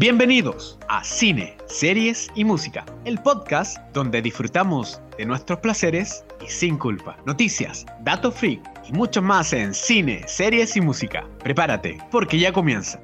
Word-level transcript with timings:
Bienvenidos 0.00 0.78
a 0.88 1.04
Cine, 1.04 1.58
Series 1.66 2.28
y 2.34 2.42
Música, 2.42 2.86
el 3.04 3.20
podcast 3.20 3.76
donde 3.92 4.22
disfrutamos 4.22 4.98
de 5.18 5.26
nuestros 5.26 5.58
placeres 5.58 6.24
y 6.42 6.48
sin 6.48 6.78
culpa. 6.78 7.18
Noticias, 7.26 7.84
datos 8.00 8.34
freak 8.34 8.62
y 8.88 8.92
mucho 8.92 9.20
más 9.20 9.52
en 9.52 9.74
Cine, 9.74 10.26
Series 10.26 10.74
y 10.74 10.80
Música. 10.80 11.28
Prepárate, 11.40 11.98
porque 12.10 12.38
ya 12.38 12.50
comienza. 12.50 12.98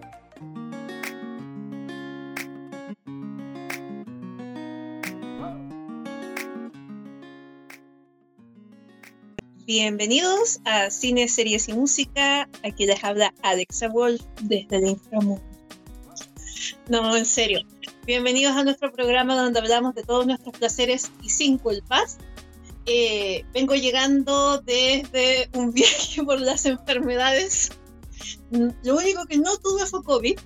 Bienvenidos 9.66 10.60
a 10.64 10.88
Cine, 10.88 11.28
Series 11.28 11.68
y 11.68 11.74
Música. 11.74 12.48
Aquí 12.64 12.86
les 12.86 13.04
habla 13.04 13.34
Alexa 13.42 13.88
Wolf 13.88 14.22
desde 14.40 14.76
el 14.76 14.86
inframundo. 14.86 15.55
No, 16.88 17.16
en 17.16 17.26
serio. 17.26 17.60
Bienvenidos 18.06 18.56
a 18.56 18.62
nuestro 18.62 18.92
programa 18.92 19.34
donde 19.34 19.58
hablamos 19.58 19.96
de 19.96 20.04
todos 20.04 20.24
nuestros 20.24 20.56
placeres 20.56 21.10
y 21.20 21.30
sin 21.30 21.58
culpas. 21.58 22.18
Eh, 22.86 23.44
vengo 23.52 23.74
llegando 23.74 24.58
desde 24.58 25.48
un 25.54 25.72
viaje 25.74 26.22
por 26.22 26.40
las 26.40 26.64
enfermedades. 26.64 27.70
Lo 28.84 28.96
único 28.96 29.26
que 29.26 29.36
no 29.36 29.56
tuve 29.56 29.84
fue 29.86 30.04
COVID. 30.04 30.38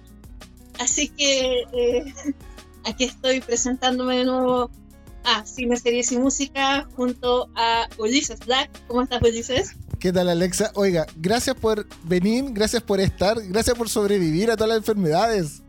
Así 0.79 1.09
que 1.09 1.65
eh, 1.75 2.15
aquí 2.85 3.05
estoy 3.05 3.43
presentándome 3.43 4.17
de 4.17 4.25
nuevo 4.25 4.71
a 5.25 5.45
Cine, 5.45 5.77
Series 5.77 6.11
y 6.13 6.17
Música 6.17 6.89
junto 6.97 7.51
a 7.55 7.87
Ulises 7.99 8.41
Black. 8.47 8.71
¿Cómo 8.89 9.03
estás, 9.03 9.21
Ulises? 9.21 9.77
¿Qué 9.99 10.11
tal, 10.11 10.31
Alexa? 10.31 10.73
Oiga, 10.75 11.07
gracias 11.17 11.55
por 11.55 11.87
venir, 12.05 12.47
gracias 12.53 12.83
por 12.83 12.99
estar, 12.99 13.39
gracias 13.49 13.77
por 13.77 13.91
sobrevivir 13.91 14.51
a 14.51 14.57
todas 14.57 14.71
las 14.71 14.79
enfermedades. 14.79 15.63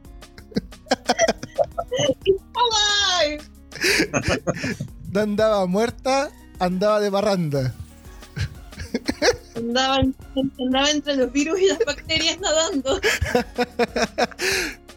No 5.11 5.19
andaba 5.19 5.65
muerta, 5.65 6.29
andaba 6.59 6.99
de 6.99 7.09
barranda. 7.09 7.73
Andaba, 9.55 9.97
andaba, 10.59 10.89
entre 10.89 11.15
los 11.15 11.31
virus 11.31 11.59
y 11.59 11.67
las 11.67 11.79
bacterias 11.85 12.39
nadando. 12.39 12.99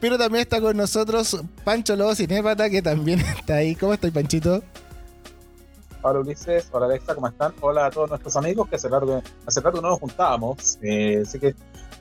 Pero 0.01 0.19
también 0.19 0.43
está 0.43 0.61
con 0.61 0.77
nosotros 0.77 1.43
Pancho 1.65 1.97
Lobo 1.97 2.15
Cinépata, 2.15 2.69
que 2.69 2.83
también 2.83 3.21
está 3.21 3.57
ahí. 3.57 3.75
¿Cómo 3.75 3.95
estás, 3.95 4.11
Panchito? 4.11 4.63
Hola 6.03 6.21
Ulises, 6.21 6.69
hola 6.71 6.85
Alexa, 6.85 7.15
¿cómo 7.15 7.29
están? 7.29 7.55
Hola 7.63 7.87
a 7.87 7.91
todos 7.91 8.11
nuestros 8.11 8.37
amigos 8.37 8.69
que 8.69 8.77
hace 8.77 8.91
rato, 8.91 9.23
hace 9.47 9.61
rato 9.63 9.81
no 9.81 9.89
nos 9.89 10.01
juntábamos, 10.01 10.79
eh, 10.83 11.23
así 11.27 11.39
que 11.39 11.55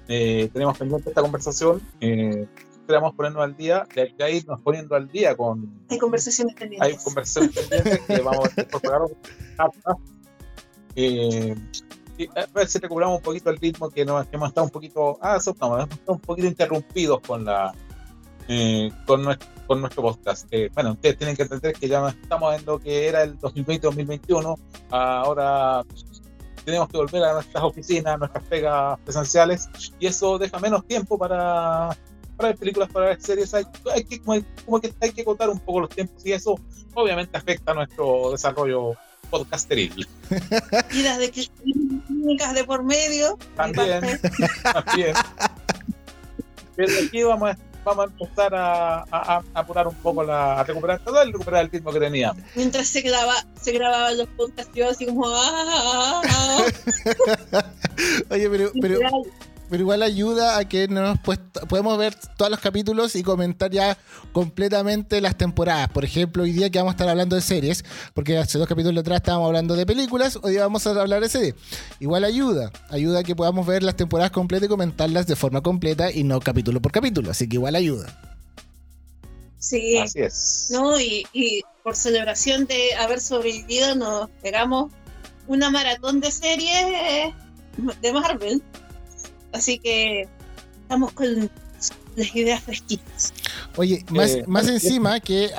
eh, 0.10 0.50
tenemos 0.52 0.78
pendiente 0.78 1.08
esta 1.08 1.22
conversación. 1.22 1.82
Eh, 2.02 2.46
esperamos 2.84 3.14
ponernos 3.16 3.42
al 3.42 3.56
día, 3.56 3.88
de 3.96 4.24
ahí 4.24 4.44
nos 4.46 4.62
poniendo 4.62 4.96
al 4.96 5.08
día 5.08 5.36
con... 5.38 5.86
Hay 5.90 5.98
conversaciones 5.98 6.54
pendientes. 6.54 6.90
Hay 6.90 7.02
conversaciones 7.02 7.58
pendientes 7.58 8.02
que 8.02 8.22
vamos 8.22 8.50
a 8.58 8.62
incorporar. 8.62 9.02
eh, 10.96 11.56
y 12.18 12.28
a 12.28 12.46
ver 12.54 12.68
si 12.68 12.80
recuperamos 12.80 13.18
un 13.18 13.24
poquito 13.24 13.50
el 13.50 13.58
ritmo 13.58 13.90
que, 13.90 14.04
nos, 14.04 14.28
hemos 14.32 14.50
estado 14.50 14.66
un 14.66 14.72
poquito, 14.72 15.18
ah, 15.22 15.40
hemos 15.42 15.48
estado 15.48 16.14
un 16.14 16.20
poquito 16.20 16.48
interrumpidos 16.48 17.22
con 17.22 17.46
la 17.46 17.74
eh, 18.50 18.92
con, 19.08 19.24
nuestro, 19.24 19.48
con 19.66 19.80
nuestro 19.80 20.04
podcast. 20.04 20.46
Eh, 20.52 20.70
bueno, 20.74 20.92
ustedes 20.92 21.18
tienen 21.18 21.38
que 21.38 21.44
entender 21.44 21.74
que 21.74 21.88
ya 21.88 22.06
estamos 22.10 22.54
en 22.54 22.66
lo 22.66 22.80
que 22.80 23.08
era 23.08 23.24
el 23.24 23.40
2020-2021, 23.40 24.60
ahora 24.92 25.86
tenemos 26.66 26.90
que 26.90 26.98
volver 26.98 27.24
a 27.24 27.34
nuestras 27.34 27.64
oficinas, 27.64 28.20
nuestras 28.20 28.44
pegas 28.44 29.00
presenciales, 29.00 29.70
y 30.00 30.08
eso 30.08 30.38
deja 30.38 30.60
menos 30.60 30.86
tiempo 30.86 31.18
para, 31.18 31.98
para 32.36 32.50
ver 32.50 32.58
películas, 32.58 32.90
para 32.92 33.08
ver 33.08 33.22
series. 33.22 33.54
Hay, 33.54 33.66
hay 33.94 34.04
que, 34.04 34.22
como, 34.22 34.82
que 34.82 34.94
hay 35.02 35.12
que 35.12 35.24
contar 35.24 35.50
un 35.50 35.60
poco 35.60 35.82
los 35.82 35.90
tiempos, 35.90 36.26
y 36.26 36.32
eso 36.32 36.60
obviamente 36.94 37.38
afecta 37.38 37.72
a 37.72 37.76
nuestro 37.76 38.32
desarrollo 38.32 38.94
podcasteril. 39.30 40.08
Y 40.92 41.04
las 41.04 41.20
de 41.20 41.32
clínicas 41.32 42.54
de 42.54 42.64
por 42.64 42.84
medio. 42.84 43.38
También, 43.56 44.02
también. 44.64 45.16
Pero 46.76 46.94
aquí 47.06 47.24
vamos 47.24 47.52
a 47.52 47.58
vamos 47.84 48.06
a 48.06 48.24
empezar 48.24 48.56
a, 48.56 49.00
a, 49.00 49.04
a, 49.12 49.44
apurar 49.54 49.88
un 49.88 49.96
poco 49.96 50.24
la, 50.24 50.60
a 50.60 50.64
recuperar 50.64 51.04
todo 51.04 51.22
el 51.22 51.32
recuperar 51.32 51.66
el 51.66 51.72
ritmo 51.72 51.92
que 51.92 52.00
teníamos. 52.00 52.42
Mientras 52.56 52.88
se 52.88 53.02
graba, 53.02 53.36
se 53.62 53.72
grababan 53.74 54.18
los 54.18 54.28
podcasts, 54.30 54.74
yo 54.74 54.90
así 54.90 55.06
como 55.06 55.28
ah, 55.28 56.22
ah, 56.26 56.66
ah". 57.52 57.66
Oye, 58.30 58.50
pero, 58.50 58.72
pero, 58.82 59.00
pero 59.74 59.82
igual 59.82 60.04
ayuda 60.04 60.60
a 60.60 60.70
que 60.70 60.88
nos 60.88 61.18
podemos 61.68 61.98
ver 61.98 62.14
todos 62.38 62.52
los 62.52 62.60
capítulos 62.60 63.16
y 63.16 63.24
comentar 63.24 63.72
ya 63.72 63.98
completamente 64.32 65.20
las 65.20 65.36
temporadas. 65.36 65.90
Por 65.90 66.06
ejemplo, 66.06 66.44
hoy 66.44 66.52
día 66.52 66.70
que 66.70 66.78
vamos 66.78 66.92
a 66.92 66.94
estar 66.94 67.10
hablando 67.10 67.36
de 67.36 67.42
series, 67.42 67.84
porque 68.14 68.38
hace 68.38 68.60
dos 68.60 68.68
capítulos 68.68 69.02
atrás 69.02 69.22
estábamos 69.22 69.48
hablando 69.48 69.76
de 69.76 69.88
películas, 69.88 70.38
hoy 70.44 70.52
día 70.52 70.62
vamos 70.62 70.86
a 70.86 70.92
hablar 70.92 71.24
de 71.24 71.28
series. 71.28 71.56
Igual 72.00 72.24
ayuda, 72.24 72.72
ayuda 72.92 73.22
a 73.22 73.24
que 73.24 73.36
podamos 73.36 73.66
ver 73.66 73.82
las 73.82 73.96
temporadas 73.96 74.30
completas 74.30 74.68
y 74.68 74.70
comentarlas 74.70 75.26
de 75.26 75.36
forma 75.36 75.62
completa 75.62 76.12
y 76.12 76.24
no 76.24 76.40
capítulo 76.40 76.80
por 76.80 76.92
capítulo, 76.92 77.32
así 77.32 77.50
que 77.50 77.56
igual 77.56 77.74
ayuda. 77.74 78.16
Sí, 79.58 79.98
así 79.98 80.20
es. 80.20 80.68
No, 80.70 81.00
y, 81.00 81.26
y 81.34 81.64
por 81.84 81.96
celebración 81.96 82.68
de 82.68 82.94
haber 82.94 83.20
sobrevivido, 83.20 83.96
nos 83.96 84.30
pegamos 84.44 84.92
una 85.48 85.72
maratón 85.72 86.20
de 86.20 86.30
series 86.30 87.34
de 88.02 88.14
Marvel. 88.14 88.62
Así 89.54 89.80
que 89.80 90.28
estamos 90.82 91.12
con 91.14 91.50
las 92.16 92.36
ideas 92.36 92.62
fresquitas. 92.62 93.34
Oye, 93.76 94.06
más, 94.10 94.32
eh, 94.32 94.44
más 94.48 94.68
encima 94.68 95.20
que 95.20 95.50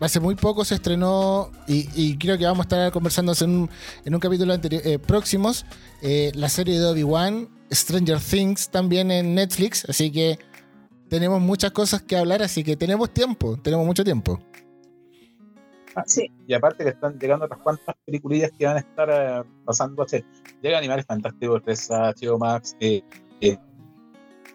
hace 0.00 0.20
muy 0.20 0.34
poco 0.34 0.64
se 0.64 0.74
estrenó, 0.74 1.50
y, 1.66 2.16
creo 2.16 2.36
que 2.38 2.44
vamos 2.44 2.60
a 2.60 2.62
estar 2.62 2.92
conversando 2.92 3.32
en 3.40 3.50
un, 3.50 3.70
en 4.04 4.14
un 4.14 4.20
capítulo 4.20 4.52
anterior, 4.52 4.82
eh, 4.84 4.98
próximos, 4.98 5.64
eh, 6.02 6.32
la 6.34 6.48
serie 6.48 6.78
de 6.78 6.86
Obi-Wan, 6.86 7.48
Stranger 7.70 8.18
Things 8.18 8.68
también 8.70 9.10
en 9.10 9.34
Netflix, 9.34 9.84
así 9.88 10.10
que 10.10 10.38
tenemos 11.08 11.40
muchas 11.40 11.70
cosas 11.72 12.02
que 12.02 12.16
hablar, 12.16 12.42
así 12.42 12.64
que 12.64 12.76
tenemos 12.76 13.10
tiempo, 13.10 13.56
tenemos 13.62 13.86
mucho 13.86 14.04
tiempo. 14.04 14.40
Ah, 15.96 16.04
sí. 16.06 16.30
Y 16.46 16.54
aparte 16.54 16.84
que 16.84 16.90
están 16.90 17.18
llegando 17.18 17.46
otras 17.46 17.60
cuantas 17.60 17.96
peliculillas 18.06 18.52
que 18.56 18.64
van 18.64 18.76
a 18.76 18.80
estar 18.80 19.44
pasando. 19.64 20.06
Llega 20.62 20.78
Animales 20.78 21.04
Fantásticos, 21.04 21.64
Tessa, 21.64 22.14
Chio 22.14 22.38
Max, 22.38 22.76
eh, 23.40 23.58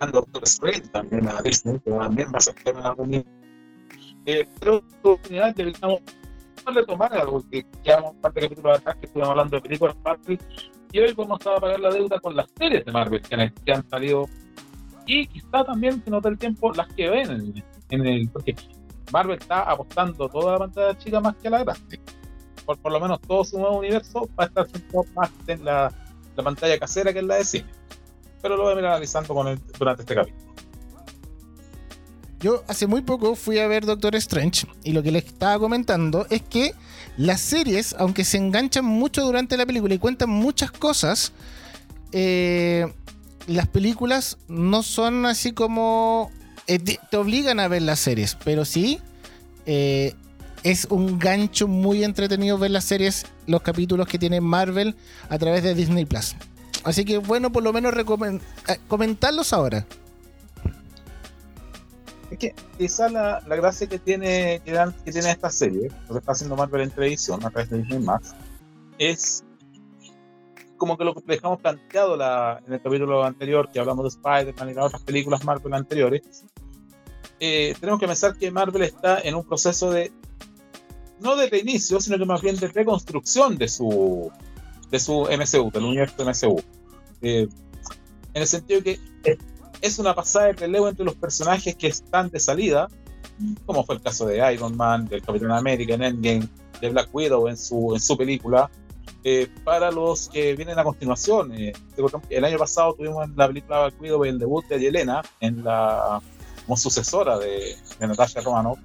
eh, 0.01 0.07
Doctor 0.11 0.43
Strange 0.43 0.87
también 0.89 1.27
a 1.27 1.41
Disney, 1.41 1.79
que 1.79 1.91
también 1.91 2.29
va 2.33 2.37
a 2.37 2.41
ser 2.41 2.55
una 2.73 2.93
reunión. 2.93 3.25
Eh, 4.25 4.47
pero 4.59 4.77
oportunidad 4.77 5.53
deberíamos 5.53 6.01
retomar 6.65 7.13
algo 7.13 7.43
que 7.49 7.65
llevamos 7.83 8.13
un 8.13 8.21
par 8.21 8.33
de 8.33 8.41
capítulos 8.41 8.79
atrás 8.79 8.95
que 8.95 9.05
estuvimos 9.05 9.29
hablando 9.29 9.55
de 9.55 9.61
películas 9.61 9.95
Marvel 10.03 10.39
y 10.91 10.99
hoy 10.99 11.13
vamos 11.13 11.45
a 11.45 11.59
pagar 11.59 11.79
la 11.79 11.91
deuda 11.91 12.19
con 12.19 12.35
las 12.35 12.47
series 12.57 12.83
de 12.85 12.91
Marvel 12.91 13.21
que 13.21 13.35
han, 13.35 13.53
que 13.53 13.71
han 13.71 13.87
salido. 13.89 14.27
Y 15.05 15.27
quizá 15.27 15.63
también 15.63 16.03
se 16.03 16.09
nota 16.09 16.29
el 16.29 16.37
tiempo 16.39 16.73
las 16.73 16.87
que 16.93 17.09
ven 17.09 17.29
en, 17.29 17.63
en 17.89 18.07
el 18.07 18.29
porque 18.29 18.55
Marvel 19.11 19.37
está 19.37 19.61
apostando 19.63 20.27
toda 20.27 20.53
la 20.53 20.59
pantalla 20.59 20.97
chica 20.97 21.19
más 21.19 21.35
que 21.35 21.47
a 21.49 21.51
la 21.51 21.63
grande. 21.63 21.99
Por, 22.65 22.79
por 22.79 22.91
lo 22.91 22.99
menos 22.99 23.21
todo 23.21 23.43
su 23.43 23.59
nuevo 23.59 23.77
universo 23.77 24.27
va 24.39 24.45
a 24.45 24.47
estar 24.47 24.67
centrado 24.67 25.05
más 25.13 25.31
en 25.45 25.63
la, 25.63 25.93
la 26.35 26.43
pantalla 26.43 26.79
casera 26.79 27.13
que 27.13 27.19
en 27.19 27.27
la 27.27 27.35
de 27.35 27.45
cine 27.45 27.69
pero 28.45 28.57
lo 28.57 28.63
voy 28.65 28.75
a 28.75 28.79
ir 28.79 28.85
analizando 28.85 29.33
durante 29.79 30.03
este 30.03 30.13
capítulo. 30.13 30.53
Yo 32.39 32.63
hace 32.67 32.85
muy 32.85 33.01
poco 33.01 33.35
fui 33.35 33.57
a 33.57 33.67
ver 33.67 33.87
Doctor 33.87 34.15
Strange 34.17 34.67
y 34.83 34.91
lo 34.91 35.01
que 35.01 35.11
les 35.11 35.25
estaba 35.25 35.57
comentando 35.57 36.27
es 36.29 36.43
que 36.43 36.75
las 37.17 37.41
series, 37.41 37.95
aunque 37.97 38.23
se 38.23 38.37
enganchan 38.37 38.85
mucho 38.85 39.25
durante 39.25 39.57
la 39.57 39.65
película 39.65 39.95
y 39.95 39.97
cuentan 39.97 40.29
muchas 40.29 40.69
cosas, 40.71 41.31
eh, 42.11 42.85
las 43.47 43.67
películas 43.67 44.37
no 44.47 44.83
son 44.83 45.25
así 45.25 45.51
como... 45.51 46.29
Eh, 46.67 46.77
te 46.77 47.17
obligan 47.17 47.59
a 47.59 47.67
ver 47.67 47.81
las 47.81 47.99
series, 47.99 48.37
pero 48.45 48.63
sí 48.63 48.99
eh, 49.65 50.13
es 50.61 50.85
un 50.91 51.17
gancho 51.17 51.67
muy 51.67 52.03
entretenido 52.03 52.59
ver 52.59 52.69
las 52.69 52.85
series, 52.85 53.25
los 53.47 53.63
capítulos 53.63 54.07
que 54.07 54.19
tiene 54.19 54.39
Marvel 54.39 54.95
a 55.29 55.39
través 55.39 55.63
de 55.63 55.73
Disney 55.73 56.05
Plus. 56.05 56.35
Así 56.85 57.03
que 57.03 57.17
bueno, 57.17 57.51
por 57.51 57.63
lo 57.63 57.73
menos 57.73 57.93
eh, 57.97 58.79
comentarlos 58.87 59.51
ahora. 59.53 59.85
Es 62.29 62.37
que 62.37 62.53
quizá 62.77 63.09
la, 63.09 63.41
la 63.47 63.55
gracia 63.55 63.87
que 63.87 63.97
tiene, 63.97 64.61
que, 64.63 65.11
tiene 65.11 65.31
esta 65.31 65.49
serie, 65.49 65.89
lo 66.07 66.13
que 66.13 66.19
está 66.19 66.33
haciendo 66.33 66.55
Marvel 66.55 66.81
en 66.81 66.91
televisión 66.91 67.43
a 67.43 67.49
través 67.49 67.71
de 67.71 67.79
Disney 67.79 67.99
Max, 67.99 68.35
es 68.99 69.43
como 70.77 70.95
que 70.95 71.05
lo 71.05 71.15
que 71.15 71.21
dejamos 71.25 71.59
planteado 71.59 72.15
la, 72.17 72.61
en 72.67 72.73
el 72.73 72.81
capítulo 72.81 73.23
anterior, 73.23 73.69
que 73.71 73.79
hablamos 73.79 74.03
de 74.03 74.09
Spider-Man 74.19 74.69
y 74.69 74.73
las 74.75 74.85
otras 74.85 75.01
películas 75.01 75.43
Marvel 75.43 75.73
anteriores, 75.73 76.21
eh, 77.39 77.75
tenemos 77.79 77.99
que 77.99 78.05
pensar 78.05 78.37
que 78.37 78.51
Marvel 78.51 78.83
está 78.83 79.19
en 79.21 79.33
un 79.33 79.43
proceso 79.43 79.89
de, 79.89 80.11
no 81.19 81.35
de 81.35 81.49
reinicio, 81.49 81.99
sino 81.99 82.19
que 82.19 82.25
más 82.25 82.43
bien 82.43 82.57
de 82.57 82.67
reconstrucción 82.67 83.57
de 83.57 83.69
su, 83.69 84.31
de 84.91 84.99
su 84.99 85.21
MCU, 85.23 85.71
del 85.71 85.83
universo 85.83 86.23
MCU. 86.23 86.74
Eh, 87.27 87.47
en 88.33 88.41
el 88.41 88.47
sentido 88.47 88.83
que 88.83 88.99
es 89.81 89.99
una 89.99 90.13
pasada 90.13 90.47
de 90.47 90.53
relevo 90.53 90.87
entre 90.87 91.05
los 91.05 91.15
personajes 91.15 91.75
que 91.75 91.87
están 91.87 92.29
de 92.29 92.39
salida 92.39 92.87
como 93.65 93.83
fue 93.83 93.95
el 93.95 94.01
caso 94.01 94.25
de 94.25 94.53
Iron 94.53 94.75
Man, 94.75 95.07
del 95.07 95.21
Capitán 95.21 95.51
América 95.51 95.95
en 95.95 96.03
Endgame, 96.03 96.47
de 96.81 96.89
Black 96.89 97.09
Widow 97.13 97.47
en 97.47 97.57
su, 97.57 97.93
en 97.93 97.99
su 97.99 98.17
película, 98.17 98.69
eh, 99.23 99.47
para 99.63 99.91
los 99.91 100.29
que 100.29 100.55
vienen 100.55 100.79
a 100.79 100.83
continuación. 100.83 101.53
Eh, 101.53 101.73
el 102.29 102.45
año 102.45 102.57
pasado 102.57 102.93
tuvimos 102.93 103.25
en 103.25 103.35
la 103.35 103.47
película 103.47 103.81
Black 103.81 104.01
Widow 104.01 104.25
el 104.25 104.39
debut 104.39 104.65
de 104.67 104.79
Yelena 104.79 105.21
en 105.39 105.63
la, 105.63 106.21
como 106.65 106.77
sucesora 106.77 107.37
de, 107.37 107.75
de 107.99 108.07
Natasha 108.07 108.41
Romanoff. 108.41 108.79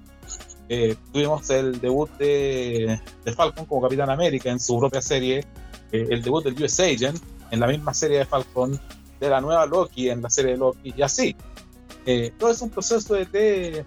Eh, 0.69 0.95
tuvimos 1.11 1.49
el 1.49 1.79
debut 1.81 2.09
de, 2.17 2.99
de, 3.25 3.31
Falcon 3.33 3.65
como 3.65 3.81
Capitán 3.81 4.09
América 4.09 4.49
en 4.49 4.59
su 4.59 4.79
propia 4.79 5.01
serie, 5.01 5.45
el 5.91 6.21
debut 6.21 6.43
del 6.45 6.61
US 6.63 6.79
Agent 6.79 7.21
en 7.51 7.59
la 7.59 7.67
misma 7.67 7.93
serie 7.93 8.19
de 8.19 8.25
Falcon, 8.25 8.79
de 9.19 9.29
la 9.29 9.39
nueva 9.39 9.65
Loki 9.65 10.09
en 10.09 10.21
la 10.21 10.29
serie 10.29 10.53
de 10.53 10.57
Loki, 10.57 10.93
y 10.97 11.01
así. 11.01 11.35
todo 12.39 12.49
es 12.49 12.61
un 12.61 12.69
proceso 12.71 13.13
de, 13.13 13.85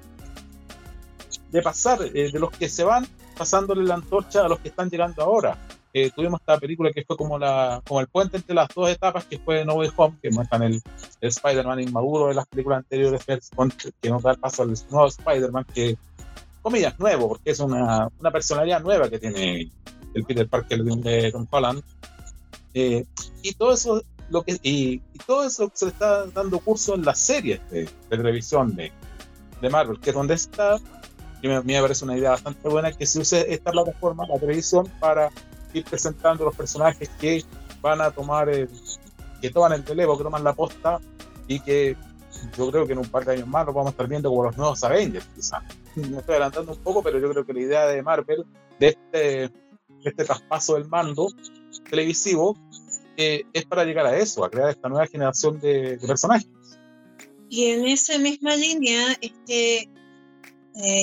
de 1.51 1.63
pasar 1.63 1.99
de 1.99 2.31
los 2.39 2.51
que 2.51 2.69
se 2.69 2.85
van 2.85 3.07
pasándole 3.37 3.85
la 3.85 3.95
antorcha 3.95 4.45
a 4.45 4.49
los 4.49 4.61
que 4.61 4.69
están 4.69 4.89
llegando 4.89 5.23
ahora. 5.23 5.59
Eh, 5.97 6.11
tuvimos 6.11 6.41
esta 6.41 6.59
película 6.59 6.91
que 6.91 7.05
fue 7.05 7.17
como, 7.17 7.39
la, 7.39 7.81
como 7.87 8.01
el 8.01 8.09
puente 8.09 8.37
entre 8.37 8.53
las 8.53 8.69
dos 8.75 8.91
etapas, 8.91 9.27
que 9.27 9.39
fue 9.39 9.65
No 9.65 9.75
Way 9.75 9.91
Home, 9.97 10.19
que 10.21 10.31
muestran 10.31 10.65
el, 10.65 10.83
el 11.21 11.29
Spider-Man 11.29 11.81
inmaduro 11.81 12.27
de 12.29 12.35
las 12.35 12.49
películas 12.49 12.79
anteriores, 12.79 13.25
que 14.01 14.11
nos 14.11 14.23
da 14.23 14.33
el 14.33 14.39
paso 14.39 14.65
al 14.65 14.75
nuevo 14.91 15.07
Spider-Man, 15.07 15.65
que, 15.73 15.97
comillas, 16.63 16.99
nuevo, 16.99 17.29
porque 17.29 17.53
es 17.53 17.61
una, 17.61 18.09
una 18.19 18.31
personalidad 18.33 18.83
nueva 18.83 19.09
que 19.09 19.21
tiene 19.21 19.71
el 20.15 20.25
Peter 20.25 20.49
Parker 20.49 20.83
de 20.83 21.31
Tom 21.31 21.47
Holland. 21.49 21.81
Eh, 22.75 23.05
y 23.43 23.53
todo 23.53 23.73
eso 23.73 24.03
lo 24.31 24.43
que 24.43 24.59
y, 24.63 24.99
todo 25.27 25.45
eso 25.45 25.71
se 25.75 25.89
está 25.89 26.27
dando 26.27 26.59
curso 26.59 26.95
en 26.95 27.05
las 27.05 27.19
series 27.21 27.61
de, 27.71 27.83
de 27.83 28.17
televisión 28.17 28.75
de, 28.75 28.91
de 29.61 29.71
Marvel, 29.71 30.01
que 30.01 30.11
es 30.11 30.17
donde 30.17 30.35
está 30.35 30.79
y 31.43 31.49
me, 31.49 31.63
me, 31.63 31.81
parece 31.81 32.05
una 32.05 32.17
idea 32.17 32.31
bastante 32.31 32.69
buena 32.69 32.91
que 32.91 33.05
se 33.05 33.21
use 33.21 33.53
esta 33.53 33.71
plataforma, 33.71 34.27
la 34.27 34.39
televisión, 34.39 34.91
para 34.99 35.29
ir 35.75 35.85
presentando 35.85 36.45
los 36.45 36.57
personajes 36.57 37.09
que 37.21 37.45
van 37.83 38.01
a 38.01 38.11
tomar 38.11 38.49
el, 38.49 38.69
que 39.43 39.51
toman 39.51 39.75
el 39.75 39.85
televo, 39.85 40.17
que 40.17 40.25
toman 40.25 40.43
la 40.43 40.55
posta 40.55 41.01
y 41.47 41.61
que 41.61 41.97
yo 42.57 42.71
creo 42.71 42.87
que 42.87 42.95
en 42.95 43.01
un 43.01 43.09
par 43.09 43.27
de 43.27 43.33
años 43.33 43.47
más 43.47 43.67
lo 43.67 43.75
vamos 43.75 43.89
a 43.89 43.91
estar 43.91 44.09
viendo 44.09 44.31
como 44.31 44.45
los 44.45 44.57
nuevos 44.57 44.83
Avengers, 44.85 45.27
quizás. 45.35 45.63
Me 45.95 46.19
estoy 46.19 46.33
adelantando 46.33 46.73
un 46.73 46.79
poco, 46.79 47.03
pero 47.03 47.19
yo 47.19 47.31
creo 47.31 47.45
que 47.45 47.53
la 47.53 47.61
idea 47.61 47.87
de 47.87 48.03
Marvel, 48.03 48.47
de 48.81 48.89
este, 48.89 49.19
de 49.19 49.51
este 50.03 50.25
traspaso 50.25 50.75
del 50.75 50.89
mando 50.89 51.29
televisivo, 51.83 52.57
eh, 53.17 53.45
es 53.53 53.65
para 53.65 53.85
llegar 53.85 54.07
a 54.07 54.17
eso, 54.17 54.45
a 54.45 54.51
crear 54.51 54.71
esta 54.71 54.89
nueva 54.89 55.07
generación 55.07 55.61
de, 55.61 55.99
personajes. 56.07 56.49
Y 57.49 57.67
en 57.67 57.87
esa 57.87 58.19
misma 58.19 58.57
línea, 58.57 59.17
eh, 59.49 59.89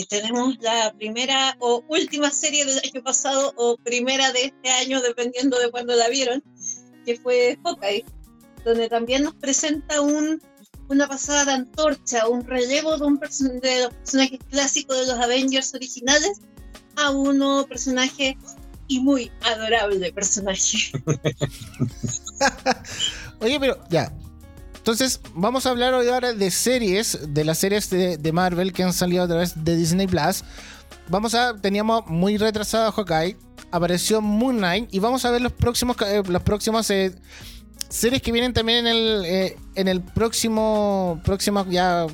tenemos 0.10 0.58
la 0.60 0.94
primera 0.98 1.56
o 1.60 1.84
última 1.88 2.30
serie 2.30 2.66
del 2.66 2.80
año 2.80 3.02
pasado 3.04 3.54
o 3.56 3.78
primera 3.78 4.32
de 4.34 4.46
este 4.46 4.70
año, 4.70 5.02
dependiendo 5.02 5.58
de 5.60 5.72
cuándo 5.72 5.96
la 5.96 6.10
vieron, 6.10 6.44
que 7.06 7.18
fue 7.18 7.58
Hawkeye, 7.64 8.04
donde 8.66 8.90
también 8.90 9.24
nos 9.24 9.36
presenta 9.36 10.02
un, 10.02 10.42
una 10.90 11.08
pasada 11.08 11.46
de 11.46 11.52
antorcha, 11.54 12.28
un 12.28 12.46
relevo 12.46 12.98
de, 12.98 13.06
un 13.06 13.20
de 13.62 13.84
los 13.84 13.94
personajes 13.94 14.40
clásicos 14.50 15.00
de 15.00 15.08
los 15.08 15.20
Avengers 15.20 15.74
originales 15.74 16.42
a 16.98 17.12
uno 17.12 17.66
personaje 17.68 18.38
y 18.92 19.00
muy 19.00 19.32
adorable 19.42 20.12
personaje. 20.12 20.92
Oye, 23.40 23.60
pero 23.60 23.78
ya, 23.90 24.12
entonces, 24.82 25.22
vamos 25.36 25.68
a 25.68 25.70
hablar 25.70 25.94
hoy 25.94 26.08
ahora 26.08 26.34
de 26.34 26.50
series, 26.50 27.20
de 27.30 27.46
las 27.46 27.60
series 27.60 27.88
de, 27.92 28.32
Marvel 28.34 28.74
que 28.74 28.82
han 28.82 28.94
salido 28.94 29.24
a 29.24 29.28
través 29.28 29.64
de 29.64 29.76
Disney 29.76 30.08
Plus. 30.08 30.44
Vamos 31.08 31.36
a, 31.36 31.56
teníamos 31.56 32.08
muy 32.08 32.38
retrasado 32.38 32.92
Hawkeye, 32.92 33.38
apareció 33.70 34.22
Moon 34.22 34.58
Knight 34.58 34.92
y 34.92 34.98
vamos 34.98 35.24
a 35.24 35.30
ver 35.30 35.42
los 35.42 35.52
próximos, 35.52 35.98
eh, 36.02 36.24
los 36.28 36.42
próximos 36.42 36.90
eh, 36.90 37.14
series 37.90 38.24
que 38.24 38.32
vienen 38.32 38.54
también 38.54 38.88
en 38.88 38.88
el, 38.88 39.26
eh, 39.26 39.58
en 39.76 39.88
el 39.88 40.02
próximo, 40.02 41.22
próximo 41.24 41.64
ya, 41.70 42.08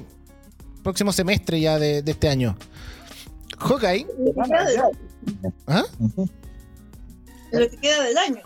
próximo 0.83 1.13
semestre 1.13 1.61
ya 1.61 1.79
de, 1.79 2.03
este 2.05 2.27
año. 2.27 2.57
Hawkeye. 3.59 4.07
¿Ah? 5.67 5.85
Lo 7.51 7.69
que 7.69 7.77
queda 7.77 8.03
del 8.03 8.17
año. 8.17 8.41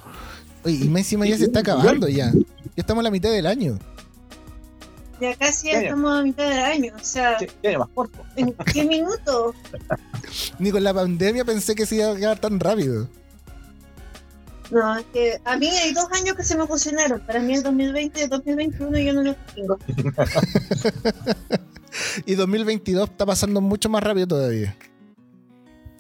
Oye, 0.64 0.76
y 0.76 0.88
encima 0.88 1.26
ya 1.26 1.38
se 1.38 1.46
está 1.46 1.62
acabando 1.62 2.08
ya. 2.08 2.32
Ya 2.32 2.42
estamos 2.76 3.02
a 3.02 3.04
la 3.04 3.12
mitad 3.12 3.32
del 3.32 3.48
año. 3.48 3.80
Ya 5.20 5.36
casi 5.36 5.70
estamos 5.70 6.20
a 6.20 6.24
mitad 6.24 6.50
del 6.50 6.60
año, 6.60 6.94
o 7.00 7.04
sea. 7.04 7.38
¿Qué, 7.38 7.68
año 7.68 7.80
más 7.80 7.90
corto? 7.94 8.24
¿En 8.36 8.54
qué 8.74 8.86
minuto? 8.86 9.54
Ni 10.58 10.72
con 10.72 10.84
la 10.84 10.94
pandemia 10.94 11.46
pensé 11.46 11.76
que 11.76 11.86
se 11.86 11.98
iba 11.98 12.08
a 12.08 12.14
llegar 12.14 12.40
tan 12.40 12.60
rápido. 12.60 13.08
No, 14.72 14.98
es 14.98 15.06
que 15.14 15.40
a 15.44 15.58
mí 15.58 15.68
hay 15.68 15.94
dos 15.94 16.08
años 16.14 16.36
que 16.36 16.44
se 16.44 16.58
me 16.58 16.66
fusionaron. 16.66 17.20
Para 17.22 17.40
mí 17.40 17.54
el 17.54 17.62
2020 17.62 18.20
y 18.20 18.24
el 18.24 18.30
2021 18.30 19.00
yo 19.00 19.14
no 19.14 19.24
lo 19.24 19.36
tengo. 19.54 19.78
y 22.26 22.36
2022 22.36 23.10
está 23.10 23.26
pasando 23.26 23.62
mucho 23.62 23.90
más 23.90 24.02
rápido 24.02 24.28
todavía. 24.28 24.76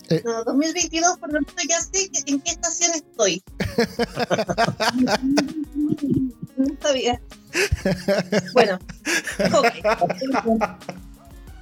Eh. 0.10 0.22
No, 0.26 0.44
2022 0.44 1.18
por 1.18 1.32
lo 1.32 1.40
menos 1.42 1.56
ya 1.68 1.80
sé 1.80 2.10
en 2.26 2.42
qué 2.42 2.52
estación 2.52 2.92
estoy. 2.96 3.44
no 6.58 6.76
sabía. 6.82 7.22
Bueno, 8.54 8.80
Hawkeye. 9.52 9.82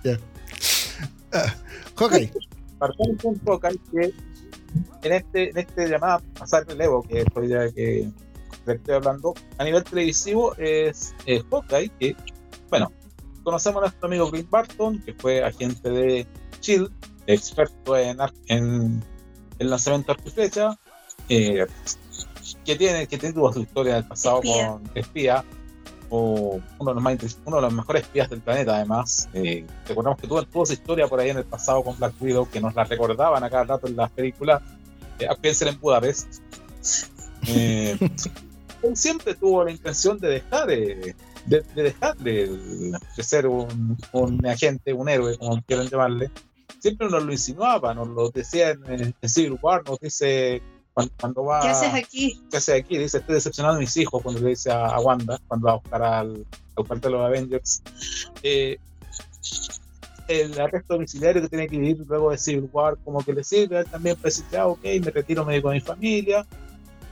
Yeah. 0.03 0.19
Uh, 1.33 1.49
Partamos 2.79 3.21
con 3.21 3.39
Hawkeye 3.45 3.79
que 3.91 4.13
en 5.03 5.13
este, 5.13 5.49
en 5.49 5.57
este 5.57 5.89
llamado 5.89 6.21
pasar 6.37 6.65
relevo 6.67 7.03
que 7.03 7.21
estoy 7.21 7.49
ya 7.49 7.69
que 7.71 8.09
estoy 8.73 8.95
hablando, 8.95 9.33
a 9.57 9.63
nivel 9.63 9.83
televisivo 9.83 10.55
es, 10.57 11.13
es 11.25 11.43
Hawkeye, 11.49 11.89
que, 11.99 12.15
bueno, 12.69 12.91
conocemos 13.43 13.79
a 13.79 13.87
nuestro 13.87 14.07
amigo 14.07 14.29
Green 14.29 14.47
Barton, 14.49 15.01
que 15.03 15.13
fue 15.13 15.43
agente 15.43 15.89
de 15.89 16.27
Shield, 16.61 16.91
experto 17.27 17.97
en, 17.97 18.17
en 18.47 19.03
el 19.59 19.69
lanzamiento 19.69 20.13
de 20.13 20.31
flecha, 20.31 20.79
eh, 21.27 21.65
que 22.65 22.75
tiene 22.75 23.07
que 23.07 23.17
tiene 23.17 23.35
su 23.35 23.59
historia 23.59 23.95
del 23.95 24.07
pasado 24.07 24.41
con 24.41 24.89
espía, 24.95 25.43
o 26.09 26.59
uno 26.79 26.93
de, 26.93 27.17
los 27.21 27.37
uno 27.45 27.57
de 27.57 27.61
los 27.61 27.73
mejores 27.73 28.03
espías 28.03 28.29
del 28.29 28.41
planeta, 28.41 28.75
además. 28.75 29.29
Eh, 29.33 29.65
recordamos 29.87 30.19
que 30.19 30.27
tuvo, 30.27 30.43
tuvo 30.43 30.65
su 30.65 30.73
historia 30.73 31.07
por 31.07 31.19
ahí 31.19 31.29
en 31.29 31.37
el 31.37 31.45
pasado 31.45 31.83
con 31.83 31.97
Black 31.97 32.13
Widow, 32.19 32.49
que 32.49 32.59
nos 32.59 32.75
la 32.75 32.83
recordaban 32.83 33.43
a 33.43 33.49
cada 33.49 33.63
rato 33.63 33.87
en 33.87 33.95
las 33.95 34.11
películas. 34.11 34.61
Eh, 35.19 35.27
a 35.27 35.37
en 35.41 35.79
Budapest. 35.79 36.41
Eh, 37.47 37.97
él 38.83 38.97
siempre 38.97 39.35
tuvo 39.35 39.63
la 39.63 39.71
intención 39.71 40.17
de 40.17 40.29
dejar 40.29 40.67
de, 40.67 41.15
de, 41.45 41.63
dejar 41.75 42.17
de, 42.17 42.97
ser 43.17 43.47
un, 43.47 43.97
un, 44.13 44.45
agente, 44.45 44.93
un 44.93 45.09
héroe, 45.09 45.37
como 45.37 45.61
quieran 45.61 45.87
llamarle. 45.87 46.31
Siempre 46.79 47.09
nos 47.09 47.23
lo 47.23 47.31
insinuaba, 47.31 47.93
nos 47.93 48.07
lo 48.09 48.29
decía 48.29 48.69
en, 48.69 49.13
en 49.21 49.29
Civil 49.29 49.57
War, 49.61 49.83
nos 49.85 49.99
dice 49.99 50.61
cuando, 51.17 51.45
va, 51.45 51.61
¿Qué 51.61 51.69
haces 51.69 51.93
aquí? 51.93 52.41
¿Qué 52.49 52.57
haces 52.57 52.75
aquí? 52.75 52.97
Dice, 52.97 53.19
estoy 53.19 53.35
decepcionado 53.35 53.75
de 53.75 53.81
mis 53.81 53.95
hijos 53.97 54.21
cuando 54.21 54.41
le 54.41 54.49
dice 54.49 54.71
a, 54.71 54.99
Wanda, 54.99 55.39
cuando 55.47 55.67
va 55.67 55.73
a 55.73 55.75
buscar 55.75 56.03
al, 56.03 56.45
a 56.75 56.81
buscar 56.81 56.99
a 57.03 57.09
los 57.09 57.25
Avengers. 57.25 57.81
Eh, 58.43 58.77
el 60.27 60.59
arresto 60.59 60.93
domiciliario 60.93 61.41
que 61.41 61.49
tiene 61.49 61.67
que 61.67 61.77
vivir 61.77 62.05
luego 62.07 62.31
de 62.31 62.37
Civil 62.37 62.69
War, 62.71 62.97
como 63.03 63.23
que 63.23 63.33
le 63.33 63.43
sirve, 63.43 63.83
también 63.85 64.15
pues 64.21 64.43
ah, 64.57 64.67
ok, 64.67 64.83
me 65.03 65.11
retiro, 65.11 65.45
me 65.45 65.61
con 65.61 65.73
mi 65.73 65.81
familia. 65.81 66.45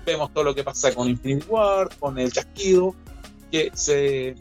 Vemos 0.06 0.34
todo 0.34 0.44
lo 0.44 0.56
que 0.56 0.64
pasa 0.64 0.94
con 0.94 1.08
Infinity 1.08 1.48
War, 1.48 1.90
con 2.00 2.18
el 2.20 2.32
chasquido, 2.32 2.96
que, 3.52 3.72
se, 3.74 4.36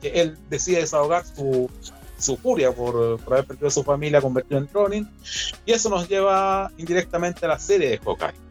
que 0.00 0.08
él 0.08 0.36
decide 0.50 0.80
desahogar 0.80 1.24
su, 1.24 1.70
su 2.18 2.36
furia 2.36 2.72
por, 2.72 3.18
por, 3.20 3.34
haber 3.34 3.46
perdido 3.46 3.68
a 3.68 3.70
su 3.70 3.82
familia 3.82 4.20
convertido 4.20 4.58
en 4.58 4.68
Ronin. 4.72 5.08
Y 5.64 5.72
eso 5.72 5.88
nos 5.90 6.08
lleva 6.08 6.70
indirectamente 6.78 7.44
a 7.44 7.48
la 7.48 7.58
serie 7.58 7.90
de 7.90 7.98
Hawkeye 7.98 8.46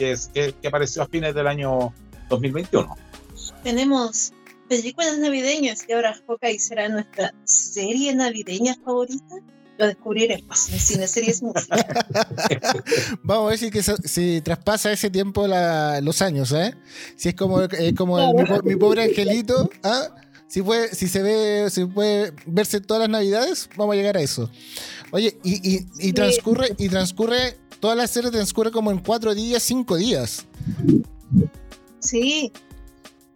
que, 0.00 0.12
es, 0.12 0.30
que, 0.32 0.54
apareció 0.66 1.02
a 1.02 1.06
fines 1.06 1.34
del 1.34 1.46
año 1.46 1.92
2021. 2.30 2.96
Tenemos 3.62 4.32
películas 4.66 5.18
navideñas 5.18 5.84
y 5.86 5.92
ahora 5.92 6.18
Hawkeye 6.26 6.58
será 6.58 6.88
nuestra 6.88 7.34
serie 7.44 8.14
navideña 8.14 8.76
favorita. 8.82 9.36
Lo 9.76 9.86
descubriremos 9.86 10.70
en 10.70 10.78
Cine 10.78 11.06
Series 11.06 11.42
Música. 11.42 11.76
Vamos 13.22 13.46
a 13.46 13.48
ver 13.50 13.58
si, 13.58 13.70
que 13.70 13.82
si 13.82 14.40
traspasa 14.42 14.92
ese 14.92 15.10
tiempo 15.10 15.46
los 15.46 16.22
años, 16.22 16.52
¿eh? 16.52 16.74
Si 17.16 17.30
es 17.30 17.34
como, 17.34 17.60
como 17.96 18.34
mi, 18.62 18.76
pobre 18.76 19.04
angelito, 19.04 19.70
¿ah? 19.82 20.14
Si, 20.50 20.62
puede, 20.62 20.92
si 20.92 21.06
se 21.06 21.22
ve, 21.22 21.70
si 21.70 21.84
puede 21.84 22.32
verse 22.44 22.80
todas 22.80 23.02
las 23.02 23.08
navidades, 23.08 23.70
vamos 23.76 23.92
a 23.92 23.96
llegar 23.96 24.16
a 24.16 24.20
eso. 24.20 24.50
Oye, 25.12 25.38
y, 25.44 25.76
y, 25.76 25.86
y 26.00 26.12
transcurre, 26.12 26.74
y 26.76 26.88
transcurre 26.88 27.56
toda 27.78 27.94
la 27.94 28.08
serie 28.08 28.32
transcurre 28.32 28.72
como 28.72 28.90
en 28.90 28.98
cuatro 28.98 29.32
días, 29.32 29.62
cinco 29.62 29.96
días. 29.96 30.46
Sí, 32.00 32.50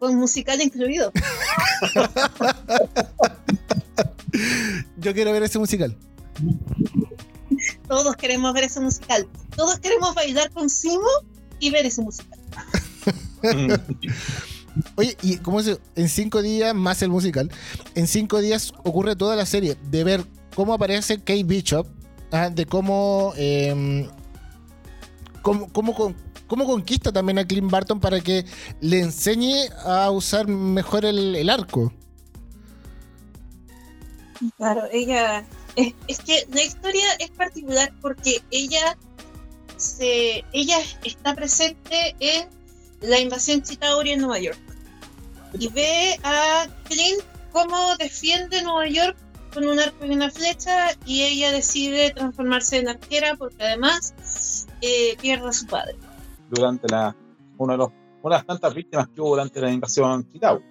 con 0.00 0.16
musical 0.16 0.61
incluido. 0.61 1.12
Yo 4.97 5.14
quiero 5.14 5.30
ver 5.30 5.44
ese 5.44 5.61
musical. 5.61 5.97
Todos 7.87 8.16
queremos 8.16 8.52
ver 8.54 8.64
ese 8.64 8.80
musical. 8.80 9.28
Todos 9.54 9.78
queremos 9.78 10.16
bailar 10.16 10.50
con 10.50 10.68
Simo 10.68 11.06
y 11.61 11.71
ver 11.71 11.87
ese 11.87 12.02
musical. 12.02 12.40
Oye, 14.97 15.16
y 15.23 15.37
como 15.38 15.61
es 15.61 15.78
en 15.95 16.09
cinco 16.09 16.43
días 16.43 16.75
más 16.75 17.02
el 17.02 17.11
musical, 17.11 17.50
en 17.95 18.07
cinco 18.07 18.40
días 18.40 18.73
ocurre 18.85 19.16
toda 19.16 19.37
la 19.37 19.47
serie 19.47 19.76
de 19.90 20.04
ver 20.04 20.25
cómo 20.54 20.75
aparece 20.75 21.19
Kate 21.19 21.45
Bishop, 21.45 21.87
de 22.52 22.66
cómo, 22.66 23.33
eh, 23.37 24.09
cómo, 25.43 25.71
cómo, 25.73 26.66
conquista 26.66 27.12
también 27.12 27.38
a 27.38 27.47
Clint 27.47 27.71
Barton 27.71 28.00
para 28.00 28.21
que 28.21 28.45
le 28.81 29.00
enseñe 29.00 29.69
a 29.85 30.11
usar 30.11 30.49
mejor 30.49 31.04
el, 31.04 31.49
arco. 31.49 31.93
Claro, 34.57 34.83
ella 34.93 35.47
es, 35.76 36.19
que 36.21 36.47
la 36.52 36.62
historia 36.62 37.07
es 37.21 37.31
particular 37.31 37.93
porque 38.00 38.43
ella 38.50 38.99
se 39.76 40.45
ella 40.52 40.78
está 41.04 41.35
presente 41.35 42.16
en 42.19 42.49
la 43.06 43.20
invasión 43.20 43.62
Chitauri 43.62 44.12
en 44.12 44.20
Nueva 44.20 44.38
York 44.38 44.58
y 45.58 45.68
ve 45.68 46.18
a 46.25 46.66
Clint 46.84 47.23
cómo 47.52 47.96
defiende 47.99 48.62
Nueva 48.62 48.88
York 48.88 49.16
con 49.52 49.66
un 49.66 49.78
arco 49.78 50.04
y 50.04 50.11
una 50.11 50.30
flecha 50.30 50.90
y 51.06 51.23
ella 51.23 51.52
decide 51.52 52.11
transformarse 52.11 52.78
en 52.78 52.88
arquera 52.88 53.37
porque 53.37 53.62
además 53.62 54.66
eh, 54.80 55.16
pierde 55.20 55.49
a 55.49 55.52
su 55.52 55.66
padre. 55.66 55.94
Durante 56.50 56.88
la, 56.88 57.16
una, 57.56 57.75
de 57.75 57.78
los, 57.78 57.88
una 58.23 58.37
de 58.37 58.38
las 58.40 58.46
tantas 58.46 58.75
víctimas 58.75 59.08
que 59.08 59.20
hubo 59.20 59.30
durante 59.30 59.61
la 59.61 59.70
invasión 59.70 60.28
Chitauri. 60.32 60.64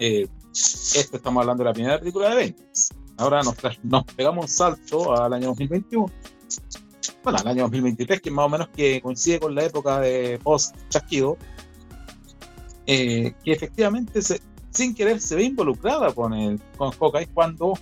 Eh, 0.00 0.26
esto 0.52 1.16
estamos 1.16 1.42
hablando 1.42 1.62
de 1.62 1.70
la 1.70 1.74
primera 1.74 1.98
película 1.98 2.28
de 2.28 2.32
Avengers. 2.32 2.88
Ahora 3.16 3.42
nos, 3.42 3.54
nos 3.84 4.04
pegamos 4.04 4.44
un 4.46 4.48
salto 4.48 5.14
al 5.14 5.32
año 5.32 5.48
2021 5.48 6.10
bueno, 7.22 7.38
al 7.38 7.48
año 7.48 7.62
2023, 7.64 8.20
que 8.20 8.30
más 8.30 8.46
o 8.46 8.48
menos 8.48 8.68
que 8.68 9.00
coincide 9.00 9.40
con 9.40 9.54
la 9.54 9.64
época 9.64 10.00
de 10.00 10.38
post-chasquido, 10.42 11.36
eh, 12.92 13.34
que 13.44 13.52
efectivamente 13.52 14.20
se, 14.20 14.40
sin 14.70 14.96
querer 14.96 15.20
se 15.20 15.36
ve 15.36 15.44
involucrada 15.44 16.12
con, 16.12 16.34
el, 16.34 16.60
con 16.76 16.90
Hawkeye 16.90 17.28
cuando 17.28 17.78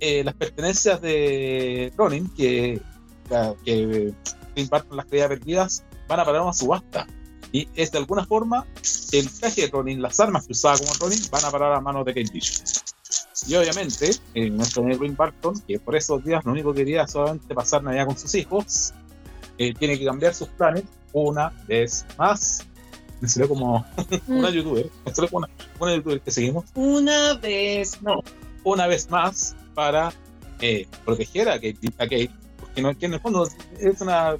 eh, 0.00 0.24
las 0.24 0.32
pertenencias 0.32 1.02
de 1.02 1.92
Ronin, 1.94 2.30
que, 2.30 2.80
que 3.66 4.14
imparten 4.54 4.96
las 4.96 5.04
creídas 5.04 5.28
perdidas, 5.28 5.84
van 6.08 6.20
a 6.20 6.24
parar 6.24 6.40
a 6.40 6.44
una 6.44 6.54
subasta. 6.54 7.06
Y 7.52 7.68
es 7.74 7.92
de 7.92 7.98
alguna 7.98 8.24
forma 8.24 8.66
el 9.12 9.30
traje 9.30 9.60
de 9.60 9.68
Ronin, 9.68 10.00
las 10.00 10.18
armas 10.20 10.46
que 10.46 10.52
usaba 10.52 10.78
como 10.78 10.94
Ronin, 10.94 11.20
van 11.30 11.44
a 11.44 11.50
parar 11.50 11.74
a 11.74 11.80
manos 11.82 12.06
de 12.06 12.14
Kate 12.14 12.32
Bishop. 12.32 12.64
Y 13.46 13.56
obviamente, 13.56 14.12
eh, 14.32 14.48
nuestro 14.48 14.84
Green 14.84 15.16
Barton, 15.16 15.60
que 15.68 15.78
por 15.78 15.94
esos 15.94 16.24
días 16.24 16.46
lo 16.46 16.52
único 16.52 16.72
que 16.72 16.78
quería 16.78 17.06
solamente 17.06 17.54
pasar 17.54 17.82
Navidad 17.82 18.06
con 18.06 18.16
sus 18.16 18.34
hijos, 18.34 18.94
tiene 19.58 19.98
que 19.98 20.04
cambiar 20.06 20.32
sus 20.34 20.48
planes 20.48 20.84
una 21.12 21.50
vez 21.66 22.06
más 22.16 22.64
me 23.20 23.28
salió 23.28 23.48
como 23.48 23.84
una 24.26 24.50
mm. 24.50 24.52
youtuber, 24.52 24.90
me 25.04 25.14
salió 25.14 25.30
como 25.30 25.46
una, 25.80 25.96
youtuber 25.96 26.20
que 26.20 26.30
seguimos. 26.30 26.64
Una 26.74 27.34
vez 27.34 28.00
más. 28.02 28.20
Una 28.64 28.86
vez 28.86 29.08
más 29.10 29.54
para 29.74 30.12
eh, 30.60 30.86
proteger 31.04 31.48
a 31.48 31.54
Kate, 31.54 31.78
a 31.98 32.04
Kate 32.04 32.30
porque 32.58 32.82
no, 32.82 32.96
que 32.96 33.06
en 33.06 33.14
el 33.14 33.20
fondo 33.20 33.48
es 33.78 34.00
una 34.00 34.36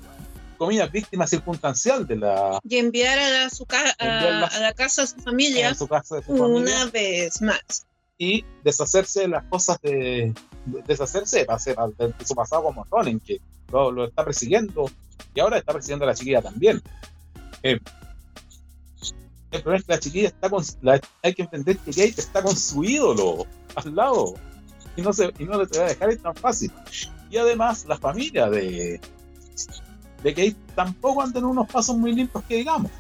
comida 0.58 0.86
víctima 0.88 1.26
circunstancial 1.26 2.06
de 2.06 2.16
la... 2.16 2.58
Y 2.68 2.78
enviar 2.78 3.18
a, 3.18 3.30
la, 3.30 3.50
su 3.50 3.64
a, 3.70 4.58
la 4.60 4.72
casa 4.74 5.02
de 5.02 5.08
su 5.08 5.20
familia. 5.20 5.74
Su 5.74 5.86
casa 5.86 6.16
de 6.16 6.24
su 6.24 6.32
una 6.32 6.86
vez 6.86 7.40
más. 7.40 7.86
Y 8.18 8.44
deshacerse 8.64 9.20
de 9.20 9.28
las 9.28 9.44
cosas 9.44 9.80
de... 9.80 10.34
deshacerse 10.66 11.46
de, 11.46 12.06
de, 12.06 12.26
su 12.26 12.34
pasado 12.34 12.64
como 12.64 12.84
Ronin, 12.90 13.20
que 13.20 13.40
lo, 13.70 13.92
lo, 13.92 14.06
está 14.06 14.24
persiguiendo 14.24 14.90
y 15.34 15.40
ahora 15.40 15.58
está 15.58 15.72
persiguiendo 15.72 16.04
a 16.04 16.08
la 16.08 16.14
chiquilla 16.14 16.42
también. 16.42 16.82
Eh, 17.62 17.78
el 19.50 19.62
problema 19.62 19.78
es 19.78 19.84
que 19.86 19.92
la 19.92 19.98
chiquilla 19.98 20.28
está 20.28 20.50
con. 20.50 20.64
hay 21.22 21.34
que 21.34 21.42
entender 21.42 21.78
que 21.78 21.90
Kate 21.90 22.14
está 22.20 22.42
con 22.42 22.56
su 22.56 22.84
ídolo 22.84 23.46
al 23.74 23.94
lado. 23.94 24.34
Y 24.96 25.02
no, 25.02 25.12
se, 25.12 25.32
y 25.38 25.44
no 25.44 25.62
le 25.62 25.78
va 25.78 25.84
a 25.84 25.88
dejar 25.88 26.12
ir 26.12 26.20
tan 26.20 26.34
fácil. 26.34 26.72
Y 27.30 27.36
además, 27.36 27.86
la 27.88 27.96
familia 27.96 28.50
de, 28.50 29.00
de 30.22 30.34
Kate 30.34 30.56
tampoco 30.74 31.24
tenido 31.24 31.48
unos 31.48 31.68
pasos 31.70 31.96
muy 31.96 32.14
limpios 32.14 32.44
que 32.44 32.56
digamos. 32.56 32.90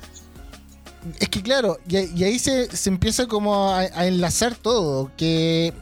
Es 1.18 1.28
que 1.28 1.42
claro, 1.42 1.78
y, 1.88 1.96
ahí 1.96 2.38
se, 2.38 2.74
se, 2.74 2.90
empieza 2.90 3.26
como 3.26 3.70
a, 3.72 4.06
enlazar 4.06 4.54
todo, 4.54 5.10
que, 5.16 5.72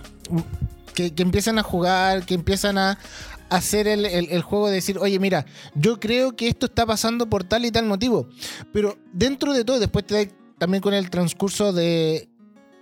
que, 0.94 1.12
empiezan 1.16 1.58
a 1.58 1.62
jugar, 1.62 2.26
que 2.26 2.34
empiezan 2.34 2.78
a, 2.78 2.98
hacer 3.48 3.86
el, 3.88 4.04
el, 4.04 4.42
juego 4.42 4.68
de 4.68 4.74
decir, 4.74 4.98
oye, 4.98 5.18
mira, 5.20 5.46
yo 5.74 6.00
creo 6.00 6.34
que 6.34 6.48
esto 6.48 6.66
está 6.66 6.84
pasando 6.84 7.28
por 7.28 7.44
tal 7.44 7.64
y 7.64 7.70
tal 7.70 7.86
motivo. 7.86 8.28
Pero 8.72 8.98
dentro 9.12 9.52
de 9.52 9.64
todo, 9.64 9.78
después 9.78 10.06
te 10.06 10.26
da 10.26 10.32
también 10.58 10.80
con 10.82 10.94
el 10.94 11.10
transcurso 11.10 11.72
de, 11.72 12.28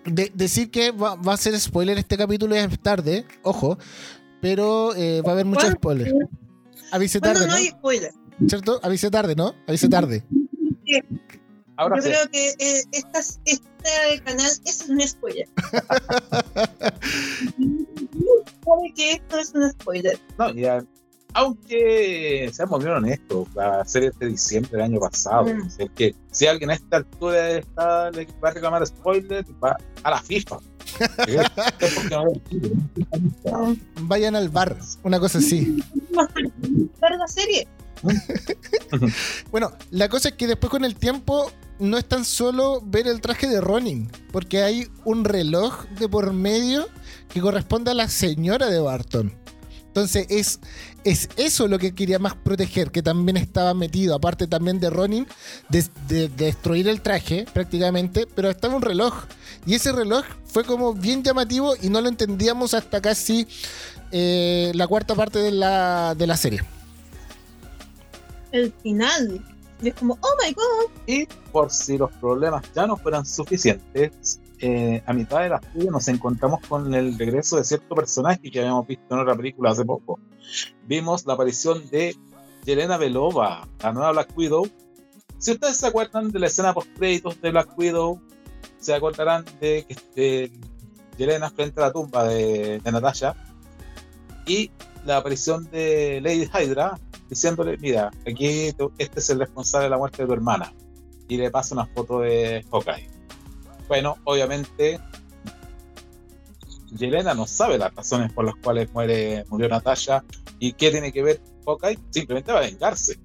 decir 0.04 0.70
que 0.70 0.90
va, 0.90 1.16
a 1.26 1.36
ser 1.36 1.58
spoiler 1.58 1.98
este 1.98 2.16
capítulo 2.16 2.54
es 2.54 2.78
tarde, 2.80 3.26
ojo, 3.42 3.78
pero 4.40 4.94
eh, 4.94 5.22
va 5.22 5.30
a 5.30 5.32
haber 5.32 5.46
muchos 5.46 5.70
spoilers. 5.72 6.12
Avise 6.92 7.20
tarde, 7.20 7.46
no, 7.46 7.54
hay 7.54 7.68
spoiler. 7.68 8.12
¿Cierto? 8.46 8.80
Avise 8.82 9.10
tarde, 9.10 9.34
¿no? 9.34 9.54
Avise 9.66 9.88
tarde. 9.88 10.24
Ahora 11.76 11.96
Yo 11.96 12.04
creo 12.04 12.30
que 12.30 12.50
eh, 12.50 12.82
este 12.92 14.22
canal 14.24 14.50
es 14.64 14.86
un 14.88 15.00
spoiler. 15.00 15.48
sabe 18.64 18.92
que 18.94 19.12
esto 19.12 19.38
es 19.38 19.52
un 19.54 19.70
spoiler. 19.72 20.18
No, 20.38 20.52
ya 20.54 20.84
aunque, 21.34 22.50
seamos 22.52 22.82
bien 22.82 22.96
honestos, 22.96 23.48
la 23.54 23.84
serie 23.84 24.10
de 24.18 24.28
diciembre 24.28 24.72
del 24.72 24.82
año 24.82 25.00
pasado. 25.00 25.46
Mm. 25.46 25.68
Es 25.78 25.90
que 25.94 26.14
si 26.30 26.46
alguien 26.46 26.70
a 26.70 26.74
esta 26.74 26.98
altura 26.98 27.50
está, 27.50 28.10
le 28.12 28.26
va 28.42 28.48
a 28.48 28.52
reclamar 28.52 28.86
spoiler, 28.86 29.44
va 29.62 29.76
a 30.02 30.10
la 30.10 30.22
FIFA. 30.22 30.58
Vayan 34.02 34.36
al 34.36 34.48
bar, 34.48 34.76
una 35.02 35.18
cosa 35.18 35.38
así. 35.38 35.82
¿Ver 37.00 37.12
la 37.18 37.26
serie? 37.26 37.66
bueno, 39.50 39.72
la 39.90 40.08
cosa 40.08 40.28
es 40.28 40.34
que 40.34 40.46
después 40.46 40.70
con 40.70 40.84
el 40.84 40.94
tiempo 40.94 41.50
no 41.78 41.98
es 41.98 42.04
tan 42.04 42.24
solo 42.24 42.80
ver 42.84 43.08
el 43.08 43.20
traje 43.20 43.48
de 43.48 43.60
Ronin, 43.60 44.10
porque 44.30 44.62
hay 44.62 44.88
un 45.04 45.24
reloj 45.24 45.84
de 45.98 46.08
por 46.08 46.32
medio 46.32 46.86
que 47.28 47.40
corresponde 47.40 47.90
a 47.90 47.94
la 47.94 48.08
señora 48.08 48.68
de 48.68 48.78
Barton. 48.78 49.34
Entonces 49.86 50.26
es, 50.28 50.60
es 51.04 51.28
eso 51.36 51.68
lo 51.68 51.78
que 51.78 51.94
quería 51.94 52.18
más 52.18 52.34
proteger, 52.34 52.90
que 52.90 53.02
también 53.02 53.36
estaba 53.36 53.74
metido, 53.74 54.14
aparte 54.14 54.46
también 54.46 54.80
de 54.80 54.90
Ronin, 54.90 55.26
de, 55.68 56.28
destruir 56.28 56.88
el 56.88 57.02
traje 57.02 57.46
prácticamente, 57.52 58.26
pero 58.34 58.50
estaba 58.50 58.74
un 58.74 58.82
reloj. 58.82 59.14
Y 59.66 59.74
ese 59.74 59.92
reloj 59.92 60.24
fue 60.46 60.64
como 60.64 60.94
bien 60.94 61.22
llamativo 61.22 61.74
y 61.80 61.90
no 61.90 62.00
lo 62.00 62.08
entendíamos 62.08 62.74
hasta 62.74 63.00
casi 63.00 63.46
eh, 64.10 64.72
la 64.74 64.86
cuarta 64.86 65.14
parte 65.14 65.38
de 65.38 65.52
la, 65.52 66.14
de 66.14 66.26
la 66.26 66.36
serie. 66.36 66.62
El 68.52 68.72
final. 68.82 69.44
Y 69.82 69.88
es 69.88 69.94
como, 69.94 70.18
oh 70.20 70.36
my 70.42 70.52
god. 70.52 70.90
Y 71.06 71.26
por 71.52 71.70
si 71.70 71.98
los 71.98 72.10
problemas 72.12 72.64
ya 72.74 72.86
no 72.86 72.96
fueran 72.96 73.26
suficientes, 73.26 74.40
eh, 74.66 75.02
a 75.04 75.12
mitad 75.12 75.42
de 75.42 75.50
la 75.50 75.60
serie 75.60 75.90
nos 75.90 76.08
encontramos 76.08 76.66
con 76.66 76.94
el 76.94 77.18
regreso 77.18 77.58
de 77.58 77.64
cierto 77.64 77.94
personaje 77.94 78.50
que 78.50 78.60
habíamos 78.60 78.86
visto 78.86 79.14
en 79.14 79.20
otra 79.20 79.36
película 79.36 79.72
hace 79.72 79.84
poco. 79.84 80.18
Vimos 80.86 81.26
la 81.26 81.34
aparición 81.34 81.86
de 81.90 82.16
Yelena 82.64 82.96
Belova, 82.96 83.68
la 83.82 83.92
nueva 83.92 84.12
Black 84.12 84.32
Widow. 84.34 84.66
Si 85.36 85.52
ustedes 85.52 85.76
se 85.76 85.86
acuerdan 85.86 86.32
de 86.32 86.38
la 86.38 86.46
escena 86.46 86.72
post 86.72 86.88
créditos 86.96 87.38
de 87.42 87.50
Black 87.50 87.78
Widow, 87.78 88.22
se 88.78 88.94
acordarán 88.94 89.44
de 89.60 89.84
que 90.14 90.50
Yelena 91.18 91.50
frente 91.50 91.82
a 91.82 91.88
la 91.88 91.92
tumba 91.92 92.24
de, 92.24 92.80
de 92.82 92.92
Natasha 92.92 93.34
y 94.46 94.70
la 95.04 95.18
aparición 95.18 95.68
de 95.70 96.22
Lady 96.22 96.48
Hydra 96.54 96.98
diciéndole, 97.28 97.76
mira, 97.76 98.10
aquí 98.26 98.72
este 98.96 99.18
es 99.18 99.28
el 99.28 99.40
responsable 99.40 99.84
de 99.84 99.90
la 99.90 99.98
muerte 99.98 100.22
de 100.22 100.26
tu 100.26 100.32
hermana. 100.32 100.72
Y 101.28 101.36
le 101.36 101.50
pasa 101.50 101.74
una 101.74 101.84
foto 101.84 102.20
de 102.20 102.64
Hawkeye. 102.70 103.13
Bueno, 103.88 104.16
obviamente, 104.24 105.00
Yelena 106.96 107.34
no 107.34 107.46
sabe 107.46 107.78
las 107.78 107.94
razones 107.94 108.32
por 108.32 108.44
las 108.44 108.54
cuales 108.56 108.92
muere, 108.92 109.44
murió 109.48 109.68
Natasha 109.68 110.24
y 110.58 110.72
qué 110.72 110.90
tiene 110.90 111.12
que 111.12 111.22
ver 111.22 111.40
Hawkeye. 111.66 111.98
Simplemente 112.10 112.52
va 112.52 112.58
a 112.58 112.62
vengarse. 112.62 113.18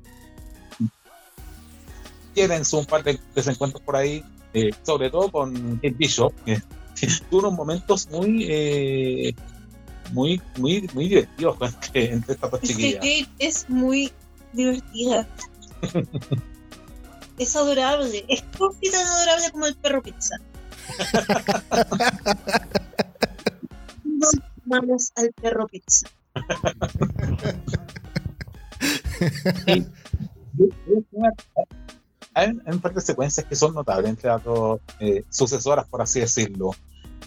Tienen 2.34 2.64
un 2.72 2.86
par 2.86 3.04
de 3.04 3.20
desencuentros 3.36 3.82
por 3.84 3.96
ahí, 3.96 4.24
eh, 4.54 4.72
sobre 4.84 5.10
todo 5.10 5.32
con 5.32 5.76
Kate 5.76 5.92
Bishop, 5.92 6.34
que 6.46 6.62
tuvo 7.30 7.40
unos 7.40 7.54
momentos 7.54 8.10
muy, 8.10 8.46
eh, 8.50 9.36
muy, 10.12 10.42
muy, 10.58 10.90
muy 10.94 11.10
divertidos 11.10 11.58
entre, 11.62 12.14
entre 12.14 12.34
estas 12.34 12.52
dos 12.52 12.62
chiquillas. 12.62 12.96
Kate 12.96 13.30
es 13.40 13.70
muy 13.70 14.12
divertida. 14.54 15.28
es 17.38 17.56
adorable, 17.56 18.26
es 18.28 18.42
casi 18.42 18.92
tan 18.92 19.06
adorable 19.06 19.52
como 19.52 19.66
el 19.66 19.76
perro 19.76 20.04
pizza. 20.04 20.36
Vamos 24.66 25.12
al 25.16 25.32
perro 25.34 25.68
pizza. 25.68 26.08
hay, 32.34 32.50
un 32.66 32.80
par 32.80 32.94
de 32.94 33.02
secuencias 33.02 33.46
que 33.46 33.56
son 33.56 33.74
notables 33.74 34.10
entre 34.10 34.30
las 34.30 34.44
dos 34.44 34.80
eh, 35.00 35.24
sucesoras, 35.30 35.88
por 35.88 36.02
así 36.02 36.20
decirlo. 36.20 36.72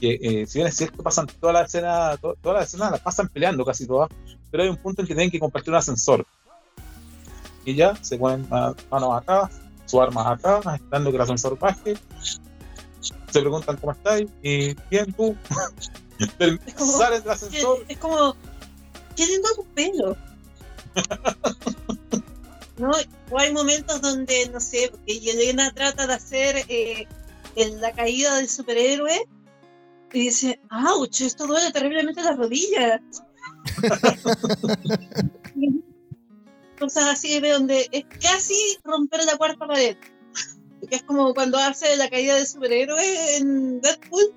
Que 0.01 0.19
eh, 0.21 0.47
si 0.47 0.59
bien 0.59 0.69
es 0.69 0.77
cierto, 0.77 1.03
pasan 1.03 1.27
toda 1.27 1.53
la 1.53 1.63
escena, 1.63 2.17
toda 2.17 2.55
la 2.59 2.63
escena 2.63 2.91
la 2.91 2.99
pasan 2.99 3.29
peleando 3.29 3.65
casi 3.65 3.87
todas, 3.87 4.09
pero 4.51 4.63
hay 4.63 4.69
un 4.69 4.77
punto 4.77 5.03
en 5.03 5.09
que 5.09 5.15
tienen 5.15 5.31
que 5.31 5.41
compartir 5.41 5.71
un 5.71 5.77
ascensor. 5.77 6.27
Y 7.65 7.75
ya 7.75 7.97
se 8.03 8.19
ponen 8.19 8.49
manos 8.49 9.15
acá, 9.15 9.51
su 9.87 10.01
armas 10.01 10.27
acá, 10.27 10.61
esperando 10.75 11.11
que 11.11 11.17
el 11.17 11.23
ascensor 11.23 11.59
baje. 11.59 11.95
Se 13.33 13.41
preguntan 13.41 13.77
cómo 13.79 13.93
estáis, 13.93 14.29
y 14.43 14.75
bien 14.91 15.13
tú. 15.13 15.35
sales 16.77 17.23
del 17.25 17.33
ascensor. 17.33 17.85
Es 17.89 17.99
como, 17.99 18.37
¿qué 19.17 19.27
tengo 19.27 19.49
tu 19.57 19.65
pelo? 19.75 20.17
¿no? 22.79 22.91
O 23.31 23.39
hay 23.39 23.53
momentos 23.53 24.01
donde, 24.01 24.49
no 24.53 24.61
sé, 24.61 24.89
porque 24.91 25.21
Yelena 25.21 25.73
trata 25.73 26.07
de 26.07 26.15
hacer 26.15 26.65
eh, 26.69 27.07
la 27.81 27.93
caída 27.93 28.37
del 28.37 28.49
superhéroe 28.49 29.27
y 30.13 30.21
dice, 30.21 30.61
¡auch! 30.71 31.21
Esto 31.21 31.47
duele 31.47 31.73
terriblemente 31.73 32.23
las 32.23 32.37
rodillas. 32.37 33.01
Cosas 36.79 37.05
así 37.05 37.41
de 37.41 37.51
donde 37.51 37.89
es 37.93 38.05
casi 38.21 38.57
romper 38.85 39.25
la 39.25 39.37
cuarta 39.37 39.67
pared. 39.67 39.97
Que 40.89 40.97
es 40.97 41.03
como 41.03 41.33
cuando 41.35 41.59
hace 41.59 41.97
la 41.97 42.09
caída 42.09 42.35
del 42.35 42.47
superhéroe 42.47 43.37
en 43.37 43.81
Deadpool 43.81 44.35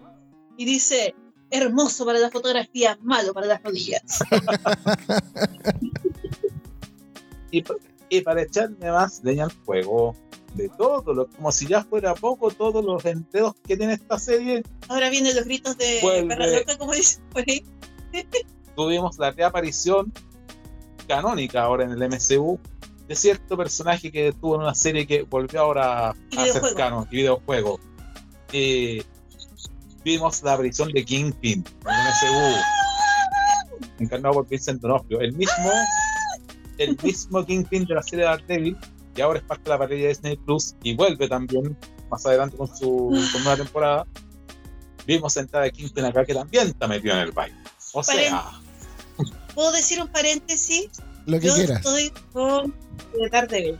y 0.58 0.66
dice, 0.66 1.16
hermoso 1.50 2.06
para 2.06 2.20
la 2.20 2.32
fotografía, 2.32 2.98
malo 3.02 3.34
para 3.34 3.48
las 3.48 3.64
rodillas. 3.64 4.20
y, 7.52 7.64
y 8.10 8.22
para 8.22 8.44
echarme 8.44 8.92
más 8.92 9.24
leña 9.24 9.46
al 9.46 9.52
fuego 9.52 10.16
de 10.56 10.70
todo, 10.70 11.14
lo, 11.14 11.28
como 11.28 11.52
si 11.52 11.68
ya 11.68 11.84
fuera 11.84 12.16
poco, 12.16 12.50
todos 12.50 12.84
los 12.84 13.04
enredos 13.06 13.56
que 13.68 13.76
tiene 13.76 13.94
esta 13.94 14.18
serie. 14.18 14.64
Ahora 14.88 15.10
vienen 15.10 15.36
los 15.36 15.46
gritos 15.46 15.78
de 15.78 16.26
perra 16.28 16.48
loca, 16.48 16.78
como 16.78 16.94
dice 16.94 17.20
Tuvimos 18.76 19.18
la 19.18 19.32
reaparición 19.32 20.12
canónica 21.08 21.62
ahora 21.62 21.84
en 21.84 21.92
el 21.92 22.10
MCU 22.10 22.60
de 23.08 23.16
cierto 23.16 23.58
personaje 23.58 24.12
que 24.12 24.34
tuvo 24.34 24.56
en 24.56 24.62
una 24.62 24.76
serie 24.76 25.06
que 25.06 25.24
volvió 25.24 25.62
ahora 25.62 26.10
a 26.10 26.16
ser 26.52 26.62
canon 26.76 27.08
y 27.12 27.18
videojuego. 27.18 27.80
Eh, 28.52 29.04
vimos 30.04 30.42
la 30.44 30.54
aparición 30.54 30.92
de 30.92 31.04
Kingpin 31.04 31.64
en 31.64 31.66
MCU, 31.86 32.60
encarnado 34.00 34.36
por 34.36 34.48
Vincent 34.48 34.82
D'Onofrio, 34.82 35.20
el 35.22 35.34
mismo 35.34 35.72
el 36.78 36.98
mismo 37.02 37.46
Kingpin 37.46 37.86
de 37.86 37.96
la 37.96 38.04
serie 38.04 38.26
de 38.26 38.32
Daredevil, 38.32 38.78
y 39.16 39.22
ahora 39.22 39.40
es 39.40 39.46
parte 39.46 39.64
de 39.64 39.70
la 39.70 39.78
parrilla 39.78 40.04
de 40.04 40.08
Disney 40.10 40.38
Plus 40.38 40.76
y 40.84 40.94
vuelve 40.94 41.28
también 41.28 41.78
más 42.10 42.26
adelante 42.26 42.58
con 42.58 42.68
su 42.76 43.12
nueva 43.44 43.56
temporada. 43.56 44.06
Vimos 45.08 45.38
entrada 45.38 45.66
de 45.66 45.72
Kingpin 45.72 46.06
acá 46.06 46.26
que 46.26 46.34
también 46.34 46.68
está 46.68 46.88
metido 46.88 47.14
en 47.16 47.22
el 47.22 47.32
baile. 47.32 47.58
O 47.94 48.04
sea. 48.04 48.52
¿Puedo 49.54 49.72
decir 49.72 50.02
un 50.02 50.10
paréntesis? 50.10 50.90
Lo 51.26 51.40
que 51.40 51.48
Yo 51.48 51.56
quieras. 51.56 51.78
estoy 51.78 52.12
con 52.34 52.76
Daredevil. 53.32 53.80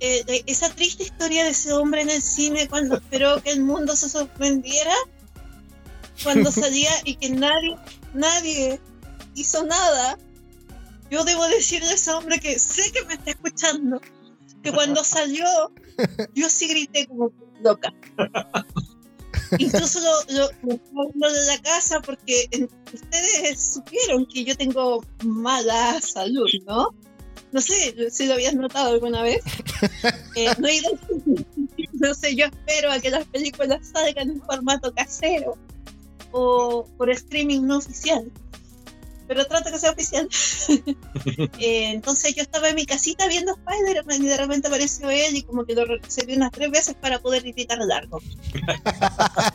Eh, 0.00 0.42
esa 0.46 0.68
triste 0.68 1.04
historia 1.04 1.44
de 1.44 1.50
ese 1.50 1.72
hombre 1.72 2.02
en 2.02 2.10
el 2.10 2.20
cine 2.20 2.68
cuando 2.68 2.96
esperó 2.96 3.42
que 3.42 3.50
el 3.50 3.62
mundo 3.62 3.96
se 3.96 4.08
sorprendiera, 4.08 4.94
cuando 6.22 6.52
salía 6.52 6.90
y 7.04 7.16
que 7.16 7.30
nadie, 7.30 7.76
nadie 8.12 8.80
hizo 9.34 9.64
nada, 9.64 10.18
yo 11.10 11.24
debo 11.24 11.46
decirle 11.48 11.88
a 11.88 11.94
ese 11.94 12.10
hombre 12.10 12.38
que 12.38 12.58
sé 12.58 12.92
que 12.92 13.04
me 13.06 13.14
está 13.14 13.30
escuchando, 13.30 14.00
que 14.62 14.72
cuando 14.72 15.02
salió, 15.02 15.46
yo 16.34 16.48
sí 16.50 16.68
grité 16.68 17.06
como 17.06 17.32
loca. 17.60 17.94
Incluso 19.58 20.00
lo, 20.00 20.48
lo, 20.62 21.32
de 21.32 21.46
la 21.46 21.58
casa 21.62 22.00
porque 22.00 22.48
ustedes 22.92 23.74
supieron 23.74 24.26
que 24.26 24.44
yo 24.44 24.56
tengo 24.56 25.04
mala 25.24 26.00
salud, 26.00 26.48
¿no? 26.66 26.94
No 27.52 27.60
sé 27.60 28.10
si 28.10 28.26
lo 28.26 28.34
habías 28.34 28.54
notado 28.54 28.94
alguna 28.94 29.22
vez. 29.22 29.42
Eh, 30.36 30.52
no, 30.58 30.68
no 31.94 32.14
sé, 32.14 32.36
yo 32.36 32.44
espero 32.44 32.92
a 32.92 33.00
que 33.00 33.08
las 33.08 33.24
películas 33.24 33.88
salgan 33.90 34.28
en 34.28 34.42
formato 34.42 34.92
casero 34.92 35.56
o 36.30 36.86
por 36.98 37.10
streaming 37.10 37.62
no 37.62 37.78
oficial 37.78 38.30
pero 39.26 39.44
trato 39.46 39.70
que 39.70 39.78
sea 39.78 39.90
oficial. 39.90 40.28
Eh, 41.58 41.90
entonces 41.90 42.34
yo 42.34 42.42
estaba 42.42 42.68
en 42.68 42.76
mi 42.76 42.86
casita 42.86 43.26
viendo 43.28 43.52
Spider-Man 43.52 44.22
y 44.22 44.28
de 44.28 44.36
repente 44.36 44.68
apareció 44.68 45.10
él 45.10 45.36
y 45.36 45.42
como 45.42 45.64
que 45.64 45.74
lo 45.74 45.84
recibí 45.84 46.36
unas 46.36 46.52
tres 46.52 46.70
veces 46.70 46.94
para 46.94 47.18
poder 47.18 47.42
gritar 47.42 47.78
largo. 47.78 48.20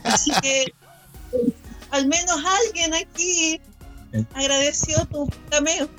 Así 0.04 0.32
que 0.42 0.64
eh, 0.64 1.54
al 1.92 2.08
menos 2.08 2.38
alguien 2.66 2.94
aquí 2.94 3.62
agradeció 4.34 5.06
tu 5.06 5.30
cameo. 5.50 5.90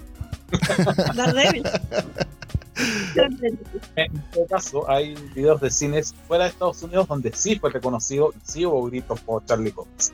en 3.96 4.22
todo 4.32 4.46
caso, 4.46 4.90
hay 4.90 5.14
videos 5.34 5.60
de 5.60 5.70
cines 5.70 6.14
fuera 6.26 6.44
de 6.44 6.50
Estados 6.50 6.82
Unidos 6.82 7.08
donde 7.08 7.32
sí 7.34 7.58
fue 7.58 7.70
reconocido 7.70 8.32
y 8.34 8.50
sí 8.50 8.66
hubo 8.66 8.84
gritos 8.84 9.20
por 9.20 9.44
Charlie 9.44 9.72
Cox. 9.72 10.12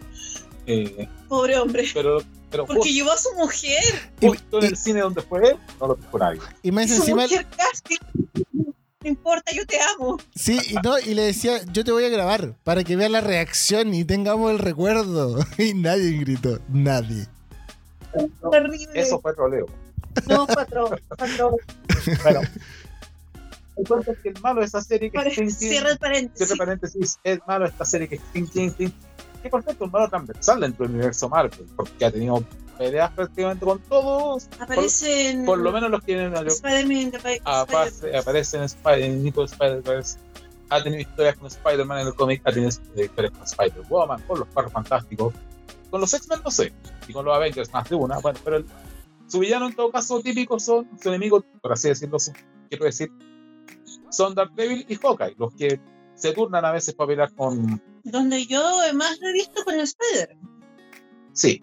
Eh, 0.69 1.09
Pobre 1.29 1.59
hombre. 1.59 1.85
Pero, 1.95 2.23
pero 2.51 2.67
Porque 2.67 2.93
llevó 2.93 3.11
a 3.11 3.17
su 3.17 3.33
mujer. 3.35 3.83
Justo 4.21 4.59
en 4.59 4.65
el 4.67 4.77
cine 4.77 5.01
donde 5.01 5.23
fue 5.23 5.51
él, 5.51 5.57
no 5.81 5.89
lo 5.89 5.95
dijo 5.95 6.19
nadie. 6.19 6.41
Y 6.63 6.71
más 6.71 6.91
su 6.91 7.17
mujer 7.17 7.47
casi. 7.57 7.99
No 9.01 9.09
importa, 9.09 9.53
yo 9.53 9.65
te 9.65 9.79
amo. 9.81 10.19
Sí, 10.35 10.59
y, 10.69 10.75
no, 10.75 10.99
y 10.99 11.15
le 11.15 11.23
decía, 11.23 11.63
yo 11.73 11.85
te 11.85 11.93
voy 11.93 12.05
a 12.05 12.11
grabar 12.11 12.55
para 12.65 12.85
que 12.85 12.97
vea 12.97 13.09
la 13.09 13.23
reacción 13.23 13.95
y 13.95 14.05
tengamos 14.05 14.51
el 14.51 14.59
recuerdo. 14.59 15.39
Y 15.59 15.73
nadie 15.73 16.19
gritó, 16.19 16.59
nadie. 16.69 17.27
Terrible. 18.51 19.01
Eso 19.01 19.21
fue 19.21 19.35
troleo. 19.35 19.67
No, 20.27 20.47
fue 20.47 20.67
troleo. 20.67 20.99
Bueno, 22.23 22.41
el 23.77 23.87
cuento 23.87 24.13
es 24.13 24.19
que 24.19 24.29
el 24.31 24.41
malo 24.43 24.61
de 24.61 24.67
esa 24.67 24.83
serie 24.83 25.11
que 25.11 25.19
es 25.19 25.57
Cierra 25.57 25.93
el 25.93 25.99
paréntesis. 25.99 26.39
Cierra 26.39 26.53
el 26.53 26.59
paréntesis. 26.59 27.19
Es 27.25 27.39
malo 27.47 27.67
esta 27.67 27.85
serie 27.85 28.09
que 28.09 28.17
es 28.17 28.23
que 29.43 29.51
por 29.51 29.63
cierto 29.63 29.85
un 29.85 29.91
malo 29.91 30.09
transversal 30.09 30.61
dentro 30.61 30.87
del 30.87 30.97
universo 30.97 31.29
Marvel, 31.29 31.67
porque 31.77 32.05
ha 32.05 32.11
tenido 32.11 32.43
peleas 32.77 33.11
prácticamente 33.13 33.65
con 33.65 33.79
todos. 33.81 34.49
Aparecen. 34.59 35.45
Por, 35.45 35.59
lo 35.59 35.73
menos 35.73 35.91
los 35.91 36.01
que 36.01 36.07
tienen 36.07 36.35
Spider-Man 36.35 37.13
Aparece, 37.45 38.17
aparece 38.17 38.59
en, 38.85 39.23
Nico 39.23 39.45
Spider-Verse. 39.45 40.19
Ha 40.71 40.83
tenido 40.83 41.01
historias 41.01 41.37
con 41.37 41.47
Spider-Man 41.47 42.01
en 42.01 42.07
el 42.09 42.15
cómic, 42.15 42.43
ha 42.45 42.53
tenido 42.53 42.69
historias 42.69 43.33
con 43.33 43.43
Spider-Woman, 43.43 44.23
con 44.27 44.39
los 44.41 44.49
Perros 44.49 44.73
Fantásticos. 44.73 45.35
Con 45.91 46.03
los 46.03 46.13
X-Men 46.13 46.41
no 46.45 46.51
sé, 46.51 46.73
y 47.07 47.13
con 47.13 47.25
los 47.25 47.35
Avengers 47.35 47.73
más 47.73 47.89
de 47.89 47.95
una. 47.95 48.19
Bueno, 48.19 48.39
pero 48.45 48.59
el, 48.59 48.67
su 49.27 49.39
villano 49.39 49.67
en 49.67 49.75
todo 49.75 49.91
caso 49.91 50.21
típico 50.21 50.59
son, 50.59 50.89
su 51.01 51.09
enemigo, 51.09 51.45
por 51.63 51.73
así 51.73 51.89
decirlo, 51.89 52.19
quiero 52.69 52.85
decir, 52.85 53.11
son 54.11 54.35
Daredevil 54.35 54.85
y 54.89 54.97
Hawkeye, 54.97 55.35
los 55.39 55.55
que 55.55 55.81
se 56.15 56.33
turnan 56.33 56.65
a 56.65 56.73
veces 56.73 56.95
para 56.95 57.09
pelear 57.09 57.33
con. 57.35 57.81
Donde 58.05 58.47
yo 58.47 58.63
más 58.95 59.19
lo 59.21 59.29
he 59.29 59.33
visto 59.33 59.65
con 59.65 59.75
Spider. 59.81 60.37
Sí. 61.33 61.63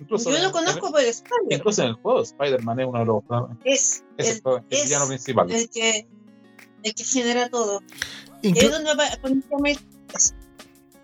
Incluso 0.00 0.30
yo 0.30 0.42
lo 0.42 0.52
conozco 0.52 0.90
por 0.90 1.00
Spider. 1.00 1.58
Incluso 1.58 1.82
en 1.82 1.88
el 1.88 1.94
juego 1.94 2.22
Spider-Man 2.22 2.80
es 2.80 2.86
uno 2.86 2.98
de 2.98 3.04
los. 3.04 3.22
Es, 3.64 4.04
es 4.18 4.42
el, 4.44 4.62
el, 4.70 4.82
villano 4.82 5.06
principal. 5.06 5.50
El 5.50 5.68
que, 5.70 6.06
el 6.82 6.94
que 6.94 7.04
genera 7.04 7.48
todo. 7.48 7.80
es 8.42 8.70
donde 8.70 8.90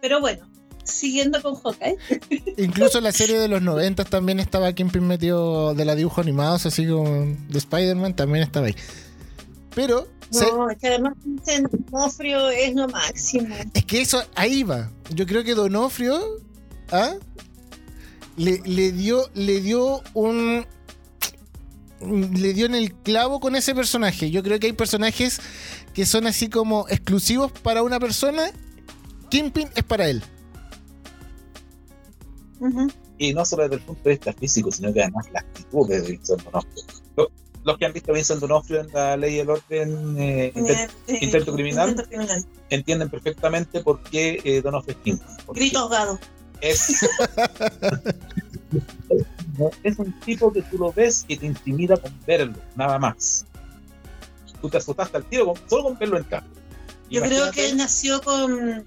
Pero 0.00 0.20
bueno, 0.20 0.50
siguiendo 0.84 1.40
con 1.42 1.54
Hawkeye. 1.56 1.96
Incluso 2.56 2.98
en 2.98 3.04
la 3.04 3.12
serie 3.12 3.38
de 3.38 3.48
los 3.48 3.62
90 3.62 4.04
también 4.04 4.40
estaba 4.40 4.72
Kingpin 4.72 5.06
metido 5.06 5.74
de 5.74 5.84
la 5.84 5.94
dibujo 5.94 6.20
animados, 6.20 6.66
así 6.66 6.86
como 6.86 7.08
de 7.08 7.58
Spider-Man, 7.58 8.16
también 8.16 8.44
estaba 8.44 8.66
ahí. 8.66 8.74
Pero 9.74 10.06
no, 10.32 10.70
es 10.70 10.78
que 10.78 10.88
además 10.88 11.14
Donofrio 11.90 12.50
es 12.50 12.74
lo 12.74 12.88
máximo. 12.88 13.54
Es 13.74 13.84
que 13.84 14.00
eso, 14.00 14.22
ahí 14.34 14.62
va. 14.62 14.90
Yo 15.10 15.26
creo 15.26 15.42
que 15.42 15.54
Donofrio 15.54 16.20
¿ah? 16.92 17.14
le, 18.36 18.60
le, 18.64 18.92
dio, 18.92 19.28
le 19.34 19.60
dio 19.60 20.02
un. 20.14 20.66
Le 22.00 22.54
dio 22.54 22.66
en 22.66 22.74
el 22.74 22.94
clavo 22.94 23.40
con 23.40 23.56
ese 23.56 23.74
personaje. 23.74 24.30
Yo 24.30 24.42
creo 24.42 24.58
que 24.58 24.68
hay 24.68 24.72
personajes 24.72 25.40
que 25.92 26.06
son 26.06 26.26
así 26.26 26.48
como 26.48 26.86
exclusivos 26.88 27.52
para 27.52 27.82
una 27.82 27.98
persona. 27.98 28.50
Kingpin 29.28 29.68
es 29.74 29.84
para 29.84 30.08
él. 30.08 30.22
Y 33.18 33.34
no 33.34 33.44
solo 33.44 33.64
desde 33.64 33.76
el 33.76 33.82
punto 33.82 34.02
de 34.04 34.10
vista 34.10 34.32
físico, 34.32 34.70
sino 34.72 34.92
que 34.92 35.02
además 35.02 35.26
la 35.32 35.40
actitud 35.40 35.88
de 35.88 36.00
Vincent 36.00 36.42
Donofrio 36.42 36.99
los 37.64 37.78
que 37.78 37.86
han 37.86 37.92
visto 37.92 38.12
a 38.12 38.14
Vincent 38.14 38.40
D'Onofrio 38.40 38.80
en 38.80 38.88
la 38.92 39.16
ley 39.16 39.36
del 39.36 39.50
orden 39.50 40.16
eh, 40.18 40.52
intento, 41.20 41.54
criminal, 41.54 42.06
entienden 42.70 43.10
perfectamente 43.10 43.80
por 43.80 44.00
qué 44.02 44.40
eh, 44.44 44.62
D'Onofrio 44.62 44.96
es 44.96 45.02
King. 45.02 45.18
Grito 45.48 45.80
ahogado. 45.80 46.18
Es, 46.60 47.02
es 49.82 49.98
un 49.98 50.18
tipo 50.20 50.52
que 50.52 50.62
tú 50.62 50.78
lo 50.78 50.92
ves 50.92 51.24
y 51.28 51.36
te 51.36 51.46
intimida 51.46 51.96
con 51.96 52.12
verlo, 52.26 52.58
nada 52.76 52.98
más. 52.98 53.46
Tú 54.60 54.68
te 54.68 54.76
asustaste 54.76 55.16
al 55.16 55.24
tiro 55.24 55.54
solo 55.68 55.84
con 55.84 55.98
verlo 55.98 56.18
entrar. 56.18 56.44
Yo 57.10 57.22
creo 57.22 57.50
que 57.50 57.68
él 57.68 57.76
nació 57.76 58.22
con. 58.22 58.84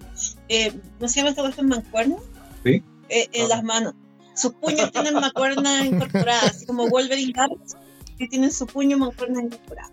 Eh, 0.47 0.73
¿No 0.99 1.07
se 1.07 1.17
llama 1.17 1.31
esta 1.31 1.41
cuestión 1.41 1.67
mancuerna? 1.67 2.15
Sí. 2.63 2.81
Eh, 3.09 3.27
en 3.33 3.49
las 3.49 3.63
manos. 3.63 3.95
Sus 4.35 4.53
puños 4.53 4.91
tienen 4.91 5.15
mancuerna 5.15 5.85
incorporada, 5.85 6.47
así 6.47 6.65
como 6.65 6.87
Wolverine 6.87 7.33
Gaps, 7.33 7.75
que 8.17 8.27
tienen 8.27 8.51
su 8.51 8.65
puño 8.65 8.97
mancuerna 8.97 9.41
incorporada. 9.41 9.91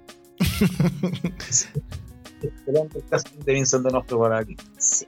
Excelente 2.42 2.98
el 2.98 3.04
casting 3.06 3.38
de 3.40 3.52
Vincent 3.52 3.84
D'Onofrio 3.84 4.18
por 4.18 4.32
aquí. 4.32 4.56
Sí. 4.78 5.06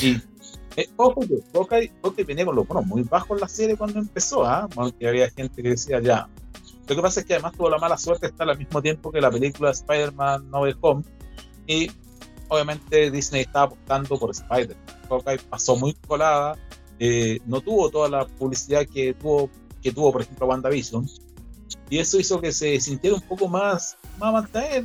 Y 0.00 0.20
eh, 0.76 0.90
ojo 0.96 1.20
que 1.20 1.42
Hawkeye, 1.54 2.24
venía 2.26 2.44
con 2.44 2.54
los 2.54 2.68
bonos 2.68 2.86
muy 2.86 3.02
bajos 3.02 3.36
en 3.36 3.40
la 3.40 3.48
serie 3.48 3.76
cuando 3.76 3.98
empezó, 3.98 4.44
¿ah? 4.44 4.68
que 4.98 5.08
había 5.08 5.30
gente 5.30 5.62
que 5.62 5.70
decía 5.70 6.00
ya. 6.00 6.28
Lo 6.86 6.94
que 6.94 7.02
pasa 7.02 7.20
es 7.20 7.26
que 7.26 7.34
además 7.34 7.52
tuvo 7.54 7.70
la 7.70 7.78
mala 7.78 7.96
suerte 7.96 8.26
de 8.26 8.30
estar 8.32 8.48
al 8.48 8.58
mismo 8.58 8.82
tiempo 8.82 9.10
que 9.10 9.20
la 9.20 9.30
película 9.30 9.70
Spider-Man 9.70 10.50
No 10.50 10.60
Way 10.60 10.74
Home 10.82 11.02
y 11.66 11.90
obviamente 12.48 13.10
Disney 13.10 13.42
estaba 13.42 13.66
apostando 13.66 14.18
por 14.18 14.30
Spider. 14.30 14.76
Hawkeye 15.08 15.38
pasó 15.48 15.76
muy 15.76 15.94
colada, 16.06 16.56
eh, 16.98 17.40
no 17.46 17.60
tuvo 17.60 17.90
toda 17.90 18.08
la 18.08 18.26
publicidad 18.26 18.86
que 18.86 19.14
tuvo, 19.14 19.50
que 19.82 19.92
tuvo 19.92 20.12
por 20.12 20.22
ejemplo 20.22 20.46
WandaVision 20.46 21.08
y 21.88 21.98
eso 21.98 22.18
hizo 22.18 22.40
que 22.40 22.52
se 22.52 22.80
sintiera 22.80 23.16
un 23.16 23.22
poco 23.22 23.48
más 23.48 23.96
más, 24.18 24.32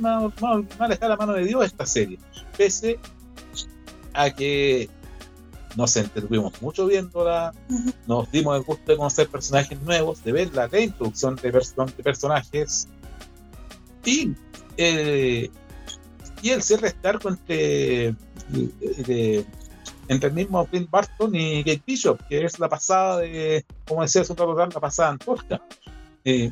más, 0.00 0.32
más 0.40 0.80
alejada 0.80 1.08
la 1.10 1.16
mano 1.16 1.32
de 1.32 1.44
Dios 1.44 1.64
esta 1.64 1.86
serie, 1.86 2.18
pese 2.56 2.98
a 4.12 4.30
que 4.30 4.88
nos 5.76 5.96
entretuvimos 5.96 6.60
mucho 6.60 6.86
viéndola, 6.86 7.54
nos 8.06 8.30
dimos 8.30 8.56
el 8.56 8.62
gusto 8.62 8.84
de 8.86 8.96
conocer 8.96 9.28
personajes 9.28 9.80
nuevos, 9.82 10.22
de 10.22 10.32
ver 10.32 10.54
la 10.54 10.66
reintroducción 10.66 11.36
de, 11.36 11.50
de 11.50 12.02
personajes 12.02 12.88
y, 14.04 14.32
eh, 14.76 15.50
y 16.42 16.50
el 16.50 16.62
cierre 16.62 16.88
estar 16.88 17.18
entre, 17.24 18.14
entre 20.08 20.28
el 20.28 20.34
mismo 20.34 20.66
Clint 20.66 20.90
Barton 20.90 21.34
y 21.34 21.64
Kate 21.64 21.82
Bishop, 21.86 22.20
que 22.28 22.44
es 22.44 22.58
la 22.58 22.68
pasada 22.68 23.18
de, 23.18 23.64
como 23.86 24.02
decía 24.02 24.24
su 24.24 24.34
la 24.34 24.68
pasada 24.68 25.10
Antorcha. 25.10 25.62
Eh, 26.24 26.50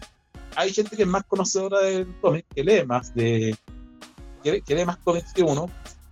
hay 0.57 0.73
gente 0.73 0.97
que 0.97 1.03
es 1.03 1.09
más 1.09 1.25
conocedora 1.25 1.81
del 1.81 2.07
cómic, 2.21 2.47
que 2.55 2.65
lee 2.65 2.85
más 2.85 3.15
de 3.15 3.57
que, 4.43 4.63
que 4.63 4.75
lee 4.75 4.85
más 4.85 4.99
cómics 4.99 5.33
que 5.33 5.43
uno, 5.43 5.71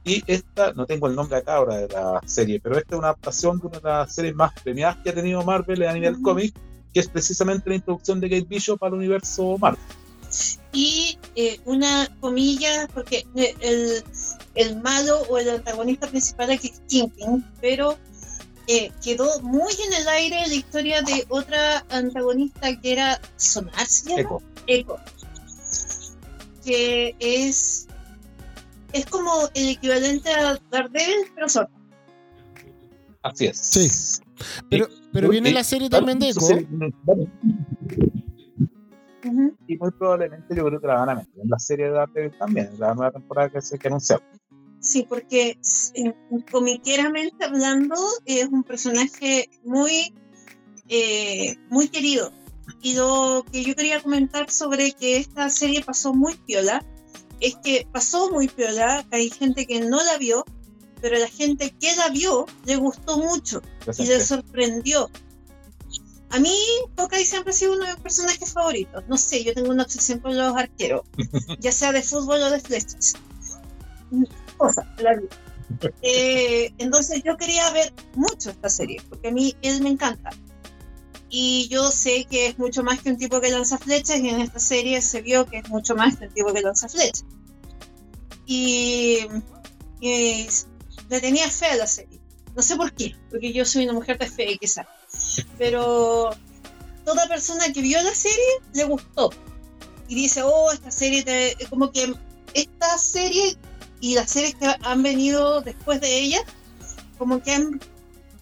y 0.09 0.23
esta, 0.27 0.73
no 0.73 0.87
tengo 0.87 1.07
el 1.07 1.15
nombre 1.15 1.37
acá 1.37 1.57
ahora 1.57 1.77
de 1.77 1.89
la 1.89 2.23
serie, 2.25 2.61
pero 2.61 2.79
esta 2.79 2.95
es 2.95 2.99
una 2.99 3.09
adaptación 3.09 3.59
de 3.59 3.67
una 3.67 3.79
de 3.79 3.89
las 3.89 4.15
series 4.15 4.35
más 4.35 4.53
premiadas 4.63 4.97
que 5.03 5.11
ha 5.11 5.15
tenido 5.15 5.43
Marvel 5.43 5.83
a 5.83 5.93
nivel 5.93 6.23
cómic, 6.23 6.55
que 6.95 7.01
es 7.01 7.09
precisamente 7.09 7.69
la 7.69 7.77
introducción 7.77 8.19
de 8.21 8.31
Kate 8.31 8.47
Bishop 8.49 8.83
al 8.83 8.95
universo 8.95 9.59
Marvel. 9.59 9.81
Y 10.73 11.19
eh, 11.37 11.61
una 11.65 12.09
comilla, 12.21 12.89
porque 12.95 13.27
eh, 13.35 13.55
el, 13.61 14.05
el, 14.55 14.81
malo 14.81 15.21
o 15.29 15.39
el 15.39 15.51
antagonista 15.51 16.07
principal 16.07 16.51
es 16.51 16.81
Kingpin, 16.89 17.45
pero 17.61 17.99
eh, 18.69 18.93
quedó 19.03 19.41
muy 19.41 19.73
en 19.73 20.03
el 20.03 20.09
aire 20.09 20.47
la 20.47 20.55
historia 20.55 21.03
de 21.03 21.25
otra 21.29 21.85
antagonista 21.89 22.79
que 22.81 22.93
era 22.93 23.21
Sonar, 23.37 23.87
Echo. 24.17 24.43
Echo. 24.67 24.97
Que 26.65 27.17
es 27.19 27.89
es 28.93 29.07
como 29.07 29.49
el 29.55 29.71
equivalente 29.71 30.31
a 30.31 30.59
Daredevil, 30.71 31.27
pero 31.35 31.49
solo. 31.49 31.69
Así 33.23 33.47
es. 33.47 33.59
Sí. 33.59 34.23
Pero, 34.71 34.87
pero 35.13 35.29
viene 35.29 35.51
la 35.51 35.65
serie 35.65 35.91
también 35.91 36.19
de 36.19 36.29
Echo. 36.29 36.47
Y 39.67 39.77
muy 39.77 39.91
probablemente 39.91 40.55
yo 40.55 40.65
creo 40.67 40.81
que 40.81 40.87
la 40.87 40.95
van 40.95 41.11
a 41.11 41.15
meter 41.17 41.43
en 41.43 41.51
la 41.51 41.59
serie 41.59 41.87
de 41.87 41.93
Daredevil 41.93 42.39
también, 42.39 42.69
en 42.73 42.81
la 42.81 42.95
nueva 42.95 43.13
temporada 43.13 43.49
que 43.51 43.61
se 43.61 43.79
que 43.79 43.89
anunciar. 43.89 44.23
Sí, 44.89 45.05
porque 45.07 45.59
comiqueramente 46.51 47.45
hablando 47.45 47.95
es 48.25 48.47
un 48.47 48.65
personaje 48.65 49.51
muy, 49.63 50.15
eh, 50.89 51.57
muy 51.69 51.89
querido. 51.89 52.33
Y 52.81 52.95
lo 52.95 53.45
que 53.53 53.65
yo 53.65 53.77
quería 53.77 54.03
comentar 54.03 54.51
sobre 54.51 54.93
que 54.93 55.19
esta 55.19 55.51
serie 55.51 55.85
pasó 55.85 56.15
muy 56.15 56.37
piola 56.37 56.83
es 57.39 57.57
que 57.63 57.87
pasó 57.93 58.31
muy 58.31 58.49
piola, 58.49 59.07
hay 59.11 59.29
gente 59.29 59.67
que 59.67 59.81
no 59.81 60.03
la 60.03 60.17
vio, 60.17 60.47
pero 61.03 61.19
la 61.19 61.29
gente 61.29 61.69
que 61.79 61.95
la 61.95 62.09
vio 62.09 62.47
le 62.65 62.77
gustó 62.77 63.19
mucho 63.19 63.61
y 63.99 64.07
le 64.07 64.25
sorprendió. 64.25 65.11
A 66.31 66.39
mí, 66.41 66.57
Hawkeye 66.97 67.27
siempre 67.27 67.51
ha 67.51 67.55
sido 67.55 67.75
uno 67.75 67.85
de 67.85 67.93
mis 67.93 68.03
personajes 68.03 68.55
favoritos. 68.55 69.05
No 69.07 69.19
sé, 69.19 69.45
yo 69.45 69.53
tengo 69.53 69.69
una 69.69 69.83
obsesión 69.83 70.21
con 70.21 70.35
los 70.35 70.57
arqueros, 70.57 71.03
ya 71.61 71.73
sea 71.73 71.93
de 71.93 72.01
fútbol 72.01 72.41
o 72.41 72.51
de 72.51 72.61
flechas. 72.61 73.17
Cosa, 74.59 74.95
la 74.99 75.15
vida. 75.15 75.29
Eh, 76.03 76.73
entonces 76.79 77.23
yo 77.25 77.37
quería 77.37 77.71
ver 77.71 77.93
mucho 78.15 78.51
esta 78.51 78.69
serie, 78.69 79.01
porque 79.09 79.29
a 79.29 79.33
mí 79.33 79.57
él 79.63 79.83
me 79.83 79.91
encanta. 79.91 80.31
Y 81.31 81.69
yo 81.69 81.91
sé 81.91 82.25
que 82.25 82.47
es 82.47 82.59
mucho 82.59 82.83
más 82.83 83.01
que 83.01 83.11
un 83.11 83.19
tipo 83.19 83.41
que 83.41 83.51
lanza 83.51 83.77
flechas 83.77 84.19
y 84.19 84.29
en 84.31 84.41
esta 84.41 84.59
serie 84.59 85.03
se 85.03 85.21
vio 85.21 85.45
que 85.45 85.59
es 85.59 85.69
mucho 85.69 85.95
más 85.95 86.17
que 86.17 86.27
un 86.27 86.33
tipo 86.33 86.53
que 86.53 86.63
lanza 86.63 86.89
flechas. 86.89 87.25
Y, 88.47 89.27
le 90.01 91.21
tenía 91.21 91.51
fe 91.51 91.67
a 91.67 91.77
la 91.77 91.87
serie. 91.87 92.19
No 92.57 92.63
sé 92.63 92.77
por 92.77 92.93
qué, 92.93 93.15
porque 93.31 93.53
yo 93.53 93.65
soy 93.65 93.85
una 93.85 93.93
mujer 93.93 94.19
de 94.19 94.27
fe 94.27 94.57
quizás. 94.59 94.87
Pero 95.59 96.31
toda 97.05 97.29
persona 97.29 97.73
que 97.73 97.83
vio 97.83 98.03
la 98.03 98.15
serie 98.15 98.61
le 98.73 98.85
gustó. 98.85 99.31
Y 100.09 100.15
dice, 100.15 100.43
oh, 100.43 100.73
esta 100.73 100.91
serie, 100.91 101.23
te... 101.23 101.57
como 101.69 101.93
que 101.93 102.15
esta 102.55 102.97
serie 102.97 103.59
y 104.01 104.15
las 104.15 104.31
series 104.31 104.55
que 104.55 104.67
han 104.83 105.03
venido 105.03 105.61
después 105.61 106.01
de 106.01 106.19
ella, 106.19 106.41
como 107.19 107.43
que 107.43 107.53
han 107.53 107.81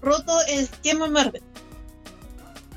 roto 0.01 0.41
el 0.49 0.61
esquema 0.61 1.09
Marvel 1.09 1.43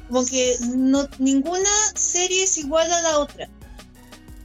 como 0.09 0.25
que 0.25 0.57
no, 0.75 1.07
ninguna 1.19 1.69
serie 1.93 2.43
es 2.43 2.57
igual 2.57 2.91
a 2.91 3.01
la 3.01 3.19
otra. 3.19 3.47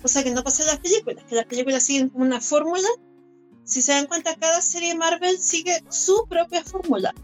O 0.03 0.09
sea 0.09 0.23
que 0.23 0.31
no 0.31 0.44
pasa 0.44 0.62
en 0.62 0.68
las 0.68 0.79
películas, 0.79 1.25
que 1.27 1.35
las 1.35 1.47
películas 1.47 1.83
siguen 1.83 2.11
como 2.11 2.25
una 2.25 2.40
fórmula. 2.40 2.88
Si 3.64 3.81
se 3.81 3.92
dan 3.92 4.07
cuenta, 4.07 4.37
cada 4.37 4.61
serie 4.61 4.94
Marvel 4.94 5.38
sigue 5.38 5.83
su 5.88 6.27
propia 6.29 6.62
fórmula. 6.62 7.14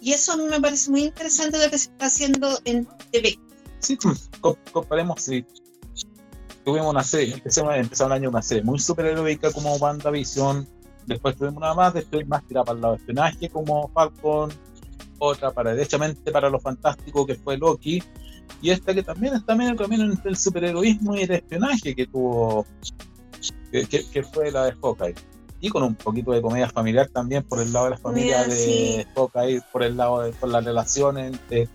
Y 0.00 0.12
eso 0.12 0.32
a 0.32 0.36
mí 0.36 0.44
me 0.44 0.60
parece 0.60 0.90
muy 0.90 1.04
interesante 1.04 1.64
lo 1.64 1.70
que 1.70 1.78
se 1.78 1.90
está 1.90 2.06
haciendo 2.06 2.58
en 2.64 2.88
TV. 3.12 3.38
Sí, 3.78 3.96
pues, 3.96 4.28
comparemos 4.72 5.22
si 5.22 5.46
tuvimos 6.64 6.90
una 6.90 7.02
serie, 7.02 7.34
empezamos, 7.34 7.74
empezamos 7.76 8.12
el 8.12 8.22
año 8.22 8.30
una 8.30 8.42
serie 8.42 8.62
muy 8.62 8.78
superheroica 8.78 9.52
como 9.52 9.74
WandaVision, 9.76 10.66
después 11.06 11.36
tuvimos 11.36 11.58
una 11.58 11.74
más, 11.74 11.94
después 11.94 12.26
más 12.28 12.44
tirada 12.46 12.64
para 12.64 12.76
el 12.76 12.82
lado 12.82 12.94
de 12.94 13.00
espionaje 13.00 13.48
como 13.48 13.88
Falcon, 13.88 14.50
otra 15.18 15.50
para 15.50 15.72
derechamente 15.72 16.30
para 16.32 16.48
lo 16.50 16.58
fantástico 16.60 17.26
que 17.26 17.34
fue 17.34 17.56
Loki, 17.56 18.02
y 18.62 18.70
esta 18.70 18.94
que 18.94 19.02
también 19.02 19.34
está 19.34 19.54
medio 19.54 19.76
camino 19.76 20.04
entre 20.04 20.30
el 20.30 20.36
superheroísmo 20.36 21.16
y 21.16 21.22
el 21.22 21.30
espionaje 21.30 21.94
que 21.94 22.06
tuvo, 22.06 22.66
que, 23.70 24.22
fue 24.22 24.50
la 24.50 24.66
de 24.66 24.72
Hawkeye. 24.72 25.14
Y 25.62 25.68
con 25.68 25.82
un 25.82 25.94
poquito 25.94 26.32
de 26.32 26.40
comedia 26.40 26.68
familiar 26.68 27.08
también 27.08 27.42
por 27.42 27.60
el 27.60 27.72
lado 27.72 27.86
de 27.86 27.90
la 27.92 27.98
familia 27.98 28.44
de 28.44 29.06
Hawkeye, 29.14 29.60
por 29.72 29.82
el 29.82 29.96
lado 29.96 30.22
de 30.22 30.32
por 30.32 30.48
las 30.48 30.64
relaciones 30.64 31.32
entre. 31.32 31.68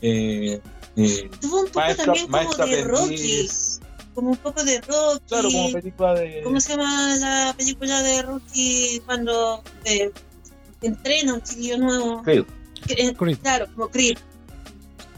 Eh, 0.00 0.60
eh, 0.96 1.30
tuvo 1.40 1.60
un 1.60 1.66
poco 1.66 1.94
también 1.96 2.26
como 2.28 2.66
de 2.66 2.84
Rocky. 2.84 3.48
Como 4.16 4.30
un 4.30 4.36
poco 4.38 4.64
de 4.64 4.80
Rocky. 4.80 5.20
Claro, 5.28 5.50
como 5.52 5.72
película 5.72 6.14
de. 6.14 6.40
¿Cómo 6.42 6.58
se 6.58 6.70
llama 6.70 7.16
la 7.16 7.54
película 7.54 8.02
de 8.02 8.22
Rocky 8.22 9.02
cuando 9.04 9.62
eh, 9.84 10.10
entrena 10.80 11.34
un 11.34 11.42
chiquillo 11.42 11.76
nuevo? 11.76 12.22
Claro, 13.42 13.66
como 13.74 13.90
Creed. 13.90 14.16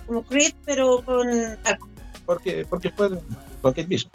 Como 0.04 0.24
Creed, 0.24 0.52
pero 0.64 1.00
con 1.04 1.28
arco. 1.64 1.88
Porque, 2.26 2.66
porque 2.68 2.90
fue 2.90 3.10
con 3.62 3.72
Kate 3.72 3.84
Bishop. 3.84 4.10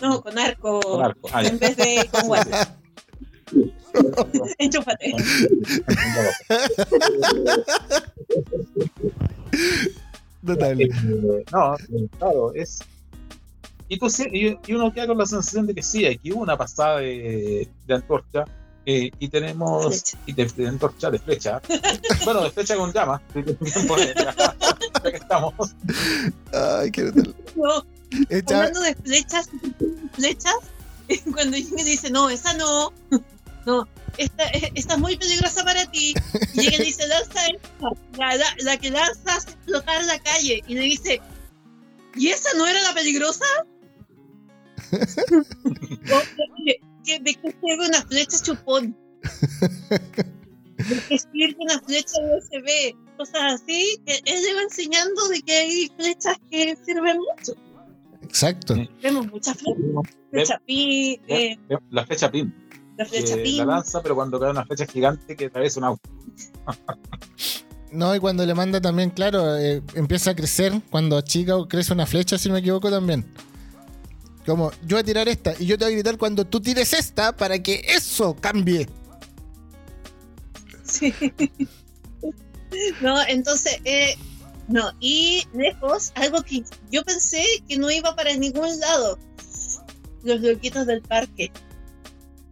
No, 0.00 0.22
con 0.22 0.38
arco. 0.38 0.78
Con 0.78 1.04
arco. 1.04 1.28
Ah, 1.32 1.42
en 1.42 1.58
vez 1.58 1.76
de 1.76 2.08
con 2.12 2.28
guantes. 2.28 2.68
Enchúfate. 4.58 5.12
Total. 10.46 10.80
Eh, 10.80 10.88
no, 11.50 11.76
claro, 12.16 12.54
es. 12.54 12.78
Y, 13.94 13.98
tú, 13.98 14.08
y, 14.32 14.58
y 14.66 14.72
uno 14.74 14.92
queda 14.92 15.06
con 15.06 15.18
la 15.18 15.26
sensación 15.26 15.66
de 15.66 15.74
que 15.74 15.82
sí, 15.82 16.06
aquí 16.06 16.32
hubo 16.32 16.42
una 16.42 16.56
pasada 16.56 16.98
de, 16.98 17.68
de 17.86 17.94
antorcha 17.94 18.44
eh, 18.86 19.10
y 19.18 19.28
tenemos 19.28 20.14
y 20.26 20.32
de, 20.32 20.44
de 20.46 20.68
antorcha 20.68 21.10
de 21.10 21.18
flecha. 21.18 21.60
Bueno 22.24 22.42
de 22.44 22.50
flecha 22.50 22.76
con 22.76 22.92
llama. 22.92 23.22
Ya 25.04 25.10
que 25.10 25.16
estamos. 25.16 25.54
Ay 26.52 26.90
qué 26.90 27.12
no, 27.56 27.84
hablando 28.30 28.80
de 28.80 28.94
flechas 28.94 29.50
flechas 30.12 30.54
cuando 31.34 31.56
Jimmy 31.56 31.82
dice 31.82 32.10
no 32.10 32.30
esa 32.30 32.54
no 32.54 32.92
no 33.66 33.86
esta, 34.16 34.44
esta 34.44 34.94
es 34.94 35.00
muy 35.00 35.16
peligrosa 35.16 35.64
para 35.64 35.90
ti. 35.90 36.14
Y 36.54 36.60
ella 36.60 36.78
le 36.78 36.84
dice, 36.84 37.04
lanza 37.08 37.46
esta, 37.46 37.88
la, 38.16 38.54
la, 38.58 38.76
que 38.76 38.90
lanza 38.90 39.34
hace 39.34 39.50
explotar 39.50 40.04
la 40.04 40.18
calle. 40.20 40.62
Y 40.68 40.74
le 40.74 40.82
dice, 40.82 41.20
¿y 42.14 42.28
esa 42.28 42.50
no 42.56 42.64
era 42.64 42.80
la 42.82 42.94
peligrosa? 42.94 43.44
¿De 47.04 47.20
qué 47.22 47.54
sirve 47.60 47.88
una 47.88 48.00
flecha 48.02 48.38
chupón? 48.42 48.96
¿De 50.76 51.00
qué 51.08 51.18
sirve 51.18 51.56
una 51.58 51.80
flecha 51.80 52.20
USB? 52.20 52.94
Cosas 53.16 53.62
así. 53.62 53.98
Él 54.06 54.42
le 54.42 54.54
va 54.54 54.62
enseñando 54.62 55.28
de 55.28 55.42
que 55.42 55.52
hay 55.52 55.92
flechas 55.96 56.36
que 56.50 56.76
sirven 56.84 57.18
mucho. 57.18 57.52
Exacto. 58.22 58.74
Vemos 59.02 59.30
muchas 59.30 59.58
flechas. 59.58 59.84
Flecha 60.30 60.58
pi, 60.66 61.20
eh, 61.28 61.58
la 61.90 62.06
flecha 62.06 62.30
PIN. 62.30 62.54
La 62.96 63.04
flecha 63.04 63.36
PIN. 63.36 63.58
La 63.58 63.66
lanza, 63.66 64.02
pero 64.02 64.14
cuando 64.14 64.40
cae 64.40 64.50
una 64.50 64.64
flecha 64.64 64.86
gigante 64.86 65.36
que 65.36 65.44
atraviesa 65.46 65.80
un 65.80 65.84
auto. 65.84 66.08
No, 67.94 68.12
y 68.12 68.18
cuando 68.18 68.44
le 68.44 68.54
manda 68.54 68.80
también, 68.80 69.10
claro, 69.10 69.56
eh, 69.56 69.80
empieza 69.94 70.32
a 70.32 70.34
crecer. 70.34 70.72
Cuando 70.90 71.20
chica 71.20 71.54
crece 71.68 71.92
una 71.92 72.06
flecha, 72.06 72.36
si 72.36 72.48
no 72.48 72.54
me 72.54 72.58
equivoco, 72.58 72.90
también. 72.90 73.24
Como, 74.46 74.70
yo 74.82 74.96
voy 74.96 75.00
a 75.00 75.04
tirar 75.04 75.28
esta 75.28 75.54
y 75.58 75.66
yo 75.66 75.78
te 75.78 75.84
voy 75.84 75.94
a 75.94 75.96
gritar 75.96 76.18
cuando 76.18 76.44
tú 76.44 76.60
tires 76.60 76.92
esta 76.92 77.34
para 77.34 77.62
que 77.62 77.82
eso 77.88 78.36
cambie. 78.36 78.88
Sí. 80.84 81.14
No, 83.00 83.22
entonces, 83.26 83.80
eh, 83.84 84.16
no, 84.68 84.92
y 85.00 85.44
lejos, 85.54 86.12
algo 86.14 86.42
que 86.42 86.64
yo 86.90 87.04
pensé 87.04 87.44
que 87.68 87.76
no 87.76 87.90
iba 87.90 88.14
para 88.16 88.34
ningún 88.36 88.78
lado. 88.80 89.18
Los 90.22 90.40
loquitos 90.40 90.86
del 90.86 91.02
parque. 91.02 91.52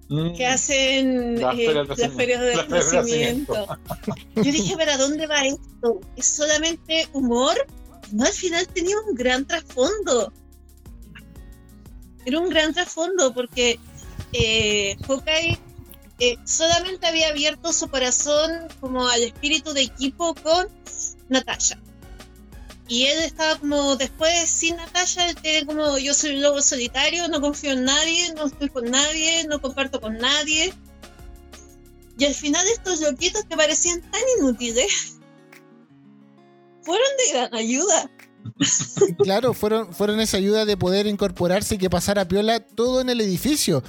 Mm. 0.08 0.34
Que 0.36 0.46
hacen 0.46 1.40
las 1.40 1.58
eh, 1.58 2.10
ferias 2.14 2.40
de 2.40 2.68
nacimiento. 2.68 3.66
Yo 4.36 4.42
dije, 4.42 4.74
pero 4.76 4.92
¿a 4.92 4.98
dónde 4.98 5.26
va 5.26 5.46
esto? 5.46 6.00
¿Es 6.16 6.26
solamente 6.26 7.08
humor? 7.14 7.54
No, 8.12 8.24
al 8.24 8.32
final 8.32 8.68
tenía 8.68 8.94
un 9.08 9.14
gran 9.14 9.46
trasfondo. 9.46 10.32
Era 12.24 12.38
un 12.38 12.48
gran 12.48 12.72
trasfondo 12.72 13.32
porque 13.34 13.78
eh, 14.32 14.96
Hawkeye 15.06 15.58
eh, 16.20 16.36
solamente 16.44 17.06
había 17.06 17.28
abierto 17.28 17.72
su 17.72 17.88
corazón 17.88 18.68
como 18.80 19.08
al 19.08 19.22
espíritu 19.22 19.72
de 19.72 19.82
equipo 19.82 20.34
con 20.34 20.68
Natasha 21.28 21.80
y 22.92 23.06
él 23.06 23.22
estaba 23.22 23.58
como 23.58 23.96
después 23.96 24.50
sin 24.50 24.76
Natalia, 24.76 25.30
él 25.30 25.36
tiene 25.36 25.64
como 25.66 25.96
yo 25.96 26.12
soy 26.12 26.34
un 26.34 26.42
lobo 26.42 26.60
solitario, 26.60 27.26
no 27.28 27.40
confío 27.40 27.72
en 27.72 27.84
nadie, 27.84 28.34
no 28.34 28.46
estoy 28.46 28.68
con 28.68 28.90
nadie, 28.90 29.46
no 29.48 29.62
comparto 29.62 29.98
con 29.98 30.18
nadie. 30.18 30.74
Y 32.18 32.24
al 32.26 32.34
final 32.34 32.66
estos 32.68 33.00
loquitos 33.00 33.44
que 33.44 33.56
parecían 33.56 34.02
tan 34.10 34.20
inútiles 34.38 35.14
fueron 36.82 37.08
de 37.16 37.32
gran 37.32 37.54
ayuda. 37.54 38.10
claro, 39.18 39.54
fueron, 39.54 39.92
fueron 39.92 40.20
esa 40.20 40.36
ayuda 40.36 40.64
de 40.64 40.76
poder 40.76 41.06
incorporarse 41.06 41.74
y 41.76 41.78
que 41.78 41.90
pasara 41.90 42.28
piola 42.28 42.60
todo 42.60 43.00
en 43.00 43.10
el 43.10 43.20
edificio. 43.20 43.82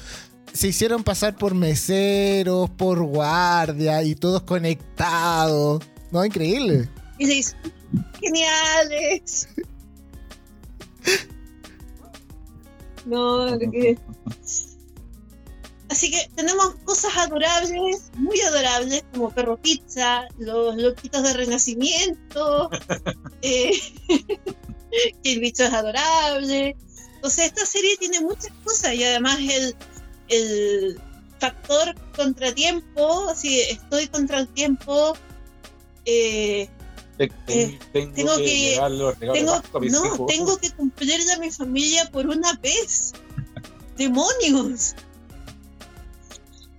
Se 0.54 0.68
hicieron 0.68 1.04
pasar 1.04 1.36
por 1.36 1.56
meseros, 1.56 2.70
por 2.70 3.02
guardia 3.04 4.04
y 4.04 4.16
todos 4.16 4.44
conectados. 4.44 5.84
No, 6.12 6.24
increíble. 6.24 6.90
Y 7.18 7.42
se 7.42 7.56
geniales. 8.22 9.48
No, 13.06 13.60
que... 13.60 13.98
Así 15.94 16.10
que 16.10 16.28
tenemos 16.36 16.74
cosas 16.86 17.16
adorables, 17.16 18.10
muy 18.16 18.42
adorables, 18.42 19.04
como 19.14 19.30
Perro 19.30 19.58
Pizza, 19.58 20.28
los 20.40 20.76
loquitos 20.76 21.22
de 21.22 21.34
Renacimiento, 21.34 22.72
eh, 23.44 23.80
que 25.24 25.34
el 25.34 25.40
bicho 25.40 25.66
es 25.66 25.72
adorable. 25.72 26.76
Entonces 27.14 27.46
esta 27.46 27.68
serie 27.68 27.96
tiene 27.98 28.22
muchas 28.22 28.50
cosas 28.64 28.96
y 28.96 29.04
además 29.04 29.38
el, 29.38 29.76
el 30.30 31.00
factor 31.38 31.94
contratiempo, 32.16 33.32
si 33.36 33.62
estoy 33.62 34.08
contra 34.08 34.40
el 34.40 34.48
tiempo, 34.48 35.16
eh, 36.06 36.70
eh, 37.20 37.80
tengo, 37.92 38.36
que, 38.38 38.80
no, 39.92 40.26
tengo 40.26 40.58
que 40.58 40.72
cumplirle 40.72 41.34
a 41.34 41.38
mi 41.38 41.52
familia 41.52 42.10
por 42.10 42.26
una 42.26 42.54
vez. 42.64 43.14
¡Demonios! 43.96 44.96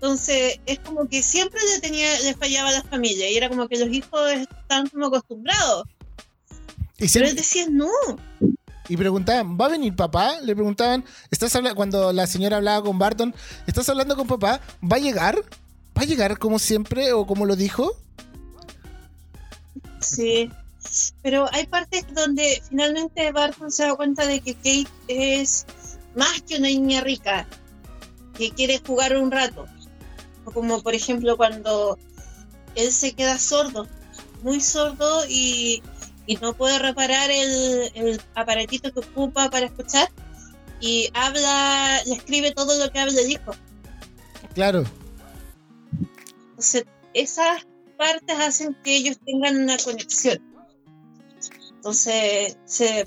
Entonces, 0.05 0.61
es 0.67 0.81
como 0.81 1.09
que 1.09 1.23
siempre 1.23 1.59
le 1.73 1.81
tenía, 1.81 2.21
le 2.21 2.35
fallaba 2.35 2.69
a 2.69 2.73
la 2.73 2.83
familia, 2.83 3.31
y 3.31 3.38
era 3.38 3.49
como 3.49 3.67
que 3.69 3.79
los 3.79 3.88
hijos 3.88 4.33
están 4.33 4.87
como 4.88 5.07
acostumbrados. 5.07 5.88
¿Y 6.99 7.09
Pero 7.09 7.27
él 7.27 7.35
decía 7.35 7.64
no. 7.71 7.88
Y 8.87 8.99
preguntaban, 8.99 9.59
¿va 9.59 9.64
a 9.64 9.71
venir 9.71 9.97
papá? 9.97 10.40
Le 10.43 10.55
preguntaban, 10.55 11.07
¿estás 11.31 11.57
hablando 11.57 11.75
cuando 11.75 12.12
la 12.12 12.27
señora 12.27 12.59
hablaba 12.59 12.85
con 12.85 12.99
Barton, 12.99 13.35
¿estás 13.67 13.88
hablando 13.88 14.14
con 14.14 14.27
papá? 14.27 14.61
¿Va 14.83 14.97
a 14.97 15.01
llegar? 15.01 15.37
¿Va 15.97 16.03
a 16.03 16.05
llegar 16.05 16.38
como 16.38 16.59
siempre 16.59 17.14
o 17.14 17.27
como 17.27 17.47
lo 17.47 17.57
dijo? 17.57 17.97
Sí, 20.01 20.51
pero 21.23 21.47
hay 21.51 21.67
partes 21.67 22.05
donde 22.12 22.62
finalmente 22.69 23.33
Barton 23.33 23.73
se 23.73 23.85
da 23.85 23.95
cuenta 23.95 24.27
de 24.27 24.40
que 24.40 24.53
Kate 24.53 24.87
es 25.09 25.64
más 26.14 26.43
que 26.43 26.59
una 26.59 26.69
niña 26.69 27.01
rica, 27.01 27.47
que 28.37 28.51
quiere 28.51 28.83
jugar 28.87 29.17
un 29.17 29.31
rato. 29.31 29.67
Como 30.52 30.83
por 30.83 30.94
ejemplo 30.94 31.37
cuando 31.37 31.98
él 32.74 32.92
se 32.92 33.12
queda 33.12 33.38
sordo, 33.38 33.88
muy 34.42 34.61
sordo 34.61 35.24
y, 35.28 35.83
no 36.40 36.54
puede 36.54 36.78
reparar 36.78 37.30
el, 37.30 37.90
el, 37.94 38.20
aparatito 38.35 38.92
que 38.92 39.00
ocupa 39.00 39.50
para 39.50 39.66
escuchar 39.66 40.11
y 40.80 41.09
habla, 41.14 42.02
le 42.07 42.14
escribe 42.14 42.52
todo 42.52 42.78
lo 42.78 42.90
que 42.90 42.98
habla 42.98 43.20
el 43.20 43.30
hijo. 43.30 43.52
Claro. 44.54 44.85
Entonces, 46.50 46.85
esas 47.12 47.66
partes 47.96 48.38
hacen 48.38 48.76
que 48.83 48.96
ellos 48.96 49.18
tengan 49.24 49.62
una 49.62 49.76
conexión. 49.78 50.42
Entonces, 51.85 52.57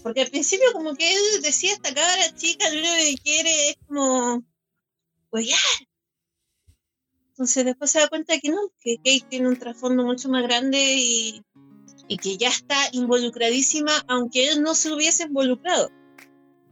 porque 0.03 0.21
al 0.21 0.29
principio 0.29 0.71
como 0.73 0.93
que 0.93 1.11
él 1.11 1.41
decía 1.41 1.73
esta 1.73 1.93
cabra 1.93 2.35
chica, 2.35 2.69
lo 2.69 2.79
único 2.79 2.93
que 2.95 3.15
quiere 3.23 3.69
es 3.69 3.77
como 3.87 4.43
ya 5.33 5.57
Entonces 7.37 7.65
después 7.65 7.91
se 7.91 7.99
da 7.99 8.07
cuenta 8.07 8.33
que 8.39 8.49
no, 8.49 8.57
que 8.81 8.97
Kate 8.97 9.27
tiene 9.29 9.47
un 9.47 9.57
trasfondo 9.57 10.03
mucho 10.03 10.27
más 10.27 10.41
grande 10.41 10.79
y, 10.97 11.43
y 12.07 12.17
que 12.17 12.35
ya 12.35 12.49
está 12.49 12.75
involucradísima, 12.93 13.91
aunque 14.07 14.49
él 14.49 14.63
no 14.63 14.73
se 14.73 14.91
hubiese 14.91 15.25
involucrado. 15.25 15.91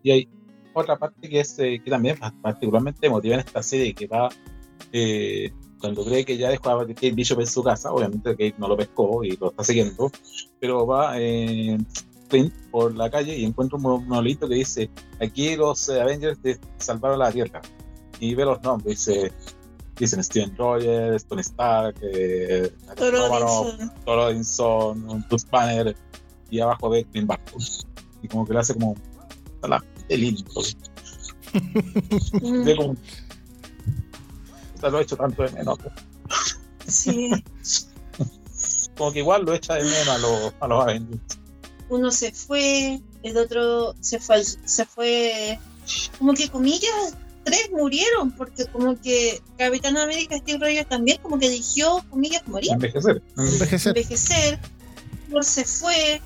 Y 0.02 0.10
hay 0.10 0.30
otra 0.74 0.98
parte 0.98 1.30
que 1.30 1.40
es 1.40 1.60
eh, 1.60 1.80
que 1.86 1.92
también 1.92 2.18
particularmente 2.42 3.06
emotiva 3.06 3.36
en 3.36 3.42
esta 3.42 3.62
serie, 3.62 3.94
que 3.94 4.08
va 4.08 4.30
eh, 4.92 5.52
cuando 5.80 6.04
cree 6.04 6.26
que 6.26 6.36
ya 6.36 6.50
dejó 6.50 6.72
a 6.72 6.88
Kate 6.88 7.12
Bishop 7.12 7.42
en 7.42 7.48
su 7.48 7.62
casa, 7.62 7.92
obviamente 7.92 8.32
Kate 8.32 8.56
no 8.58 8.68
lo 8.68 8.76
pescó 8.76 9.24
y 9.24 9.38
lo 9.38 9.52
está 9.52 9.64
siguiendo, 9.64 10.12
pero 10.60 10.88
va 10.88 11.14
eh, 11.20 11.78
por 12.72 12.96
la 12.96 13.12
calle 13.12 13.38
y 13.38 13.46
encuentra 13.46 13.78
un 13.78 13.84
monolito 13.84 14.50
que 14.50 14.56
dice, 14.56 14.90
aquí 15.22 15.56
los 15.56 15.88
Avengers 15.90 16.40
salvaron 16.78 17.20
la 17.20 17.32
Tierra. 17.32 17.62
Y 18.20 18.34
ve 18.34 18.46
los 18.46 18.64
nombres, 18.64 19.06
dice, 19.06 19.32
dicen 19.98 20.24
Steven 20.24 20.56
Rogers, 20.58 21.26
Tony 21.26 21.42
Stark, 21.42 21.96
eh, 22.02 22.72
Thor 22.96 24.20
Odinson, 24.20 25.26
Bruce 25.28 25.48
Banner, 25.50 25.96
y 26.50 26.60
abajo 26.60 26.90
ve 26.90 27.06
Clint 27.12 27.28
Barton. 27.28 27.62
Y 28.22 28.28
como 28.28 28.46
que 28.46 28.54
le 28.54 28.60
hace 28.60 28.74
como, 28.74 28.96
la, 29.68 29.84
el 30.10 30.22
lindo. 30.22 30.44
como, 32.78 32.96
lo 34.82 35.00
he 35.00 35.02
hecho 35.02 35.18
tanto 35.18 35.44
de 35.44 35.52
menos. 35.52 35.80
Sí. 36.88 37.32
Como 38.98 39.12
que 39.12 39.20
igual 39.20 39.44
lo 39.44 39.54
echa 39.54 39.74
de 39.74 39.84
menos 39.84 40.08
a 40.08 40.18
los, 40.20 40.54
a 40.62 40.68
los 40.68 40.84
Avengers. 40.84 41.38
Uno 41.90 42.12
se 42.12 42.32
fue, 42.32 43.02
el 43.24 43.38
otro 43.38 43.94
se 44.00 44.20
fue, 44.20 44.42
se 44.44 44.86
fue, 44.86 45.60
como 46.18 46.34
que 46.34 46.50
comillas, 46.50 47.16
tres 47.46 47.70
murieron, 47.72 48.32
porque 48.32 48.66
como 48.66 49.00
que 49.00 49.42
Capitán 49.58 49.98
América 49.98 50.36
Steve 50.38 50.58
Rogers 50.60 50.90
también 50.90 51.20
como 51.22 51.40
que 51.40 51.46
eligió, 51.46 52.04
comillas, 52.10 52.46
morir. 52.48 52.72
Envejecer. 52.74 53.22
Envejecer. 53.38 53.96
Envejecer. 53.96 54.60
se 55.42 55.64
fue, 55.64 56.22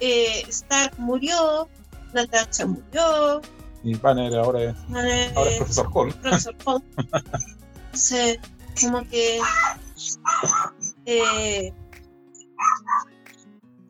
eh, 0.00 0.42
Stark 0.48 0.98
murió, 0.98 1.68
Natasha 2.12 2.66
murió. 2.66 3.40
Y 3.84 3.94
Banner 3.94 4.34
ahora 4.34 4.64
es, 4.64 4.76
ahora 5.34 5.50
es 5.50 5.56
Profesor 5.56 5.90
Hall. 5.94 6.14
Profesor 6.14 6.56
Hall. 6.64 6.82
Entonces, 7.86 8.38
como 8.80 9.08
que 9.08 9.40
eh, 11.06 11.72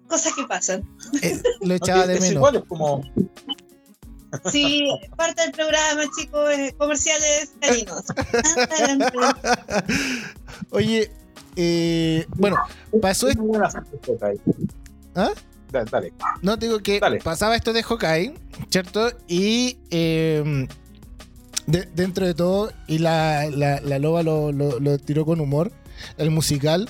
cosas 0.07 0.35
que 0.35 0.45
pasan. 0.45 0.87
Eh, 1.23 1.41
lo 1.63 1.75
echaba 1.75 2.07
de 2.07 2.15
menos. 2.15 2.33
Igual 2.33 2.57
es 2.57 2.65
como 2.65 3.03
Sí, 4.51 4.89
parte 5.17 5.43
del 5.43 5.53
programa, 5.53 6.03
chicos, 6.19 6.51
comerciales 6.77 7.53
caninos. 7.61 8.05
Oye, 10.71 11.11
eh, 11.57 12.27
bueno, 12.37 12.57
pasó 13.01 13.29
esto. 13.29 13.43
¿Ah? 15.15 15.31
Dale, 15.71 16.13
No, 16.41 16.57
digo 16.57 16.79
que 16.79 17.01
pasaba 17.23 17.57
esto 17.57 17.73
de 17.73 17.83
Hawkeye, 17.83 18.35
¿cierto? 18.71 19.11
Y 19.27 19.79
eh, 19.91 20.67
dentro 21.67 22.27
de 22.27 22.35
todo, 22.35 22.73
y 22.87 22.99
la, 22.99 23.51
la, 23.51 23.99
loba 23.99 24.23
lo, 24.23 24.53
lo, 24.53 24.99
tiró 24.99 25.27
con 25.27 25.41
humor, 25.41 25.73
el 26.17 26.31
musical, 26.31 26.89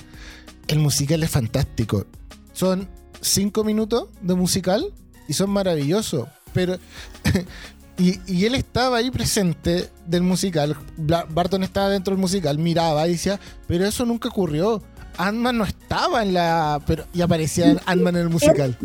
el 0.67 0.79
musical 0.79 1.23
es 1.23 1.29
fantástico. 1.29 2.05
Son 2.53 2.87
cinco 3.21 3.63
minutos 3.63 4.09
de 4.21 4.35
musical 4.35 4.93
y 5.27 5.33
son 5.33 5.49
maravillosos. 5.49 6.27
Pero. 6.59 6.77
y, 7.97 8.45
él 8.45 8.55
estaba 8.55 8.97
ahí 8.97 9.11
presente 9.11 9.89
del 10.05 10.23
musical. 10.23 10.75
Barton 10.97 11.63
estaba 11.63 11.87
dentro 11.87 12.13
del 12.13 12.19
musical, 12.19 12.57
miraba 12.57 13.07
y 13.07 13.13
decía, 13.13 13.39
pero 13.65 13.85
eso 13.85 14.05
nunca 14.05 14.27
ocurrió. 14.27 14.83
Ant-Man 15.17 15.57
no 15.57 15.63
estaba 15.63 16.21
en 16.21 16.33
la. 16.33 16.81
Pero, 16.85 17.05
y 17.13 17.21
aparecía 17.21 17.77
Ant-Man 17.85 18.17
en 18.17 18.21
el 18.23 18.29
musical. 18.29 18.77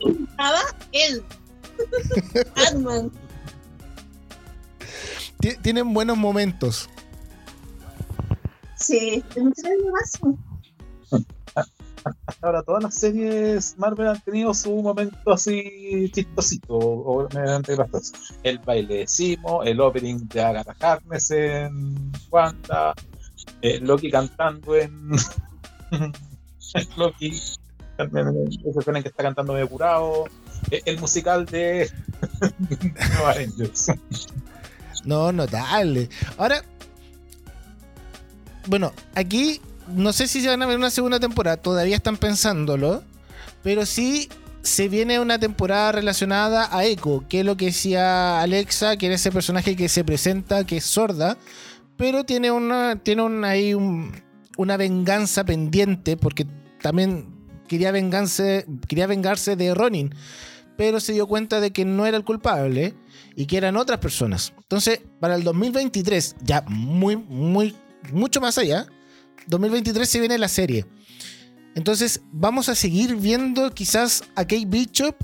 Estaba 0.00 0.60
él. 0.92 1.22
Ant-Man. 2.68 3.10
Tienen 5.62 5.92
buenos 5.94 6.18
momentos. 6.18 6.88
Sí, 8.76 9.24
más. 9.34 10.18
Ahora 12.40 12.62
todas 12.62 12.82
las 12.82 12.94
series 12.94 13.76
Marvel 13.78 14.08
han 14.08 14.20
tenido 14.20 14.54
su 14.54 14.74
momento 14.82 15.32
así 15.32 16.10
chistosito 16.12 16.74
o 16.74 17.28
mediante 17.34 17.76
El 18.42 18.58
baile 18.58 18.98
de 18.98 19.06
Simo, 19.06 19.62
el 19.62 19.80
opening 19.80 20.28
de 20.28 20.42
Agatha 20.42 20.74
Harkness 20.80 21.30
en 21.30 22.12
Wanda, 22.30 22.94
eh, 23.60 23.80
Loki 23.80 24.10
cantando 24.10 24.76
en 24.76 25.10
Loki, 26.96 27.40
también 27.96 28.48
ese 28.64 29.02
que 29.02 29.08
está 29.08 29.22
cantando 29.22 29.52
medio 29.52 29.68
curado, 29.68 30.24
eh, 30.70 30.82
el 30.86 30.98
musical 30.98 31.46
de 31.46 31.90
no, 33.18 33.26
Avengers. 33.26 33.86
No, 35.04 35.32
notable. 35.32 36.08
Ahora, 36.38 36.62
bueno, 38.68 38.92
aquí 39.14 39.60
no 39.88 40.12
sé 40.12 40.28
si 40.28 40.40
se 40.40 40.48
van 40.48 40.62
a 40.62 40.66
ver 40.66 40.76
una 40.76 40.90
segunda 40.90 41.20
temporada, 41.20 41.56
todavía 41.56 41.96
están 41.96 42.16
pensándolo, 42.16 43.02
pero 43.62 43.86
sí 43.86 44.28
se 44.62 44.88
viene 44.88 45.18
una 45.20 45.38
temporada 45.38 45.92
relacionada 45.92 46.68
a 46.76 46.84
Echo, 46.84 47.24
que 47.28 47.40
es 47.40 47.46
lo 47.46 47.56
que 47.56 47.66
decía 47.66 48.40
Alexa, 48.40 48.96
que 48.96 49.06
era 49.06 49.16
ese 49.16 49.32
personaje 49.32 49.76
que 49.76 49.88
se 49.88 50.04
presenta, 50.04 50.64
que 50.64 50.76
es 50.78 50.84
sorda, 50.84 51.36
pero 51.96 52.24
tiene 52.24 52.50
una, 52.50 52.96
tiene 52.96 53.46
ahí 53.46 53.74
una 53.74 54.76
venganza 54.76 55.44
pendiente, 55.44 56.16
porque 56.16 56.46
también 56.80 57.26
quería 57.68 57.92
quería 57.92 59.06
vengarse 59.06 59.56
de 59.56 59.74
Ronin, 59.74 60.14
pero 60.76 61.00
se 61.00 61.12
dio 61.12 61.26
cuenta 61.26 61.60
de 61.60 61.72
que 61.72 61.84
no 61.84 62.06
era 62.06 62.16
el 62.16 62.24
culpable 62.24 62.94
y 63.34 63.46
que 63.46 63.56
eran 63.56 63.76
otras 63.76 63.98
personas. 63.98 64.52
Entonces, 64.58 65.00
para 65.20 65.34
el 65.34 65.44
2023, 65.44 66.36
ya 66.42 66.64
muy, 66.68 67.16
muy, 67.16 67.74
mucho 68.12 68.40
más 68.40 68.58
allá, 68.58 68.86
2023 69.46 70.08
se 70.08 70.20
viene 70.20 70.38
la 70.38 70.48
serie. 70.48 70.86
Entonces, 71.74 72.22
vamos 72.32 72.68
a 72.68 72.74
seguir 72.74 73.16
viendo 73.16 73.70
quizás 73.70 74.24
a 74.34 74.42
Kate 74.42 74.66
Bishop 74.66 75.16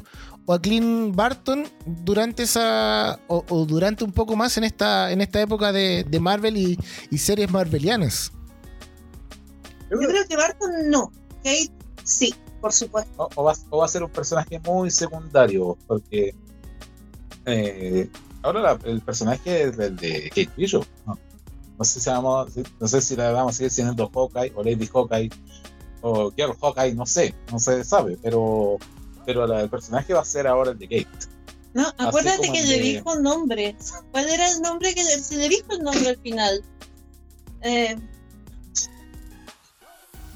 o 0.47 0.55
a 0.55 0.61
Clint 0.61 1.14
Barton 1.14 1.68
durante 1.85 2.44
esa. 2.44 3.21
o, 3.27 3.66
durante 3.66 4.05
un 4.05 4.12
poco 4.12 4.35
más 4.35 4.57
en 4.57 4.64
esta, 4.64 5.12
en 5.12 5.21
esta 5.21 5.40
época 5.40 5.73
de, 5.73 6.18
Marvel 6.21 6.57
y, 6.57 7.18
series 7.18 7.51
marvelianas. 7.51 8.33
Yo 9.90 9.99
creo 9.99 10.27
que 10.27 10.37
Barton 10.37 10.90
no. 10.90 11.12
Kate 11.44 11.71
sí, 12.05 12.35
por 12.61 12.73
supuesto. 12.73 13.29
O, 13.35 13.44
va, 13.44 13.85
a 13.85 13.88
ser 13.88 14.03
un 14.03 14.11
personaje 14.11 14.59
muy 14.61 14.90
secundario, 14.90 15.77
porque. 15.87 16.35
Eh, 17.44 18.11
ahora 18.42 18.79
el 18.85 19.01
personaje 19.01 19.64
es 19.64 19.79
el 19.79 19.97
de 19.97 20.29
Kate 20.31 20.51
Bishop. 20.57 20.87
No 21.07 21.28
sé 21.85 22.01
si 22.01 22.11
vamos, 22.11 22.51
no 22.81 22.88
sé 22.88 23.01
si 23.01 23.17
la 23.17 23.31
vamos 23.33 23.55
a 23.55 23.57
seguir 23.57 23.71
siendo 23.71 24.09
Hawkeye 24.09 24.53
o 24.55 24.62
Lady 24.62 24.87
Hawkeye 24.87 25.31
o 26.01 26.31
Girl 26.33 26.57
Hawkeye, 26.61 26.95
no 26.95 27.07
sé, 27.07 27.35
no 27.51 27.59
se 27.59 27.85
sabe, 27.85 28.19
pero, 28.23 28.79
pero 29.27 29.45
el 29.59 29.69
personaje 29.71 30.14
va 30.14 30.21
a 30.21 30.25
ser 30.25 30.47
ahora 30.47 30.73
el 30.73 30.79
de 30.79 30.88
Kate. 30.88 31.29
No, 31.75 31.87
acuérdate 31.99 32.51
que 32.51 32.62
le 32.62 32.79
dijo 32.81 33.12
un 33.12 33.23
nombre. 33.23 33.77
¿Cuál 34.11 34.29
era 34.29 34.51
el 34.51 34.61
nombre 34.62 34.95
que 34.95 35.05
se 35.05 35.37
le 35.37 35.49
dijo 35.49 35.67
el 35.71 35.83
nombre 35.83 36.09
al 36.09 36.19
final? 36.19 36.64
Eh, 37.62 37.97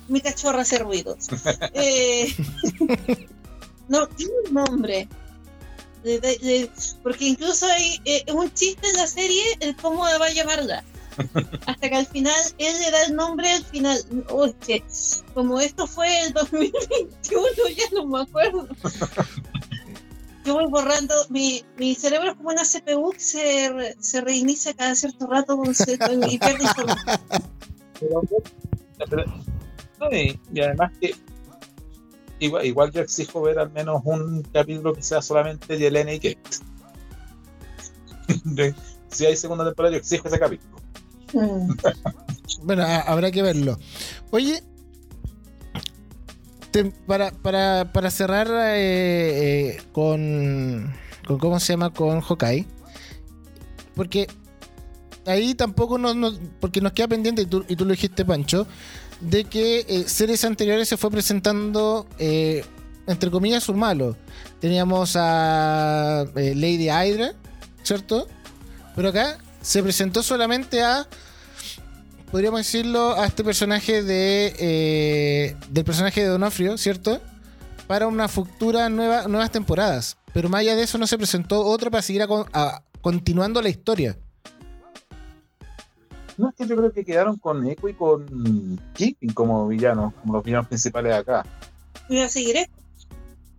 mi 0.08 0.20
cachorra 0.20 0.62
hace 0.62 0.78
ruidos. 0.78 1.26
eh, 1.74 2.32
no, 3.88 4.06
tiene 4.08 4.32
un 4.46 4.54
nombre. 4.54 5.08
porque 7.02 7.24
incluso 7.24 7.66
hay 7.66 8.00
eh, 8.04 8.24
un 8.32 8.52
chiste 8.52 8.88
en 8.88 8.96
la 8.96 9.06
serie 9.06 9.42
el 9.60 9.74
cómo 9.76 10.02
va 10.02 10.26
a 10.26 10.32
llamarla. 10.32 10.84
Hasta 11.66 11.88
que 11.88 11.94
al 11.94 12.06
final 12.06 12.34
él 12.58 12.74
le 12.80 12.90
da 12.90 13.04
el 13.04 13.14
nombre 13.14 13.50
al 13.50 13.64
final. 13.64 13.98
Oye, 14.30 14.84
como 15.34 15.60
esto 15.60 15.86
fue 15.86 16.26
el 16.26 16.32
2021, 16.32 17.46
ya 17.76 17.84
no 17.92 18.06
me 18.06 18.22
acuerdo. 18.22 18.68
Yo 20.44 20.54
voy 20.54 20.66
borrando, 20.66 21.14
mi, 21.28 21.64
mi 21.78 21.94
cerebro 21.94 22.32
es 22.32 22.36
como 22.36 22.48
una 22.48 22.62
CPU 22.64 23.10
que 23.10 23.20
se, 23.20 23.96
se 24.00 24.20
reinicia 24.20 24.74
cada 24.74 24.96
cierto 24.96 25.28
rato 25.28 25.56
con, 25.56 25.70
y 26.28 26.38
pierde 26.38 26.64
información. 26.64 27.20
y 30.50 30.60
además 30.60 30.90
que 31.00 31.14
igual, 32.40 32.66
igual 32.66 32.90
yo 32.90 33.02
exijo 33.02 33.40
ver 33.40 33.60
al 33.60 33.70
menos 33.70 34.02
un 34.04 34.42
capítulo 34.42 34.92
que 34.92 35.02
sea 35.02 35.22
solamente 35.22 35.76
de 35.76 35.86
Elena 35.86 36.12
y 36.12 36.18
Kate. 36.18 36.40
si 39.10 39.26
hay 39.26 39.36
segunda 39.36 39.64
temporada, 39.64 39.92
yo 39.92 39.98
exijo 39.98 40.26
ese 40.26 40.40
capítulo. 40.40 40.81
bueno, 42.62 42.84
habrá 42.84 43.30
que 43.30 43.42
verlo. 43.42 43.78
Oye, 44.30 44.62
para, 47.06 48.10
cerrar 48.10 48.48
eh, 48.50 49.74
eh, 49.76 49.82
con, 49.92 50.92
con, 51.26 51.38
¿Cómo 51.38 51.60
se 51.60 51.74
llama? 51.74 51.90
Con 51.90 52.20
Hawkeye. 52.20 52.66
Porque 53.94 54.26
ahí 55.26 55.54
tampoco 55.54 55.98
nos, 55.98 56.40
porque 56.60 56.80
nos 56.80 56.92
queda 56.92 57.08
pendiente, 57.08 57.42
y 57.42 57.46
tú, 57.46 57.64
y 57.68 57.76
tú 57.76 57.84
lo 57.84 57.90
dijiste, 57.90 58.24
Pancho, 58.24 58.66
de 59.20 59.44
que 59.44 59.84
eh, 59.88 60.04
series 60.06 60.44
anteriores 60.44 60.88
se 60.88 60.96
fue 60.96 61.10
presentando, 61.10 62.06
entre 62.18 63.30
comillas, 63.30 63.68
un 63.68 63.78
malo. 63.78 64.16
Teníamos 64.60 65.14
a 65.16 66.24
Lady 66.34 66.88
Hydra, 66.88 67.34
¿cierto? 67.82 68.28
Pero 68.94 69.08
acá 69.10 69.38
se 69.62 69.82
presentó 69.82 70.22
solamente 70.22 70.82
a 70.82 71.06
podríamos 72.30 72.60
decirlo 72.60 73.14
a 73.14 73.26
este 73.26 73.44
personaje 73.44 74.02
de 74.02 74.54
eh, 74.58 75.56
del 75.70 75.84
personaje 75.84 76.22
de 76.22 76.28
Donofrio, 76.28 76.76
¿cierto? 76.76 77.20
Para 77.86 78.08
una 78.08 78.28
futura 78.28 78.88
nueva, 78.88 79.28
nuevas 79.28 79.50
temporadas. 79.50 80.16
Pero 80.32 80.48
más 80.48 80.62
allá 80.62 80.74
de 80.74 80.82
eso 80.82 80.98
no 80.98 81.06
se 81.06 81.18
presentó 81.18 81.64
otra 81.64 81.90
para 81.90 82.02
seguir 82.02 82.26
continuando 83.00 83.60
la 83.60 83.68
historia. 83.68 84.16
No, 86.38 86.48
es 86.48 86.54
que 86.54 86.66
yo 86.66 86.74
creo 86.76 86.92
que 86.92 87.04
quedaron 87.04 87.36
con 87.36 87.66
Echo 87.66 87.88
y 87.88 87.94
con 87.94 88.80
Keeping 88.94 89.34
como 89.34 89.68
villanos, 89.68 90.14
como 90.14 90.32
los 90.32 90.44
villanos 90.44 90.66
principales 90.68 91.12
de 91.12 91.18
acá. 91.18 91.44
¿Y 92.08 92.18
a 92.18 92.28
seguir 92.30 92.56
Echo? 92.56 92.72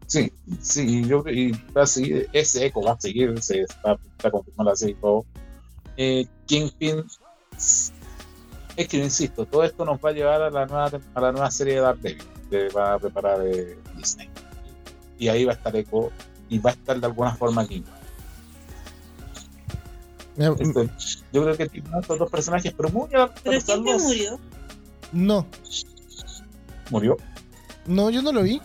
Sí, 0.07 0.33
sí, 0.59 1.05
yo 1.05 1.23
y 1.27 1.51
va 1.75 1.83
a 1.83 1.87
seguir, 1.87 2.27
ese 2.33 2.65
Echo 2.65 2.81
va 2.81 2.93
a 2.93 2.99
seguir, 2.99 3.39
se 3.41 3.61
está, 3.61 3.97
está 4.17 4.31
confirmado 4.31 4.71
así 4.71 4.95
todo 4.95 5.25
eh, 5.97 6.27
Kingpin 6.45 7.03
es 8.75 8.87
que 8.87 8.97
insisto, 8.97 9.45
todo 9.45 9.63
esto 9.63 9.85
nos 9.85 9.99
va 9.99 10.09
a 10.09 10.13
llevar 10.13 10.41
a 10.41 10.49
la 10.49 10.65
nueva, 10.65 10.91
a 11.13 11.21
la 11.21 11.31
nueva 11.31 11.51
serie 11.51 11.75
de 11.75 11.81
Daredevil 11.81 12.23
que 12.49 12.69
va 12.69 12.93
a 12.93 12.99
preparar 12.99 13.45
eh, 13.45 13.77
Disney. 13.95 14.29
Y 15.19 15.27
ahí 15.27 15.45
va 15.45 15.53
a 15.53 15.55
estar 15.55 15.75
Echo 15.75 16.11
y 16.49 16.59
va 16.59 16.71
a 16.71 16.73
estar 16.73 16.99
de 16.99 17.05
alguna 17.05 17.35
forma 17.35 17.61
aquí. 17.61 17.83
Este, 20.35 20.89
yo 21.31 21.43
creo 21.43 21.55
que 21.55 21.69
tiene 21.69 21.89
estos 21.99 22.17
dos 22.17 22.31
personajes, 22.31 22.73
pero 22.75 22.89
muy 22.89 23.07
¿Pero 23.09 23.59
Kingpin 23.61 23.97
murió? 24.01 24.39
No. 25.11 25.45
¿Murió? 26.89 27.17
No, 27.85 28.09
yo 28.09 28.21
no 28.23 28.31
lo 28.31 28.41
vi. 28.41 28.59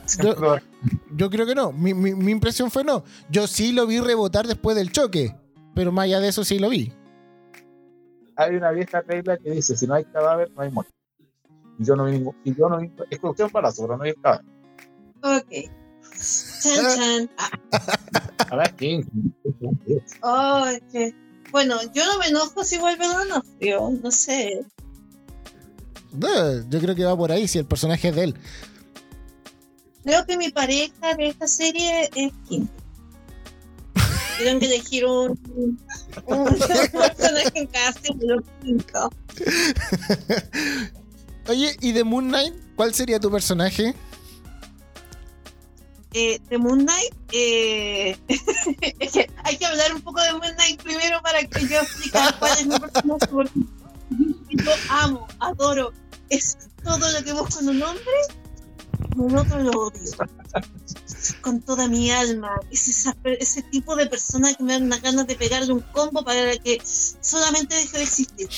Yo, 1.12 1.28
creo 1.28 1.46
que 1.46 1.54
no. 1.54 1.72
Mi, 1.72 1.92
mi, 1.92 2.14
mi 2.14 2.32
impresión 2.32 2.70
fue 2.70 2.84
no. 2.84 3.04
Yo 3.28 3.46
sí 3.46 3.72
lo 3.72 3.86
vi 3.86 4.00
rebotar 4.00 4.46
después 4.46 4.76
del 4.76 4.90
choque, 4.90 5.36
pero 5.74 5.92
más 5.92 6.04
allá 6.04 6.20
de 6.20 6.28
eso 6.28 6.44
sí 6.44 6.58
lo 6.58 6.70
vi 6.70 6.92
hay 8.38 8.54
una 8.56 8.70
vieja 8.70 9.00
regla 9.02 9.36
que 9.36 9.50
dice, 9.50 9.76
si 9.76 9.86
no 9.86 9.94
hay 9.94 10.04
cadáver, 10.04 10.50
no 10.52 10.62
hay 10.62 10.70
muerte. 10.70 10.92
Y 11.78 11.84
yo 11.84 11.96
no 11.96 12.04
vi 12.04 12.12
ningún, 12.12 12.36
y 12.44 12.54
yo 12.54 12.68
no 12.68 12.78
vi, 12.78 12.90
exclusión 13.10 13.50
para 13.50 13.70
pero 13.72 13.96
no 13.96 14.04
hay 14.04 14.14
cadáver. 14.14 14.46
Ok. 15.22 15.70
Chan, 16.62 16.96
chan. 16.96 17.30
A 18.50 18.56
ver, 18.56 18.74
¿quién? 18.76 19.08
Oh, 20.22 20.64
es 20.66 20.82
que- 20.92 21.14
Bueno, 21.50 21.76
yo 21.92 22.04
no 22.06 22.18
me 22.18 22.26
enojo 22.26 22.62
si 22.64 22.78
vuelve 22.78 23.06
Donofrio, 23.06 23.90
no 24.02 24.10
sé. 24.10 24.64
No, 26.12 26.68
yo 26.68 26.78
creo 26.80 26.94
que 26.94 27.04
va 27.04 27.16
por 27.16 27.32
ahí 27.32 27.46
si 27.48 27.58
el 27.58 27.66
personaje 27.66 28.08
es 28.08 28.16
de 28.16 28.24
él. 28.24 28.34
Creo 30.04 30.24
que 30.26 30.36
mi 30.36 30.50
pareja 30.50 31.14
de 31.16 31.28
esta 31.28 31.46
serie 31.46 32.08
es 32.14 32.32
Kim. 32.48 32.66
Tuvieron 34.38 34.60
que 34.60 34.66
elegir 34.66 35.04
un, 35.04 35.38
un 36.26 36.44
personaje 36.58 37.68
en 38.04 38.28
lo 38.28 38.42
quinto. 38.62 39.10
Oye, 41.48 41.76
¿y 41.80 41.92
de 41.92 42.04
Moon 42.04 42.28
Knight? 42.28 42.54
¿Cuál 42.76 42.94
sería 42.94 43.18
tu 43.18 43.30
personaje? 43.30 43.94
Eh, 46.14 46.40
de 46.48 46.58
Moon 46.58 46.86
Knight, 46.86 47.14
eh, 47.32 48.16
hay 49.44 49.56
que 49.58 49.66
hablar 49.66 49.94
un 49.94 50.00
poco 50.00 50.22
de 50.22 50.32
Moon 50.32 50.54
Knight 50.54 50.82
primero 50.82 51.20
para 51.20 51.40
que 51.44 51.68
yo 51.68 51.80
explique 51.80 52.18
cuál 52.38 52.52
es 52.52 52.66
mi 52.66 52.78
personaje, 52.78 53.26
porque 53.26 53.60
yo 54.50 54.72
amo, 54.88 55.26
adoro, 55.40 55.92
es 56.30 56.56
todo 56.82 57.12
lo 57.12 57.22
que 57.22 57.32
busco 57.32 57.60
en 57.60 57.68
un 57.68 57.82
hombre, 57.82 58.04
en 59.16 59.36
otro 59.36 59.62
lo 59.62 59.70
odio. 59.70 60.10
Con 61.40 61.60
toda 61.60 61.88
mi 61.88 62.10
alma, 62.10 62.50
es 62.70 62.88
esa- 62.88 63.16
ese 63.24 63.62
tipo 63.62 63.96
de 63.96 64.06
persona 64.06 64.54
que 64.54 64.62
me 64.62 64.72
dan 64.74 64.84
unas 64.84 65.02
ganas 65.02 65.26
de 65.26 65.34
pegarle 65.34 65.72
un 65.72 65.80
combo 65.80 66.24
para 66.24 66.56
que 66.58 66.80
solamente 66.84 67.74
deje 67.74 67.96
de 67.96 68.02
existir. 68.04 68.48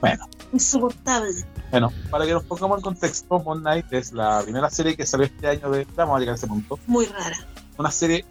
Bueno. 0.00 0.28
Insoportable. 0.52 1.32
Bueno, 1.70 1.90
para 2.10 2.26
que 2.26 2.32
nos 2.32 2.44
pongamos 2.44 2.78
en 2.78 2.82
contexto, 2.82 3.38
Moon 3.40 3.60
Knight 3.60 3.90
es 3.92 4.12
la 4.12 4.42
primera 4.42 4.68
serie 4.68 4.96
que 4.96 5.06
salió 5.06 5.26
este 5.26 5.46
año 5.48 5.70
de. 5.70 5.86
Vamos 5.96 6.16
a 6.16 6.20
llegar 6.20 6.34
a 6.34 6.36
ese 6.36 6.46
punto. 6.46 6.78
Muy 6.86 7.06
rara. 7.06 7.36
Una 7.78 7.90
serie, 7.90 8.26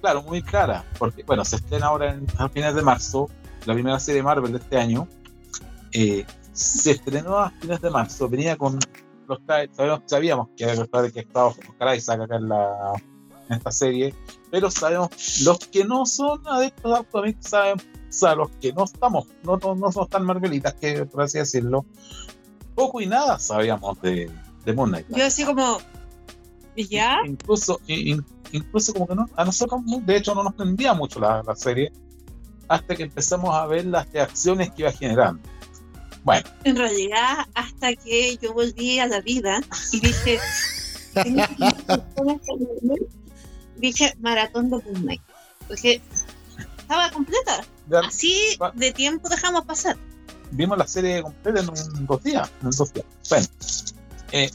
claro, 0.00 0.22
muy 0.22 0.42
cara, 0.42 0.84
porque, 0.98 1.24
bueno, 1.24 1.44
se 1.44 1.56
estrena 1.56 1.86
ahora 1.86 2.12
en, 2.12 2.26
a 2.38 2.48
fines 2.48 2.74
de 2.74 2.82
marzo, 2.82 3.28
la 3.66 3.74
primera 3.74 3.98
serie 3.98 4.22
Marvel 4.22 4.52
de 4.52 4.58
este 4.58 4.76
año. 4.76 5.08
Eh, 5.92 6.24
se 6.52 6.92
estrenó 6.92 7.38
a 7.38 7.50
fines 7.50 7.80
de 7.80 7.90
marzo, 7.90 8.28
venía 8.28 8.56
con 8.56 8.78
los 9.26 9.38
sabíamos, 9.46 10.02
sabíamos 10.06 10.48
que 10.56 10.64
era 10.64 10.74
los 10.74 10.90
trailers 10.90 11.14
que 11.14 11.20
estaba 11.20 11.46
Oscar 11.46 11.96
Isaac 11.96 12.20
acá 12.20 12.36
en, 12.36 12.48
la, 12.48 12.92
en 13.48 13.56
esta 13.56 13.70
serie, 13.70 14.14
pero 14.50 14.70
sabemos, 14.70 15.08
los 15.44 15.58
que 15.58 15.84
no 15.84 16.06
son 16.06 16.40
adeptos 16.46 16.98
a 16.98 17.02
cómics 17.04 17.48
saben, 17.48 17.78
o 17.78 18.12
sea, 18.12 18.34
los 18.34 18.50
que 18.60 18.72
no 18.72 18.84
estamos, 18.84 19.26
no, 19.42 19.56
no, 19.58 19.74
no 19.74 19.92
somos 19.92 20.08
tan 20.08 20.24
marvelitas, 20.24 20.74
que 20.74 21.04
por 21.06 21.22
así 21.22 21.38
decirlo, 21.38 21.84
poco 22.74 23.00
y 23.00 23.06
nada 23.06 23.38
sabíamos 23.38 24.00
de, 24.02 24.30
de 24.64 24.72
Moon 24.72 24.90
Knight. 24.90 25.06
Yo 25.10 25.24
así 25.26 25.44
como, 25.44 25.78
¿ya? 26.76 27.18
Incluso, 27.26 27.80
in- 27.86 28.24
incluso 28.52 28.92
como 28.92 29.06
que 29.08 29.14
no, 29.14 29.28
a 29.36 29.44
nosotros 29.44 29.80
de 30.04 30.16
hecho 30.16 30.34
no 30.34 30.42
nos 30.44 30.54
prendía 30.54 30.94
mucho 30.94 31.20
la, 31.20 31.42
la 31.42 31.56
serie 31.56 31.92
hasta 32.68 32.94
que 32.96 33.04
empezamos 33.04 33.54
a 33.54 33.66
ver 33.66 33.84
las 33.86 34.10
reacciones 34.12 34.70
que 34.70 34.82
iba 34.82 34.92
generando. 34.92 35.40
Bueno, 36.24 36.48
En 36.64 36.76
realidad, 36.76 37.46
hasta 37.54 37.94
que 37.94 38.38
yo 38.40 38.54
volví 38.54 38.98
a 38.98 39.06
la 39.06 39.20
vida 39.20 39.60
y 39.92 40.00
dije, 40.00 40.38
dije 43.86 44.14
maratón 44.20 44.70
de 44.70 44.76
Moon. 44.76 45.20
Porque 45.68 46.00
estaba 46.78 47.10
completa. 47.10 47.64
Así 48.06 48.56
de 48.74 48.92
tiempo 48.92 49.28
dejamos 49.28 49.64
pasar. 49.64 49.96
vimos 50.50 50.78
la 50.78 50.86
serie 50.86 51.22
completa 51.22 51.60
en 51.60 51.68
un, 51.68 52.06
dos 52.06 52.22
días. 52.22 52.50
En 52.62 52.70
dos 52.70 52.92
días. 52.92 53.06
Bueno, 53.28 53.46
eh, 54.32 54.50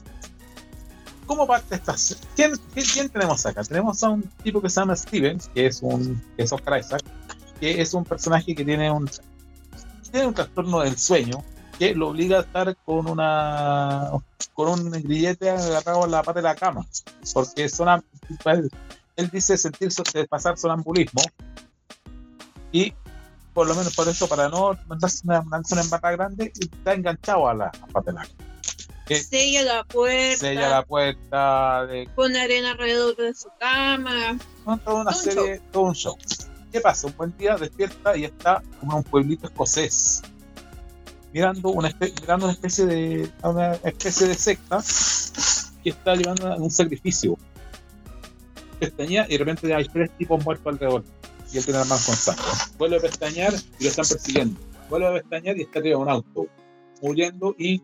¿cómo 1.25 1.47
parte 1.47 1.75
esta 1.75 1.97
serie? 1.97 2.23
¿Quién, 2.35 2.53
quién, 2.73 2.85
quién 2.93 3.09
tenemos 3.09 3.45
acá? 3.45 3.63
Tenemos 3.63 4.03
a 4.03 4.09
un 4.09 4.23
tipo 4.43 4.61
que 4.61 4.69
se 4.69 4.79
llama 4.79 4.95
Steven, 4.95 5.39
que 5.53 5.67
es 5.67 5.81
un 5.81 6.21
que 6.35 6.43
es 6.43 6.51
Oscar 6.51 6.79
Isaac, 6.79 7.03
que 7.59 7.81
es 7.81 7.93
un 7.93 8.03
personaje 8.03 8.55
que 8.55 8.65
tiene 8.65 8.91
un 8.91 9.09
tiene 10.11 10.27
un 10.27 10.33
trastorno 10.33 10.79
del 10.79 10.97
sueño 10.97 11.43
que 11.77 11.93
lo 11.95 12.09
obliga 12.09 12.39
a 12.39 12.41
estar 12.41 12.75
con 12.83 13.07
una 13.07 14.11
con 14.53 14.69
un 14.69 14.91
grillete 14.91 15.49
agarrado 15.49 16.05
en 16.05 16.11
la 16.11 16.23
parte 16.23 16.39
de 16.39 16.47
la 16.47 16.55
cama 16.55 16.85
porque 17.33 17.69
son 17.69 18.03
él, 19.19 19.29
dice 19.31 19.57
sentirse 19.57 20.03
pasar 20.27 20.57
sonambulismo 20.57 21.21
y 22.71 22.93
por 23.53 23.67
lo 23.67 23.75
menos 23.75 23.95
por 23.95 24.07
eso 24.07 24.27
para 24.27 24.47
no 24.49 24.77
mandarse 24.87 25.21
una, 25.25 25.41
una 25.41 25.81
embata 25.81 26.11
grande 26.11 26.51
está 26.59 26.93
enganchado 26.93 27.49
a 27.49 27.53
la, 27.53 27.65
a 27.67 27.77
la 27.79 27.87
parte 27.87 28.11
de 28.11 28.15
la 28.15 28.21
cama 28.23 28.35
Eh, 29.09 29.15
Sella 29.23 29.63
la 29.63 29.83
puerta, 29.85 30.37
sella 30.37 30.69
la 30.69 30.85
puerta 30.85 31.85
de 31.87 32.07
pone 32.15 32.39
arena 32.39 32.71
alrededor 32.71 33.15
de 33.15 33.33
su 33.33 33.49
cama. 33.59 34.37
No, 34.67 34.77
toda 34.77 35.01
una 35.01 35.09
un 35.11 35.15
serie, 35.15 35.61
todo 35.71 35.83
un 35.83 35.95
show. 35.95 36.15
¿Qué 36.71 36.79
pasa? 36.79 37.07
Un 37.07 37.17
buen 37.17 37.35
día 37.35 37.55
despierta 37.57 38.15
y 38.15 38.25
está 38.25 38.61
como 38.79 38.91
en 38.91 38.97
un 38.99 39.03
pueblito 39.03 39.47
escocés, 39.47 40.21
mirando 41.33 41.69
una, 41.69 41.89
espe- 41.89 42.13
mirando 42.21 42.45
una 42.45 42.53
especie 42.53 42.85
de 42.85 43.31
una 43.41 43.73
especie 43.83 44.27
de 44.27 44.35
secta 44.35 44.79
que 45.83 45.89
está 45.89 46.13
llevando 46.13 46.53
a 46.53 46.57
un 46.57 46.69
sacrificio. 46.69 47.35
Pestañea 48.79 49.25
y 49.27 49.33
de 49.33 49.37
repente 49.37 49.73
hay 49.73 49.87
tres 49.87 50.09
tipos 50.17 50.43
muertos 50.43 50.67
alrededor 50.67 51.03
y 51.51 51.57
él 51.57 51.65
tiene 51.65 51.79
las 51.79 51.87
manos 51.87 52.05
con 52.05 52.15
sangre. 52.15 52.43
Vuelve 52.77 52.97
a 52.97 52.99
pestañear 52.99 53.53
y 53.79 53.83
lo 53.83 53.89
están 53.89 54.05
persiguiendo. 54.07 54.59
Vuelve 54.89 55.07
a 55.07 55.13
pestañear 55.13 55.57
y 55.57 55.61
está 55.61 55.79
arriba 55.79 55.97
de 55.97 56.03
un 56.03 56.09
auto, 56.09 56.47
muriendo 57.01 57.55
y, 57.57 57.81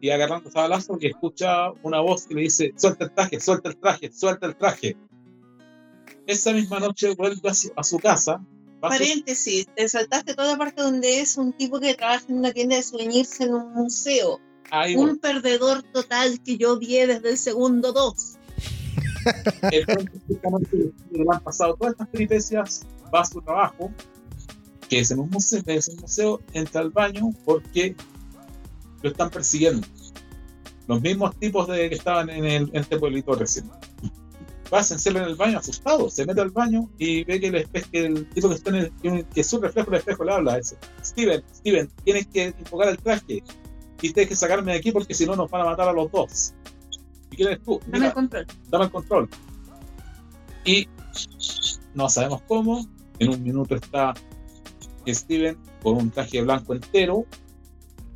y 0.00 0.10
agarrando 0.10 0.50
a 0.54 0.62
balazo 0.62 0.98
y 1.00 1.06
escucha 1.06 1.70
una 1.82 2.00
voz 2.00 2.26
que 2.26 2.34
le 2.34 2.42
dice: 2.42 2.72
Suelta 2.76 3.04
el 3.04 3.12
traje, 3.12 3.40
suelta 3.40 3.68
el 3.68 3.76
traje, 3.76 4.12
suelta 4.12 4.46
el 4.46 4.56
traje 4.56 4.96
esa 6.30 6.52
misma 6.52 6.80
noche 6.80 7.14
vuelve 7.14 7.48
a 7.48 7.54
su, 7.54 7.72
a 7.76 7.82
su 7.82 7.98
casa. 7.98 8.44
Paréntesis, 8.80 9.66
te 9.74 9.88
saltaste 9.88 10.34
toda 10.34 10.52
la 10.52 10.58
parte 10.58 10.80
donde 10.80 11.20
es 11.20 11.36
un 11.36 11.52
tipo 11.52 11.80
que 11.80 11.94
trabaja 11.94 12.24
en 12.28 12.38
una 12.38 12.52
tienda 12.52 12.76
de 12.76 12.82
souvenirs 12.82 13.40
en 13.40 13.54
un 13.54 13.72
museo. 13.74 14.40
ahí 14.70 14.94
voy. 14.94 15.10
Un 15.10 15.18
perdedor 15.18 15.82
total 15.82 16.40
que 16.42 16.56
yo 16.56 16.78
vi 16.78 16.98
desde 16.98 17.30
el 17.30 17.38
segundo 17.38 17.92
2. 17.92 18.38
El 19.70 19.84
justamente 20.26 20.92
le 21.10 21.24
han 21.30 21.40
pasado 21.40 21.74
todas 21.74 21.92
estas 21.92 22.08
peripecias, 22.08 22.86
va 23.14 23.20
a 23.20 23.24
su 23.24 23.40
trabajo, 23.42 23.90
que 24.88 25.00
es 25.00 25.10
en 25.10 25.20
un 25.20 25.30
museo, 25.30 25.62
es 25.66 25.88
un 25.88 25.96
museo, 26.00 26.40
entra 26.52 26.80
al 26.80 26.90
baño 26.90 27.30
porque 27.44 27.94
lo 29.02 29.10
están 29.10 29.30
persiguiendo. 29.30 29.86
Los 30.88 31.00
mismos 31.00 31.36
tipos 31.38 31.68
de 31.68 31.88
que 31.88 31.94
estaban 31.94 32.30
en, 32.30 32.44
el, 32.44 32.62
en 32.72 32.76
este 32.76 32.98
pueblito 32.98 33.34
recién. 33.34 33.70
Va, 34.72 34.78
encierra 34.80 35.22
en 35.22 35.28
el 35.30 35.34
baño 35.34 35.58
asustado, 35.58 36.08
se 36.10 36.24
mete 36.24 36.40
al 36.40 36.50
baño 36.50 36.88
y 36.96 37.24
ve 37.24 37.40
que 37.40 37.48
el, 37.48 37.54
espe- 37.54 37.84
que 37.90 38.06
el 38.06 38.28
tipo 38.30 38.48
que 38.48 38.54
está 38.54 38.70
en 38.70 38.76
el, 39.02 39.24
que- 39.26 39.42
su 39.44 39.60
reflejo 39.60 39.90
el 39.90 39.96
espejo 39.96 40.22
le 40.24 40.32
habla 40.32 40.54
a 40.54 40.58
ese. 40.58 40.76
Steven, 41.04 41.42
Steven, 41.54 41.88
tienes 42.04 42.26
que 42.28 42.54
invocar 42.56 42.88
el 42.88 42.98
traje 42.98 43.42
y 44.02 44.12
tienes 44.12 44.28
que 44.28 44.36
sacarme 44.36 44.72
de 44.72 44.78
aquí 44.78 44.92
porque 44.92 45.12
si 45.14 45.26
no 45.26 45.34
nos 45.34 45.50
van 45.50 45.62
a 45.62 45.64
matar 45.66 45.88
a 45.88 45.92
los 45.92 46.10
dos. 46.12 46.54
¿Y 47.40 47.42
quién 47.42 47.48
eres 47.48 47.64
tú? 47.64 47.80
Dame 47.86 47.92
Mira, 47.92 48.06
el 48.08 48.12
control. 48.12 48.46
dame 48.68 48.84
el 48.84 48.90
control. 48.90 49.28
Y 50.66 50.88
no 51.94 52.08
sabemos 52.10 52.42
cómo. 52.46 52.86
En 53.18 53.30
un 53.30 53.42
minuto 53.42 53.74
está 53.76 54.12
Steven 55.06 55.56
con 55.82 55.96
un 55.96 56.10
traje 56.10 56.42
blanco 56.42 56.74
entero, 56.74 57.24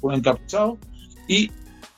un 0.03 0.14
encapuchado, 0.14 0.77
y 1.27 1.51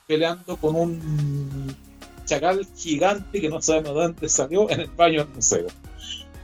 peleando 0.06 0.56
con 0.56 0.76
un 0.76 1.76
chacal 2.24 2.64
gigante 2.76 3.40
que 3.40 3.48
no 3.48 3.60
sabemos 3.60 3.94
de 3.94 4.02
dónde 4.02 4.28
salió 4.28 4.70
en 4.70 4.80
el 4.80 4.90
baño 4.90 5.24
del 5.24 5.34
museo. 5.34 5.66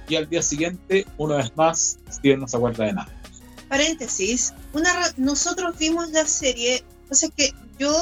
Y 0.09 0.16
al 0.16 0.28
día 0.28 0.43
siguiente, 0.43 1.07
una 1.16 1.37
vez 1.37 1.57
más, 1.57 1.99
Steven 2.11 2.41
no 2.41 2.49
se 2.49 2.57
acuerda 2.57 2.87
de 2.87 2.93
nada. 2.93 3.12
Paréntesis, 3.68 4.53
una 4.72 4.93
nosotros 5.16 5.78
vimos 5.78 6.11
la 6.11 6.26
serie, 6.26 6.85
o 7.09 7.14
sea 7.14 7.28
que 7.30 7.53
yo, 7.78 7.93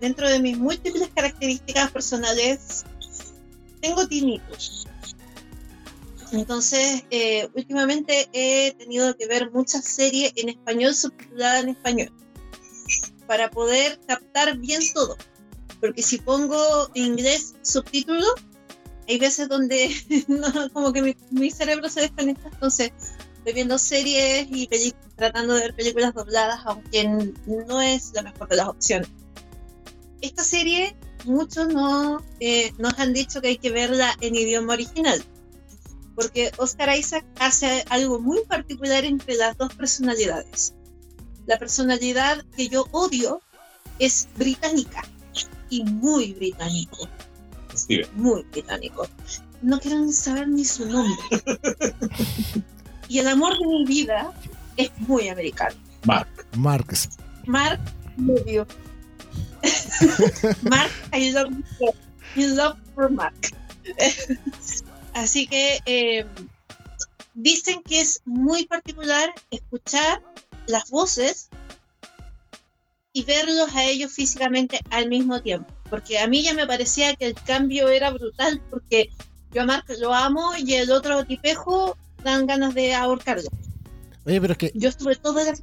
dentro 0.00 0.28
de 0.28 0.40
mis 0.40 0.58
múltiples 0.58 1.08
características 1.14 1.90
personales, 1.90 2.84
tengo 3.80 4.06
tinnitus. 4.06 4.86
Entonces, 6.32 7.04
eh, 7.10 7.48
últimamente 7.54 8.28
he 8.32 8.72
tenido 8.72 9.16
que 9.16 9.26
ver 9.26 9.50
muchas 9.52 9.84
series 9.84 10.32
en 10.36 10.48
español 10.48 10.94
subtituladas 10.94 11.62
en 11.62 11.70
español 11.70 12.12
para 13.26 13.50
poder 13.50 14.00
captar 14.06 14.56
bien 14.58 14.80
todo. 14.92 15.16
Porque 15.80 16.02
si 16.02 16.18
pongo 16.18 16.90
inglés 16.94 17.54
subtítulo, 17.62 18.26
hay 19.08 19.18
veces 19.18 19.48
donde 19.48 19.94
no, 20.28 20.70
como 20.72 20.92
que 20.92 21.02
mi, 21.02 21.16
mi 21.30 21.50
cerebro 21.50 21.88
se 21.88 22.00
desconecta. 22.00 22.48
Entonces, 22.48 22.90
estoy 23.38 23.52
viendo 23.52 23.78
series 23.78 24.48
y 24.50 24.68
tratando 25.16 25.54
de 25.54 25.60
ver 25.60 25.74
películas 25.74 26.14
dobladas, 26.14 26.60
aunque 26.64 27.04
no 27.46 27.80
es 27.80 28.12
la 28.14 28.22
mejor 28.22 28.48
de 28.48 28.56
las 28.56 28.68
opciones. 28.68 29.08
Esta 30.24 30.42
serie, 30.42 30.96
muchos 31.26 31.68
no, 31.68 32.24
eh, 32.40 32.72
nos 32.78 32.98
han 32.98 33.12
dicho 33.12 33.42
que 33.42 33.48
hay 33.48 33.58
que 33.58 33.70
verla 33.70 34.16
en 34.22 34.34
idioma 34.34 34.72
original, 34.72 35.22
porque 36.14 36.50
Oscar 36.56 36.96
Isaac 36.96 37.26
hace 37.40 37.84
algo 37.90 38.18
muy 38.20 38.42
particular 38.46 39.04
entre 39.04 39.34
las 39.34 39.54
dos 39.58 39.74
personalidades. 39.74 40.72
La 41.44 41.58
personalidad 41.58 42.42
que 42.56 42.68
yo 42.68 42.86
odio 42.92 43.42
es 43.98 44.26
británica 44.38 45.02
y 45.68 45.84
muy 45.84 46.32
británico. 46.32 47.06
muy 48.14 48.44
británico. 48.44 49.06
No 49.60 49.78
quiero 49.78 50.10
saber 50.10 50.48
ni 50.48 50.64
su 50.64 50.86
nombre. 50.86 51.22
y 53.10 53.18
el 53.18 53.28
amor 53.28 53.58
de 53.58 53.66
mi 53.66 53.84
vida 53.84 54.32
es 54.78 54.90
muy 55.00 55.28
americano. 55.28 55.76
Mark. 56.06 56.46
Marx. 56.56 57.10
Mark 57.44 57.78
Rubio. 58.16 58.66
Mark, 60.62 60.90
I 61.12 61.32
love 61.32 61.52
you. 62.36 62.54
love 62.54 62.76
for 62.94 63.10
Mark. 63.10 63.34
Así 65.14 65.46
que 65.46 65.80
eh, 65.86 66.26
dicen 67.34 67.82
que 67.82 68.00
es 68.00 68.20
muy 68.24 68.66
particular 68.66 69.32
escuchar 69.50 70.22
las 70.66 70.90
voces 70.90 71.48
y 73.12 73.24
verlos 73.24 73.74
a 73.74 73.84
ellos 73.84 74.12
físicamente 74.12 74.80
al 74.90 75.08
mismo 75.08 75.40
tiempo. 75.40 75.72
Porque 75.88 76.18
a 76.18 76.26
mí 76.26 76.42
ya 76.42 76.54
me 76.54 76.66
parecía 76.66 77.14
que 77.14 77.26
el 77.26 77.34
cambio 77.34 77.88
era 77.88 78.10
brutal, 78.10 78.60
porque 78.70 79.10
yo 79.52 79.62
a 79.62 79.66
Mark 79.66 79.84
lo 80.00 80.12
amo 80.12 80.52
y 80.58 80.74
el 80.74 80.90
otro 80.90 81.24
tipejo 81.24 81.96
dan 82.24 82.46
ganas 82.46 82.74
de 82.74 82.94
ahorcarlo. 82.94 83.48
Oye, 84.26 84.40
pero 84.40 84.52
es 84.52 84.58
que. 84.58 84.72
Yo 84.74 84.88
estuve 84.88 85.14
toda 85.16 85.44
la, 85.44 85.54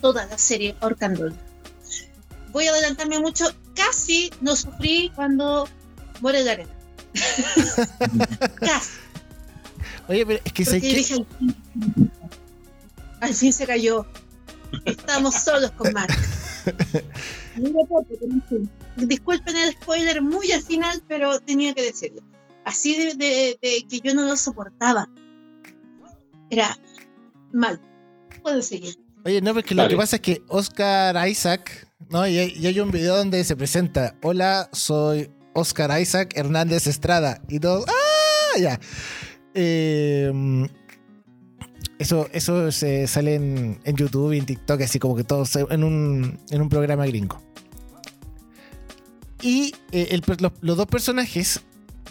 toda 0.00 0.26
la 0.26 0.38
serie 0.38 0.74
ahorcándolo. 0.80 1.34
Voy 2.56 2.66
a 2.68 2.70
adelantarme 2.70 3.20
mucho, 3.20 3.44
casi 3.74 4.30
no 4.40 4.56
sufrí 4.56 5.12
cuando 5.14 5.68
muere 6.22 6.42
la 6.42 6.52
arena. 6.52 6.70
casi. 8.60 8.92
Oye, 10.08 10.24
pero 10.24 10.40
es 10.42 10.52
que 10.54 10.64
se 10.64 10.80
que... 10.80 11.26
al 13.20 13.34
fin 13.34 13.52
se 13.52 13.66
cayó. 13.66 14.06
Estamos 14.86 15.34
solos 15.34 15.70
con 15.72 15.92
Mark. 15.92 16.16
Disculpen 18.96 19.54
el 19.54 19.72
spoiler 19.72 20.22
muy 20.22 20.50
al 20.50 20.62
final, 20.62 21.02
pero 21.06 21.38
tenía 21.40 21.74
que 21.74 21.82
decirlo. 21.82 22.22
Así 22.64 23.12
de, 23.16 23.58
que 23.60 24.00
yo 24.00 24.14
no 24.14 24.22
lo 24.22 24.34
soportaba. 24.34 25.10
Era 26.48 26.74
mal. 27.52 27.78
Puedo 28.42 28.62
seguir. 28.62 28.98
Oye, 29.26 29.42
no, 29.42 29.52
porque 29.52 29.74
lo 29.74 29.86
que 29.86 29.96
pasa 29.98 30.16
es 30.16 30.22
que 30.22 30.42
Oscar 30.48 31.28
Isaac, 31.28 31.85
¿no? 32.10 32.26
Y 32.26 32.38
hay, 32.38 32.80
un 32.80 32.90
video 32.90 33.16
donde 33.16 33.42
se 33.44 33.56
presenta: 33.56 34.14
Hola, 34.22 34.68
soy 34.72 35.30
Oscar 35.54 36.00
Isaac 36.00 36.32
Hernández 36.36 36.86
Estrada. 36.86 37.42
Y 37.48 37.60
todo, 37.60 37.84
¡ah! 37.88 38.58
Ya. 38.58 38.80
Eh, 39.54 40.32
eso, 41.98 42.28
eso 42.32 42.70
se 42.72 43.06
sale 43.06 43.34
en, 43.34 43.96
YouTube 43.96 44.32
y 44.32 44.38
en 44.38 44.46
TikTok, 44.46 44.82
así 44.82 44.98
como 44.98 45.16
que 45.16 45.24
todos 45.24 45.56
en 45.56 45.82
un, 45.82 46.38
en 46.50 46.60
un 46.60 46.68
programa 46.68 47.06
gringo. 47.06 47.40
Y 49.42 49.74
eh, 49.92 50.20
los, 50.60 50.76
dos 50.76 50.86
personajes 50.86 51.60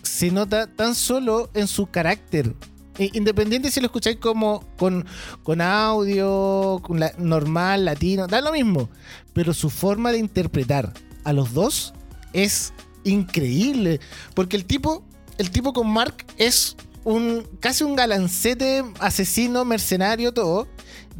se 0.01 0.31
nota 0.31 0.67
tan 0.67 0.95
solo 0.95 1.49
en 1.53 1.67
su 1.67 1.87
carácter. 1.87 2.55
E, 2.97 3.09
independiente 3.13 3.71
si 3.71 3.81
lo 3.81 3.87
escucháis 3.87 4.17
como 4.17 4.63
con, 4.77 5.05
con 5.43 5.61
audio, 5.61 6.79
con 6.81 7.01
normal, 7.17 7.85
latino, 7.85 8.25
da 8.27 8.41
lo 8.41 8.51
mismo. 8.51 8.89
Pero 9.35 9.53
su 9.53 9.69
forma 9.69 10.11
de 10.11 10.17
interpretar 10.17 10.91
a 11.25 11.33
los 11.33 11.53
dos 11.53 11.93
es 12.33 12.73
increíble. 13.03 13.99
Porque 14.33 14.55
el 14.55 14.65
tipo, 14.65 15.03
el 15.37 15.51
tipo 15.51 15.73
con 15.73 15.87
Mark 15.91 16.25
es 16.37 16.75
un 17.03 17.47
casi 17.59 17.83
un 17.83 17.95
galancete 17.95 18.83
asesino, 18.99 19.63
mercenario, 19.65 20.33
todo. 20.33 20.67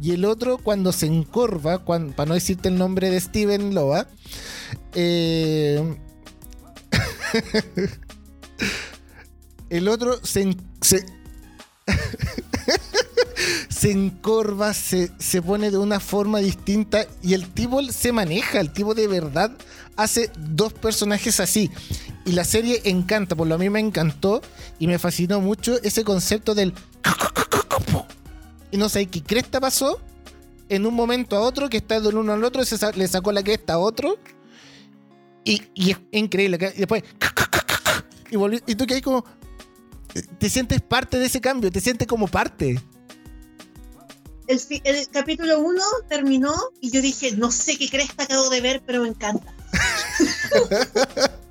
Y 0.02 0.12
el 0.12 0.24
otro, 0.24 0.58
cuando 0.58 0.92
se 0.92 1.06
encorva, 1.06 1.84
para 1.84 2.26
no 2.26 2.34
decirte 2.34 2.68
el 2.68 2.78
nombre 2.78 3.10
de 3.10 3.20
Steven 3.20 3.74
Loa, 3.74 4.08
eh, 4.94 5.96
el 9.70 9.88
otro 9.88 10.18
se, 10.24 10.56
se, 10.80 11.06
se 13.76 13.90
encorva, 13.90 14.72
se, 14.72 15.10
se, 15.18 15.42
pone 15.42 15.70
de 15.70 15.76
una 15.76 16.00
forma 16.00 16.38
distinta 16.38 17.04
y 17.22 17.34
el 17.34 17.46
tipo 17.50 17.82
se 17.82 18.10
maneja, 18.10 18.58
el 18.58 18.72
tipo 18.72 18.94
de 18.94 19.06
verdad 19.06 19.52
hace 19.96 20.30
dos 20.38 20.72
personajes 20.72 21.40
así. 21.40 21.70
Y 22.24 22.32
la 22.32 22.44
serie 22.44 22.80
encanta, 22.84 23.36
por 23.36 23.46
lo 23.46 23.56
a 23.56 23.58
mí 23.58 23.68
me 23.68 23.80
encantó 23.80 24.40
y 24.78 24.86
me 24.86 24.98
fascinó 24.98 25.42
mucho 25.42 25.80
ese 25.82 26.04
concepto 26.04 26.54
del... 26.54 26.72
Y 28.70 28.78
no 28.78 28.88
sé 28.88 29.06
qué 29.06 29.22
cresta 29.22 29.60
pasó 29.60 30.00
en 30.70 30.86
un 30.86 30.94
momento 30.94 31.36
a 31.36 31.40
otro, 31.40 31.68
que 31.68 31.76
está 31.76 32.00
de 32.00 32.08
uno 32.08 32.32
al 32.32 32.44
otro, 32.44 32.62
le 32.94 33.08
sacó 33.08 33.30
la 33.30 33.42
cresta 33.42 33.74
a 33.74 33.78
otro. 33.78 34.16
Y, 35.44 35.62
es 35.90 35.98
increíble. 36.12 36.58
Y 36.74 36.78
después... 36.78 37.04
Y, 38.30 38.72
y 38.72 38.74
tú 38.74 38.86
que 38.86 38.94
hay 38.94 39.02
como... 39.02 39.24
Te 40.38 40.48
sientes 40.48 40.80
parte 40.80 41.18
de 41.18 41.26
ese 41.26 41.42
cambio, 41.42 41.70
te 41.70 41.80
sientes 41.80 42.08
como 42.08 42.26
parte. 42.26 42.80
El, 44.46 44.60
el 44.84 45.08
capítulo 45.08 45.60
1 45.60 45.82
terminó 46.08 46.54
y 46.80 46.90
yo 46.90 47.02
dije, 47.02 47.32
no 47.36 47.50
sé 47.50 47.76
qué 47.78 47.88
cresta 47.88 48.24
acabo 48.24 48.48
de 48.50 48.60
ver, 48.60 48.82
pero 48.86 49.02
me 49.02 49.08
encanta. 49.08 49.52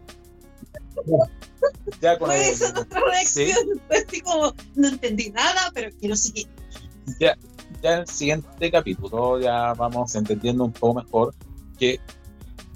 ya 2.02 2.18
con 2.18 2.30
Fue 2.30 2.50
esa 2.50 2.72
nuestra 2.72 3.02
reacción. 3.02 3.82
así 3.90 4.22
como, 4.22 4.54
no 4.76 4.88
entendí 4.88 5.30
nada, 5.30 5.72
pero 5.74 5.90
quiero 6.00 6.16
seguir. 6.16 6.48
Ya, 7.20 7.38
ya 7.82 7.94
en 7.94 8.00
el 8.00 8.08
siguiente 8.08 8.72
capítulo 8.72 9.40
ya 9.40 9.74
vamos 9.74 10.16
entendiendo 10.16 10.64
un 10.64 10.72
poco 10.72 11.02
mejor 11.02 11.36
que 11.78 12.00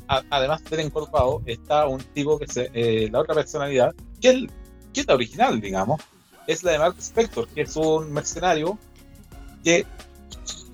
además 0.08 0.64
del 0.64 0.80
encorpado 0.82 1.42
está 1.46 1.88
un 1.88 2.02
tipo 2.02 2.40
que 2.40 2.48
se, 2.48 2.72
eh, 2.74 3.10
la 3.12 3.20
otra 3.20 3.36
personalidad, 3.36 3.94
que 4.20 4.30
es, 4.30 4.36
que 4.92 5.02
es 5.02 5.08
la 5.08 5.14
original, 5.14 5.62
digamos, 5.62 6.02
es 6.48 6.64
la 6.64 6.72
de 6.72 6.80
Mark 6.80 6.96
Spector, 6.98 7.48
que 7.50 7.62
es 7.62 7.76
un 7.76 8.12
mercenario 8.12 8.80
que 9.64 9.86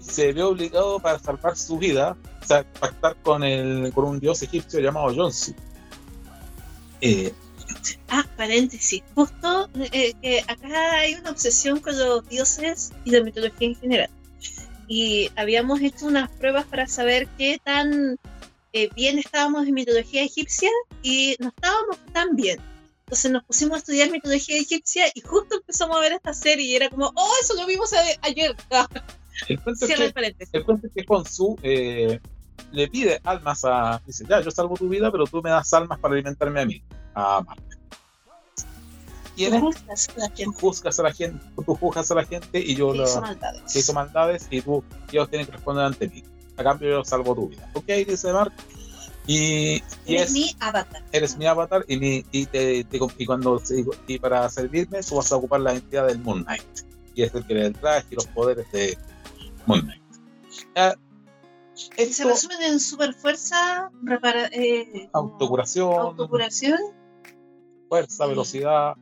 se 0.08 0.34
ve 0.34 0.44
obligado 0.44 1.00
para 1.00 1.20
salvar 1.20 1.58
su 1.58 1.78
vida, 1.78 2.16
o 2.42 2.46
sea, 2.46 2.64
pactar 2.80 3.16
con, 3.24 3.44
el, 3.44 3.92
con 3.94 4.06
un 4.06 4.20
dios 4.20 4.42
egipcio 4.42 4.80
llamado 4.80 5.14
Jonsu. 5.14 5.54
Eh, 7.02 7.34
ah, 8.10 8.26
paréntesis, 8.38 9.04
justo 9.14 9.70
eh, 9.92 10.14
que 10.22 10.44
acá 10.48 10.94
hay 10.94 11.16
una 11.16 11.32
obsesión 11.32 11.80
con 11.80 11.98
los 11.98 12.28
dioses 12.30 12.92
y 13.04 13.12
la 13.12 13.24
mitología 13.24 13.68
en 13.68 13.76
general. 13.76 14.10
Y 14.88 15.32
habíamos 15.36 15.82
hecho 15.82 16.06
unas 16.06 16.30
pruebas 16.30 16.66
para 16.66 16.88
saber 16.88 17.28
qué 17.38 17.60
tan 17.64 18.20
eh, 18.74 18.90
bien 18.96 19.18
estábamos 19.18 19.68
en 19.68 19.74
mitología 19.74 20.24
egipcia 20.24 20.70
y 21.02 21.36
no 21.40 21.48
estábamos 21.48 21.98
tan 22.14 22.36
bien. 22.36 22.60
Entonces 23.06 23.32
nos 23.32 23.44
pusimos 23.44 23.76
a 23.76 23.78
estudiar 23.80 24.10
mitología 24.10 24.58
egipcia 24.58 25.06
y 25.14 25.22
justo 25.22 25.58
empezamos 25.58 25.98
a 25.98 26.00
ver 26.00 26.14
esta 26.14 26.34
serie 26.34 26.66
y 26.66 26.76
era 26.76 26.90
como, 26.90 27.12
oh, 27.16 27.32
eso 27.42 27.54
lo 27.56 27.66
vimos 27.66 27.92
ayer. 28.22 28.56
el, 29.48 29.60
cuento 29.62 29.86
es 29.86 29.96
que, 29.96 30.36
el 30.54 30.66
cuento 30.66 30.88
es 30.88 30.94
que 30.94 31.06
con 31.06 31.26
su 31.26 31.58
eh, 31.62 32.20
le 32.72 32.88
pide 32.88 33.20
almas 33.24 33.64
a. 33.66 34.02
Dice, 34.06 34.26
ya, 34.28 34.42
yo 34.42 34.52
salvo 34.52 34.76
tu 34.76 34.90
vida, 34.90 35.12
pero 35.12 35.26
tú 35.26 35.42
me 35.42 35.50
das 35.50 35.74
almas 35.74 36.00
para 36.00 36.14
alimentarme 36.14 36.62
a 36.62 36.66
mí, 36.66 36.84
a 37.14 37.42
Mark. 37.42 37.62
Y 39.38 39.50
tú 39.50 39.60
juzgas 39.60 40.10
a 40.10 40.20
la 40.20 40.28
gente. 40.30 40.44
Tú 40.46 40.54
juzgas 40.54 41.00
a 41.00 41.04
la 41.04 41.14
gente, 41.14 41.46
tú 41.66 41.76
juzgas 41.76 42.12
a 42.12 42.16
la 42.16 42.26
gente 42.26 42.60
y 42.60 42.76
yo 42.76 42.94
lo. 42.94 43.04
Hizo 43.04 43.22
maldades. 43.22 43.76
hizo 43.76 43.94
maldades 43.94 44.48
y 44.50 44.62
tú, 44.62 44.84
ellos 45.12 45.30
tienen 45.30 45.46
que 45.46 45.54
responder 45.54 45.86
ante 45.86 46.08
mí. 46.08 46.24
A 46.58 46.64
cambio, 46.64 46.90
yo 46.90 47.04
salvo 47.04 47.36
tu 47.36 47.50
vida. 47.50 47.70
Ok, 47.74 47.86
dice 48.08 48.32
Mark. 48.32 48.54
Y, 49.28 49.82
y 50.06 50.16
eres 50.16 50.32
mi 50.32 50.56
avatar. 50.60 51.04
Eres 51.12 51.36
mi 51.36 51.48
avatar 51.48 51.84
y, 51.88 51.98
mi, 51.98 52.26
y, 52.32 52.46
te, 52.46 52.86
y 53.18 53.26
cuando 53.26 53.62
y 54.08 54.20
para 54.20 54.48
servirme 54.50 55.02
tú 55.02 55.16
vas 55.16 55.32
a 55.32 55.36
ocupar 55.36 55.62
la 55.62 55.74
identidad 55.74 56.08
del 56.08 56.20
Moon 56.20 56.44
Knight. 56.44 56.64
Y 57.16 57.24
es 57.24 57.34
el 57.34 57.46
que 57.46 57.56
le 57.56 57.72
traje 57.72 58.06
y 58.12 58.16
los 58.16 58.28
poderes 58.28 58.72
de 58.72 58.98
Moon 59.68 59.82
Knight. 59.82 60.02
Se 61.76 62.24
resumen 62.24 62.62
en 62.62 62.80
super 62.80 63.14
fuerza, 63.14 63.92
eh, 64.52 65.10
autocuración, 65.12 65.94
autocuración, 65.94 66.80
fuerza, 67.90 68.28
velocidad 68.28 68.94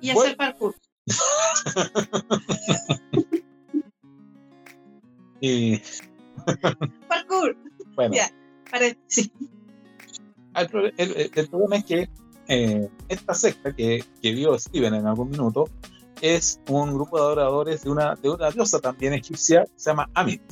y 0.00 0.08
hacer 0.10 0.36
parkour. 0.36 0.74
y 5.40 5.80
parkour. 7.08 7.56
Bueno. 7.94 8.14
Ya, 8.14 8.32
sí. 9.06 9.30
el, 10.54 10.68
problema 11.48 11.76
es 11.76 11.84
que 11.84 12.08
eh, 12.48 12.88
esta 13.08 13.34
secta 13.34 13.74
que, 13.74 14.02
que, 14.22 14.32
vio 14.32 14.58
Steven 14.58 14.94
en 14.94 15.06
algún 15.06 15.28
minuto 15.28 15.68
es 16.22 16.60
un 16.68 16.94
grupo 16.94 17.18
de 17.18 17.22
adoradores 17.24 17.84
de 17.84 17.90
una, 17.90 18.14
de 18.14 18.30
una 18.30 18.50
diosa 18.50 18.80
también 18.80 19.12
egipcia 19.12 19.64
que 19.64 19.72
se 19.76 19.90
llama 19.90 20.08
Amit 20.14 20.42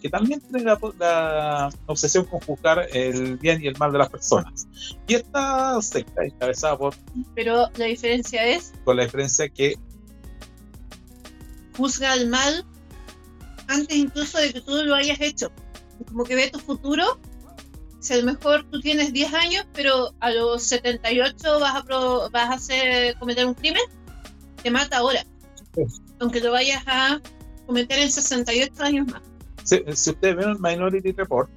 que 0.00 0.08
también 0.08 0.40
tiene 0.40 0.64
la, 0.64 1.70
obsesión 1.86 2.24
con 2.24 2.40
juzgar 2.40 2.86
el 2.92 3.36
bien 3.36 3.62
y 3.62 3.68
el 3.68 3.76
mal 3.78 3.92
de 3.92 3.98
las 3.98 4.08
personas. 4.08 4.66
Y 5.06 5.14
esta 5.14 5.80
secta 5.82 6.24
encabezada 6.24 6.76
por... 6.78 6.94
Pero 7.34 7.68
la 7.76 7.84
diferencia 7.84 8.44
es... 8.46 8.72
Con 8.84 8.96
la 8.96 9.04
diferencia 9.04 9.48
que... 9.48 9.78
Juzga 11.76 12.14
el 12.14 12.28
mal 12.28 12.64
antes 13.68 13.96
incluso 13.96 14.38
de 14.38 14.52
que 14.52 14.60
tú 14.60 14.72
lo 14.84 14.94
hayas 14.94 15.20
hecho. 15.20 15.52
Como 16.08 16.24
que 16.24 16.34
ve 16.34 16.50
tu 16.50 16.58
futuro 16.58 17.20
Si 18.00 18.14
a 18.14 18.16
lo 18.16 18.24
mejor 18.24 18.64
tú 18.70 18.80
tienes 18.80 19.12
10 19.12 19.34
años, 19.34 19.66
pero 19.72 20.12
a 20.20 20.30
los 20.30 20.62
78 20.64 21.60
vas 21.60 21.76
a, 21.76 22.28
vas 22.30 22.50
a 22.50 22.54
hacer, 22.54 23.16
cometer 23.18 23.46
un 23.46 23.54
crimen, 23.54 23.82
te 24.62 24.70
mata 24.70 24.98
ahora. 24.98 25.24
Aunque 26.18 26.40
lo 26.40 26.52
vayas 26.52 26.82
a 26.86 27.20
cometer 27.66 27.98
en 27.98 28.10
68 28.10 28.82
años 28.82 29.06
más. 29.08 29.22
Si, 29.64 29.82
si 29.94 30.10
ustedes 30.10 30.36
ven 30.36 30.50
el 30.50 30.58
Minority 30.58 31.12
Report, 31.12 31.50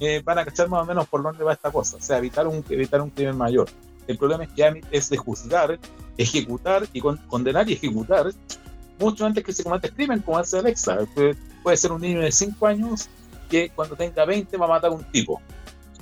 eh, 0.00 0.20
van 0.24 0.38
a 0.38 0.44
cachar 0.44 0.68
más 0.68 0.82
o 0.82 0.84
menos 0.84 1.06
por 1.06 1.22
dónde 1.22 1.44
va 1.44 1.52
esta 1.52 1.70
cosa. 1.70 1.96
O 1.96 2.02
sea, 2.02 2.18
evitar 2.18 2.46
un, 2.46 2.64
evitar 2.68 3.00
un 3.00 3.10
crimen 3.10 3.36
mayor. 3.36 3.68
El 4.06 4.18
problema 4.18 4.44
es 4.44 4.52
que 4.52 4.64
Amit 4.64 4.84
es 4.90 5.08
de 5.10 5.16
juzgar, 5.16 5.78
ejecutar 6.18 6.86
y 6.92 7.00
condenar 7.00 7.70
y 7.70 7.74
ejecutar 7.74 8.32
mucho 8.98 9.24
antes 9.26 9.44
que 9.44 9.52
se 9.52 9.62
cometa 9.62 9.86
el 9.86 9.94
crimen, 9.94 10.20
como 10.20 10.38
hace 10.38 10.58
Alexa. 10.58 10.98
Puede 11.62 11.76
ser 11.76 11.92
un 11.92 12.00
niño 12.00 12.20
de 12.20 12.32
5 12.32 12.66
años 12.66 13.08
que 13.48 13.70
cuando 13.70 13.94
tenga 13.94 14.24
20 14.24 14.56
va 14.56 14.66
a 14.66 14.68
matar 14.70 14.90
a 14.90 14.94
un 14.94 15.04
tipo. 15.04 15.40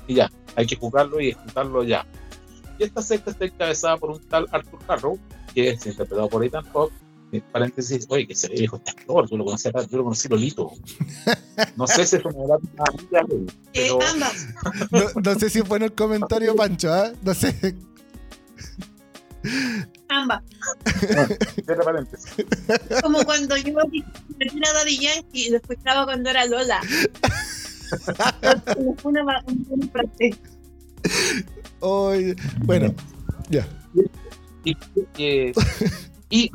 Y 0.07 0.15
ya, 0.15 0.31
hay 0.57 0.67
que 0.67 0.77
juzgarlo 0.77 1.21
y 1.21 1.31
ejecutarlo 1.31 1.85
ya. 1.85 2.07
Y 2.81 2.85
esta 2.85 3.03
secta 3.03 3.31
está 3.31 3.45
encabezada 3.45 3.99
por 3.99 4.13
un 4.13 4.21
tal 4.29 4.47
Arthur 4.53 4.79
Harrow, 4.89 5.19
que 5.55 5.69
es 5.69 5.85
interpretado 5.85 6.31
por 6.31 6.43
Ethan 6.43 6.65
Hawke. 6.73 6.95
Paréntesis, 7.53 8.07
oye, 8.09 8.27
que 8.27 8.35
se 8.35 8.49
ve 8.49 8.55
viejo 8.55 8.77
este 8.77 8.91
actor, 8.91 9.29
yo 9.29 9.37
lo 9.37 9.45
conocí, 9.45 9.69
yo 9.71 9.99
lo 9.99 10.05
conocí 10.05 10.29
Lolito. 10.29 10.73
No 11.77 11.87
sé 11.87 12.07
si 12.07 12.17
es 12.17 12.23
pero... 13.73 13.99
Ambas. 14.03 14.49
No, 14.91 15.01
no, 15.23 15.39
sé 15.39 15.51
si 15.51 15.61
fue 15.61 15.77
en 15.77 15.83
el 15.85 15.93
comentario, 15.93 16.57
Pancho, 16.57 16.97
¿eh? 16.97 17.13
No 17.23 17.35
sé. 17.35 17.77
Ambas. 20.09 20.43
Como 23.03 23.23
cuando 23.25 23.59
yo 23.59 23.75
me 23.75 24.69
a 24.69 24.73
Daddy 24.73 24.99
Yankee 24.99 25.47
y 25.47 25.51
lo 25.51 25.59
escuchaba 25.59 26.07
cuando 26.07 26.31
era 26.31 26.47
Lola. 26.47 26.81
una, 29.05 29.23
una 29.23 29.45
Bueno, 31.81 32.95
ya. 33.49 33.67
Y, 34.65 34.77
y, 36.29 36.51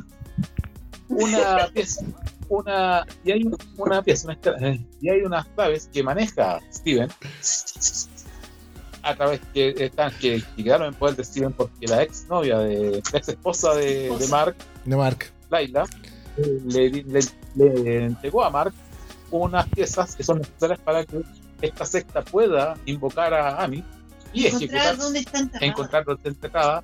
una 1.10 1.68
pieza, 1.74 2.06
una, 2.50 3.06
y 3.24 3.32
hay 3.32 3.52
una 3.78 4.02
pieza, 4.04 4.28
una, 4.28 4.78
y 5.02 5.10
hay 5.10 5.22
unas 5.22 5.48
claves 5.48 5.90
que 5.92 6.04
maneja 6.04 6.60
Steven 6.72 7.10
a 9.06 9.16
través 9.16 9.40
que 9.54 9.74
están 9.78 10.12
que, 10.20 10.42
quedaron 10.56 10.88
en 10.88 10.94
poder 10.96 11.16
de 11.16 11.24
Steven 11.24 11.54
porque 11.54 11.88
la 11.88 12.04
ex 12.04 12.28
novia 12.28 12.60
de 12.60 13.04
la 13.12 13.20
ex 13.20 13.30
esposa 13.30 13.74
de, 13.76 14.16
de 14.18 14.28
Mark, 14.28 14.56
de 14.84 14.96
Mark, 14.96 15.32
Laila, 15.50 15.86
le, 16.66 16.90
le, 17.56 18.06
entregó 18.06 18.44
a 18.44 18.50
Mark 18.50 18.74
unas 19.32 19.68
piezas 19.70 20.16
que 20.16 20.24
son 20.24 20.40
necesarias 20.40 20.80
para 20.80 21.06
que 21.06 21.22
esta 21.62 21.86
secta 21.86 22.24
pueda 22.24 22.78
invocar 22.86 23.34
a 23.34 23.64
Ami 23.64 23.84
y 24.36 24.48
ejecutar, 24.48 24.98
dónde 24.98 25.26
encontrar 25.62 26.06
dónde 26.06 26.30
está 26.30 26.30
enterrada, 26.30 26.84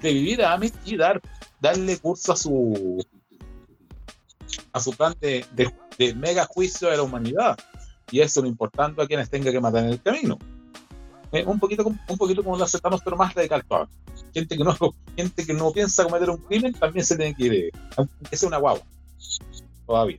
revivir 0.00 0.42
a 0.42 0.54
Ami 0.54 0.72
y 0.84 0.96
dar, 0.96 1.20
darle 1.60 1.98
curso 1.98 2.32
a 2.32 2.36
su 2.36 3.04
a 4.72 4.80
su 4.80 4.92
plan 4.92 5.14
de, 5.20 5.44
de 5.98 6.14
mega 6.14 6.46
juicio 6.46 6.88
de 6.88 6.96
la 6.96 7.02
humanidad. 7.02 7.58
Y 8.10 8.20
eso 8.20 8.42
lo 8.42 8.48
importante 8.48 9.00
a 9.02 9.06
quienes 9.06 9.30
tenga 9.30 9.52
que 9.52 9.60
matar 9.60 9.84
en 9.84 9.90
el 9.90 10.02
camino. 10.02 10.38
Eh, 11.32 11.44
un 11.46 11.60
poquito 11.60 11.86
un 11.86 12.18
poquito 12.18 12.42
como 12.42 12.56
lo 12.56 12.64
aceptamos 12.64 13.02
pero 13.04 13.16
más 13.16 13.32
radical 13.34 13.64
todavía 13.64 13.94
gente 14.34 14.56
que 14.56 14.64
no 14.64 14.76
gente 15.16 15.46
que 15.46 15.52
no 15.52 15.70
piensa 15.70 16.02
cometer 16.02 16.28
un 16.28 16.38
crimen 16.38 16.72
también 16.72 17.06
se 17.06 17.16
tiene 17.16 17.36
que 17.36 17.44
ir 17.44 17.72
aunque 17.96 18.36
sea 18.36 18.48
una 18.48 18.58
guagua 18.58 18.82
todavía 19.86 20.18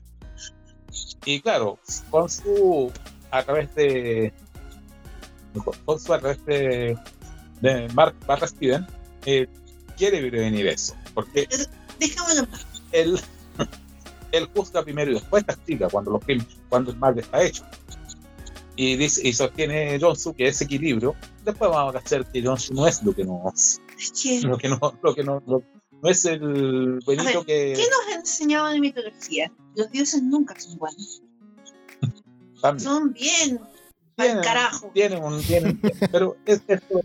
y 1.25 1.41
claro 1.41 1.77
con 2.09 2.29
su 2.29 2.93
a 3.29 3.43
través 3.43 3.75
de 3.75 4.31
su 5.99 6.13
a 6.13 6.19
través 6.19 6.45
de, 6.45 6.97
de 7.61 7.87
Mark 7.93 8.15
barra 8.25 8.47
Steven 8.47 8.85
eh, 9.25 9.47
quiere 9.97 10.29
prevenir 10.29 10.67
eso 10.67 10.95
porque 11.13 11.47
él 12.91 13.19
él 14.31 14.49
juzga 14.55 14.83
primero 14.83 15.11
y 15.11 15.15
después 15.15 15.43
castiga 15.43 15.89
cuando 15.89 16.11
los 16.11 16.23
cuando 16.69 16.91
el 16.91 16.97
mal 16.97 17.17
está 17.17 17.43
hecho 17.43 17.65
y, 18.75 18.95
dice, 18.95 19.27
y 19.27 19.33
sostiene 19.33 19.99
Johnson 19.99 20.33
que 20.33 20.47
es 20.47 20.61
equilibrio, 20.61 21.15
después 21.43 21.69
vamos 21.69 21.93
a 21.93 21.99
hacer 21.99 22.25
que 22.25 22.41
Johnson 22.41 22.77
no 22.77 22.87
es 22.87 23.03
lo 23.03 23.13
que 23.13 23.23
no 23.23 23.43
es. 23.53 23.81
Lo 24.43 24.57
que 24.57 24.69
no, 24.69 24.79
lo 25.03 25.13
que 25.13 25.23
no, 25.23 25.43
no 25.45 25.63
es 26.09 26.25
el 26.25 26.99
buenito 27.05 27.43
que. 27.45 27.73
¿Qué 27.75 27.83
nos 27.83 28.07
ha 28.15 28.19
enseñado 28.19 28.71
en 28.71 28.81
mitología? 28.81 29.51
Los 29.75 29.91
dioses 29.91 30.23
nunca 30.23 30.59
son 30.59 30.77
buenos. 30.77 31.21
Son 32.77 33.13
bien. 33.13 33.59
Tienen, 34.21 34.43
carajo. 34.43 34.91
Tienen 34.93 35.23
un. 35.23 35.41
Tienen, 35.41 35.79
pero 36.11 36.37
es, 36.45 36.61
esto 36.67 37.01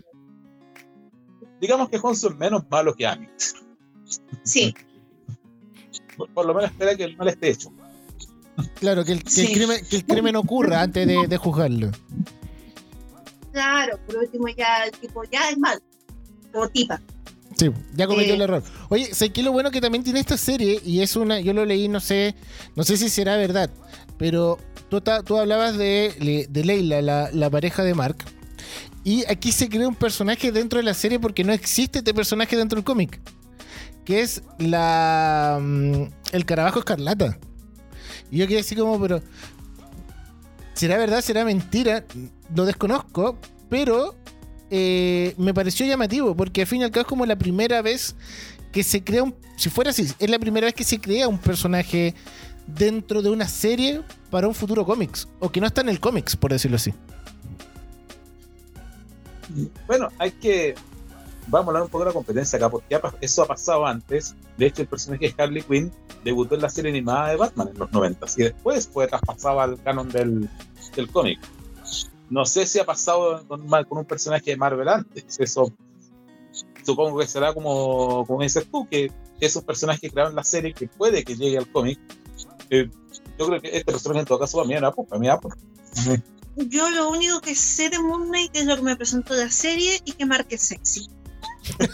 digamos 1.59 1.89
que 1.89 1.97
Johnson 1.97 2.33
es 2.33 2.39
menos 2.39 2.63
malo 2.69 2.93
que 2.95 3.07
Amy. 3.07 3.27
Sí. 4.43 4.73
Por, 6.15 6.29
por, 6.29 6.45
lo 6.45 6.53
menos 6.53 6.71
espera 6.71 6.95
que 6.95 7.03
el 7.03 7.17
mal 7.17 7.27
esté 7.27 7.49
hecho. 7.49 7.71
Claro, 8.79 9.05
que 9.05 9.11
el, 9.11 9.23
crimen, 10.07 10.35
ocurra 10.35 10.81
antes 10.81 11.07
de, 11.07 11.37
juzgarlo. 11.37 11.91
Claro, 13.51 13.99
por 14.05 14.17
último 14.17 14.47
ya 14.49 14.85
el 14.85 14.91
tipo 14.91 15.23
ya 15.25 15.49
es 15.49 15.57
mal, 15.57 15.81
como 16.51 16.67
tipa. 16.69 17.01
Sí, 17.57 17.71
ya 17.95 18.05
cometió 18.05 18.35
el 18.35 18.41
eh. 18.41 18.43
error. 18.43 18.63
Oye, 18.89 19.13
sé 19.13 19.31
que 19.31 19.41
lo 19.41 19.51
bueno 19.51 19.71
que 19.71 19.81
también 19.81 20.03
tiene 20.03 20.19
esta 20.19 20.37
serie, 20.37 20.79
y 20.85 21.01
es 21.01 21.15
una, 21.15 21.39
yo 21.39 21.53
lo 21.53 21.65
leí, 21.65 21.87
no 21.87 21.99
sé, 21.99 22.35
no 22.75 22.83
sé 22.83 22.97
si 22.97 23.09
será 23.09 23.35
verdad, 23.35 23.69
pero 24.17 24.59
tú, 24.89 25.01
tú 25.25 25.37
hablabas 25.37 25.77
de, 25.77 26.47
de 26.49 26.63
Leila, 26.63 27.01
la, 27.01 27.31
la, 27.31 27.49
pareja 27.49 27.83
de 27.83 27.95
Mark, 27.95 28.17
y 29.03 29.25
aquí 29.31 29.51
se 29.51 29.69
crea 29.69 29.87
un 29.87 29.95
personaje 29.95 30.51
dentro 30.51 30.77
de 30.77 30.83
la 30.83 30.93
serie 30.93 31.19
porque 31.19 31.43
no 31.43 31.51
existe 31.53 31.99
este 31.99 32.13
personaje 32.13 32.55
dentro 32.55 32.75
del 32.75 32.85
cómic, 32.85 33.19
que 34.05 34.21
es 34.21 34.43
la 34.59 35.59
mm, 35.61 36.03
el 36.33 36.45
carabajo 36.45 36.79
escarlata. 36.79 37.39
Y 38.29 38.37
yo 38.37 38.47
quedé 38.47 38.59
así 38.59 38.75
como, 38.75 38.99
pero. 38.99 39.21
¿Será 40.73 40.97
verdad? 40.97 41.21
¿Será 41.21 41.43
mentira? 41.43 42.05
Lo 42.55 42.65
desconozco, 42.65 43.39
pero 43.69 44.15
eh, 44.69 45.33
me 45.37 45.53
pareció 45.53 45.85
llamativo, 45.85 46.35
porque 46.35 46.61
al 46.61 46.67
fin 46.67 46.81
y 46.81 46.83
al 46.83 46.91
cabo 46.91 47.01
es 47.01 47.07
como 47.07 47.25
la 47.25 47.37
primera 47.37 47.81
vez 47.81 48.15
que 48.71 48.83
se 48.83 49.03
crea 49.03 49.23
un. 49.23 49.35
Si 49.57 49.69
fuera 49.69 49.91
así, 49.91 50.07
es 50.19 50.29
la 50.29 50.39
primera 50.39 50.65
vez 50.65 50.73
que 50.73 50.83
se 50.83 50.99
crea 50.99 51.27
un 51.27 51.37
personaje 51.37 52.13
dentro 52.67 53.21
de 53.21 53.29
una 53.29 53.47
serie 53.47 54.01
para 54.29 54.47
un 54.47 54.53
futuro 54.53 54.85
cómics, 54.85 55.27
o 55.39 55.49
que 55.49 55.61
no 55.61 55.67
está 55.67 55.81
en 55.81 55.89
el 55.89 55.99
cómics, 55.99 56.35
por 56.35 56.51
decirlo 56.51 56.75
así. 56.75 56.93
Bueno, 59.87 60.09
hay 60.19 60.31
que 60.31 60.75
vamos 61.47 61.67
a 61.67 61.69
hablar 61.69 61.83
un 61.83 61.89
poco 61.89 62.03
de 62.03 62.09
la 62.09 62.13
competencia 62.13 62.57
acá, 62.57 62.69
porque 62.69 62.99
eso 63.21 63.43
ha 63.43 63.47
pasado 63.47 63.85
antes. 63.85 64.35
De 64.57 64.67
hecho, 64.67 64.81
el 64.81 64.87
personaje 64.87 65.33
de 65.35 65.43
Harley 65.43 65.63
Quinn 65.63 65.91
debutó 66.23 66.55
en 66.55 66.61
la 66.61 66.69
serie 66.69 66.91
animada 66.91 67.29
de 67.29 67.37
Batman 67.37 67.69
en 67.69 67.79
los 67.79 67.91
90 67.91 68.25
y 68.37 68.43
después 68.43 68.87
fue 68.87 69.07
traspasado 69.07 69.61
al 69.61 69.81
canon 69.81 70.09
del, 70.09 70.49
del 70.95 71.09
cómic. 71.09 71.39
No 72.29 72.45
sé 72.45 72.65
si 72.65 72.79
ha 72.79 72.85
pasado 72.85 73.45
con, 73.47 73.61
un 73.89 74.05
personaje 74.05 74.51
de 74.51 74.57
Marvel 74.57 74.87
antes. 74.87 75.39
Eso 75.39 75.71
supongo 76.83 77.19
que 77.19 77.27
será 77.27 77.53
como, 77.53 78.25
como 78.25 78.41
dices 78.41 78.67
tú, 78.69 78.87
que 78.89 79.11
esos 79.39 79.63
personajes 79.63 80.01
que 80.01 80.09
crearon 80.09 80.35
la 80.35 80.43
serie 80.43 80.73
que 80.73 80.87
puede 80.87 81.23
que 81.23 81.35
llegue 81.35 81.57
al 81.57 81.71
cómic. 81.71 81.99
Eh, 82.69 82.89
yo 83.37 83.47
creo 83.47 83.61
que 83.61 83.77
este 83.77 83.91
personaje 83.91 84.21
en 84.21 84.25
todo 84.25 84.39
caso 84.39 84.57
va 84.57 84.63
a 84.63 84.67
mirar 84.67 84.93
para 84.95 85.19
mí 85.19 85.27
Yo 86.55 86.89
lo 86.89 87.09
único 87.09 87.39
que 87.41 87.55
sé 87.55 87.89
de 87.89 87.99
Moon 87.99 88.27
Knight 88.27 88.55
es 88.55 88.65
lo 88.65 88.75
que 88.75 88.81
me 88.81 88.95
presentó 88.95 89.35
la 89.35 89.49
serie 89.49 90.01
y 90.05 90.13
que 90.13 90.25
marque 90.25 90.57
sexy. 90.57 91.07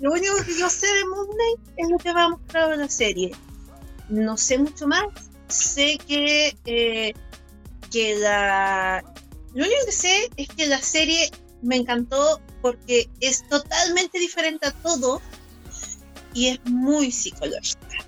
lo 0.00 0.12
único 0.12 0.36
que 0.44 0.58
yo 0.58 0.68
sé 0.68 0.86
de 0.86 1.04
Moon 1.06 1.28
Knight 1.28 1.60
es 1.76 1.88
lo 1.88 1.98
que 1.98 2.12
va 2.12 2.24
a 2.24 2.28
mostrar 2.30 2.72
en 2.72 2.80
la 2.80 2.88
serie. 2.88 3.32
No 4.08 4.36
sé 4.36 4.58
mucho 4.58 4.86
más. 4.86 5.04
Sé 5.48 5.98
que, 6.06 6.56
eh, 6.64 7.14
que 7.90 8.16
la. 8.18 9.04
Lo 9.54 9.64
único 9.64 9.86
que 9.86 9.92
sé 9.92 10.30
es 10.36 10.48
que 10.48 10.66
la 10.66 10.80
serie 10.80 11.30
me 11.62 11.76
encantó 11.76 12.40
porque 12.62 13.10
es 13.20 13.46
totalmente 13.48 14.18
diferente 14.18 14.68
a 14.68 14.72
todo 14.72 15.20
y 16.34 16.48
es 16.48 16.60
muy 16.64 17.10
psicológica 17.10 18.06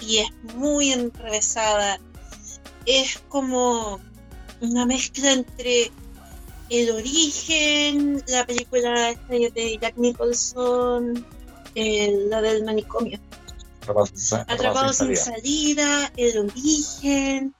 y 0.00 0.18
es 0.18 0.30
muy 0.54 0.92
enrevesada. 0.92 1.98
Es 2.84 3.18
como 3.28 4.00
una 4.60 4.86
mezcla 4.86 5.32
entre 5.32 5.90
el 6.70 6.90
origen, 6.90 8.22
la 8.26 8.44
película 8.46 9.14
de 9.28 9.78
Jack 9.80 9.96
Nicholson, 9.96 11.26
la 11.74 12.42
del 12.42 12.64
manicomio. 12.64 13.20
Atrapados, 14.48 14.96
sin, 14.96 15.16
salida. 15.16 16.10
el 16.16 16.38
origen, 16.38 17.54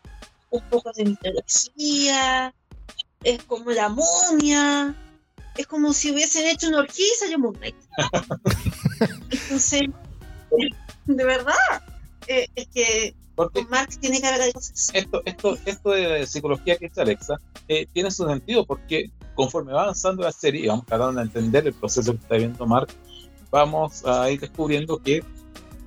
un 0.59 0.69
poco 0.71 0.91
de 0.93 1.05
mitología, 1.05 2.55
es 3.23 3.43
como 3.45 3.71
la 3.71 3.89
momia, 3.89 4.95
es 5.57 5.67
como 5.67 5.93
si 5.93 6.13
hubiesen 6.13 6.47
hecho 6.47 6.69
una 6.69 6.81
orgía 6.81 7.07
y 7.07 7.19
salió 7.19 7.39
Moon 7.39 7.59
Entonces, 9.31 9.83
de 11.07 11.25
verdad, 11.25 11.55
eh, 12.27 12.47
es 12.55 12.69
que 12.69 13.15
Porque 13.35 13.65
Marx 13.67 13.99
tiene 13.99 14.21
que 14.21 14.27
haber. 14.27 14.53
Esto, 14.93 15.23
esto, 15.25 15.59
esto 15.65 15.91
de 15.91 16.27
psicología 16.27 16.77
que 16.77 16.89
dice 16.89 17.01
Alexa 17.01 17.41
eh, 17.69 17.87
tiene 17.93 18.11
su 18.11 18.27
sentido 18.27 18.65
porque 18.65 19.11
conforme 19.35 19.73
va 19.73 19.83
avanzando 19.83 20.23
la 20.23 20.33
serie 20.33 20.65
y 20.65 20.69
vamos 20.69 20.87
tratando 20.87 21.21
de 21.21 21.27
entender 21.27 21.67
el 21.67 21.75
proceso 21.75 22.13
que 22.13 22.19
está 22.19 22.35
viviendo 22.35 22.67
Mark, 22.67 22.89
vamos 23.51 24.05
a 24.05 24.31
ir 24.31 24.41
descubriendo 24.41 24.99
que, 24.99 25.23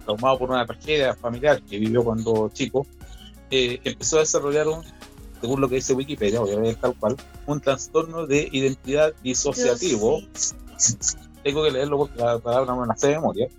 traumado 0.05 0.37
por 0.39 0.49
una 0.51 0.65
tragedia 0.65 1.15
familiar 1.15 1.61
que 1.63 1.79
vivió 1.79 2.03
cuando 2.03 2.49
chico, 2.53 2.85
eh, 3.51 3.79
empezó 3.83 4.17
a 4.17 4.21
desarrollar 4.21 4.67
un, 4.67 4.83
según 5.41 5.61
lo 5.61 5.69
que 5.69 5.75
dice 5.75 5.93
Wikipedia, 5.93 6.39
voy 6.39 6.51
a 6.51 6.59
ver 6.59 6.75
tal 6.75 6.95
cual, 6.95 7.15
un 7.45 7.61
trastorno 7.61 8.27
de 8.27 8.49
identidad 8.51 9.13
disociativo. 9.23 10.21
Tengo 11.43 11.63
que 11.63 11.71
leerlo 11.71 11.97
porque 11.97 12.21
la 12.21 12.39
palabra 12.39 12.73
no 12.73 12.81
me 12.81 12.87
la 12.87 12.97
sé 12.97 13.07
de 13.07 13.15
memoria 13.15 13.49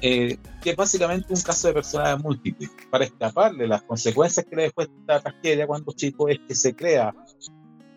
eh, 0.00 0.38
que 0.62 0.70
es 0.70 0.76
básicamente 0.76 1.32
un 1.32 1.40
caso 1.40 1.68
de 1.68 1.74
personalidad 1.74 2.18
múltiple. 2.18 2.68
Para 2.90 3.04
escaparle 3.04 3.66
las 3.66 3.82
consecuencias 3.82 4.44
que 4.46 4.56
le 4.56 4.62
dejó 4.64 4.82
esta 4.82 5.20
tragedia 5.20 5.66
cuando 5.66 5.92
chico 5.92 6.28
es 6.28 6.38
que 6.46 6.54
se 6.54 6.74
crea 6.74 7.14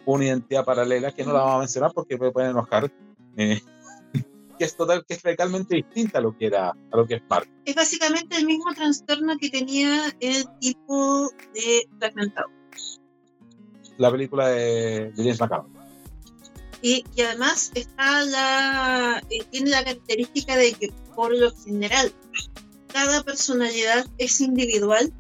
una 0.06 0.26
identidad 0.26 0.66
paralela 0.66 1.12
que 1.12 1.24
no 1.24 1.34
la 1.34 1.40
vamos 1.40 1.56
a 1.56 1.60
mencionar 1.60 1.92
porque 1.94 2.18
me 2.18 2.32
pueden 2.32 2.52
enojar. 2.52 2.92
Eh, 3.38 3.62
que 4.60 4.66
es 4.66 4.76
total, 4.76 5.06
que 5.08 5.14
es 5.14 5.24
radicalmente 5.24 5.76
distinta 5.76 6.20
a 6.20 6.22
lo 6.22 6.38
que 6.38 6.48
era, 6.48 6.70
a 6.70 6.98
lo 6.98 7.08
que 7.08 7.16
es 7.16 7.22
Mark. 7.30 7.50
Es 7.64 7.76
básicamente 7.76 8.36
el 8.36 8.46
mismo 8.46 8.72
trastorno 8.76 9.38
que 9.40 9.50
tenía 9.50 10.14
el 10.20 10.46
tipo 10.60 11.32
de 11.54 11.88
fragmentado. 11.98 12.50
La 13.98 14.12
película 14.12 14.50
de, 14.50 15.14
James. 15.16 15.40
Y, 16.82 17.04
y, 17.16 17.22
además 17.22 17.72
está 17.74 18.24
la, 18.26 19.24
eh, 19.30 19.44
tiene 19.50 19.70
la 19.70 19.84
característica 19.84 20.56
de 20.56 20.74
que 20.74 20.94
por 21.16 21.36
lo 21.38 21.54
general 21.56 22.14
cada 22.94 23.24
personalidad 23.24 24.06
es 24.18 24.42
individual 24.42 25.14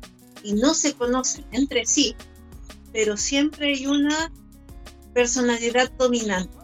y 0.43 0.53
no 0.53 0.73
se 0.73 0.93
conocen 0.93 1.45
entre 1.51 1.85
sí, 1.85 2.15
pero 2.91 3.15
siempre 3.15 3.73
hay 3.73 3.87
una 3.87 4.31
personalidad 5.13 5.91
dominante. 5.93 6.58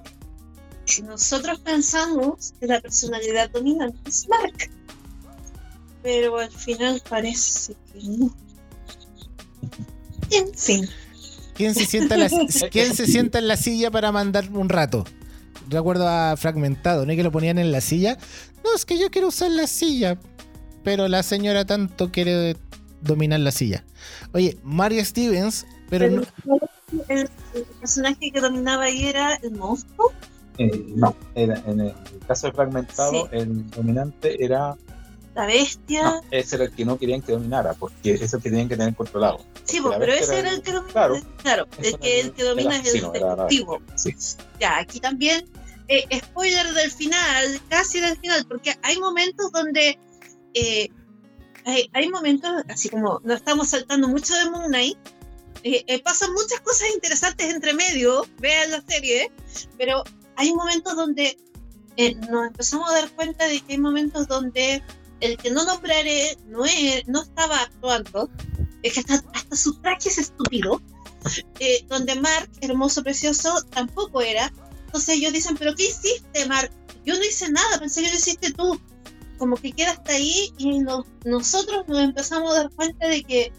Nosotros 1.04 1.60
pensamos 1.60 2.54
que 2.60 2.68
la 2.68 2.80
personalidad 2.80 3.50
dominante 3.50 3.98
es 4.10 4.28
Mark, 4.28 4.70
pero 6.04 6.38
al 6.38 6.52
final 6.52 7.02
parece 7.10 7.76
que 7.92 8.04
no. 8.04 8.36
En 10.32 10.54
fin. 10.54 10.88
¿Quién 11.54 11.74
se 11.74 11.86
sienta 11.86 12.16
en 12.16 12.22
la, 12.22 12.30
¿quién 12.72 12.96
se 12.96 13.08
sienta 13.08 13.40
en 13.40 13.48
la 13.48 13.58
silla 13.58 13.90
para 13.90 14.12
mandar 14.12 14.50
un 14.52 14.70
rato? 14.70 15.06
Recuerdo 15.70 16.08
a 16.08 16.36
Fragmentado, 16.38 17.06
¿no? 17.06 17.16
Que 17.16 17.24
lo 17.24 17.32
ponían 17.32 17.58
en 17.58 17.72
la 17.72 17.82
silla. 17.82 18.18
No, 18.64 18.76
es 18.76 18.86
que 18.86 19.00
yo 19.00 19.10
quiero 19.10 19.30
usar 19.30 19.52
la 19.52 19.68
silla. 19.68 20.20
Pero 20.84 21.08
la 21.08 21.24
señora 21.24 21.66
tanto 21.66 22.12
quiere 22.12 22.58
dominar 23.02 23.40
la 23.40 23.52
silla. 23.52 23.84
Oye, 24.34 24.58
Mario 24.64 25.04
Stevens, 25.04 25.66
pero, 25.90 26.10
no... 26.10 26.60
el, 27.10 27.30
personaje 27.80 28.32
que 28.32 28.40
dominaba 28.40 28.84
ahí 28.84 29.08
era 29.08 29.36
el 29.36 29.52
monstruo. 29.52 30.12
Eh, 30.58 30.86
no, 30.96 31.16
era, 31.34 31.62
en 31.68 31.82
el 31.82 31.94
caso 32.28 32.48
de 32.48 32.54
Fragmentado, 32.54 33.30
el 33.32 33.70
dominante 33.72 34.44
era 34.44 34.78
la 35.36 35.46
bestia. 35.48 36.22
ese 36.32 36.56
era 36.56 36.66
el 36.66 36.72
que 36.72 36.86
no 36.86 36.98
querían 36.98 37.22
que 37.22 37.34
dominara, 37.34 37.74
porque 37.74 38.14
es 38.14 38.34
el 38.34 38.42
que 38.42 38.50
tenían 38.50 38.70
que 38.70 38.78
tener 38.78 38.96
controlado. 38.96 39.42
Sí, 39.66 39.82
pues, 39.82 39.98
pero 40.00 40.14
ese 40.14 40.40
era 40.40 40.50
el, 40.50 40.62
que 40.62 40.72
domina. 40.72 40.94
Claro, 40.94 41.16
claro 41.42 41.68
el, 41.80 42.00
que, 42.00 42.22
el 42.22 42.32
que 42.32 42.44
domina 42.44 42.78
es 42.78 42.96
el 42.96 43.12
detective. 43.12 43.80
Sí. 43.96 44.16
Ya, 44.62 44.78
aquí 44.78 45.02
también, 45.02 45.46
eh, 45.90 46.08
spoiler 46.20 46.74
del 46.74 46.90
final, 46.90 47.62
casi 47.68 48.00
del 48.00 48.18
final, 48.18 48.46
porque 48.48 48.76
hay 48.82 48.98
momentos 49.00 49.52
donde. 49.52 50.00
Eh, 50.54 50.88
hay, 51.66 51.90
hay, 51.94 52.10
momentos, 52.10 52.52
así 52.70 52.88
como 52.90 53.20
nos 53.24 53.38
estamos 53.38 53.70
saltando 53.70 54.08
mucho 54.08 54.34
de 54.36 54.50
Moon 54.52 54.68
Knight, 54.68 54.98
eh, 55.64 56.02
pasan 56.04 56.32
muchas 56.32 56.62
cosas 56.62 56.90
interesantes 56.94 57.52
entre 57.52 57.74
medio, 57.74 58.26
vean 58.40 58.70
la 58.70 58.82
serie, 58.82 59.32
pero 59.78 60.04
hay 60.38 60.54
momentos 60.54 60.96
donde 60.96 61.38
nos 62.30 62.48
empezamos 62.48 62.90
a 62.90 62.94
dar 62.94 63.10
cuenta 63.12 63.48
de 63.48 63.62
que 63.62 63.74
hay 63.74 63.80
momentos 63.80 64.28
donde 64.28 64.84
el 65.22 65.38
que 65.38 65.50
no 65.52 65.64
nombraré 65.66 66.38
no, 66.48 66.64
no 67.08 67.22
estaba 67.22 67.62
actuando, 67.62 68.30
es 68.84 68.94
que 68.94 69.00
hasta, 69.00 69.24
hasta 69.34 69.56
su 69.56 69.76
traje 69.82 70.10
es 70.10 70.18
estúpido, 70.18 70.82
eh, 71.60 71.86
donde 71.88 72.16
Mark, 72.16 72.50
hermoso, 72.62 73.02
precioso, 73.02 73.64
tampoco 73.72 74.22
era. 74.22 74.52
Entonces 74.86 75.16
ellos 75.16 75.34
dicen, 75.34 75.58
pero 75.58 75.74
¿qué 75.76 75.86
hiciste, 75.88 76.46
Mark? 76.48 76.72
Yo 77.06 77.16
no 77.16 77.24
hice 77.24 77.52
nada, 77.52 77.80
pensé 77.80 78.02
que 78.02 78.10
lo 78.10 78.16
hiciste 78.16 78.52
tú. 78.54 78.80
Como 79.38 79.58
que 79.58 79.72
queda 79.72 79.92
hasta 79.92 80.14
ahí 80.14 80.54
y 80.58 80.80
nosotros 81.26 81.88
nos 81.88 82.00
empezamos 82.00 82.52
a 82.52 82.60
dar 82.60 82.70
cuenta 82.72 83.08
de 83.08 83.24
que 83.24 83.52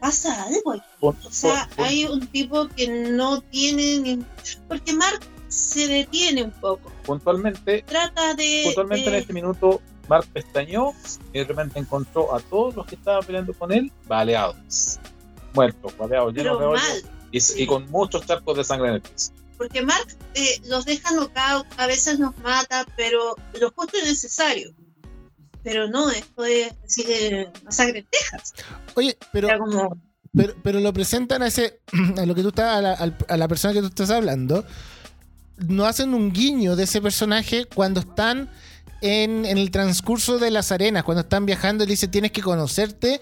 pasa 0.00 0.42
algo. 0.42 0.82
o 1.00 1.14
sea, 1.30 1.68
hay 1.78 2.04
un 2.04 2.26
tipo 2.26 2.68
que 2.68 2.88
no 2.88 3.40
tiene 3.40 3.98
ni... 3.98 4.24
Porque 4.68 4.92
Mark 4.92 5.20
se 5.54 5.88
detiene 5.88 6.42
un 6.42 6.50
poco. 6.50 6.92
Puntualmente, 7.04 7.84
trata 7.86 8.34
de... 8.34 8.62
Puntualmente 8.64 9.08
en 9.08 9.14
este 9.14 9.32
minuto 9.32 9.80
Mark 10.08 10.26
pestañó 10.32 10.92
y 11.32 11.38
de 11.38 11.44
repente 11.44 11.78
encontró 11.78 12.34
a 12.34 12.40
todos 12.40 12.74
los 12.74 12.86
que 12.86 12.94
estaban 12.96 13.24
peleando 13.24 13.52
con 13.54 13.72
él 13.72 13.90
baleados, 14.06 14.98
muertos, 15.54 15.96
baleados, 15.96 16.34
llenos 16.34 16.58
de 16.58 16.66
hoyos 16.66 17.04
y, 17.56 17.66
con 17.66 17.90
muchos 17.90 18.26
charcos 18.26 18.56
de 18.56 18.64
sangre 18.64 18.88
en 18.88 18.94
el 18.94 19.02
piso. 19.02 19.32
Porque 19.56 19.82
Mark 19.82 20.06
eh, 20.34 20.60
los 20.66 20.84
deja 20.84 21.12
knockout, 21.12 21.66
a 21.78 21.86
veces 21.86 22.18
nos 22.18 22.36
mata, 22.38 22.86
pero 22.96 23.36
lo 23.60 23.70
justo 23.70 23.96
es 23.98 24.04
necesario. 24.04 24.70
Pero 25.62 25.88
no, 25.88 26.10
esto 26.10 26.44
es 26.44 26.72
así 26.84 27.04
de 27.04 27.50
masacre 27.64 28.00
en 28.00 28.06
Texas. 28.10 28.52
Oye, 28.94 29.16
pero, 29.32 29.48
pero, 30.36 30.54
pero, 30.62 30.80
lo 30.80 30.92
presentan 30.92 31.42
a 31.42 31.46
ese, 31.46 31.80
a 32.18 32.26
lo 32.26 32.34
que 32.34 32.42
tú 32.42 32.48
estás, 32.48 32.76
a 32.76 32.82
la, 32.82 33.16
a 33.28 33.36
la 33.36 33.48
persona 33.48 33.72
que 33.72 33.80
tú 33.80 33.86
estás 33.86 34.10
hablando, 34.10 34.64
no 35.56 35.86
hacen 35.86 36.14
un 36.14 36.32
guiño 36.32 36.76
de 36.76 36.84
ese 36.84 37.00
personaje 37.00 37.66
cuando 37.66 38.00
están 38.00 38.50
en, 39.00 39.44
el 39.44 39.70
transcurso 39.70 40.38
de 40.38 40.50
las 40.50 40.72
arenas, 40.72 41.04
cuando 41.04 41.20
están 41.22 41.46
viajando, 41.46 41.84
le 41.84 41.90
dice, 41.90 42.08
tienes 42.08 42.32
que 42.32 42.42
conocerte 42.42 43.20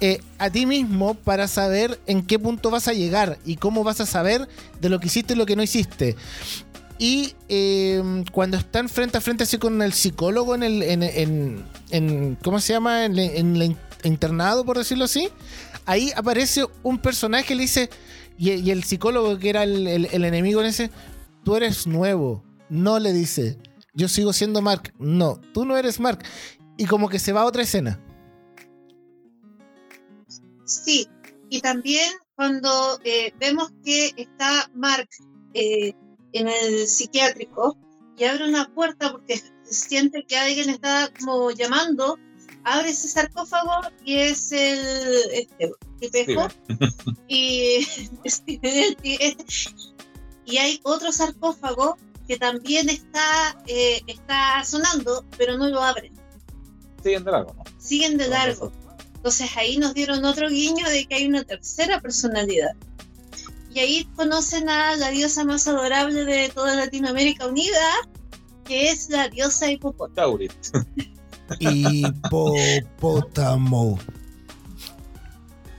eh, 0.00 0.20
a 0.38 0.50
ti 0.50 0.66
mismo 0.66 1.14
para 1.14 1.48
saber 1.48 1.98
en 2.06 2.22
qué 2.22 2.38
punto 2.38 2.70
vas 2.70 2.88
a 2.88 2.92
llegar 2.92 3.38
y 3.44 3.56
cómo 3.56 3.84
vas 3.84 4.00
a 4.00 4.06
saber 4.06 4.48
de 4.80 4.88
lo 4.88 5.00
que 5.00 5.06
hiciste 5.06 5.34
y 5.34 5.36
lo 5.36 5.46
que 5.46 5.56
no 5.56 5.62
hiciste. 5.62 6.16
Y 6.98 7.34
em, 7.48 8.24
cuando 8.26 8.56
están 8.56 8.88
frente 8.88 9.18
a 9.18 9.20
frente 9.20 9.44
así 9.44 9.58
con 9.58 9.80
el 9.82 9.92
psicólogo 9.92 10.54
en 10.54 10.62
el, 10.62 10.82
en, 11.90 12.38
¿cómo 12.42 12.60
se 12.60 12.72
llama? 12.72 13.04
En, 13.04 13.18
el 13.18 13.76
internado, 14.04 14.64
por 14.64 14.78
decirlo 14.78 15.06
así, 15.06 15.28
ahí 15.86 16.12
aparece 16.14 16.66
un 16.82 16.98
personaje, 16.98 17.54
le 17.54 17.62
dice, 17.62 17.90
y, 18.38 18.70
el 18.70 18.84
psicólogo 18.84 19.38
que 19.38 19.48
era 19.48 19.64
el, 19.64 19.86
el 19.86 20.24
enemigo 20.24 20.60
en 20.60 20.66
ese, 20.66 20.90
tú 21.44 21.56
eres 21.56 21.86
nuevo, 21.86 22.42
no 22.68 22.98
le 22.98 23.12
dice 23.12 23.58
yo 23.94 24.08
sigo 24.08 24.32
siendo 24.32 24.60
Mark. 24.60 24.92
No, 24.98 25.40
tú 25.52 25.64
no 25.64 25.76
eres 25.76 26.00
Mark. 26.00 26.24
Y 26.76 26.86
como 26.86 27.08
que 27.08 27.18
se 27.18 27.32
va 27.32 27.42
a 27.42 27.46
otra 27.46 27.62
escena. 27.62 28.00
Sí, 30.64 31.08
y 31.48 31.60
también 31.60 32.10
cuando 32.34 32.98
eh, 33.04 33.32
vemos 33.38 33.72
que 33.84 34.12
está 34.16 34.68
Mark 34.74 35.08
eh, 35.54 35.92
en 36.32 36.48
el 36.48 36.88
psiquiátrico 36.88 37.76
y 38.16 38.24
abre 38.24 38.48
una 38.48 38.68
puerta 38.74 39.12
porque 39.12 39.40
siente 39.62 40.24
que 40.26 40.36
alguien 40.36 40.70
está 40.70 41.10
como 41.20 41.52
llamando, 41.52 42.18
abre 42.64 42.90
ese 42.90 43.08
sarcófago 43.08 43.88
y 44.04 44.16
es 44.16 44.50
el 44.50 44.80
este, 45.32 45.70
tipejo 46.00 46.48
y, 47.28 47.86
y 49.02 49.36
hay 50.58 50.80
otro 50.82 51.12
sarcófago 51.12 51.96
que 52.26 52.38
también 52.38 52.88
está, 52.88 53.56
eh, 53.66 54.02
está 54.06 54.64
sonando, 54.64 55.24
pero 55.36 55.58
no 55.58 55.68
lo 55.68 55.82
abren. 55.82 56.12
Siguen 57.02 57.24
de 57.24 57.32
largo, 57.32 57.54
¿no? 57.54 57.64
Siguen 57.78 58.16
de 58.16 58.28
largo. 58.28 58.72
Entonces 59.16 59.50
ahí 59.56 59.76
nos 59.78 59.94
dieron 59.94 60.24
otro 60.24 60.48
guiño 60.48 60.88
de 60.88 61.06
que 61.06 61.16
hay 61.16 61.26
una 61.26 61.44
tercera 61.44 62.00
personalidad. 62.00 62.74
Y 63.72 63.80
ahí 63.80 64.04
conocen 64.16 64.68
a 64.68 64.96
la 64.96 65.10
diosa 65.10 65.44
más 65.44 65.66
adorable 65.66 66.24
de 66.24 66.48
toda 66.50 66.76
Latinoamérica 66.76 67.46
Unida, 67.46 67.90
que 68.64 68.90
es 68.90 69.10
la 69.10 69.28
diosa 69.28 69.70
hipopótamo. 69.70 70.38
Hipopótamo. 71.60 72.78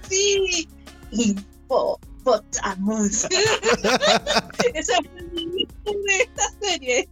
Sí, 0.09 0.68
hipopótamo. 1.11 2.14
Esa 4.74 4.98
fue 4.98 5.94
de 5.94 6.18
esta 6.18 6.50
serie. 6.60 7.08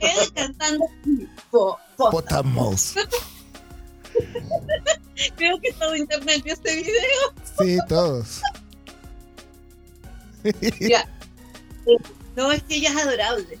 Él 0.00 0.32
cantando 0.34 0.84
Potamos. 1.96 2.94
Creo 5.36 5.60
que 5.60 5.72
todo 5.74 5.94
internet 5.94 6.42
vio 6.42 6.54
este 6.54 6.74
video. 6.74 6.96
Sí, 7.58 7.78
todos. 7.88 8.40
Ya. 10.80 11.08
No, 12.36 12.50
es 12.52 12.62
que 12.64 12.76
ella 12.76 12.90
es 12.90 12.96
adorable. 12.96 13.58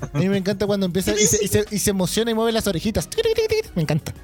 A 0.00 0.18
mí 0.18 0.28
me 0.28 0.36
encanta 0.36 0.66
cuando 0.66 0.86
empieza 0.86 1.12
y 1.12 1.26
se, 1.26 1.64
y 1.70 1.78
se, 1.78 1.90
emociona 1.90 2.30
y 2.30 2.34
mueve 2.34 2.52
las 2.52 2.66
orejitas. 2.66 3.08
Me 3.74 3.82
encanta. 3.82 4.14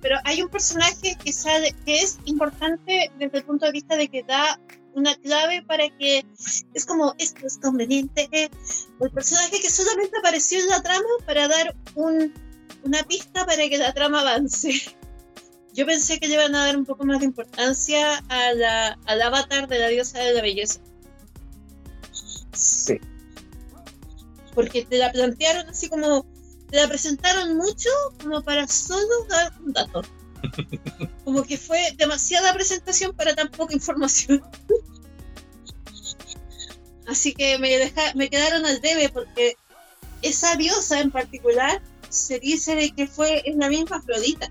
Pero 0.00 0.16
hay 0.24 0.42
un 0.42 0.48
personaje 0.48 1.16
que, 1.22 1.32
sabe, 1.32 1.74
que 1.84 2.00
es 2.00 2.18
importante 2.24 3.10
desde 3.18 3.38
el 3.38 3.44
punto 3.44 3.66
de 3.66 3.72
vista 3.72 3.96
de 3.96 4.08
que 4.08 4.22
da 4.22 4.58
una 4.94 5.14
clave 5.16 5.62
para 5.62 5.88
que 5.96 6.24
es 6.74 6.86
como 6.86 7.14
esto 7.18 7.46
es 7.46 7.58
conveniente. 7.58 8.28
el 9.00 9.10
personaje 9.10 9.60
que 9.60 9.70
solamente 9.70 10.18
apareció 10.18 10.58
en 10.58 10.68
la 10.68 10.82
trama 10.82 11.08
para 11.26 11.48
dar 11.48 11.76
un, 11.94 12.32
una 12.84 13.02
pista 13.04 13.46
para 13.46 13.68
que 13.68 13.78
la 13.78 13.92
trama 13.92 14.20
avance. 14.20 14.96
Yo 15.74 15.86
pensé 15.86 16.18
que 16.18 16.26
le 16.26 16.34
iban 16.34 16.54
a 16.54 16.66
dar 16.66 16.76
un 16.76 16.84
poco 16.84 17.04
más 17.04 17.20
de 17.20 17.26
importancia 17.26 18.18
a 18.28 18.52
la, 18.52 18.98
al 19.06 19.22
avatar 19.22 19.68
de 19.68 19.78
la 19.78 19.88
diosa 19.88 20.18
de 20.18 20.34
la 20.34 20.42
belleza. 20.42 20.80
Sí. 22.52 22.98
Porque 24.54 24.84
te 24.84 24.98
la 24.98 25.12
plantearon 25.12 25.68
así 25.68 25.88
como, 25.88 26.26
la 26.70 26.88
presentaron 26.88 27.56
mucho 27.56 27.88
como 28.22 28.42
para 28.42 28.66
solo 28.66 29.24
dar 29.28 29.52
un 29.64 29.72
dato. 29.72 30.02
Como 31.24 31.42
que 31.42 31.58
fue 31.58 31.80
demasiada 31.96 32.54
presentación 32.54 33.14
para 33.14 33.34
tan 33.34 33.50
poca 33.50 33.74
información. 33.74 34.42
Así 37.06 37.34
que 37.34 37.58
me, 37.58 37.76
deja, 37.76 38.14
me 38.14 38.30
quedaron 38.30 38.64
al 38.64 38.80
debe 38.80 39.08
porque 39.08 39.56
esa 40.22 40.56
diosa 40.56 41.00
en 41.00 41.10
particular 41.10 41.82
se 42.08 42.38
dice 42.38 42.74
de 42.76 42.90
que 42.92 43.06
fue 43.06 43.42
en 43.46 43.58
la 43.58 43.68
misma 43.68 43.96
Afrodita. 43.96 44.48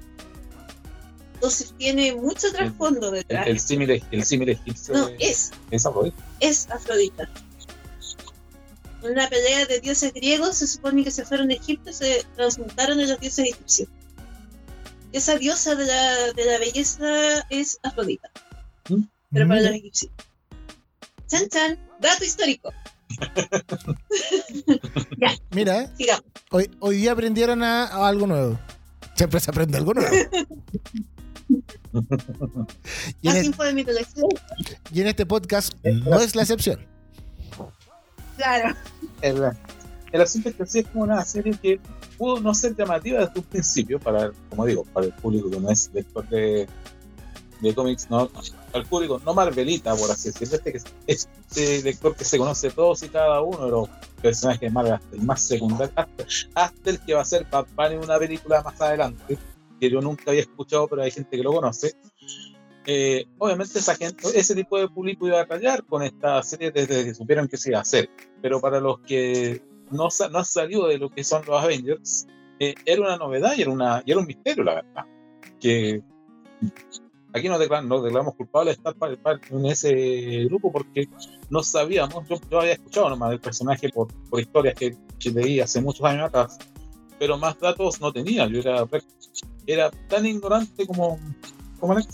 Entonces 1.36 1.74
tiene 1.78 2.16
mucho 2.16 2.52
trasfondo 2.52 3.12
detrás. 3.12 3.48
El 3.48 3.60
símil 3.60 3.90
el 3.92 4.50
egipcio 4.50 4.94
no, 4.94 5.10
es, 5.20 5.52
es 5.72 5.86
Afrodita. 5.86 6.24
Es 6.40 6.70
Afrodita. 6.70 7.30
En 9.04 9.12
una 9.12 9.30
pelea 9.30 9.66
de 9.66 9.80
dioses 9.80 10.14
griegos 10.14 10.58
se 10.58 10.68
supone 10.68 11.04
que 11.04 11.12
se 11.12 11.26
fueron 11.26 11.52
a 11.52 11.54
Egipto 11.54 11.90
y 11.90 11.94
se 11.94 12.26
transmutaron 12.36 13.00
en 13.00 13.10
los 13.10 13.20
dioses 13.20 13.54
egipcios. 13.54 13.90
Esa 15.12 15.38
diosa 15.38 15.76
de 15.76 15.86
la, 15.86 16.34
de 16.34 16.46
la 16.46 16.60
belleza 16.60 17.46
es 17.50 17.80
Afrodita. 17.84 18.30
¿Mm? 18.90 19.04
Pero 19.32 19.48
para 19.48 19.62
los 19.62 19.72
egipcios. 19.72 20.12
Chan 21.28 21.50
chan, 21.50 21.80
dato 22.00 22.24
histórico. 22.24 22.72
ya. 25.18 25.36
Mira, 25.52 25.92
Hoy, 26.52 26.70
hoy 26.80 26.98
día 26.98 27.12
aprendieron 27.12 27.64
a, 27.64 28.08
algo 28.08 28.28
nuevo. 28.28 28.60
Siempre 29.16 29.40
se 29.40 29.52
aprende 29.52 29.78
algo 29.78 29.94
nuevo. 29.94 30.12
y, 33.22 33.30
en 33.30 33.46
info 33.46 33.64
de 33.64 34.06
y 34.92 35.02
en 35.02 35.08
este 35.08 35.26
podcast 35.26 35.74
no 35.84 36.20
es 36.20 36.36
la 36.36 36.44
excepción. 36.44 36.86
Claro. 38.38 38.76
El, 39.22 39.52
el 40.12 40.22
asunto 40.22 40.50
es 40.50 40.56
que 40.56 40.66
sí 40.66 40.80
es 40.80 40.88
como 40.88 41.04
una 41.04 41.24
serie 41.26 41.58
que 41.62 41.80
pudo 42.18 42.40
no 42.40 42.54
ser 42.54 42.76
llamativa 42.76 43.20
desde 43.20 43.40
un 43.40 43.46
principio 43.46 44.00
para, 44.00 44.32
como 44.50 44.66
digo, 44.66 44.84
para 44.86 45.08
el 45.08 45.14
público 45.14 45.50
que 45.50 45.60
no 45.60 45.70
es 45.70 45.92
lector 45.94 46.28
de, 46.30 46.68
de 47.62 47.76
cómics, 47.76 48.10
no, 48.10 48.30
al 48.74 48.86
público 48.86 49.22
no 49.26 49.34
Marvelita, 49.34 49.96
por 49.96 50.10
así 50.10 50.30
decirlo, 50.30 50.56
este, 50.56 50.82
este 51.08 51.84
lector 51.84 52.16
que 52.16 52.24
se 52.24 52.38
conoce 52.38 52.70
todos 52.70 53.04
y 53.04 53.10
cada 53.10 53.42
uno 53.42 53.66
de 53.66 53.72
los 53.72 53.90
personajes 54.22 54.62
de 54.62 54.70
Marvel, 54.70 54.94
hasta 54.94 55.16
el 55.16 55.22
más 55.24 55.42
secundario, 55.42 55.94
hasta, 56.56 56.90
el 56.90 57.00
que 57.00 57.14
va 57.14 57.22
a 57.22 57.26
ser 57.26 57.46
Batman 57.50 57.94
en 57.94 58.00
una 58.00 58.18
película 58.18 58.62
más 58.62 58.80
adelante, 58.82 59.38
que 59.80 59.90
yo 59.90 60.02
nunca 60.02 60.24
había 60.28 60.42
escuchado, 60.42 60.88
pero 60.88 61.04
hay 61.04 61.12
gente 61.12 61.38
que 61.38 61.44
lo 61.44 61.54
conoce. 61.54 61.96
Eh, 62.90 63.26
obviamente 63.38 63.80
esa 63.80 63.96
gente, 63.96 64.30
ese 64.34 64.56
tipo 64.56 64.80
de 64.80 64.88
público 64.88 65.28
iba 65.28 65.42
a 65.42 65.46
callar 65.46 65.84
con 65.84 66.04
esta 66.04 66.42
serie 66.42 66.72
desde 66.72 67.04
que 67.04 67.14
supieron 67.14 67.50
que 67.50 67.58
se 67.58 67.72
iba 67.72 67.80
a 67.80 67.82
hacer, 67.82 68.10
pero 68.42 68.62
para 68.62 68.80
los 68.80 69.00
que 69.02 69.62
no, 69.92 70.08
no 70.32 70.40
han 70.40 70.46
salido 70.46 70.88
de 70.88 70.98
lo 70.98 71.10
que 71.10 71.26
son 71.26 71.44
los 71.46 71.62
Avengers, 71.62 72.28
eh, 72.60 72.76
era 72.86 73.02
una 73.02 73.18
novedad 73.18 73.56
y 73.58 73.64
era, 73.64 73.72
una, 73.72 74.02
y 74.06 74.12
era 74.12 74.22
un 74.22 74.26
misterio, 74.26 74.64
la 74.64 74.76
verdad. 74.76 75.06
Que 75.60 76.02
aquí 77.34 77.50
nos 77.50 77.60
declaramos, 77.60 78.04
declaramos 78.04 78.36
culpables 78.36 78.80
de 78.82 78.90
estar 78.90 79.40
en 79.52 79.66
ese 79.66 80.46
grupo 80.46 80.72
porque 80.72 81.10
no 81.50 81.64
sabíamos, 81.64 82.26
yo, 82.30 82.60
había 82.60 82.74
escuchado 82.74 83.10
nomás 83.10 83.32
del 83.32 83.42
personaje 83.42 83.90
por, 83.90 84.08
por 84.30 84.40
historias 84.40 84.76
que, 84.76 84.96
que, 85.20 85.32
leí 85.32 85.60
hace 85.60 85.82
muchos 85.82 86.06
años 86.06 86.30
atrás, 86.30 86.58
pero 87.20 87.38
más 87.38 87.60
datos 87.60 88.00
no 88.00 88.14
tenía, 88.14 88.48
yo 88.48 88.60
era, 88.60 88.88
era 89.66 89.92
tan 90.08 90.26
ignorante 90.26 90.88
como, 90.88 91.20
como 91.80 91.98
en 91.98 92.06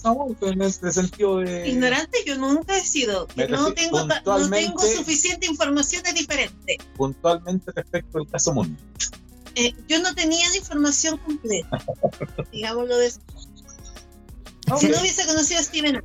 en 0.42 0.62
ese 0.62 0.92
sentido 0.92 1.38
de... 1.38 1.70
Ignorante 1.70 2.20
yo 2.26 2.38
nunca 2.38 2.78
he 2.78 2.82
sido, 2.82 3.28
no 3.50 3.74
tengo, 3.74 4.06
no 4.06 4.50
tengo 4.50 4.80
suficiente 4.80 5.46
información, 5.46 6.04
es 6.06 6.16
diferente. 6.16 6.78
Puntualmente 6.96 7.72
respecto 7.74 8.20
al 8.20 8.28
caso 8.28 8.54
Mundo. 8.54 8.82
Eh, 9.56 9.74
yo 9.88 10.02
no 10.02 10.14
tenía 10.16 10.50
la 10.50 10.58
información 10.58 11.18
completa, 11.18 11.78
digámoslo 12.52 12.98
de 12.98 13.12
si 13.12 13.20
no 14.88 15.00
hubiese 15.00 15.28
conocido 15.28 15.60
a 15.60 15.64
Steven 15.64 16.04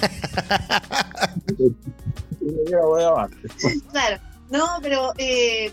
claro, 3.92 4.18
no, 4.50 4.66
pero 4.80 5.12
eh, 5.18 5.70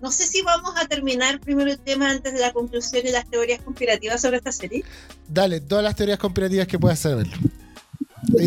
no 0.00 0.10
sé 0.10 0.26
si 0.26 0.42
vamos 0.42 0.72
a 0.76 0.86
terminar 0.86 1.40
primero 1.40 1.70
el 1.70 1.78
tema 1.78 2.10
antes 2.10 2.32
de 2.32 2.40
la 2.40 2.52
conclusión 2.52 3.06
y 3.06 3.10
las 3.10 3.28
teorías 3.28 3.60
conspirativas 3.62 4.20
sobre 4.20 4.38
esta 4.38 4.52
serie. 4.52 4.84
Dale, 5.28 5.60
todas 5.60 5.84
las 5.84 5.94
teorías 5.94 6.18
conspirativas 6.18 6.66
que 6.66 6.78
puedas 6.78 6.98
saber. 6.98 7.26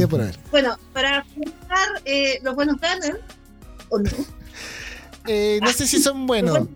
por 0.10 0.22
Bueno, 0.52 0.78
para 0.94 1.26
empezar, 1.36 2.02
eh, 2.06 2.40
los 2.42 2.56
buenos 2.56 2.80
ganan, 2.80 3.18
¿o 3.90 4.00
no? 4.00 4.10
Eh, 5.28 5.60
no 5.62 5.72
sé 5.72 5.88
si 5.88 6.02
son 6.02 6.26
buenos. 6.28 6.68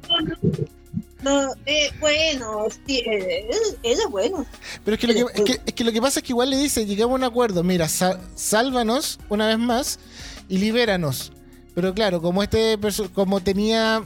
No, 1.21 1.51
eh, 1.65 1.89
bueno, 1.99 2.67
sí, 2.85 2.99
eh, 2.99 3.49
él, 3.83 3.97
es 3.99 4.09
bueno. 4.09 4.45
Pero 4.85 4.95
es 4.95 5.01
que, 5.01 5.07
lo 5.07 5.27
que, 5.73 5.83
lo 5.83 5.91
que 5.91 6.01
pasa 6.01 6.19
es 6.19 6.23
que 6.23 6.31
igual 6.31 6.51
le 6.51 6.57
dice, 6.57 6.85
llegamos 6.85 7.13
a 7.13 7.15
un 7.15 7.23
acuerdo, 7.23 7.63
mira, 7.63 7.87
sálvanos 7.89 9.19
una 9.27 9.47
vez 9.47 9.57
más 9.57 9.99
y 10.47 10.59
libéranos. 10.59 11.33
Pero 11.73 11.93
claro, 11.93 12.21
como 12.21 12.41
este 12.41 12.77
como 13.13 13.41
tenía 13.41 14.03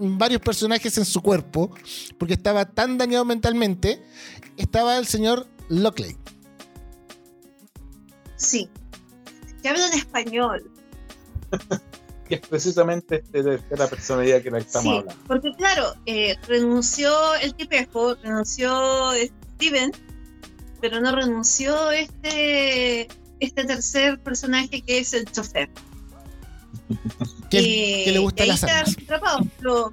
varios 0.00 0.40
personajes 0.40 0.96
en 0.98 1.04
su 1.04 1.20
cuerpo, 1.20 1.74
porque 2.18 2.34
estaba 2.34 2.64
tan 2.64 2.98
dañado 2.98 3.24
mentalmente, 3.24 4.02
estaba 4.56 4.96
el 4.98 5.06
señor 5.06 5.46
Lockley. 5.68 6.16
Sí, 8.36 8.68
que 9.62 9.68
habla 9.68 9.86
en 9.88 9.94
español. 9.94 10.70
que 12.28 12.36
es 12.36 12.40
precisamente 12.46 13.16
este 13.16 13.42
de, 13.42 13.60
la 13.76 13.88
personalidad 13.88 14.40
que 14.40 14.50
la 14.50 14.58
estamos 14.58 15.00
hablando. 15.00 15.22
Porque 15.26 15.52
claro, 15.56 15.94
eh, 16.06 16.36
renunció 16.46 17.34
el 17.42 17.54
tipejo, 17.54 18.14
renunció 18.14 19.10
Steven, 19.56 19.92
pero 20.80 21.00
no 21.00 21.14
renunció 21.14 21.90
este, 21.90 23.08
este 23.40 23.64
tercer 23.64 24.18
personaje 24.22 24.80
que 24.80 25.00
es 25.00 25.12
el 25.12 25.30
chofer. 25.30 25.68
que, 27.50 28.04
le 28.12 28.18
gusta 28.18 28.46
la 28.46 28.56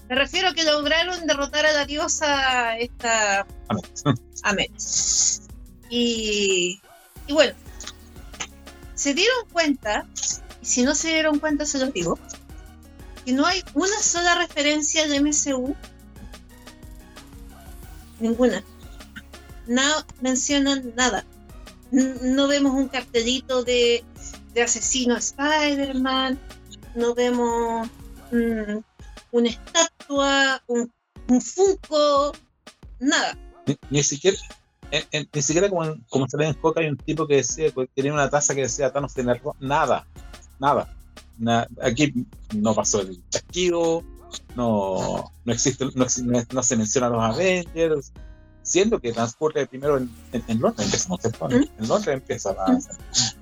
Me 0.10 0.16
refiero 0.16 0.50
a 0.50 0.54
que 0.54 0.64
lograron 0.64 1.26
derrotar 1.26 1.66
a 1.66 1.74
la 1.74 1.86
diosa 1.86 2.78
esta 2.78 3.46
Amet. 4.44 4.72
Y, 5.90 6.80
y 7.28 7.34
bueno, 7.34 7.54
se 8.94 9.14
dieron 9.14 9.46
cuenta 9.52 10.06
si 10.68 10.84
no 10.84 10.94
se 10.96 11.08
dieron 11.08 11.40
cuenta, 11.40 11.66
se 11.66 11.80
los 11.80 11.94
digo, 11.94 12.20
que 13.24 13.32
no 13.32 13.46
hay 13.46 13.64
una 13.74 13.98
sola 14.02 14.36
referencia 14.36 15.04
al 15.04 15.24
MCU. 15.24 15.74
Ninguna. 18.20 18.62
No 19.66 19.82
mencionan 20.20 20.94
nada. 20.96 21.26
No 21.92 22.50
vemos 22.50 22.74
un 22.74 22.90
cartelito 22.90 23.64
de, 23.64 24.04
de 24.54 24.62
asesino 24.62 25.16
Spider-Man. 25.16 26.38
No 26.96 27.14
vemos 27.14 27.88
mm, 28.32 28.78
una 29.32 29.50
estatua, 29.50 30.62
un, 30.68 30.92
un 31.28 31.42
Funko, 31.42 32.34
nada. 33.00 33.38
Ni, 33.90 34.04
siquiera, 34.04 34.38
ni 35.34 35.42
siquiera 35.42 35.70
como, 35.70 35.96
como 36.10 36.28
se 36.28 36.38
ve 36.38 36.48
en 36.48 36.54
Coca 36.54 36.80
hay 36.80 36.88
un 36.88 36.98
tipo 36.98 37.28
que 37.28 37.38
decía 37.38 37.72
que 37.72 37.90
tenía 37.94 38.14
una 38.14 38.30
taza 38.30 38.56
que 38.56 38.62
decía 38.62 38.92
Thanos 38.92 39.14
tener 39.14 39.42
nada 39.60 40.08
nada. 40.60 40.90
aquí 41.82 42.14
no 42.56 42.74
pasó 42.74 43.02
el 43.02 43.22
chasquido, 43.30 44.04
no, 44.56 45.32
no 45.46 45.54
existe, 45.54 45.86
no, 45.96 46.10
se 46.64 46.76
menciona 46.76 47.08
a 47.08 47.10
los 47.10 47.24
Avengers, 47.24 48.12
siendo 48.64 49.00
que 49.00 49.14
transcurre 49.14 49.68
primero 49.68 49.98
en, 49.98 50.10
en, 50.32 50.60
Londres, 50.60 50.88
empezamos 50.88 51.20
en 51.24 51.88
Londres 51.88 52.16
empieza 52.16 52.56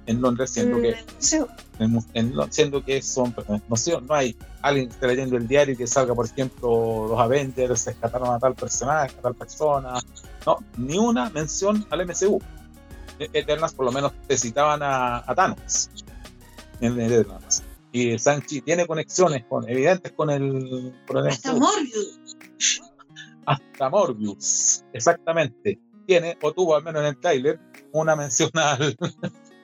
en 0.07 0.21
Londres 0.21 0.51
siendo 0.51 0.81
que 0.81 0.95
en, 1.79 2.51
siendo 2.51 2.83
que 2.83 3.01
son 3.01 3.35
no, 3.67 3.75
sé, 3.75 3.99
no 4.01 4.13
hay 4.13 4.35
alguien 4.61 4.87
que 4.87 4.93
esté 4.93 5.07
leyendo 5.07 5.37
el 5.37 5.47
diario 5.47 5.73
y 5.73 5.77
que 5.77 5.87
salga 5.87 6.13
por 6.13 6.25
ejemplo 6.25 7.07
los 7.09 7.19
Avengers 7.19 7.85
rescataron 7.85 8.33
a 8.33 8.39
tal 8.39 8.55
personaje 8.55 9.15
a 9.17 9.21
tal 9.21 9.35
persona 9.35 9.93
no 10.45 10.57
ni 10.77 10.97
una 10.97 11.29
mención 11.29 11.85
al 11.89 12.05
MCU 12.05 12.39
e, 13.19 13.29
Eternas 13.33 13.73
por 13.73 13.85
lo 13.85 13.91
menos 13.91 14.13
te 14.27 14.37
citaban 14.37 14.81
a, 14.83 15.17
a 15.17 15.35
Thanos. 15.35 15.89
Y 17.91 18.19
Sanchi 18.19 18.61
tiene 18.61 18.85
conexiones 18.85 19.45
con, 19.45 19.69
evidentes 19.69 20.11
con 20.11 20.29
el, 20.29 20.93
con 21.07 21.25
Hasta 21.27 21.53
Morbius. 21.53 22.19
hasta 23.45 23.89
Morbius, 23.89 24.83
exactamente, 24.91 25.79
tiene 26.05 26.37
o 26.41 26.51
tuvo 26.51 26.75
al 26.75 26.83
menos 26.83 27.01
en 27.01 27.07
el 27.07 27.17
trailer 27.17 27.59
una 27.93 28.15
mención 28.15 28.51
al, 28.55 28.97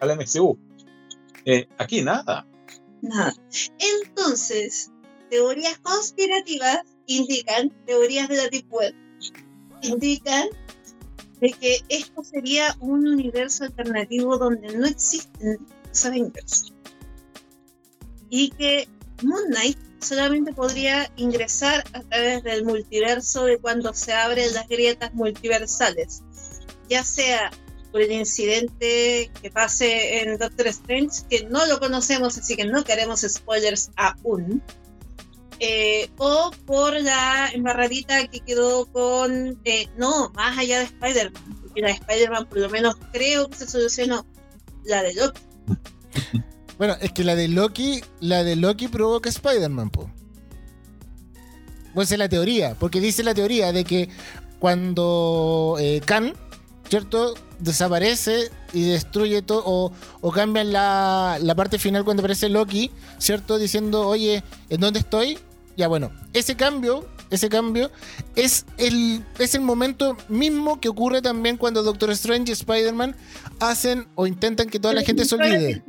al 0.01 0.17
MCU. 0.17 0.57
Eh, 1.45 1.67
aquí 1.77 2.01
nada. 2.01 2.45
Nada. 3.01 3.33
Entonces, 3.79 4.91
teorías 5.29 5.79
conspirativas 5.79 6.81
indican, 7.07 7.69
teorías 7.85 8.27
de 8.27 8.37
la 8.37 8.47
Deep 8.49 8.71
Web, 8.71 8.93
indican 9.81 10.49
de 11.39 11.51
que 11.53 11.81
esto 11.89 12.23
sería 12.23 12.75
un 12.79 13.07
universo 13.07 13.63
alternativo 13.63 14.37
donde 14.37 14.77
no 14.77 14.85
existen 14.85 15.65
los 15.87 16.05
Avengers. 16.05 16.73
Y 18.29 18.49
que 18.51 18.87
Moon 19.23 19.45
Knight 19.49 19.77
solamente 19.99 20.53
podría 20.53 21.11
ingresar 21.15 21.83
a 21.93 22.01
través 22.01 22.43
del 22.43 22.63
multiverso 22.63 23.45
de 23.45 23.57
cuando 23.57 23.93
se 23.93 24.13
abren 24.13 24.53
las 24.53 24.67
grietas 24.67 25.13
multiversales, 25.13 26.23
ya 26.89 27.03
sea 27.03 27.51
por 27.91 28.01
el 28.01 28.11
incidente 28.11 29.29
que 29.41 29.51
pase 29.51 30.21
en 30.21 30.37
Doctor 30.37 30.67
Strange, 30.67 31.21
que 31.29 31.43
no 31.45 31.65
lo 31.65 31.79
conocemos, 31.79 32.37
así 32.37 32.55
que 32.55 32.65
no 32.65 32.83
queremos 32.83 33.21
spoilers 33.21 33.91
aún, 33.97 34.63
eh, 35.59 36.09
o 36.17 36.51
por 36.65 36.99
la 36.99 37.49
embarradita 37.53 38.27
que 38.27 38.39
quedó 38.39 38.85
con, 38.87 39.59
eh, 39.65 39.87
no, 39.97 40.31
más 40.31 40.57
allá 40.57 40.79
de 40.79 40.85
Spider-Man, 40.85 41.59
porque 41.61 41.81
la 41.81 41.87
de 41.87 41.93
Spider-Man 41.93 42.45
por 42.47 42.57
lo 42.59 42.69
menos 42.69 42.95
creo 43.11 43.49
que 43.49 43.57
se 43.57 43.67
solucionó, 43.67 44.25
la 44.85 45.03
de 45.03 45.13
Loki. 45.13 45.41
Bueno, 46.77 46.95
es 46.99 47.11
que 47.11 47.23
la 47.23 47.35
de 47.35 47.47
Loki, 47.47 48.03
la 48.21 48.43
de 48.43 48.55
Loki 48.55 48.87
provoca 48.87 49.29
Spider-Man, 49.29 49.91
po. 49.91 50.09
Pues 51.93 52.11
es 52.11 52.17
la 52.17 52.27
teoría, 52.27 52.73
porque 52.79 52.99
dice 52.99 53.21
la 53.21 53.35
teoría 53.35 53.71
de 53.71 53.83
que 53.83 54.09
cuando 54.57 55.77
eh, 55.79 56.01
Khan, 56.03 56.33
¿cierto? 56.91 57.35
Desaparece 57.59 58.51
y 58.73 58.89
destruye 58.89 59.41
todo, 59.41 59.63
o, 59.65 59.93
o 60.19 60.31
cambian 60.33 60.73
la, 60.73 61.37
la, 61.41 61.55
parte 61.55 61.79
final 61.79 62.03
cuando 62.03 62.21
aparece 62.21 62.49
Loki, 62.49 62.91
¿cierto? 63.17 63.57
Diciendo, 63.57 64.05
oye, 64.05 64.43
¿en 64.69 64.81
dónde 64.81 64.99
estoy? 64.99 65.39
Ya 65.77 65.87
bueno, 65.87 66.11
ese 66.33 66.57
cambio, 66.57 67.07
ese 67.29 67.47
cambio 67.47 67.89
es 68.35 68.65
el, 68.77 69.23
es 69.39 69.55
el 69.55 69.61
momento 69.61 70.17
mismo 70.27 70.81
que 70.81 70.89
ocurre 70.89 71.21
también 71.21 71.55
cuando 71.55 71.81
Doctor 71.81 72.11
Strange 72.11 72.49
y 72.49 72.51
Spider-Man 72.51 73.15
hacen 73.61 74.05
o 74.15 74.27
intentan 74.27 74.67
que 74.67 74.77
toda 74.77 74.93
la 74.93 75.03
gente 75.03 75.23
se 75.23 75.35
olvide 75.35 75.83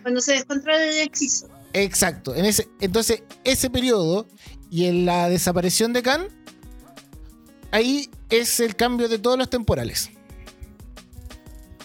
cuando 0.00 0.22
se 0.22 0.32
descontrola 0.32 0.82
el 0.82 0.96
hechizo. 0.98 1.48
Exacto. 1.74 2.34
En 2.34 2.46
ese, 2.46 2.68
entonces, 2.80 3.22
ese 3.44 3.68
periodo 3.68 4.26
y 4.70 4.86
en 4.86 5.04
la 5.04 5.28
desaparición 5.28 5.92
de 5.92 6.02
Khan, 6.02 6.28
ahí 7.70 8.08
es 8.30 8.60
el 8.60 8.76
cambio 8.76 9.08
de 9.08 9.18
todos 9.18 9.38
los 9.38 9.50
temporales. 9.50 10.10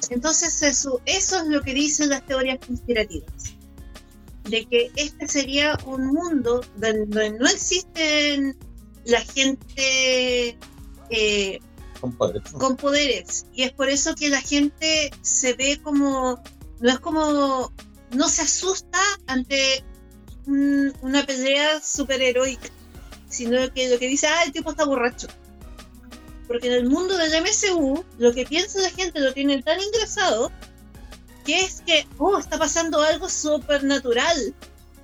Entonces, 0.09 0.61
eso, 0.63 1.01
eso 1.05 1.37
es 1.37 1.47
lo 1.47 1.61
que 1.61 1.73
dicen 1.73 2.09
las 2.09 2.25
teorías 2.25 2.59
conspirativas. 2.65 3.31
De 4.43 4.65
que 4.65 4.91
este 4.95 5.27
sería 5.27 5.77
un 5.85 6.07
mundo 6.07 6.65
donde 6.77 7.31
no 7.31 7.47
existen 7.47 8.57
la 9.05 9.21
gente 9.21 10.57
eh, 11.09 11.59
con, 11.99 12.11
poderes. 12.13 12.51
con 12.51 12.75
poderes. 12.75 13.45
Y 13.53 13.63
es 13.63 13.71
por 13.71 13.89
eso 13.89 14.15
que 14.15 14.29
la 14.29 14.41
gente 14.41 15.11
se 15.21 15.53
ve 15.53 15.79
como. 15.83 16.41
No 16.79 16.89
es 16.89 16.99
como 16.99 17.71
no 18.11 18.27
se 18.27 18.41
asusta 18.41 18.99
ante 19.27 19.83
una 20.45 21.25
pelea 21.25 21.79
superheroica, 21.81 22.69
sino 23.29 23.71
que 23.73 23.89
lo 23.89 23.99
que 23.99 24.07
dice, 24.07 24.27
ah, 24.27 24.43
el 24.43 24.51
tipo 24.51 24.71
está 24.71 24.85
borracho. 24.85 25.27
Porque 26.47 26.67
en 26.67 26.73
el 26.73 26.89
mundo 26.89 27.17
del 27.17 27.31
MCU, 27.41 28.03
lo 28.17 28.33
que 28.33 28.45
piensa 28.45 28.81
la 28.81 28.89
gente 28.89 29.19
lo 29.19 29.33
tiene 29.33 29.61
tan 29.63 29.79
ingresado 29.79 30.51
que 31.45 31.61
es 31.61 31.81
que, 31.81 32.07
oh, 32.17 32.37
está 32.37 32.57
pasando 32.57 33.01
algo 33.01 33.29
supernatural. 33.29 34.53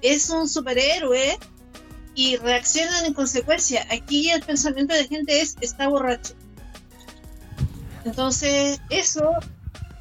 Es 0.02 0.30
un 0.30 0.48
superhéroe 0.48 1.40
y 2.14 2.36
reaccionan 2.38 3.06
en 3.06 3.14
consecuencia. 3.14 3.88
Aquí 3.92 4.30
el 4.30 4.42
pensamiento 4.42 4.94
de 4.94 5.04
la 5.04 5.08
gente 5.08 5.42
es, 5.42 5.56
está 5.62 5.88
borracho. 5.88 6.34
Entonces, 8.06 8.80
eso 8.90 9.32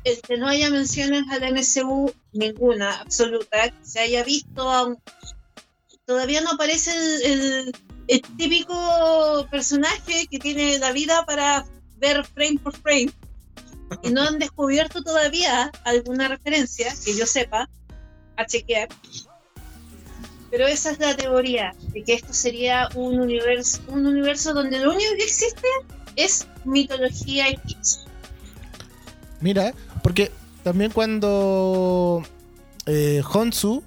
el 0.06 0.20
que 0.22 0.36
no 0.36 0.46
haya 0.46 0.70
menciones 0.70 1.24
al 1.30 1.52
MCU, 1.52 2.14
ninguna, 2.32 3.00
absoluta, 3.00 3.70
que 3.70 3.84
se 3.84 3.98
haya 3.98 4.22
visto, 4.22 4.96
todavía 6.04 6.40
no 6.42 6.52
aparece 6.52 6.92
el, 7.24 7.74
típico 8.36 9.46
personaje 9.50 10.26
que 10.30 10.38
tiene 10.38 10.78
la 10.78 10.92
vida 10.92 11.24
para 11.26 11.66
ver 11.98 12.24
frame 12.24 12.58
por 12.62 12.74
frame. 12.76 13.10
Y 14.02 14.10
no 14.10 14.22
han 14.22 14.38
descubierto 14.38 15.02
todavía 15.02 15.70
alguna 15.84 16.28
referencia, 16.28 16.92
que 17.04 17.16
yo 17.16 17.26
sepa, 17.26 17.68
a 18.36 18.46
chequear. 18.46 18.88
Pero 20.50 20.66
esa 20.66 20.90
es 20.90 20.98
la 20.98 21.16
teoría, 21.16 21.74
de 21.92 22.02
que 22.02 22.14
esto 22.14 22.32
sería 22.32 22.88
un 22.94 23.20
universo, 23.20 23.80
un 23.88 24.06
universo 24.06 24.54
donde 24.54 24.78
lo 24.78 24.92
único 24.92 25.10
que 25.16 25.24
existe 25.24 25.68
es 26.16 26.46
mitología 26.64 27.50
y 27.50 27.58
Mira, 29.40 29.74
porque 30.02 30.32
también 30.64 30.90
cuando 30.90 32.22
eh, 32.86 33.22
Honsu 33.32 33.82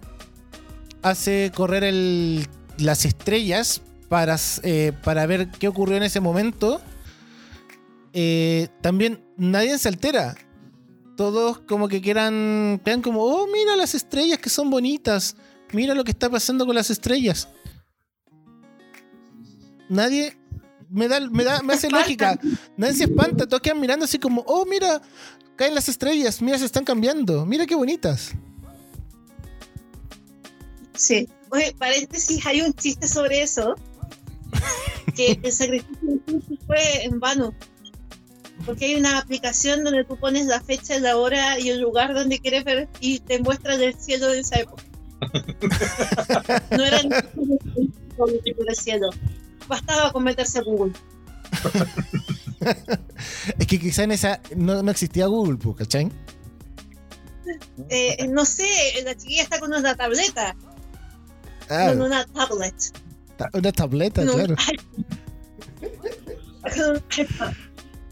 hace 1.02 1.52
correr 1.56 1.84
el, 1.84 2.48
las 2.78 3.06
estrellas 3.06 3.82
para, 4.10 4.38
eh, 4.64 4.92
para 5.04 5.26
ver 5.26 5.50
qué 5.50 5.68
ocurrió 5.68 5.96
en 5.96 6.04
ese 6.04 6.20
momento, 6.20 6.82
eh, 8.14 8.68
también 8.82 9.24
nadie 9.38 9.78
se 9.78 9.88
altera. 9.88 10.36
Todos 11.16 11.60
como 11.60 11.88
que 11.88 12.02
quieran, 12.02 12.82
quedan 12.84 13.02
como, 13.02 13.24
oh, 13.24 13.48
mira 13.48 13.76
las 13.76 13.94
estrellas 13.94 14.40
que 14.40 14.50
son 14.50 14.70
bonitas. 14.70 15.36
Mira 15.72 15.94
lo 15.94 16.04
que 16.04 16.12
está 16.12 16.30
pasando 16.30 16.66
con 16.66 16.76
las 16.76 16.90
estrellas. 16.90 17.48
Nadie 19.90 20.36
me 20.90 21.08
da, 21.08 21.20
me 21.20 21.44
da, 21.44 21.62
me 21.62 21.74
hace 21.74 21.90
lógica. 21.92 22.40
Nadie 22.78 22.94
se 22.96 23.04
espanta, 23.04 23.48
todos 23.48 23.62
quedan 23.62 23.80
mirando 23.80 24.06
así 24.06 24.18
como, 24.18 24.44
oh, 24.48 24.66
mira, 24.66 25.02
caen 25.56 25.76
las 25.76 25.90
estrellas, 25.90 26.42
mira, 26.42 26.58
se 26.58 26.66
están 26.66 26.86
cambiando, 26.86 27.46
mira 27.46 27.66
qué 27.66 27.76
bonitas. 27.76 28.32
Sí, 30.96 31.30
oye, 31.52 31.76
paréntesis, 31.78 32.46
hay 32.46 32.62
un 32.62 32.74
chiste 32.74 33.08
sobre 33.08 33.42
eso, 33.42 33.76
que 35.16 35.40
el 35.44 35.52
sacrificio 35.52 36.20
fue 36.68 37.04
en 37.04 37.20
vano, 37.20 37.54
porque 38.66 38.86
hay 38.86 38.96
una 38.96 39.18
aplicación 39.18 39.84
donde 39.84 40.04
tú 40.04 40.18
pones 40.18 40.46
la 40.46 40.62
fecha, 40.62 41.00
la 41.00 41.18
hora 41.18 41.60
y 41.60 41.70
el 41.70 41.82
lugar 41.82 42.14
donde 42.14 42.40
quieres 42.40 42.64
ver 42.64 42.88
y 43.00 43.20
te 43.20 43.40
muestra 43.40 43.76
el 43.76 44.00
cielo 44.00 44.28
de 44.28 44.40
esa 44.40 44.60
época. 44.60 44.84
no 46.72 46.84
era 46.84 47.00
el 47.00 48.76
cielo, 48.76 49.10
bastaba 49.68 50.12
con 50.12 50.24
meterse 50.24 50.60
a 50.60 50.62
Google. 50.64 50.94
es 53.58 53.68
que 53.68 53.80
quizá 53.80 54.04
en 54.04 54.12
esa 54.12 54.42
no, 54.56 54.90
existía 54.90 55.28
Google, 55.28 55.58
pues, 55.58 55.78
¿cachai? 55.78 56.12
Eh, 57.90 58.28
no 58.30 58.46
sé, 58.46 58.68
la 59.04 59.16
chiquilla 59.16 59.44
está 59.44 59.60
con 59.60 59.74
una 59.74 59.96
tableta. 59.96 60.56
Ah. 61.70 61.88
Con 61.90 62.02
una 62.02 62.26
tablet. 62.26 62.76
Una 63.54 63.72
tableta, 63.72 64.24
claro. 64.24 64.56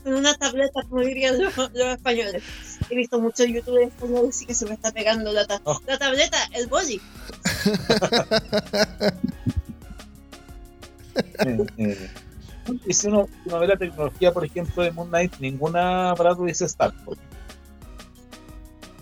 con 0.04 0.06
una 0.16 0.34
tableta, 0.36 0.82
como 0.90 1.02
dirían 1.02 1.38
los, 1.40 1.54
españoles. 1.74 2.44
He 2.90 2.96
visto 2.96 3.20
muchos 3.20 3.48
youtubers 3.48 3.88
españoles 3.88 4.42
y 4.42 4.46
que 4.46 4.54
se 4.54 4.66
me 4.66 4.74
está 4.74 4.92
pegando 4.92 5.34
la, 5.34 5.46
oh. 5.64 5.82
la 5.86 5.98
tableta, 5.98 6.38
el 6.54 6.68
boli. 6.68 6.96
eh, 11.46 11.66
eh 11.78 12.10
y 12.86 12.94
si 12.94 13.08
uno, 13.08 13.28
ve 13.46 13.68
la 13.68 13.78
tecnología, 13.78 14.34
por 14.34 14.46
ejemplo, 14.46 14.84
de 14.84 14.92
Moon 14.92 15.08
Knight, 15.10 15.38
ninguna 15.40 16.12
aparato 16.12 16.44
dice 16.44 16.66
Stark. 16.66 16.96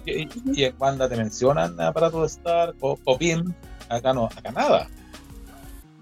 Y, 0.05 0.29
y, 0.53 0.63
en 0.63 0.77
banda 0.77 1.09
te 1.09 1.17
mencionan 1.17 1.79
aparato 1.81 2.21
de 2.21 2.27
Stark 2.27 2.75
o, 2.79 2.99
o 3.03 3.17
PIN, 3.17 3.55
acá 3.89 4.13
no, 4.13 4.25
acá 4.25 4.51
nada. 4.51 4.87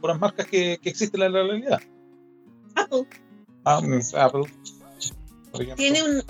Puras 0.03 0.19
marcas 0.19 0.45
que, 0.47 0.77
que 0.83 0.89
existen 0.89 1.21
en 1.21 1.31
la 1.31 1.43
realidad. 1.43 1.79
Apple. 2.75 3.07
Ah, 3.63 3.77
Apple. 3.77 4.43
Tiene 5.77 6.03
un, 6.03 6.21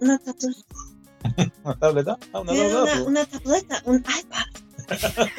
una 0.00 0.18
tableta. 0.18 0.62
¿Una 1.64 1.78
tableta? 1.78 2.18
Ah, 2.32 2.40
una, 2.40 2.52
Tiene 2.52 2.70
tableta, 2.70 2.94
una, 2.94 3.04
una 3.04 3.26
tableta, 3.26 3.82
un 3.84 3.98
iPad. 3.98 4.46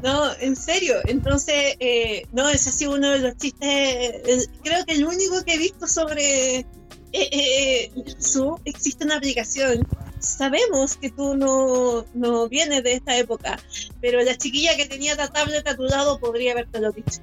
No, 0.00 0.32
en 0.38 0.54
serio. 0.54 0.94
Entonces, 1.06 1.74
eh, 1.80 2.24
no, 2.32 2.48
ese 2.48 2.70
ha 2.70 2.72
sido 2.72 2.94
uno 2.94 3.10
de 3.10 3.18
los 3.18 3.36
chistes. 3.36 4.48
creo 4.62 4.84
que 4.84 4.94
el 4.94 5.04
único 5.04 5.42
que 5.44 5.54
he 5.54 5.58
visto 5.58 5.88
sobre 5.88 6.58
eh, 6.58 6.66
eh, 7.12 7.90
su 8.18 8.60
existe 8.64 9.04
una 9.04 9.16
aplicación 9.16 9.84
sabemos 10.22 10.96
que 10.96 11.10
tú 11.10 11.36
no, 11.36 12.06
no 12.14 12.48
vienes 12.48 12.82
de 12.84 12.94
esta 12.94 13.16
época, 13.16 13.58
pero 14.00 14.22
la 14.22 14.36
chiquilla 14.36 14.76
que 14.76 14.86
tenía 14.86 15.14
la 15.14 15.28
tablet 15.28 15.66
a 15.66 15.76
tu 15.76 15.82
lado 15.82 16.18
podría 16.18 16.52
haberte 16.52 16.80
lo 16.80 16.92
dicho. 16.92 17.20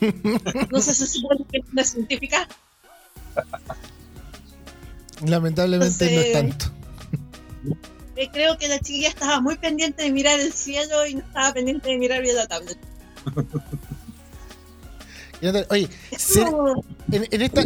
No 0.70 0.80
sé 0.80 0.94
si 0.94 1.06
supone 1.06 1.44
que 1.50 1.58
es 1.58 1.64
una 1.72 1.84
científica. 1.84 2.48
Lamentablemente 5.24 6.14
no 6.14 6.20
es 6.20 6.32
tanto. 6.32 6.66
Eh, 8.16 8.28
creo 8.32 8.58
que 8.58 8.66
la 8.66 8.80
chiquilla 8.80 9.08
estaba 9.08 9.40
muy 9.40 9.56
pendiente 9.56 10.02
de 10.02 10.10
mirar 10.10 10.40
el 10.40 10.52
cielo 10.52 11.06
y 11.06 11.14
no 11.14 11.20
estaba 11.20 11.52
pendiente 11.52 11.88
de 11.88 11.98
mirar 11.98 12.22
bien 12.22 12.34
la 12.34 12.48
tablet. 12.48 12.78
Oye, 15.70 15.88
en, 17.12 17.42
esta. 17.42 17.62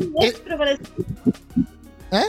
¿Eh? 2.13 2.29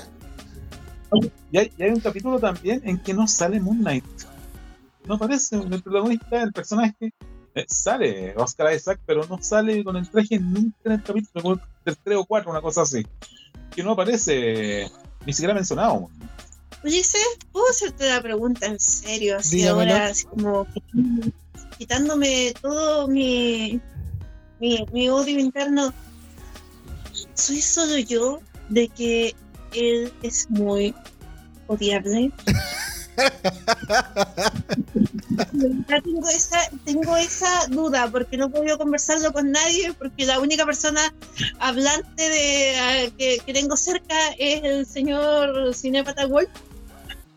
Y 1.51 1.57
hay, 1.57 1.71
un 1.89 1.99
capítulo 1.99 2.39
también 2.39 2.81
en 2.85 2.97
que 2.97 3.13
no 3.13 3.27
sale 3.27 3.59
Moon 3.59 3.79
Knight. 3.79 4.05
No 5.05 5.15
aparece 5.15 5.57
el 5.57 5.81
protagonista, 5.81 6.41
el 6.41 6.53
personaje. 6.53 7.13
Eh, 7.55 7.65
sale 7.67 8.33
Oscar 8.35 8.73
Isaac, 8.73 8.99
pero 9.05 9.25
no 9.27 9.37
sale 9.41 9.83
con 9.83 9.95
el 9.95 10.09
traje 10.09 10.39
nunca 10.39 10.77
en 10.85 10.91
el 10.93 11.03
capítulo, 11.03 11.59
del 11.85 11.97
3 11.97 12.17
o 12.17 12.25
4, 12.25 12.49
una 12.49 12.61
cosa 12.61 12.81
así. 12.81 13.05
Que 13.75 13.83
no 13.83 13.91
aparece 13.91 14.89
ni 15.25 15.33
siquiera 15.33 15.53
mencionado. 15.53 16.09
Oye, 16.83 17.01
¿puedo 17.51 17.69
hacerte 17.69 18.09
la 18.09 18.21
pregunta 18.21 18.65
en 18.65 18.79
serio? 18.79 19.37
Así 19.37 19.65
ahora, 19.67 20.07
así 20.07 20.25
como 20.25 20.67
quitándome 21.77 22.53
todo 22.61 23.07
mi, 23.07 23.79
mi, 24.59 24.85
mi 24.91 25.09
odio 25.09 25.39
interno. 25.39 25.93
¿Soy 27.35 27.61
solo 27.61 27.97
yo 27.99 28.41
de 28.69 28.87
que 28.89 29.35
él 29.73 30.13
es 30.21 30.49
muy 30.49 30.93
odiable. 31.67 32.31
tengo 36.03 36.27
esa, 36.29 36.59
tengo 36.83 37.15
esa 37.15 37.67
duda 37.67 38.09
porque 38.11 38.37
no 38.37 38.47
he 38.47 38.49
podido 38.49 38.77
conversarlo 38.77 39.31
con 39.31 39.51
nadie 39.51 39.93
porque 39.93 40.25
la 40.25 40.39
única 40.39 40.65
persona 40.65 41.13
hablante 41.59 42.29
de 42.29 42.75
ah, 42.77 43.11
que, 43.17 43.53
tengo 43.53 43.77
cerca 43.77 44.15
es 44.39 44.63
el 44.63 44.85
señor 44.85 45.75
Cinepata 45.75 46.25
Wolf 46.25 46.49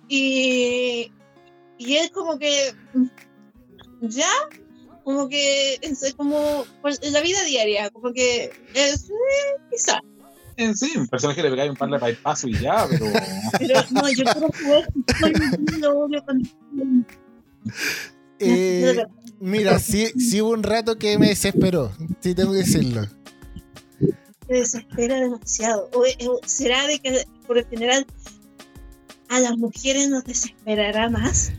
y, 0.09 1.13
y 1.79 1.97
él 1.97 2.11
como 2.11 2.39
que 2.39 2.75
ya 4.01 4.31
como 5.05 5.29
que 5.29 5.79
es 5.83 6.15
como 6.17 6.65
pues, 6.83 7.01
la 7.11 7.21
vida 7.21 7.43
diaria 7.45 7.91
como 7.91 8.13
que 8.13 8.51
es 8.75 9.11
eh, 9.11 9.61
quizá 9.71 9.99
en 9.99 10.16
sí, 10.75 10.93
un 10.97 11.07
personaje 11.07 11.43
le 11.43 11.51
pegáis 11.51 11.71
un 11.71 11.77
par 11.77 11.91
de 11.91 11.99
bypass 11.99 12.45
y 12.45 12.59
ya, 12.59 12.87
pero. 12.89 13.07
pero 13.59 13.81
no, 13.91 14.09
yo 14.11 14.25
creo 14.25 14.51
que 14.51 15.79
lo 15.79 16.09
eh, 18.39 19.05
mira, 19.41 19.79
sí, 19.79 20.07
sí 20.19 20.41
hubo 20.41 20.51
un 20.51 20.63
rato 20.63 20.97
que 20.97 21.19
me 21.19 21.29
desesperó, 21.29 21.93
sí 22.21 22.35
tengo 22.35 22.53
que 22.53 22.59
decirlo. 22.59 23.07
Me 24.49 24.59
desespera 24.59 25.21
demasiado. 25.21 25.91
O, 25.93 26.05
será 26.47 26.87
de 26.87 27.01
que 27.01 27.25
por 27.47 27.59
el 27.59 27.67
general 27.67 28.07
a 29.29 29.41
las 29.41 29.57
mujeres 29.57 30.09
nos 30.09 30.25
desesperará 30.25 31.11
más. 31.11 31.53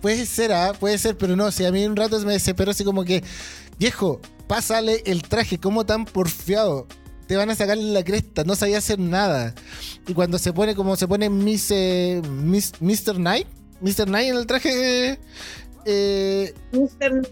puede 0.00 0.26
ser, 0.26 0.52
¿ah? 0.52 0.72
puede 0.78 0.98
ser, 0.98 1.16
pero 1.16 1.36
no, 1.36 1.52
si 1.52 1.64
a 1.64 1.70
mí 1.70 1.84
un 1.84 1.94
rato 1.94 2.18
me 2.20 2.32
desesperó 2.32 2.72
así 2.72 2.82
como 2.82 3.04
que, 3.04 3.22
viejo, 3.78 4.20
pásale 4.48 5.02
el 5.06 5.22
traje, 5.22 5.58
como 5.58 5.86
tan 5.86 6.04
porfiado 6.04 6.88
te 7.30 7.36
van 7.36 7.48
a 7.48 7.54
sacar 7.54 7.78
la 7.78 8.02
cresta, 8.02 8.42
no 8.42 8.56
sabía 8.56 8.78
hacer 8.78 8.98
nada. 8.98 9.54
Y 10.08 10.14
cuando 10.14 10.36
se 10.36 10.52
pone 10.52 10.74
como 10.74 10.96
se 10.96 11.06
pone 11.06 11.30
Miss, 11.30 11.70
eh, 11.70 12.20
Mr. 12.28 13.14
Knight, 13.14 13.46
Mr. 13.80 14.06
Knight 14.06 14.30
en 14.30 14.36
el 14.36 14.46
traje... 14.46 15.20
Eh, 15.84 16.52
Mr. 16.72 17.30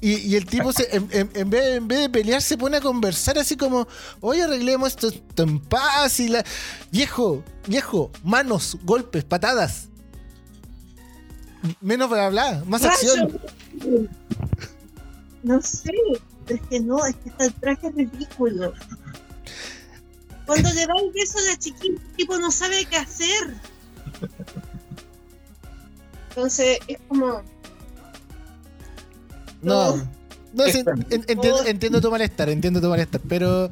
Y, 0.00 0.14
y, 0.16 0.34
el 0.34 0.46
tipo 0.46 0.72
se, 0.72 0.88
en, 0.96 1.08
vez, 1.08 1.76
en, 1.76 1.86
vez, 1.86 2.00
de 2.00 2.10
pelear 2.10 2.42
se 2.42 2.58
pone 2.58 2.78
a 2.78 2.80
conversar 2.80 3.38
así 3.38 3.56
como, 3.56 3.86
oye, 4.20 4.42
arreglemos 4.42 4.88
esto, 4.88 5.12
en 5.36 5.60
paz 5.60 6.18
y 6.18 6.30
la... 6.30 6.44
Viejo, 6.90 7.44
viejo, 7.68 8.10
manos, 8.24 8.78
golpes, 8.82 9.22
patadas. 9.22 9.90
Menos 11.80 12.10
para 12.10 12.26
hablar, 12.26 12.66
más 12.66 12.84
acción. 12.84 13.40
No 15.44 15.62
sé, 15.62 15.92
es 16.48 16.60
que 16.68 16.80
no, 16.80 17.04
es 17.04 17.14
que 17.16 17.30
está 17.30 17.46
el 17.46 17.54
traje 17.54 17.90
ridículo. 17.90 18.72
Cuando 20.46 20.68
le 20.72 20.86
da 20.86 20.92
el 21.02 21.12
beso 21.12 21.38
a 21.38 21.42
la 21.42 21.58
chiquita, 21.58 22.02
el 22.02 22.16
tipo 22.16 22.36
no 22.38 22.50
sabe 22.50 22.84
qué 22.84 22.96
hacer. 22.96 23.54
Entonces, 26.28 26.78
es 26.88 26.98
como. 27.08 27.42
No, 29.62 29.96
no 30.52 30.64
entiendo, 31.66 32.00
tu 32.00 32.10
malestar, 32.10 32.50
entiendo 32.50 32.80
tu 32.80 32.88
malestar, 32.88 33.20
pero 33.26 33.70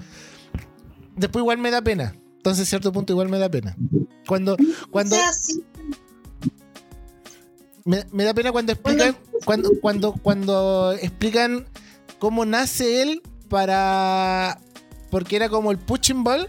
después 1.17 1.43
igual 1.43 1.59
me 1.59 1.71
da 1.71 1.83
pena. 1.83 2.15
Entonces, 2.37 2.67
a 2.67 2.71
cierto 2.71 2.93
punto, 2.93 3.13
igual 3.13 3.29
me 3.29 3.39
da 3.39 3.51
pena. 3.51 3.77
Cuando. 4.27 4.57
cuando 4.91 5.17
me, 7.85 8.05
me, 8.13 8.25
da 8.25 8.33
pena 8.33 8.53
cuando 8.53 8.73
explican. 8.73 9.17
Cuando, 9.45 9.71
cuando, 9.81 10.13
cuando 10.13 10.93
explican 10.93 11.67
cómo 12.23 12.45
nace 12.45 13.03
él 13.03 13.21
para. 13.49 14.61
Porque 15.11 15.35
era 15.35 15.49
como 15.49 15.73
el 15.73 15.79
punching 15.79 16.23
ball. 16.23 16.49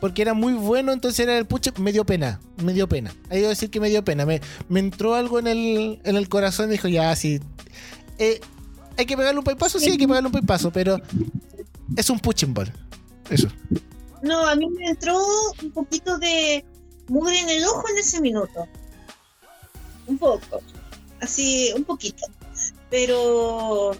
Porque 0.00 0.22
era 0.22 0.32
muy 0.32 0.54
bueno, 0.54 0.92
entonces 0.92 1.20
era 1.20 1.36
el 1.36 1.44
push. 1.44 1.68
Me 1.76 1.92
dio 1.92 2.06
pena, 2.06 2.40
me 2.64 2.72
dio 2.72 2.88
pena. 2.88 3.14
Hay 3.28 3.42
que 3.42 3.48
decir 3.48 3.68
que 3.68 3.80
me 3.80 3.90
dio 3.90 4.02
pena. 4.02 4.24
Me, 4.24 4.40
me 4.70 4.80
entró 4.80 5.14
algo 5.14 5.38
en 5.38 5.46
el, 5.46 6.00
en 6.04 6.16
el 6.16 6.26
corazón 6.30 6.70
y 6.70 6.72
dijo, 6.72 6.88
ya, 6.88 7.14
sí. 7.14 7.38
Eh, 8.16 8.40
hay 8.96 9.04
que 9.04 9.14
pegarle 9.14 9.40
un 9.40 9.44
paipazo, 9.44 9.78
sí, 9.78 9.90
hay 9.90 9.98
que 9.98 10.08
pegarle 10.08 10.28
un 10.28 10.32
paipazo, 10.32 10.72
pero 10.72 10.96
es 11.94 12.08
un 12.08 12.18
punching 12.18 12.54
ball. 12.54 12.72
Eso. 13.28 13.48
No, 14.22 14.46
a 14.46 14.56
mí 14.56 14.70
me 14.70 14.86
entró 14.86 15.20
un 15.62 15.70
poquito 15.70 16.16
de 16.16 16.64
mugre 17.08 17.38
en 17.38 17.50
el 17.50 17.64
ojo 17.64 17.84
en 17.90 17.98
ese 17.98 18.22
minuto. 18.22 18.66
Un 20.06 20.16
poco. 20.16 20.62
Así, 21.20 21.70
un 21.76 21.84
poquito. 21.84 22.26
Pero 22.88 23.94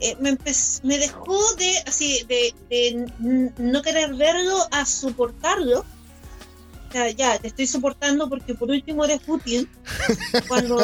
eh, 0.00 0.16
me, 0.20 0.36
me, 0.82 0.98
dejó 0.98 1.54
de 1.54 1.78
así 1.86 2.24
de, 2.28 3.52
no 3.58 3.82
querer 3.82 4.14
verlo 4.14 4.66
a 4.70 4.84
soportarlo. 4.84 5.80
O 5.80 6.92
sea, 6.92 7.10
ya, 7.10 7.38
te 7.38 7.48
estoy 7.48 7.66
soportando 7.66 8.28
porque 8.28 8.54
por 8.54 8.70
último 8.70 9.04
eres 9.04 9.20
útil. 9.26 9.68
Cuando 10.48 10.78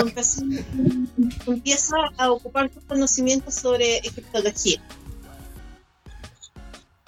empieza 1.47 1.97
a 2.17 2.33
ocupar 2.33 2.69
tus 2.69 2.85
conocimientos 2.85 3.55
sobre 3.55 3.99
egiptología. 3.99 4.83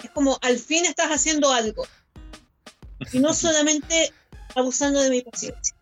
Es 0.03 0.11
como, 0.11 0.37
al 0.41 0.57
fin 0.57 0.85
estás 0.85 1.09
haciendo 1.09 1.51
algo. 1.51 1.85
Y 3.11 3.19
no 3.19 3.33
solamente 3.33 4.13
abusando 4.55 5.01
de 5.01 5.09
mi 5.09 5.21
paciencia. 5.21 5.75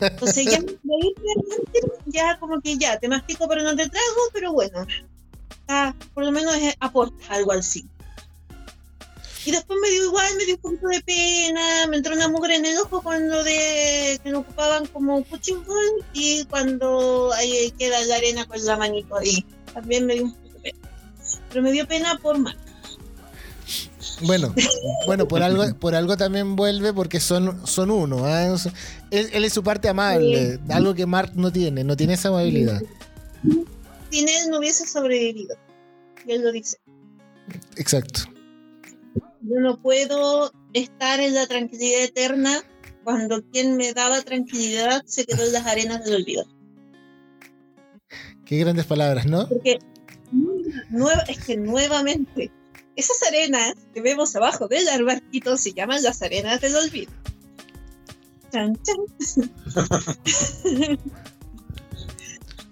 Entonces 0.00 0.46
ya, 0.46 0.58
ya 2.06 2.38
como 2.38 2.60
que 2.60 2.76
ya, 2.76 2.98
te 2.98 3.08
mastico 3.08 3.48
pero 3.48 3.62
no 3.62 3.76
te 3.76 3.88
trago, 3.88 4.20
pero 4.32 4.52
bueno, 4.52 4.86
por 6.14 6.24
lo 6.24 6.32
menos 6.32 6.54
aporta 6.80 7.34
algo 7.34 7.52
al 7.52 7.62
fin. 7.62 7.88
Y 9.46 9.50
después 9.50 9.78
me 9.80 9.90
dio 9.90 10.04
igual, 10.04 10.36
me 10.38 10.46
dio 10.46 10.54
un 10.54 10.60
poquito 10.60 10.88
de 10.88 11.02
pena, 11.02 11.86
me 11.88 11.98
entró 11.98 12.14
una 12.14 12.28
mugre 12.28 12.56
en 12.56 12.64
el 12.64 12.78
ojo 12.78 13.02
cuando 13.02 13.44
de 13.44 14.18
que 14.22 14.30
lo 14.30 14.38
ocupaban 14.38 14.86
como 14.86 15.22
punching 15.22 15.62
y 16.14 16.44
cuando 16.46 17.30
ahí 17.34 17.70
queda 17.78 18.02
la 18.06 18.16
arena 18.16 18.46
con 18.46 18.64
la 18.64 18.76
manito 18.78 19.16
ahí. 19.16 19.44
También 19.74 20.06
me 20.06 20.14
dio 20.14 20.24
un 20.24 20.34
poquito 20.34 20.54
de 20.54 20.60
pena. 20.70 20.88
Pero 21.50 21.62
me 21.62 21.72
dio 21.72 21.86
pena 21.86 22.18
por 22.22 22.38
mal. 22.38 22.56
Bueno, 24.22 24.54
bueno, 25.06 25.28
por 25.28 25.42
algo, 25.42 25.64
por 25.80 25.94
algo 25.94 26.16
también 26.16 26.56
vuelve 26.56 26.92
porque 26.92 27.20
son, 27.20 27.66
son 27.66 27.90
uno. 27.90 28.24
¿ah? 28.24 28.56
Él, 29.10 29.44
es 29.44 29.52
su 29.52 29.62
parte 29.62 29.88
amable, 29.88 30.58
algo 30.68 30.94
que 30.94 31.06
Mark 31.06 31.32
no 31.34 31.52
tiene, 31.52 31.84
no 31.84 31.96
tiene 31.96 32.14
esa 32.14 32.28
amabilidad. 32.28 32.82
Sin 34.10 34.28
él 34.28 34.50
no 34.50 34.58
hubiese 34.58 34.86
sobrevivido. 34.86 35.56
Y 36.26 36.32
él 36.32 36.42
lo 36.42 36.52
dice. 36.52 36.78
Exacto. 37.76 38.20
Yo 39.42 39.60
no 39.60 39.80
puedo 39.80 40.52
estar 40.72 41.20
en 41.20 41.34
la 41.34 41.46
tranquilidad 41.46 42.02
eterna 42.04 42.62
cuando 43.04 43.42
quien 43.50 43.76
me 43.76 43.92
daba 43.92 44.22
tranquilidad 44.22 45.02
se 45.04 45.26
quedó 45.26 45.44
en 45.44 45.52
las 45.52 45.66
arenas 45.66 46.04
del 46.04 46.22
olvido. 46.22 46.46
Qué 48.46 48.58
grandes 48.58 48.86
palabras, 48.86 49.26
¿no? 49.26 49.48
Porque 49.48 49.78
es 51.28 51.44
que 51.44 51.56
nuevamente 51.56 52.50
esas 52.96 53.22
arenas 53.28 53.74
que 53.92 54.00
vemos 54.00 54.34
abajo 54.36 54.68
del 54.68 54.88
arbarquito 54.88 55.56
se 55.56 55.72
llaman 55.72 56.02
las 56.02 56.22
arenas 56.22 56.60
del 56.60 56.76
olvido. 56.76 57.12
Chan, 58.52 58.78
chan. 58.82 58.98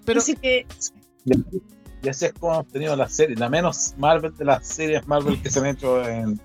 Pero, 0.04 0.20
Así 0.20 0.34
que. 0.36 0.66
Y 2.02 2.08
así 2.08 2.26
es 2.26 2.32
como 2.32 2.54
hemos 2.54 2.68
tenido 2.68 2.96
la 2.96 3.08
serie, 3.08 3.36
la 3.36 3.48
menos 3.48 3.94
Marvel 3.96 4.36
de 4.36 4.44
las 4.44 4.66
series 4.66 5.06
Marvel 5.06 5.40
que 5.40 5.50
se 5.50 5.60
han 5.60 5.66
hecho 5.66 6.02
en, 6.08 6.40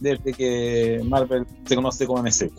desde 0.00 0.32
que 0.32 1.00
Marvel 1.04 1.46
se 1.66 1.76
conoce 1.76 2.06
como 2.06 2.22
MCU. 2.22 2.52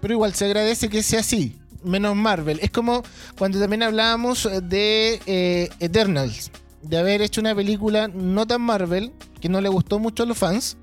Pero 0.00 0.14
igual 0.14 0.34
se 0.34 0.46
agradece 0.46 0.88
que 0.88 1.02
sea 1.04 1.20
así, 1.20 1.56
menos 1.84 2.16
Marvel. 2.16 2.58
Es 2.60 2.70
como 2.70 3.02
cuando 3.38 3.60
también 3.60 3.84
hablábamos 3.84 4.48
de 4.62 5.20
eh, 5.26 5.68
Eternals, 5.78 6.50
de 6.88 6.98
haber 6.98 7.22
hecho 7.22 7.40
una 7.40 7.54
película 7.54 8.08
no 8.08 8.46
tan 8.46 8.62
Marvel, 8.62 9.12
que 9.40 9.48
no 9.48 9.60
le 9.60 9.68
gustó 9.68 9.98
mucho 9.98 10.22
a 10.22 10.26
los 10.26 10.38
fans, 10.38 10.76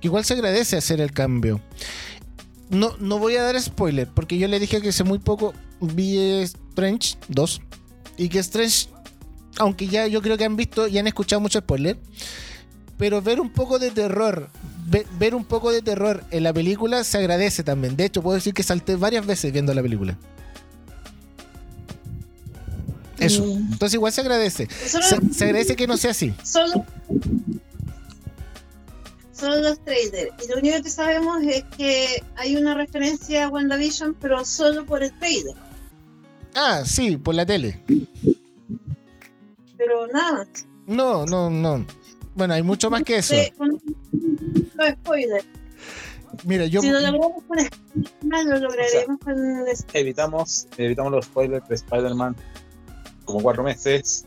que 0.00 0.08
igual 0.08 0.24
se 0.24 0.34
agradece 0.34 0.76
hacer 0.76 1.00
el 1.00 1.12
cambio. 1.12 1.60
No, 2.70 2.94
no 2.98 3.18
voy 3.18 3.36
a 3.36 3.42
dar 3.42 3.60
spoiler, 3.60 4.08
porque 4.08 4.38
yo 4.38 4.48
le 4.48 4.58
dije 4.58 4.80
que 4.80 4.88
hace 4.88 5.04
muy 5.04 5.18
poco 5.18 5.54
vi 5.80 6.18
Strange 6.42 7.16
2 7.28 7.60
y 8.16 8.28
que 8.28 8.38
Strange, 8.38 8.88
aunque 9.58 9.86
ya 9.86 10.06
yo 10.06 10.22
creo 10.22 10.36
que 10.36 10.44
han 10.44 10.56
visto 10.56 10.88
y 10.88 10.98
han 10.98 11.06
escuchado 11.06 11.40
mucho 11.40 11.60
spoiler, 11.60 11.98
pero 12.96 13.22
ver 13.22 13.40
un 13.40 13.50
poco 13.50 13.78
de 13.78 13.90
terror, 13.90 14.50
ver, 15.18 15.34
un 15.34 15.44
poco 15.44 15.72
de 15.72 15.82
terror 15.82 16.24
en 16.30 16.42
la 16.42 16.52
película 16.52 17.04
se 17.04 17.18
agradece 17.18 17.62
también. 17.62 17.96
De 17.96 18.04
hecho, 18.04 18.22
puedo 18.22 18.36
decir 18.36 18.54
que 18.54 18.62
salté 18.62 18.96
varias 18.96 19.26
veces 19.26 19.52
viendo 19.52 19.74
la 19.74 19.82
película. 19.82 20.18
Eso. 23.18 23.44
Mm. 23.44 23.72
Entonces 23.72 23.94
igual 23.94 24.12
se 24.12 24.20
agradece. 24.20 24.68
Se, 24.68 25.44
agradece 25.44 25.76
que 25.76 25.86
no 25.86 25.96
sea 25.96 26.10
así. 26.10 26.34
Solo, 26.42 26.84
solo 29.32 29.56
los 29.60 29.78
trailers. 29.84 30.32
Y 30.44 30.48
lo 30.48 30.58
único 30.58 30.82
que 30.82 30.90
sabemos 30.90 31.42
es 31.42 31.64
que 31.76 32.22
hay 32.36 32.56
una 32.56 32.74
referencia 32.74 33.44
a 33.44 33.48
WandaVision, 33.48 34.14
pero 34.14 34.44
solo 34.44 34.84
por 34.84 35.02
el 35.02 35.16
trailer. 35.18 35.54
Ah, 36.54 36.82
sí, 36.84 37.16
por 37.16 37.34
la 37.34 37.46
tele. 37.46 37.80
Pero 39.76 40.06
nada. 40.08 40.46
No, 40.86 41.26
no, 41.26 41.50
no. 41.50 41.84
Bueno, 42.34 42.54
hay 42.54 42.62
mucho 42.62 42.90
más 42.90 43.02
que 43.02 43.18
eso. 43.18 43.34
no 43.58 43.78
spoiler. 44.92 45.44
Mira, 46.44 46.66
yo. 46.66 46.80
Si 46.80 46.90
lo 46.90 47.00
logramos 47.00 47.44
con 47.46 47.58
Spider-Man, 47.58 48.50
lo 48.50 48.58
lograremos 48.58 49.18
con. 49.20 49.64
Evitamos, 49.92 50.66
evitamos 50.76 51.12
los 51.12 51.24
spoilers 51.26 51.68
de 51.68 51.74
Spider-Man 51.76 52.36
como 53.24 53.40
cuatro 53.40 53.62
meses. 53.62 54.26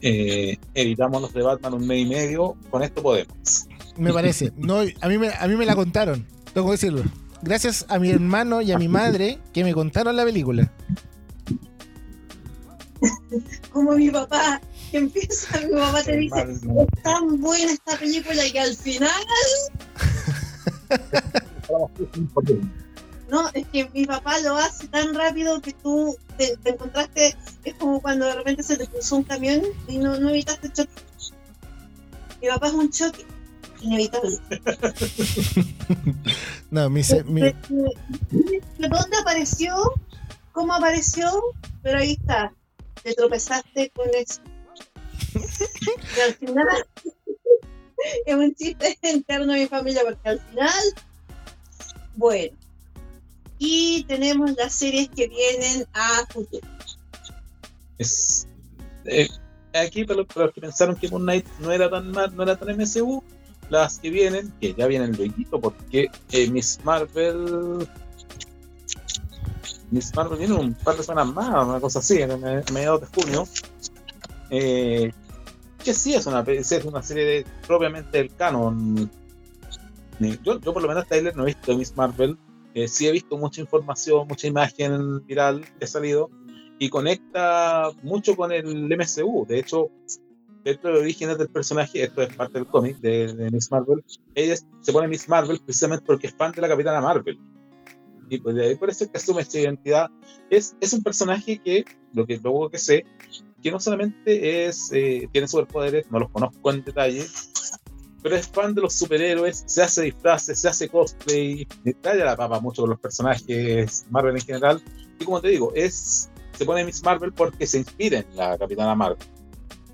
Eh, 0.00 0.58
evitamos 0.74 1.22
los 1.22 1.32
de 1.32 1.42
Batman 1.42 1.74
un 1.74 1.86
mes 1.86 2.06
y 2.06 2.08
medio. 2.08 2.56
Con 2.70 2.82
esto 2.82 3.02
podemos. 3.02 3.66
Me 3.96 4.12
parece. 4.12 4.52
No, 4.56 4.80
a, 4.80 5.08
mí 5.08 5.18
me, 5.18 5.28
a 5.28 5.46
mí 5.48 5.56
me 5.56 5.66
la 5.66 5.74
contaron. 5.74 6.26
Tengo 6.52 6.68
que 6.68 6.72
decirlo. 6.72 7.02
Gracias 7.42 7.86
a 7.88 7.98
mi 7.98 8.10
hermano 8.10 8.62
y 8.62 8.72
a 8.72 8.78
mi 8.78 8.88
madre 8.88 9.40
que 9.52 9.64
me 9.64 9.74
contaron 9.74 10.16
la 10.16 10.24
película. 10.24 10.72
Como 13.72 13.92
mi 13.92 14.10
papá 14.10 14.60
que 14.90 14.98
empieza, 14.98 15.60
mi 15.60 15.72
mamá 15.72 16.02
te 16.02 16.16
dice, 16.16 16.40
es 16.42 17.02
tan 17.02 17.40
buena 17.40 17.72
esta 17.72 17.96
película 17.96 18.42
que 18.52 18.60
al 18.60 18.76
final... 18.76 19.10
No, 23.32 23.48
es 23.54 23.66
que 23.68 23.88
mi 23.94 24.04
papá 24.04 24.38
lo 24.40 24.58
hace 24.58 24.88
tan 24.88 25.14
rápido 25.14 25.62
que 25.62 25.72
tú 25.72 26.14
te, 26.36 26.54
encontraste, 26.66 27.34
es 27.64 27.74
como 27.76 28.02
cuando 28.02 28.26
de 28.26 28.34
repente 28.34 28.62
se 28.62 28.76
te 28.76 28.86
cruzó 28.86 29.16
un 29.16 29.22
camión 29.22 29.62
y 29.88 29.96
no, 29.96 30.18
no 30.18 30.28
evitaste 30.28 30.66
el 30.66 30.72
choque. 30.74 30.92
Mi 32.42 32.48
papá 32.48 32.66
es 32.66 32.74
un 32.74 32.90
choque 32.90 33.24
inevitable. 33.80 34.38
no, 36.70 36.90
mi, 36.90 37.00
mi... 37.24 37.40
¿De 37.40 37.56
dónde 38.78 39.16
apareció? 39.18 39.76
¿Cómo 40.52 40.74
apareció? 40.74 41.30
Pero 41.82 42.00
ahí 42.00 42.18
está. 42.20 42.52
Te 43.02 43.14
tropezaste 43.14 43.90
con 43.94 44.10
eso 44.14 44.42
y 46.16 46.20
al 46.20 46.34
final 46.34 46.66
es 48.26 48.34
un 48.34 48.54
chiste 48.54 48.98
interno 49.04 49.54
de 49.54 49.60
mi 49.60 49.66
familia 49.68 50.02
porque 50.04 50.28
al 50.28 50.38
final, 50.38 50.84
bueno, 52.14 52.61
y 53.64 54.02
tenemos 54.08 54.50
las 54.56 54.74
series 54.74 55.08
que 55.10 55.28
vienen 55.28 55.86
a 55.94 56.26
futuro. 56.28 56.66
Eh, 59.04 59.28
aquí 59.72 60.04
para 60.04 60.24
los, 60.24 60.52
que 60.52 60.60
pensaron 60.60 60.96
que 60.96 61.08
Moon 61.08 61.22
Knight 61.22 61.46
no 61.60 61.70
era 61.70 61.88
tan 61.88 62.10
no 62.10 62.42
era 62.42 62.56
tan 62.56 62.76
MCU, 62.76 63.22
las 63.70 64.00
que 64.00 64.10
vienen, 64.10 64.52
que 64.60 64.74
ya 64.74 64.88
vienen 64.88 65.16
luego, 65.16 65.60
porque 65.60 66.10
eh, 66.32 66.50
Miss 66.50 66.80
Marvel 66.82 67.86
Miss 69.92 70.12
Marvel 70.16 70.38
viene 70.40 70.54
un 70.54 70.74
par 70.74 70.96
de 70.96 71.04
semanas 71.04 71.32
más, 71.32 71.64
una 71.64 71.80
cosa 71.80 72.00
así, 72.00 72.20
en 72.20 72.40
mediados 72.72 73.02
de 73.02 73.06
junio. 73.06 73.46
Eh, 74.50 75.12
que 75.84 75.94
sí 75.94 76.14
es 76.14 76.26
una, 76.26 76.40
es 76.40 76.84
una 76.84 77.00
serie 77.00 77.24
de, 77.24 77.46
propiamente 77.64 78.18
del 78.18 78.34
canon. 78.34 79.08
Yo, 80.18 80.58
yo 80.58 80.72
por 80.72 80.82
lo 80.82 80.88
menos 80.88 81.06
Tyler 81.06 81.36
no 81.36 81.44
he 81.44 81.46
visto 81.46 81.76
Miss 81.76 81.96
Marvel, 81.96 82.36
eh, 82.74 82.88
sí 82.88 83.06
he 83.06 83.12
visto 83.12 83.36
mucha 83.36 83.60
información, 83.60 84.26
mucha 84.26 84.46
imagen 84.46 85.24
viral 85.26 85.64
que 85.78 85.84
ha 85.84 85.88
salido 85.88 86.30
y 86.78 86.88
conecta 86.88 87.90
mucho 88.02 88.34
con 88.34 88.52
el 88.52 88.88
MCU. 88.88 89.46
De 89.46 89.58
hecho, 89.58 89.90
dentro 90.64 90.92
de 90.92 91.00
orígenes 91.00 91.38
del 91.38 91.48
personaje, 91.48 92.02
esto 92.02 92.22
es 92.22 92.34
parte 92.34 92.58
del 92.58 92.66
cómic 92.66 92.98
de, 92.98 93.50
Miss 93.52 93.70
Marvel, 93.70 94.04
ella 94.34 94.56
se 94.80 94.92
pone 94.92 95.08
Miss 95.08 95.28
Marvel 95.28 95.60
precisamente 95.64 96.04
porque 96.06 96.28
es 96.28 96.34
fan 96.34 96.52
de 96.52 96.62
la 96.62 96.68
Capitana 96.68 97.00
Marvel. 97.00 97.38
Y 98.28 98.38
pues 98.38 98.54
de 98.54 98.66
ahí 98.66 98.76
por 98.76 98.88
eso 98.88 99.10
que 99.10 99.18
asume 99.18 99.42
esta 99.42 99.58
identidad. 99.58 100.10
Es, 100.48 100.74
es 100.80 100.92
un 100.92 101.02
personaje 101.02 101.58
que, 101.58 101.84
lo 102.14 102.26
que 102.26 102.38
luego 102.38 102.70
que 102.70 102.78
sé, 102.78 103.04
que 103.62 103.70
no 103.70 103.78
solamente 103.78 104.66
es, 104.66 104.90
eh, 104.92 105.28
tiene 105.30 105.48
superpoderes, 105.48 106.10
no 106.10 106.18
los 106.18 106.30
conozco 106.30 106.70
en 106.70 106.82
detalle, 106.82 107.26
pero 108.22 108.36
es 108.36 108.48
fan 108.48 108.74
de 108.74 108.82
los 108.82 108.94
superhéroes, 108.94 109.64
se 109.66 109.82
hace 109.82 110.02
disfraces, 110.02 110.60
se 110.60 110.68
hace 110.68 110.88
cosplay, 110.88 111.66
detalla 111.82 112.24
la 112.24 112.36
papa 112.36 112.60
mucho 112.60 112.82
con 112.82 112.90
los 112.90 113.00
personajes 113.00 114.06
Marvel 114.10 114.36
en 114.36 114.42
general. 114.42 114.82
Y 115.18 115.24
como 115.24 115.40
te 115.40 115.48
digo, 115.48 115.72
es 115.74 116.30
se 116.56 116.64
pone 116.64 116.84
Miss 116.84 117.02
Marvel 117.02 117.32
porque 117.32 117.66
se 117.66 117.78
inspira 117.78 118.18
en 118.18 118.36
la 118.36 118.56
Capitana 118.58 118.94
Marvel, 118.94 119.18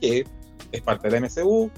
que 0.00 0.26
es 0.72 0.82
parte 0.82 1.08
del 1.08 1.22
MCU. 1.22 1.70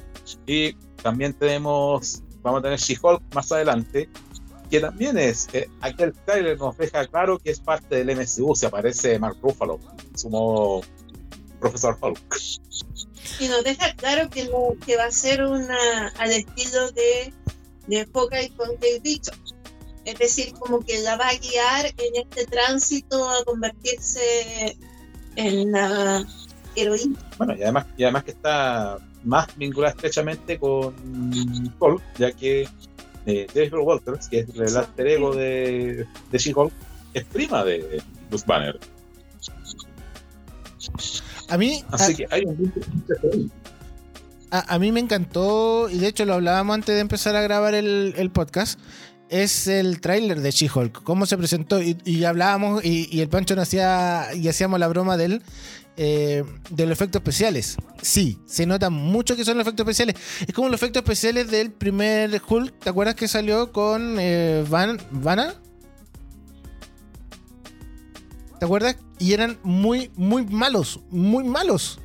Y 0.47 0.73
también 1.03 1.33
tenemos, 1.35 2.23
vamos 2.43 2.61
a 2.61 2.63
tener 2.63 2.79
She-Hulk 2.79 3.23
más 3.35 3.53
adelante, 3.53 4.09
que 4.71 4.81
también 4.81 5.19
es, 5.19 5.49
eh, 5.53 5.69
aquel 5.81 6.13
trailer 6.25 6.59
nos 6.59 6.77
deja 6.77 7.07
claro 7.07 7.39
que 7.39 7.51
es 7.51 7.61
parte 7.61 8.05
del 8.05 8.17
MCU, 8.17 8.55
se 8.55 8.67
aparece 8.67 9.19
Mark 9.19 9.37
Ruffalo, 9.43 9.79
su 10.15 10.31
modo 10.31 10.83
Profesor 11.61 11.97
Hulk. 12.01 12.37
Y 13.39 13.49
nos 13.49 13.63
deja 13.65 13.95
claro 13.95 14.29
que, 14.31 14.51
que 14.85 14.97
va 14.97 15.05
a 15.05 15.11
ser 15.11 15.45
una 15.45 16.09
al 16.19 16.31
estilo 16.31 16.91
de, 16.93 17.33
de 17.87 18.01
y 18.01 18.49
con 18.51 18.75
Kate 18.75 19.01
Bishop. 19.03 19.35
Es 20.05 20.19
decir, 20.19 20.55
como 20.55 20.81
que 20.81 21.01
la 21.01 21.17
va 21.17 21.29
a 21.29 21.35
guiar 21.35 21.87
en 21.87 22.17
este 22.27 22.47
tránsito 22.47 23.29
a 23.29 23.45
convertirse 23.45 24.77
en 25.37 25.73
la 25.73 26.27
heroína. 26.75 27.19
Bueno, 27.39 27.55
y 27.57 27.63
además, 27.63 27.87
y 27.97 28.05
además 28.05 28.25
que 28.25 28.31
está 28.31 28.99
más 29.23 29.47
vinculada 29.57 29.93
estrechamente 29.93 30.59
con 30.59 30.95
Hulk, 31.79 32.03
ya 32.19 32.33
que 32.33 32.67
eh, 33.27 33.47
David 33.55 33.75
Walters, 33.75 34.29
que 34.29 34.41
es 34.41 34.49
el 34.55 34.77
alter 34.77 35.07
ego 35.07 35.35
de, 35.35 36.07
de 36.31 36.39
She-Hulk, 36.39 36.73
es 37.13 37.25
prima 37.25 37.63
de 37.65 38.03
Bruce 38.29 38.45
Banner. 38.47 38.79
A 41.51 41.59
mí. 41.59 41.85
a, 44.51 44.79
mí 44.79 44.93
me 44.93 45.01
encantó, 45.01 45.89
y 45.91 45.99
de 45.99 46.09
hecho 46.09 46.25
lo 46.25 46.35
hablábamos 46.35 46.75
antes 46.75 46.95
de 46.95 47.01
empezar 47.01 47.37
a 47.37 47.43
grabar 47.43 47.75
el, 47.75 48.31
podcast. 48.33 48.79
Es 49.29 49.69
el 49.69 50.01
tráiler 50.01 50.41
de 50.41 50.51
She-Hulk, 50.51 51.03
cómo 51.05 51.27
se 51.27 51.37
presentó. 51.37 51.81
Y, 51.83 52.25
hablábamos, 52.25 52.85
y, 52.85 53.21
el 53.21 53.29
Pancho 53.29 53.55
nos 53.57 53.69
hacía, 53.69 54.29
y 54.35 54.49
hacíamos 54.49 54.81
la 54.81 54.89
broma 54.89 55.17
de 55.17 55.25
él, 55.25 55.43
eh, 55.97 56.45
de 56.71 56.87
los 56.87 56.93
efectos 56.93 57.21
especiales. 57.21 57.77
Sí, 58.01 58.39
se 58.47 58.67
nota 58.67 58.91
mucho 58.91 59.37
que 59.37 59.45
son 59.45 59.59
los 59.59 59.67
efectos 59.67 59.85
especiales. 59.85 60.17
Es 60.47 60.55
como 60.55 60.69
los 60.69 60.81
efectos 60.81 61.03
especiales 61.03 61.51
del 61.51 61.73
primer 61.73 62.41
Hulk. 62.47 62.79
¿Te 62.79 62.91
acuerdas 62.91 63.15
que 63.17 63.29
salió 63.29 63.73
con 63.73 64.17
eh, 64.19 64.65
Van, 64.69 64.99
Vanna? 65.11 65.55
¿Te 68.61 68.67
acuerdas? 68.67 68.95
Y 69.19 69.33
eran 69.33 69.59
muy, 69.63 70.13
muy 70.17 70.45
malos, 70.45 71.01
muy 71.09 71.45
malos. 71.45 71.99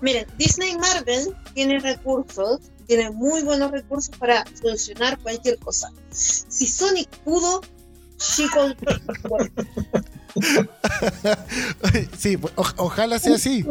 Miren, 0.00 0.26
Disney 0.36 0.76
Marvel 0.76 1.32
tiene 1.54 1.78
recursos, 1.78 2.58
tiene 2.88 3.10
muy 3.10 3.44
buenos 3.44 3.70
recursos 3.70 4.10
para 4.18 4.44
solucionar 4.60 5.16
cualquier 5.20 5.60
cosa. 5.60 5.92
Si 6.10 6.66
Sonic 6.66 7.08
pudo, 7.18 7.60
Chico. 8.16 8.64
sí, 12.18 12.36
pues, 12.36 12.52
ojalá 12.56 13.20
sea 13.20 13.36
así. 13.36 13.62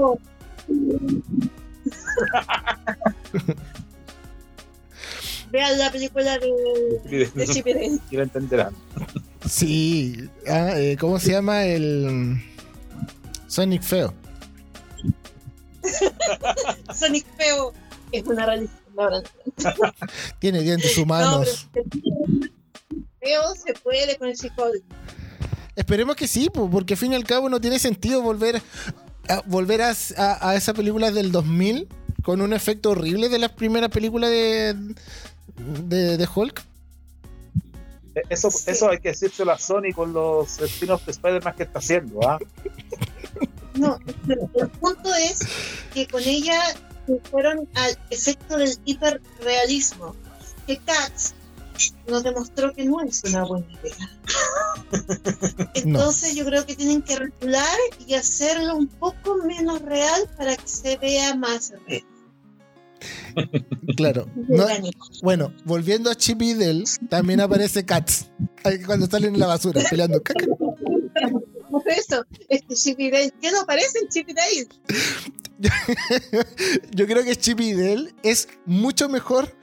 Vean 5.51 5.77
la 5.77 5.91
película 5.91 6.39
de, 6.39 6.47
de 7.03 7.29
Y 8.09 8.15
lo 8.15 8.23
entenderán. 8.23 8.73
Sí, 9.49 10.29
ah, 10.47 10.71
eh, 10.75 10.97
¿cómo 10.99 11.19
se 11.19 11.31
llama 11.31 11.65
el 11.65 12.41
Sonic 13.47 13.81
Feo? 13.81 14.13
Sonic 16.93 17.25
Feo 17.37 17.73
es 18.11 18.23
una 18.25 18.45
religión. 18.45 18.83
Tiene 20.39 20.61
dientes 20.61 20.97
humanos. 20.97 21.67
No, 21.73 23.55
se 23.55 23.73
puede 23.81 24.17
con 24.17 24.29
el 24.29 24.35
Esperemos 25.75 26.15
que 26.15 26.27
sí, 26.27 26.49
porque 26.53 26.93
al 26.93 26.97
fin 26.97 27.13
y 27.13 27.15
al 27.15 27.23
cabo 27.23 27.49
no 27.49 27.59
tiene 27.59 27.79
sentido 27.79 28.21
volver 28.21 28.61
a, 29.27 29.41
volver 29.45 29.81
a, 29.81 29.93
a, 30.17 30.55
esa 30.55 30.73
película 30.73 31.09
del 31.09 31.31
2000 31.31 31.87
con 32.21 32.41
un 32.41 32.53
efecto 32.53 32.91
horrible 32.91 33.29
de 33.29 33.39
las 33.39 33.51
primeras 33.51 33.89
películas 33.89 34.29
de, 34.29 34.75
de, 35.57 36.27
Hulk. 36.33 36.63
E, 38.15 38.21
eso, 38.29 38.49
eso 38.65 38.89
hay 38.89 38.99
que 38.99 39.09
decírselo 39.09 39.51
a 39.51 39.57
Sony 39.57 39.93
con 39.93 40.13
los 40.13 40.59
spin-offs 40.59 41.05
de 41.05 41.11
Spider-Man 41.11 41.55
que 41.55 41.63
está 41.63 41.79
haciendo. 41.79 42.19
¿ah? 42.27 42.39
No, 43.75 43.97
el 44.27 44.69
punto 44.69 45.15
es 45.15 45.39
que 45.95 46.05
con 46.07 46.21
ella 46.21 46.61
fueron 47.31 47.67
al 47.73 47.97
efecto 48.11 48.57
del 48.57 48.77
hiperrealismo. 48.85 50.15
Que 50.67 50.77
Cats 50.77 51.33
nos 52.07 52.23
demostró 52.23 52.71
que 52.73 52.85
no 52.85 53.01
es 53.01 53.23
una 53.23 53.43
buena 53.45 53.65
idea. 53.71 54.09
Entonces 55.73 56.35
yo 56.35 56.45
creo 56.45 56.65
que 56.65 56.75
tienen 56.75 57.01
que 57.01 57.15
regular 57.15 57.77
y 58.05 58.13
hacerlo 58.13 58.75
un 58.75 58.87
poco 58.87 59.37
menos 59.37 59.81
real 59.81 60.29
para 60.37 60.55
que 60.55 60.67
se 60.67 60.97
vea 60.97 61.35
más 61.35 61.73
real. 61.87 62.03
Claro. 63.95 64.27
bueno, 65.21 65.53
volviendo 65.65 66.09
a 66.09 66.15
Chip 66.15 66.41
y 66.41 66.53
Dale, 66.53 66.83
también 67.09 67.41
aparece 67.41 67.85
Cats 67.85 68.29
cuando 68.85 69.07
salen 69.07 69.33
en 69.33 69.39
la 69.39 69.47
basura 69.47 69.81
peleando. 69.89 70.21
Por 71.71 71.89
eso, 71.89 72.23
es 72.49 72.61
que 72.61 72.75
Chip 72.75 72.99
y 72.99 73.09
Dale, 73.09 73.33
¿qué 73.41 73.51
no 73.51 73.61
aparece 73.61 73.99
en 73.99 74.09
Chip 74.09 74.29
y 74.29 74.33
Dale? 74.33 74.67
Yo 76.91 77.07
creo 77.07 77.23
que 77.23 77.35
Chip 77.35 77.59
y 77.61 77.73
Dale 77.73 78.13
es 78.21 78.47
mucho 78.65 79.09
mejor 79.09 79.55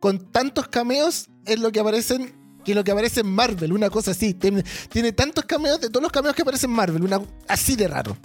con 0.00 0.30
tantos 0.30 0.68
cameos 0.68 1.28
en 1.46 1.62
lo 1.62 1.72
que 1.72 1.80
aparecen 1.80 2.34
que 2.64 2.74
lo 2.74 2.84
que 2.84 2.90
aparece 2.90 3.20
en 3.20 3.28
Marvel, 3.28 3.72
una 3.72 3.88
cosa 3.88 4.10
así. 4.10 4.34
Tiene, 4.34 5.12
tantos 5.12 5.46
cameos 5.46 5.80
de 5.80 5.88
todos 5.88 6.02
los 6.02 6.12
cameos 6.12 6.34
que 6.34 6.42
aparecen 6.42 6.68
en 6.70 6.76
Marvel, 6.76 7.02
una 7.02 7.22
así 7.46 7.76
de 7.76 7.88
raro. 7.88 8.16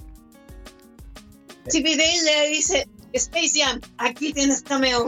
Chip 1.70 1.86
y 1.86 1.96
Dale 1.96 2.24
le 2.24 2.50
dice, 2.50 2.88
Space 3.14 3.60
Jam, 3.60 3.80
aquí 3.98 4.34
tienes 4.34 4.62
cameo. 4.62 5.06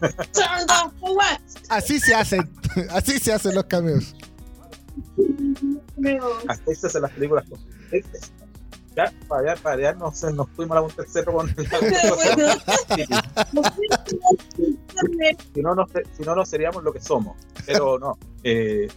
así 1.68 2.00
se 2.00 2.14
hacen, 2.14 2.50
así 2.90 3.18
se 3.18 3.32
hacen 3.32 3.54
los 3.54 3.64
cameos. 3.64 4.14
Así 6.48 6.74
se 6.74 6.86
hacen 6.86 7.02
las 7.02 7.12
películas 7.12 7.44
con 7.48 7.60
ya, 8.96 9.12
para 9.28 9.52
allá, 9.52 9.62
para 9.62 9.76
allá, 9.76 9.92
no 9.92 10.10
sé, 10.10 10.32
nos 10.32 10.48
fuimos 10.56 10.78
a 10.78 10.80
del 10.96 11.06
cerro 11.06 11.34
con 11.34 11.48
si, 15.54 15.60
no, 15.60 15.74
no, 15.74 15.86
si 16.16 16.22
no, 16.22 16.34
no 16.34 16.46
seríamos 16.46 16.82
lo 16.82 16.94
que 16.94 17.00
somos. 17.00 17.36
Pero 17.66 17.98
no. 17.98 18.18
Eh, 18.42 18.88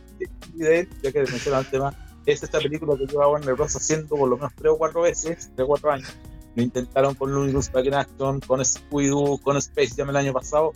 ya 0.55 1.11
que 1.11 1.19
mencionaba 1.23 1.63
el 1.63 1.69
tema, 1.69 1.93
es 2.25 2.41
esta 2.41 2.59
película 2.59 2.97
que 2.97 3.07
lleva 3.07 3.27
Warner 3.27 3.55
Bros. 3.55 3.75
haciendo 3.75 4.15
por 4.15 4.29
lo 4.29 4.37
menos 4.37 4.53
tres 4.55 4.71
o 4.71 4.77
cuatro 4.77 5.01
veces, 5.01 5.51
tres 5.53 5.65
o 5.65 5.67
cuatro 5.67 5.91
años. 5.91 6.15
Lo 6.55 6.63
intentaron 6.63 7.15
con 7.15 7.33
Looney 7.33 7.53
Back 7.53 7.85
in 7.85 7.93
Action, 7.93 8.39
con 8.41 8.59
Scooby-Doo, 8.59 9.39
con 9.41 9.57
Space 9.57 9.93
Jam 9.95 10.09
el 10.09 10.17
año 10.17 10.33
pasado, 10.33 10.73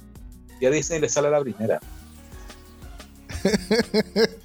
y 0.60 0.66
a 0.66 0.70
Disney 0.70 1.00
le 1.00 1.10
sale 1.10 1.30
la 1.30 1.42
primera. 1.42 1.80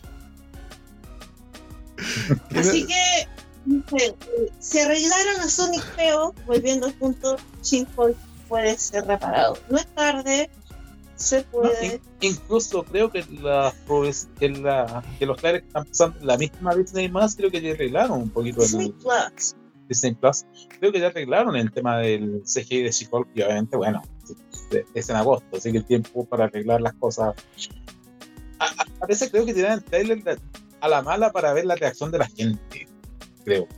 Así 2.54 2.86
que 2.86 3.28
se 4.58 4.82
arreglaron 4.82 5.40
a 5.40 5.48
Sonic 5.48 5.82
feo, 5.94 6.34
volviendo 6.46 6.86
al 6.86 6.94
punto, 6.94 7.36
Shinhol 7.62 8.16
puede 8.48 8.78
ser 8.78 9.06
reparado. 9.06 9.58
No 9.68 9.78
es 9.78 9.86
tarde, 9.94 10.50
se 11.16 11.42
puede. 11.42 12.00
incluso 12.20 12.84
creo 12.84 13.10
que, 13.10 13.24
la, 13.42 13.74
que, 14.38 14.48
la, 14.48 15.02
que 15.18 15.26
los 15.26 15.36
trailers 15.36 15.66
están 15.66 15.84
pasando 15.84 16.18
la 16.24 16.36
misma 16.36 16.74
Disney 16.74 17.08
más, 17.08 17.34
creo 17.36 17.50
que 17.50 17.60
ya 17.60 17.72
arreglaron 17.72 18.22
un 18.22 18.30
poquito 18.30 18.62
Disney 18.62 18.86
el, 18.86 18.92
Plus. 18.94 19.56
Disney 19.88 20.14
Plus. 20.14 20.44
Creo 20.78 20.92
que 20.92 21.00
ya 21.00 21.08
arreglaron 21.08 21.56
el 21.56 21.72
tema 21.72 21.98
del 21.98 22.42
CGI 22.44 22.82
de 22.82 22.90
she 22.90 23.08
y 23.34 23.42
obviamente, 23.42 23.76
bueno, 23.76 24.02
es 24.94 25.08
en 25.08 25.16
agosto, 25.16 25.56
así 25.56 25.72
que 25.72 25.78
el 25.78 25.84
tiempo 25.84 26.24
para 26.24 26.44
arreglar 26.44 26.80
las 26.80 26.94
cosas. 26.94 27.34
A, 28.58 29.06
veces 29.06 29.30
creo 29.30 29.46
que 29.46 29.54
tiran 29.54 29.78
el 29.78 29.84
trailer 29.84 30.40
a 30.80 30.88
la 30.88 31.02
mala 31.02 31.30
para 31.32 31.52
ver 31.52 31.64
la 31.64 31.76
reacción 31.76 32.10
de 32.10 32.18
la 32.18 32.26
gente 32.26 32.88
creo. 33.48 33.68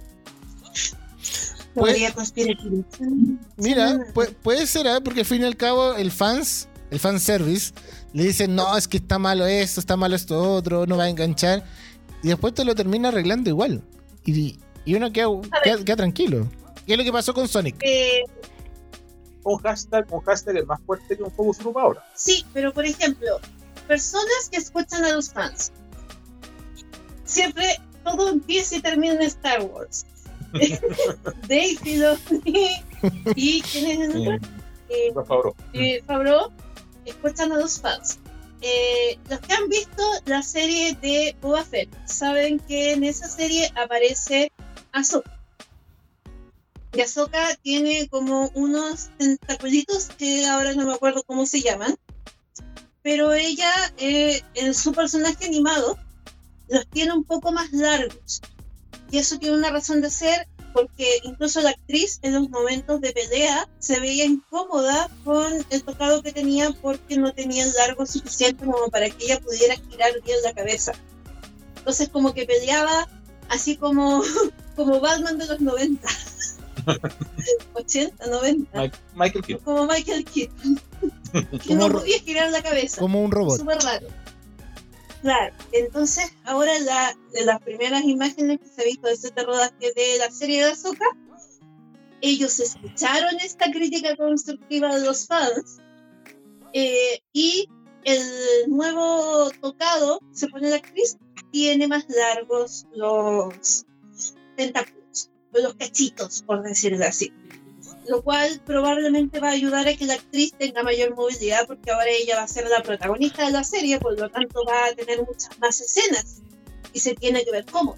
Podría 1.75 2.13
Mira, 3.57 4.01
puede, 4.43 4.67
ser, 4.67 4.87
¿eh? 4.87 5.01
porque 5.03 5.21
al 5.21 5.27
fin 5.27 5.43
y 5.43 5.45
al 5.45 5.57
cabo 5.57 5.95
el 5.95 6.11
fans, 6.11 6.69
el 6.91 6.99
fan 6.99 7.21
service, 7.21 7.73
le 8.13 8.25
dicen, 8.25 8.57
no, 8.57 8.77
es 8.77 8.89
que 8.89 8.97
está 8.97 9.21
malo 9.21 9.47
esto, 9.47 9.79
está 9.79 9.97
malo 9.97 10.17
esto 10.17 10.55
otro, 10.55 10.87
no 10.87 10.97
va 10.97 11.05
a 11.05 11.09
enganchar. 11.09 11.65
Y 12.25 12.29
después 12.29 12.55
te 12.55 12.65
lo 12.65 12.75
termina 12.75 13.09
arreglando 13.09 13.49
igual. 13.51 13.83
Y, 14.25 14.59
uno 14.87 15.13
queda, 15.13 15.29
queda, 15.85 15.97
tranquilo. 15.97 16.49
¿Qué 16.87 16.95
es 16.95 16.99
lo 16.99 17.05
que 17.05 17.13
pasó 17.13 17.35
con 17.35 17.47
Sonic? 17.47 17.77
Eh, 17.81 18.23
un 19.45 19.59
hashtag, 19.59 20.07
un 20.13 20.21
hashtag 20.21 20.57
es 20.57 20.67
más 20.67 20.81
fuerte 20.83 21.17
que 21.17 21.23
un 21.23 21.31
Focus 21.31 21.59
Group 21.59 21.79
ahora. 21.79 22.05
Sí, 22.15 22.45
pero 22.53 22.73
por 22.73 22.85
ejemplo, 22.85 23.41
personas 23.87 24.49
que 24.51 24.59
escuchan 24.59 25.05
a 25.05 25.13
los 25.13 25.33
fans 25.33 25.73
siempre 27.25 27.81
todo 28.05 28.29
empieza 28.29 28.77
y 28.77 28.81
termina 28.81 29.15
en 29.15 29.23
Star 29.23 29.63
Wars. 29.63 30.07
Dave 30.53 31.77
Filoni 31.81 32.83
y 33.37 33.63
quién 33.63 33.91
es 33.91 34.15
el 34.15 34.41
eh, 34.89 35.13
Favreau. 35.15 35.55
Eh, 35.73 36.03
Favreau 36.07 36.51
escuchan 37.05 37.53
a 37.53 37.59
los 37.59 37.81
fans. 37.81 38.19
Eh, 38.63 39.19
los 39.31 39.41
que 39.41 39.55
han 39.55 39.69
visto 39.69 40.03
la 40.27 40.43
serie 40.43 40.95
de 41.01 41.35
Boba 41.41 41.65
Fett 41.65 41.89
saben 42.07 42.59
que 42.59 42.93
en 42.93 43.05
esa 43.05 43.29
serie 43.29 43.73
aparece 43.75 44.53
Ahsoka. 44.93 45.39
Y 46.93 47.01
Ahsoka 47.01 47.55
tiene 47.63 48.09
como 48.09 48.51
unos 48.55 49.11
tentaculitos 49.19 50.07
que 50.19 50.47
ahora 50.47 50.73
no 50.75 50.87
me 50.87 50.95
acuerdo 50.95 51.23
cómo 51.23 51.47
se 51.47 51.61
llaman. 51.61 51.97
Pero 53.03 53.33
ella, 53.33 53.73
eh, 53.99 54.43
en 54.55 54.75
su 54.75 54.93
personaje 54.93 55.47
animado, 55.47 55.99
los 56.69 56.87
tiene 56.89 57.13
un 57.13 57.25
poco 57.25 57.53
más 57.53 57.73
largos. 57.73 58.43
Y 59.11 59.19
eso 59.19 59.39
tiene 59.39 59.57
una 59.57 59.71
razón 59.71 60.01
de 60.01 60.11
ser 60.11 60.47
porque 60.73 61.21
incluso 61.25 61.61
la 61.61 61.71
actriz 61.71 62.21
en 62.23 62.35
los 62.35 62.49
momentos 62.49 63.01
de 63.01 63.13
pelea 63.13 63.69
se 63.79 63.99
veía 63.99 64.25
incómoda 64.25 65.09
con 65.25 65.53
el 65.71 65.83
tocado 65.83 66.23
que 66.23 66.33
tenía 66.33 66.71
porque 66.81 67.17
no 67.17 67.33
tenía 67.33 67.65
el 67.65 67.73
largo 67.73 68.07
suficiente 68.07 68.65
como 68.65 68.89
para 68.89 69.11
que 69.11 69.25
ella 69.25 69.41
pudiera 69.41 69.75
girar 69.75 70.13
bien 70.23 70.39
la 70.45 70.53
cabeza. 70.53 70.93
Entonces 71.77 72.09
como 72.09 72.35
que 72.35 72.47
peleaba 72.47 73.09
así 73.49 73.77
como, 73.77 74.23
como 74.85 75.01
Batman 75.01 75.37
de 75.37 75.47
los 75.47 75.61
90. 75.61 76.09
80, 77.75 78.27
90. 78.27 78.91
Michael 79.15 79.45
Keaton. 79.45 79.65
Como 79.65 79.87
Michael 79.87 80.25
Keaton. 80.25 80.81
que 81.67 81.75
no 81.75 81.91
podía 81.91 82.19
girar 82.21 82.51
la 82.51 82.63
cabeza. 82.63 83.01
Como 83.01 83.23
un 83.23 83.31
robot. 83.31 83.59
Súper 83.59 83.79
raro. 83.79 84.09
Claro, 85.21 85.55
entonces 85.73 86.33
ahora 86.45 86.79
la, 86.79 87.15
de 87.35 87.45
las 87.45 87.61
primeras 87.61 88.05
imágenes 88.05 88.59
que 88.59 88.69
se 88.69 88.81
ha 88.81 88.85
visto 88.85 89.07
de 89.07 89.13
este 89.13 89.43
rodaje 89.43 89.93
de 89.95 90.17
la 90.19 90.31
serie 90.31 90.65
de 90.65 90.71
Azoka, 90.71 91.05
ellos 92.23 92.59
escucharon 92.59 93.39
esta 93.41 93.71
crítica 93.71 94.17
constructiva 94.17 94.95
de 94.97 95.05
los 95.05 95.27
fans 95.27 95.79
eh, 96.73 97.21
y 97.35 97.69
el 98.05 98.23
nuevo 98.69 99.51
tocado, 99.61 100.21
se 100.33 100.49
pone 100.49 100.71
la 100.71 100.77
actriz, 100.77 101.19
tiene 101.53 101.87
más 101.87 102.07
largos 102.09 102.87
los 102.95 103.85
tentáculos, 104.65 105.31
los 105.53 105.75
cachitos, 105.75 106.43
por 106.43 106.63
decirlo 106.63 107.07
así 107.07 107.33
lo 108.11 108.23
cual 108.23 108.61
probablemente 108.67 109.39
va 109.39 109.51
a 109.51 109.53
ayudar 109.53 109.87
a 109.87 109.95
que 109.95 110.05
la 110.05 110.15
actriz 110.15 110.53
tenga 110.59 110.83
mayor 110.83 111.15
movilidad 111.15 111.67
porque 111.67 111.91
ahora 111.91 112.09
ella 112.11 112.37
va 112.37 112.43
a 112.43 112.49
ser 112.49 112.67
la 112.69 112.83
protagonista 112.83 113.47
de 113.47 113.53
la 113.53 113.63
serie, 113.63 114.01
por 114.01 114.19
lo 114.19 114.29
tanto 114.29 114.65
va 114.67 114.87
a 114.87 114.95
tener 114.95 115.21
muchas 115.25 115.57
más 115.61 115.81
escenas 115.81 116.43
y 116.93 116.99
se 116.99 117.15
tiene 117.15 117.45
que 117.45 117.53
ver 117.53 117.65
cómo. 117.67 117.97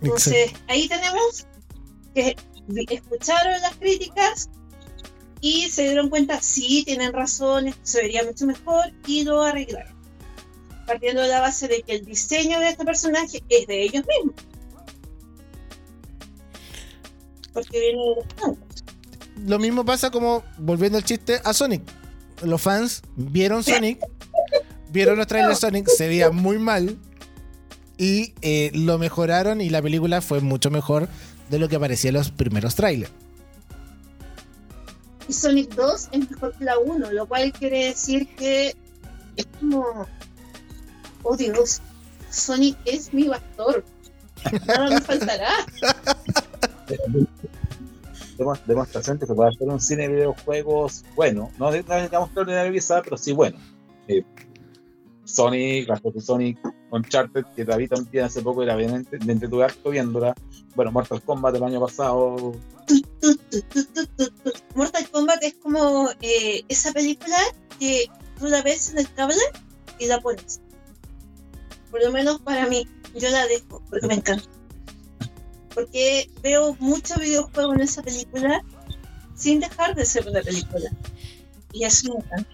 Entonces, 0.00 0.52
ahí 0.68 0.88
tenemos 0.88 1.46
que 2.14 2.36
escucharon 2.88 3.60
las 3.60 3.76
críticas 3.76 4.48
y 5.40 5.68
se 5.68 5.84
dieron 5.84 6.08
cuenta, 6.08 6.40
sí, 6.40 6.84
tienen 6.84 7.12
razón, 7.12 7.74
se 7.82 8.02
vería 8.02 8.22
mucho 8.22 8.46
mejor 8.46 8.92
y 9.06 9.24
lo 9.24 9.42
arreglaron. 9.42 9.94
Partiendo 10.86 11.22
de 11.22 11.28
la 11.28 11.40
base 11.40 11.68
de 11.68 11.82
que 11.82 11.94
el 11.94 12.04
diseño 12.04 12.60
de 12.60 12.68
este 12.68 12.84
personaje 12.84 13.42
es 13.48 13.66
de 13.66 13.82
ellos 13.82 14.04
mismos 14.06 14.49
porque 17.52 17.80
viene 17.80 18.02
Lo 19.46 19.58
mismo 19.58 19.84
pasa 19.84 20.10
como, 20.10 20.42
volviendo 20.58 20.98
al 20.98 21.04
chiste, 21.04 21.40
a 21.44 21.52
Sonic. 21.52 21.82
Los 22.42 22.60
fans 22.62 23.02
vieron 23.16 23.62
Sonic, 23.62 24.00
vieron 24.90 25.18
los 25.18 25.26
trailers 25.26 25.60
de 25.60 25.66
Sonic, 25.66 25.88
se 25.88 26.08
veía 26.08 26.30
muy 26.30 26.58
mal 26.58 26.98
y 27.98 28.32
eh, 28.40 28.70
lo 28.72 28.98
mejoraron 28.98 29.60
y 29.60 29.68
la 29.68 29.82
película 29.82 30.22
fue 30.22 30.40
mucho 30.40 30.70
mejor 30.70 31.08
de 31.50 31.58
lo 31.58 31.68
que 31.68 31.76
aparecía 31.76 32.08
en 32.08 32.14
los 32.14 32.30
primeros 32.30 32.74
trailers. 32.74 33.12
Y 35.28 35.32
Sonic 35.32 35.74
2 35.74 36.08
es 36.12 36.30
mejor 36.30 36.56
que 36.56 36.64
la 36.64 36.78
1, 36.78 37.12
lo 37.12 37.26
cual 37.26 37.52
quiere 37.52 37.86
decir 37.86 38.26
que 38.36 38.74
es 39.36 39.46
como. 39.60 40.06
Oh 41.22 41.36
Dios, 41.36 41.82
Sonic 42.30 42.76
es 42.86 43.12
mi 43.12 43.24
pastor. 43.24 43.84
Nada 44.66 44.90
me 44.90 45.00
faltará. 45.00 45.50
demostración 48.66 49.18
que 49.18 49.26
se 49.26 49.34
puede 49.34 49.50
hacer 49.50 49.68
un 49.68 49.80
cine 49.80 50.08
de 50.08 50.14
videojuegos 50.14 51.04
bueno. 51.14 51.50
No 51.58 51.70
necesitamos 51.70 52.28
extraordinario 52.28 52.80
pero 53.04 53.16
sí 53.16 53.32
bueno. 53.32 53.58
Eh, 54.08 54.24
Sonic, 55.24 55.88
de 55.88 56.20
Sonic, 56.20 56.58
Uncharted, 56.90 57.44
que 57.54 57.64
David 57.64 57.90
también 57.90 58.24
hace 58.24 58.42
poco 58.42 58.62
era 58.62 58.74
bien 58.76 59.06
entretuve 59.12 59.64
harto 59.64 59.90
viéndola. 59.90 60.34
Bueno, 60.74 60.92
Mortal 60.92 61.22
Kombat 61.22 61.54
del 61.54 61.64
año 61.64 61.80
pasado. 61.80 62.52
Mortal 64.74 65.08
Kombat 65.10 65.42
es 65.42 65.54
como 65.54 66.08
eh, 66.20 66.64
esa 66.68 66.92
película 66.92 67.36
que 67.78 68.06
tú 68.38 68.46
la 68.46 68.62
ves 68.62 68.90
en 68.90 68.98
el 68.98 69.12
cable 69.12 69.36
y 69.98 70.06
la 70.06 70.20
pones. 70.20 70.60
Por 71.90 72.02
lo 72.02 72.10
menos 72.10 72.40
para 72.40 72.66
mí, 72.66 72.86
yo 73.14 73.30
la 73.30 73.46
dejo 73.46 73.82
porque 73.88 74.06
me 74.06 74.14
encanta. 74.14 74.59
Porque 75.80 76.30
veo 76.42 76.76
mucho 76.78 77.14
videojuego 77.18 77.74
en 77.74 77.80
esa 77.80 78.02
película 78.02 78.62
sin 79.34 79.60
dejar 79.60 79.94
de 79.94 80.04
ser 80.04 80.28
una 80.28 80.42
película. 80.42 80.90
Y 81.72 81.84
eso 81.84 82.12
me 82.12 82.20
encanta. 82.20 82.50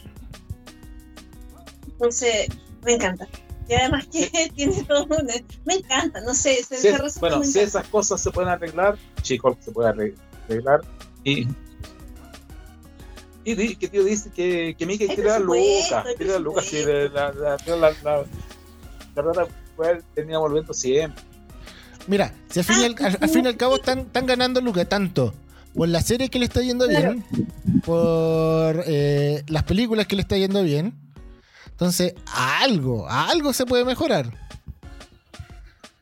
Entonces, 1.88 2.48
me 2.84 2.94
encanta. 2.94 3.26
Y 3.68 3.74
además 3.74 4.06
que 4.06 4.30
tiene 4.54 4.84
todo 4.84 5.04
un... 5.04 5.28
Me 5.64 5.74
encanta, 5.74 6.20
no 6.20 6.34
sé. 6.34 6.62
Se, 6.62 6.96
bueno, 7.18 7.42
si 7.42 7.58
esas 7.58 7.88
cosas 7.88 8.20
se 8.20 8.30
pueden 8.30 8.50
arreglar, 8.50 8.96
chicos, 9.22 9.56
se 9.60 9.72
puede 9.72 9.88
arreglar. 9.88 10.82
Y, 11.24 11.48
y 13.44 13.74
que 13.74 13.88
tío 13.88 14.04
dice 14.04 14.30
que, 14.30 14.76
que 14.78 14.86
Mickey 14.86 15.08
dar 15.16 15.40
lucas, 15.40 15.90
dar 15.90 16.40
lucas, 16.40 16.72
y 16.72 16.84
la, 16.84 17.32
la, 17.32 17.56
la, 17.66 17.94
la, 18.04 19.22
verdad 19.22 19.48
termina 20.14 20.38
volviendo 20.38 20.72
siempre. 20.72 21.24
Mira, 22.06 22.32
si 22.50 22.60
al 22.60 22.64
fin, 22.64 22.76
y 22.80 22.84
al, 22.84 23.16
al, 23.20 23.28
fin 23.28 23.44
y 23.44 23.48
al 23.48 23.56
cabo 23.56 23.76
están, 23.76 24.00
están 24.00 24.26
ganando 24.26 24.60
lucas 24.60 24.88
tanto 24.88 25.34
por 25.74 25.88
la 25.88 26.00
serie 26.00 26.30
que 26.30 26.38
le 26.38 26.46
está 26.46 26.62
yendo 26.62 26.88
bien, 26.88 27.24
por 27.84 28.82
eh, 28.86 29.42
las 29.48 29.64
películas 29.64 30.06
que 30.06 30.16
le 30.16 30.22
está 30.22 30.36
yendo 30.36 30.62
bien, 30.62 30.94
entonces, 31.76 32.14
algo, 32.32 33.06
algo 33.06 33.52
se 33.52 33.66
puede 33.66 33.84
mejorar. 33.84 34.32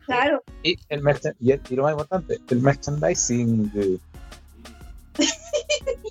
Claro. 0.07 0.45
Y, 0.63 0.79
el 0.89 1.01
y, 1.41 1.75
lo 1.75 1.83
más 1.83 1.93
importante, 1.93 2.39
el 2.49 2.61
merchandising. 2.61 3.73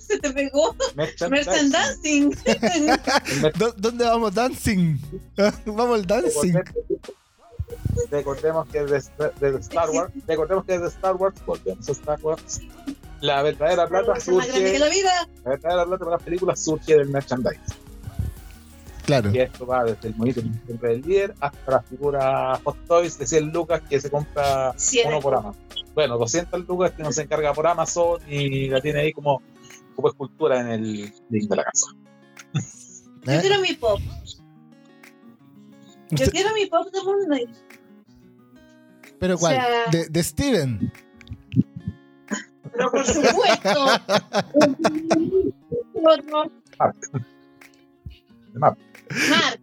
se 0.02 0.20
te 0.20 0.30
pegó. 0.32 0.76
Merchandising. 0.95 2.36
¿Dónde 3.78 4.03
vamos? 4.03 4.34
Dancing. 4.34 4.98
vamos 5.65 5.99
al 5.99 6.06
dancing. 6.06 6.56
Recordemos 8.11 8.68
que 8.70 8.80
es 8.80 8.90
de, 8.90 8.98
Star 9.60 9.90
Wars. 9.90 10.14
Recordemos 10.28 10.65
que 10.65 10.76
es 10.76 10.82
de 10.82 10.88
Star 10.88 11.15
Wars. 11.15 11.36
Volvemos 11.45 11.88
a 11.88 11.91
Star 11.91 12.20
Wars. 12.22 12.61
La 13.22 13.41
verdadera 13.41 13.88
plata 13.88 14.20
surge. 14.20 14.48
La, 14.49 14.88
la 14.88 15.49
verdadera 15.49 15.86
plata 15.86 15.98
para 15.98 16.11
las 16.18 16.24
películas 16.24 16.60
surge 16.60 16.98
del 16.98 17.10
merchandising. 17.10 17.84
Claro. 19.06 19.32
Y 19.34 19.40
esto 19.40 19.65
va 19.65 19.84
desde 19.84 20.10
el 20.10 20.15
monito 20.15 20.41
del 20.41 21.02
líder 21.02 21.36
hasta 21.41 21.72
la 21.72 21.82
figura 21.82 22.60
Hot 22.64 22.78
Toys 22.88 23.18
de 23.18 23.28
100 23.28 23.52
lucas 23.52 23.82
que 23.90 23.99
se 23.99 24.10
compra 24.10 24.74
uno 25.06 25.20
por 25.20 25.36
Amazon. 25.36 25.61
Bueno, 25.94 26.18
200 26.18 26.68
lucas 26.68 26.91
que 26.91 27.03
no 27.03 27.11
se 27.11 27.24
encarga 27.24 27.53
por 27.53 27.68
Amazon 27.68 28.22
y 28.28 28.70
la 28.70 28.80
tiene 28.82 29.02
ahí 29.02 29.11
como, 29.11 29.41
como 29.95 30.07
escultura 30.07 30.61
en 30.61 30.68
el 30.70 31.14
link 31.30 31.49
de 31.49 31.56
la 31.56 31.64
casa. 31.65 31.88
Yo 33.26 33.41
quiero 33.41 33.60
mi 33.61 33.74
pop. 33.74 33.99
Yo 36.11 36.26
quiero 36.28 36.53
mi 36.53 36.65
pop 36.68 36.88
de 36.91 37.02
Moon 37.03 37.48
¿Pero 39.23 39.37
cuál? 39.37 39.57
¿De, 39.89 40.09
¿De, 40.09 40.21
Steven? 40.21 40.91
Pero 42.73 42.91
por 42.91 43.05
supuesto. 43.05 43.85
De 48.51 48.59
map. 48.59 48.77
Mark. 49.29 49.61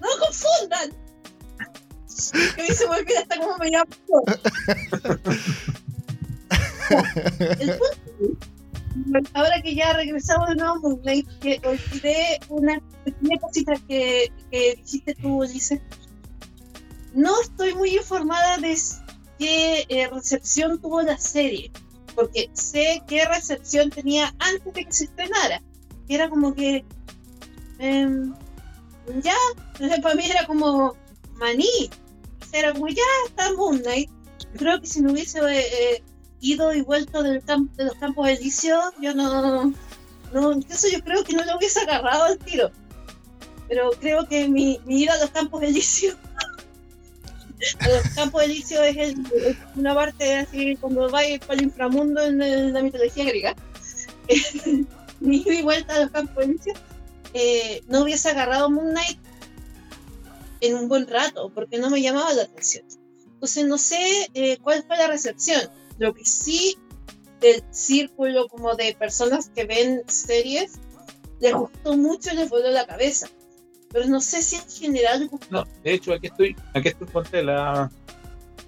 no 0.00 0.08
confundan. 0.20 0.90
Que 2.54 2.62
mí 2.62 2.68
se 2.68 2.88
me 2.88 2.94
olvida 2.94 3.22
hasta 3.22 3.38
cómo 3.40 3.56
me 3.58 3.70
llamo. 3.70 3.90
Ahora 9.34 9.62
que 9.62 9.74
ya 9.74 9.92
regresamos 9.92 10.48
de 10.48 10.56
nuevo 10.56 11.00
que 11.40 11.60
olvidé 11.64 12.38
una 12.48 12.80
pequeña 13.04 13.38
cosita 13.40 13.74
que, 13.88 14.32
que 14.50 14.76
dijiste 14.76 15.14
tú, 15.14 15.42
dice 15.42 15.82
No 17.14 17.40
estoy 17.40 17.74
muy 17.74 17.96
informada 17.96 18.58
de 18.58 18.76
qué 19.38 19.86
eh, 19.88 20.08
recepción 20.10 20.80
tuvo 20.80 21.02
la 21.02 21.18
serie 21.18 21.70
porque 22.16 22.50
sé 22.54 23.02
qué 23.06 23.24
recepción 23.26 23.90
tenía 23.90 24.34
antes 24.38 24.72
de 24.72 24.84
que 24.86 24.92
se 24.92 25.04
estrenara. 25.04 25.62
Era 26.08 26.28
como 26.28 26.54
que. 26.54 26.84
Em, 27.78 28.34
ya, 29.22 29.36
para 30.02 30.14
mí 30.14 30.24
era 30.24 30.46
como 30.46 30.96
maní. 31.34 31.90
Era 32.52 32.72
como 32.72 32.88
ya 32.88 33.02
está 33.26 33.52
Moon 33.52 33.78
Knight. 33.80 34.10
Creo 34.56 34.80
que 34.80 34.86
si 34.86 35.02
no 35.02 35.12
hubiese 35.12 35.38
eh, 35.40 36.02
ido 36.40 36.74
y 36.74 36.82
vuelto 36.82 37.22
del 37.22 37.42
de 37.44 37.84
los 37.84 37.94
campos 37.94 38.28
elíseos, 38.28 38.84
yo 39.00 39.14
no. 39.14 39.72
no 40.32 40.52
eso 40.68 40.88
yo 40.92 41.00
creo 41.02 41.24
que 41.24 41.34
no 41.34 41.44
lo 41.44 41.56
hubiese 41.56 41.80
agarrado 41.80 42.24
al 42.24 42.38
tiro. 42.38 42.70
Pero 43.68 43.90
creo 44.00 44.26
que 44.28 44.48
mi, 44.48 44.80
mi 44.84 45.02
ida 45.02 45.14
a 45.14 45.18
los 45.18 45.30
campos 45.30 45.62
elíseos 45.62 46.16
los 47.86 48.14
campos 48.14 48.42
elíseos 48.42 48.84
es 48.86 49.16
una 49.74 49.94
parte 49.94 50.36
así, 50.36 50.76
cuando 50.76 51.10
vais 51.10 51.38
para 51.40 51.54
el 51.54 51.64
inframundo 51.64 52.22
en, 52.22 52.72
la 52.72 52.82
mitología 52.82 53.24
griega. 53.24 53.56
Ni 55.20 55.42
di 55.44 55.62
vuelta 55.62 55.94
a 55.94 56.00
los 56.00 56.10
campos 56.10 56.44
elíseos. 56.44 56.78
Eh, 57.32 57.82
no 57.88 58.02
hubiese 58.02 58.30
agarrado 58.30 58.70
Moon 58.70 58.90
Knight 58.90 59.18
en 60.60 60.74
un 60.74 60.88
buen 60.88 61.06
rato, 61.06 61.50
porque 61.54 61.78
no 61.78 61.90
me 61.90 62.00
llamaba 62.02 62.32
la 62.34 62.42
atención. 62.42 62.84
Entonces 63.26 63.66
no 63.66 63.78
sé 63.78 64.30
eh, 64.34 64.58
cuál 64.62 64.84
fue 64.86 64.96
la 64.96 65.08
recepción. 65.08 65.60
Lo 65.98 66.14
que 66.14 66.24
sí 66.24 66.78
del 67.40 67.62
círculo 67.70 68.48
como 68.48 68.74
de 68.74 68.96
personas 68.98 69.50
que 69.50 69.64
ven 69.64 70.02
series 70.06 70.72
les 71.40 71.52
gustó 71.52 71.96
mucho 71.96 72.30
y 72.32 72.36
les 72.36 72.48
voló 72.48 72.70
la 72.70 72.86
cabeza 72.86 73.28
pero 73.96 74.08
no 74.08 74.20
sé 74.20 74.42
si 74.42 74.56
en 74.56 74.68
general. 74.68 75.30
No, 75.50 75.64
de 75.82 75.94
hecho, 75.94 76.12
aquí 76.12 76.26
estoy, 76.26 76.56
aquí 76.74 76.88
estoy 76.88 77.08
encontré 77.08 77.42
la, 77.42 77.90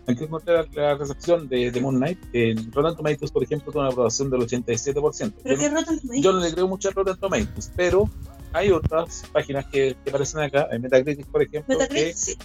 aquí 0.06 0.24
encontré 0.24 0.54
la, 0.72 0.94
recepción 0.94 1.48
de, 1.48 1.70
de, 1.70 1.80
Moon 1.80 1.96
Knight. 1.96 2.18
En 2.32 2.72
Rotten 2.72 2.96
Tomatoes, 2.96 3.30
por 3.30 3.42
ejemplo, 3.42 3.72
tuvo 3.72 3.82
una 3.82 3.90
aprobación 3.90 4.30
del 4.30 4.40
87%. 4.40 5.34
¿Pero 5.42 5.54
yo, 5.54 5.60
qué 5.60 6.20
yo 6.22 6.32
no 6.32 6.40
le 6.40 6.52
creo 6.52 6.68
mucho 6.68 6.88
a 6.88 6.92
Rotten 6.92 7.18
Tomatoes, 7.18 7.72
pero 7.76 8.08
hay 8.52 8.70
otras 8.70 9.24
páginas 9.32 9.66
que, 9.66 9.96
que 10.02 10.10
aparecen 10.10 10.40
acá, 10.40 10.68
en 10.70 10.82
Metacritic, 10.82 11.26
por 11.26 11.42
ejemplo, 11.42 11.76
Metacritic, 11.76 12.06
que, 12.06 12.14
sí. 12.14 12.38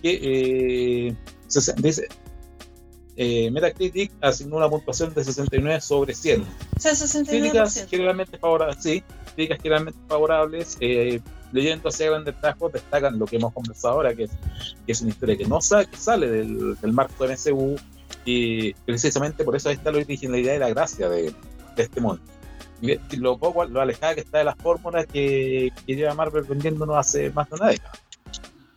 que 0.00 1.08
eh, 1.08 1.16
dice 1.78 2.08
eh, 3.20 3.50
Metacritic 3.50 4.12
asignó 4.20 4.58
una 4.58 4.68
puntuación 4.70 5.12
de 5.12 5.24
69 5.24 5.80
sobre 5.80 6.14
100. 6.14 6.40
O 6.40 6.80
sea, 6.80 6.92
69%. 6.92 7.26
Críticas 7.26 7.86
generalmente 7.90 8.38
favorables, 8.38 8.76
sí, 8.80 9.02
críticas 9.34 9.58
generalmente 9.60 9.98
favorables, 10.06 10.76
eh, 10.78 11.20
leyendo 11.50 11.88
hacia 11.88 12.10
grandes 12.10 12.40
rasgos, 12.40 12.72
destacan 12.72 13.18
lo 13.18 13.26
que 13.26 13.34
hemos 13.34 13.52
conversado 13.52 13.94
ahora, 13.94 14.14
que 14.14 14.24
es, 14.24 14.30
que 14.86 14.92
es 14.92 15.00
una 15.00 15.10
historia 15.10 15.36
que 15.36 15.46
no 15.46 15.60
sale, 15.60 15.86
que 15.86 15.96
sale 15.96 16.28
del, 16.28 16.76
del 16.80 16.92
marco 16.92 17.26
de 17.26 17.34
MCU 17.34 17.74
y 18.24 18.72
precisamente 18.74 19.42
por 19.42 19.56
eso 19.56 19.68
ahí 19.68 19.74
está 19.74 19.90
la 19.90 19.98
originalidad 19.98 20.54
y 20.54 20.58
la 20.60 20.68
gracia 20.68 21.08
de, 21.08 21.34
de 21.74 21.82
este 21.82 22.00
mundo. 22.00 22.22
lo 23.18 23.36
poco, 23.36 23.64
lo 23.64 23.80
alejada 23.80 24.14
que 24.14 24.20
está 24.20 24.38
de 24.38 24.44
las 24.44 24.56
fórmulas 24.58 25.06
que, 25.06 25.72
que 25.84 25.96
lleva 25.96 26.14
Marvel 26.14 26.44
vendiéndonos 26.44 26.96
hace 26.96 27.30
más 27.30 27.50
de 27.50 27.56
una 27.56 27.66
década. 27.66 27.92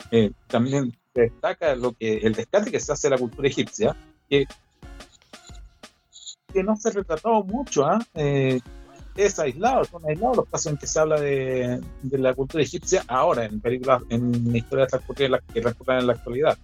Eh, 0.09 0.31
también 0.47 0.97
destaca 1.13 1.76
lo 1.76 1.93
que 1.93 2.18
el 2.18 2.34
rescate 2.34 2.72
que 2.72 2.80
se 2.80 2.91
hace 2.91 3.07
de 3.07 3.11
la 3.11 3.19
cultura 3.19 3.47
egipcia, 3.47 3.95
que, 4.32 4.48
no 6.64 6.76
se 6.78 6.90
ha 6.90 7.44
mucho, 7.44 7.86
¿ah? 7.86 7.99
¿eh? 8.16 8.60
es 9.16 9.40
aislado, 9.40 9.84
son 9.86 10.06
aislados 10.08 10.38
los 10.38 10.48
casos 10.48 10.72
en 10.72 10.78
que 10.78 10.88
se 10.88 10.99
habla 10.99 11.20
de, 11.20 11.82
de 12.02 12.18
la 12.18 12.34
cultura 12.34 12.64
egipcia 12.64 13.03
ahora, 13.08 13.45
en 13.45 13.60
películas, 13.60 14.02
en 14.10 14.56
historias 14.56 14.90
que 15.53 15.62
transcurren 15.62 15.99
en 15.99 16.08
la 16.08 16.14
actualidad. 16.14 16.58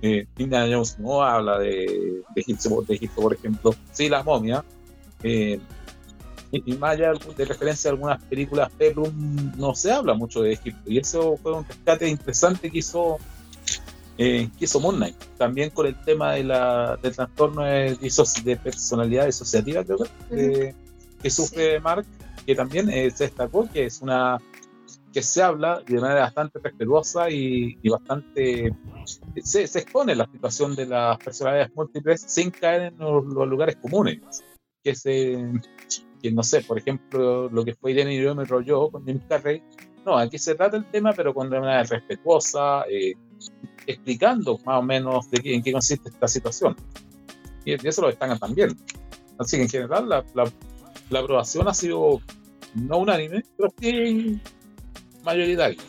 Eh, 0.00 0.26
Indiana 0.38 0.66
Jones 0.72 0.98
no 0.98 1.22
habla 1.22 1.58
de, 1.58 2.22
de, 2.34 2.40
Egipto, 2.40 2.84
por 3.14 3.34
ejemplo, 3.34 3.74
sí 3.92 4.08
la 4.08 4.22
momia. 4.22 4.64
Eh, 5.22 5.60
y, 6.50 6.72
más 6.74 6.92
allá 6.92 7.12
de 7.36 7.44
referencia 7.44 7.88
a 7.88 7.92
algunas 7.92 8.22
películas 8.24 8.70
Peplum, 8.76 9.52
no 9.56 9.74
se 9.74 9.90
habla 9.90 10.14
mucho 10.14 10.42
de 10.42 10.52
Egipto. 10.52 10.90
Y 10.90 10.98
eso 10.98 11.36
fue 11.42 11.52
un 11.52 11.64
rescate 11.64 12.08
interesante 12.08 12.70
que 12.70 12.78
hizo 12.78 13.18
eh, 14.24 14.50
que 14.56 14.66
hizo 14.66 14.78
Moon 14.78 14.96
Knight. 14.96 15.16
También 15.36 15.70
con 15.70 15.84
el 15.84 16.00
tema 16.02 16.34
de 16.34 16.44
la, 16.44 16.96
del 17.02 17.14
trastorno 17.14 17.64
de, 17.64 17.96
de 18.44 18.56
personalidad 18.56 19.26
disociativa, 19.26 19.84
creo 19.84 19.98
que, 20.30 20.74
que 21.20 21.30
sufre 21.30 21.80
Mark, 21.80 22.06
que 22.46 22.54
también 22.54 22.88
eh, 22.88 23.10
se 23.10 23.24
destacó, 23.24 23.68
que 23.68 23.86
es 23.86 24.00
una 24.00 24.38
que 25.12 25.22
se 25.22 25.42
habla 25.42 25.82
de 25.86 26.00
manera 26.00 26.20
bastante 26.20 26.60
respetuosa 26.60 27.30
y, 27.30 27.76
bastante 27.88 28.72
se, 29.42 29.66
se, 29.66 29.78
expone 29.80 30.14
la 30.14 30.30
situación 30.30 30.76
de 30.76 30.86
las 30.86 31.18
personalidades 31.18 31.74
múltiples 31.74 32.24
sin 32.26 32.50
caer 32.50 32.92
en 32.92 32.98
los, 32.98 33.24
lugares 33.24 33.76
comunes. 33.76 34.20
Que 34.84 34.94
se 34.94 35.36
que 36.22 36.30
no 36.30 36.44
sé 36.44 36.62
por 36.62 36.78
ejemplo 36.78 37.48
lo 37.50 37.64
que 37.64 37.74
fue 37.74 37.90
Irene 37.90 38.14
y 38.14 38.22
yo 38.22 38.34
me 38.36 38.44
rolló 38.44 38.88
con 38.88 39.04
Jim 39.04 39.20
Carrey. 39.28 39.62
No 40.06 40.16
aquí 40.16 40.38
se 40.38 40.54
trata 40.54 40.76
el 40.76 40.88
tema 40.90 41.12
pero 41.12 41.34
con 41.34 41.50
de 41.50 41.58
manera 41.58 41.82
respetuosa 41.82 42.84
eh, 42.88 43.14
explicando 43.86 44.58
más 44.64 44.78
o 44.78 44.82
menos 44.82 45.30
de 45.30 45.40
qué, 45.40 45.54
en 45.54 45.62
qué 45.62 45.72
consiste 45.72 46.08
esta 46.08 46.28
situación 46.28 46.76
y, 47.64 47.74
eso 47.86 48.02
lo 48.02 48.08
están 48.10 48.38
también 48.38 48.76
así 49.38 49.56
que 49.56 49.62
en 49.64 49.68
general 49.68 50.08
la, 50.08 50.24
la, 50.34 50.50
la 51.10 51.18
aprobación 51.20 51.68
ha 51.68 51.74
sido 51.74 52.20
no 52.74 52.98
unánime 52.98 53.42
pero 53.56 53.72
sí 53.80 54.40
mayoritario. 55.24 55.80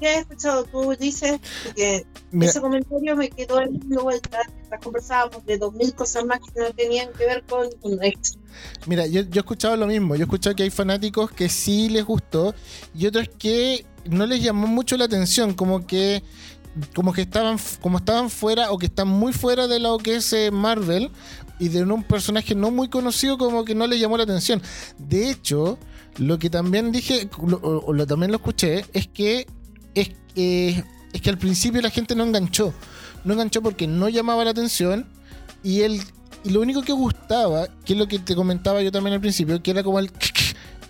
¿Qué 0.00 0.08
has 0.08 0.18
escuchado? 0.20 0.64
Tú 0.64 0.94
dices 0.98 1.40
que 1.76 2.06
ese 2.40 2.60
comentario 2.60 3.16
me 3.16 3.28
quedó 3.28 3.60
en 3.60 3.78
vuelta 3.90 4.40
mientras 4.54 4.80
conversábamos 4.80 5.44
de 5.44 5.58
dos 5.58 5.72
mil 5.74 5.94
cosas 5.94 6.24
más 6.24 6.38
que 6.40 6.60
no 6.60 6.70
tenían 6.70 7.12
que 7.12 7.26
ver 7.26 7.44
con 7.44 7.68
un 7.82 8.02
ex. 8.02 8.38
Mira, 8.86 9.06
yo, 9.06 9.22
yo 9.22 9.34
he 9.34 9.38
escuchado 9.38 9.76
lo 9.76 9.86
mismo. 9.86 10.14
Yo 10.14 10.22
he 10.22 10.24
escuchado 10.24 10.56
que 10.56 10.62
hay 10.62 10.70
fanáticos 10.70 11.30
que 11.32 11.48
sí 11.48 11.88
les 11.88 12.04
gustó 12.04 12.54
y 12.94 13.06
otros 13.06 13.28
que 13.38 13.84
no 14.08 14.24
les 14.26 14.42
llamó 14.42 14.66
mucho 14.66 14.96
la 14.96 15.04
atención, 15.04 15.54
como 15.54 15.86
que 15.86 16.22
como 16.94 17.12
que 17.12 17.22
estaban 17.22 17.58
como 17.80 17.98
estaban 17.98 18.30
fuera 18.30 18.70
o 18.70 18.78
que 18.78 18.86
están 18.86 19.08
muy 19.08 19.32
fuera 19.32 19.66
de 19.66 19.78
lo 19.78 19.98
que 19.98 20.16
es 20.16 20.32
eh, 20.32 20.50
Marvel 20.50 21.10
y 21.58 21.68
de 21.68 21.84
un 21.84 22.02
personaje 22.02 22.54
no 22.54 22.70
muy 22.70 22.88
conocido 22.88 23.38
como 23.38 23.64
que 23.64 23.74
no 23.74 23.86
les 23.86 24.00
llamó 24.00 24.16
la 24.16 24.24
atención. 24.24 24.60
De 24.98 25.30
hecho, 25.30 25.78
lo 26.18 26.38
que 26.38 26.50
también 26.50 26.90
dije, 26.90 27.28
o, 27.62 27.92
lo, 27.92 28.06
también 28.06 28.32
lo 28.32 28.38
escuché, 28.38 28.84
es 28.92 29.06
que, 29.06 29.46
es, 29.94 30.10
es 30.34 31.20
que 31.20 31.30
al 31.30 31.38
principio 31.38 31.80
la 31.80 31.90
gente 31.90 32.14
no 32.14 32.24
enganchó. 32.24 32.74
No 33.24 33.34
enganchó 33.34 33.62
porque 33.62 33.86
no 33.86 34.08
llamaba 34.08 34.44
la 34.44 34.50
atención 34.50 35.06
y, 35.62 35.82
el, 35.82 36.02
y 36.42 36.50
lo 36.50 36.60
único 36.60 36.82
que 36.82 36.92
gustaba, 36.92 37.68
que 37.84 37.92
es 37.92 37.98
lo 37.98 38.08
que 38.08 38.18
te 38.18 38.34
comentaba 38.34 38.82
yo 38.82 38.90
también 38.90 39.14
al 39.14 39.20
principio, 39.20 39.62
que 39.62 39.70
era 39.70 39.82
como 39.82 39.98
el... 39.98 40.10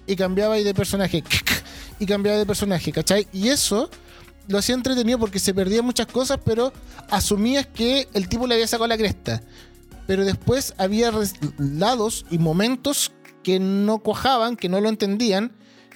Y 0.04 0.16
cambiaba 0.16 0.56
de 0.56 0.74
personaje. 0.74 1.22
Y 2.00 2.06
cambiaba 2.06 2.36
de 2.36 2.46
personaje, 2.46 2.90
¿cachai? 2.90 3.28
Y 3.32 3.48
eso 3.48 3.88
lo 4.48 4.58
hacía 4.58 4.74
entretenido 4.74 5.18
porque 5.18 5.38
se 5.38 5.54
perdían 5.54 5.84
muchas 5.84 6.06
cosas, 6.06 6.38
pero 6.44 6.72
asumías 7.10 7.66
que 7.66 8.08
el 8.14 8.28
tipo 8.28 8.46
le 8.46 8.54
había 8.54 8.66
sacado 8.66 8.88
la 8.88 8.98
cresta. 8.98 9.42
Pero 10.06 10.24
después 10.24 10.74
había 10.78 11.12
lados 11.58 12.26
y 12.30 12.38
momentos 12.38 13.12
que 13.42 13.60
no 13.60 14.02
cojaban, 14.02 14.56
que 14.56 14.68
no 14.68 14.80
lo 14.80 14.88
entendían, 14.88 15.52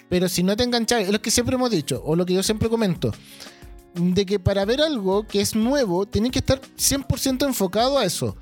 pero 0.08 0.28
si 0.28 0.42
no 0.42 0.56
te 0.56 0.64
enganchabas, 0.64 1.06
es 1.06 1.12
lo 1.12 1.20
que 1.20 1.30
siempre 1.30 1.56
hemos 1.56 1.70
dicho, 1.70 2.02
o 2.04 2.14
lo 2.14 2.24
que 2.26 2.34
yo 2.34 2.42
siempre 2.42 2.68
comento, 2.68 3.12
de 3.94 4.26
que 4.26 4.38
para 4.38 4.64
ver 4.64 4.80
algo 4.80 5.26
que 5.26 5.40
es 5.40 5.54
nuevo, 5.54 6.06
tienes 6.06 6.30
que 6.30 6.38
estar 6.38 6.60
100% 6.60 7.46
enfocado 7.46 7.98
a 7.98 8.04
eso. 8.04 8.36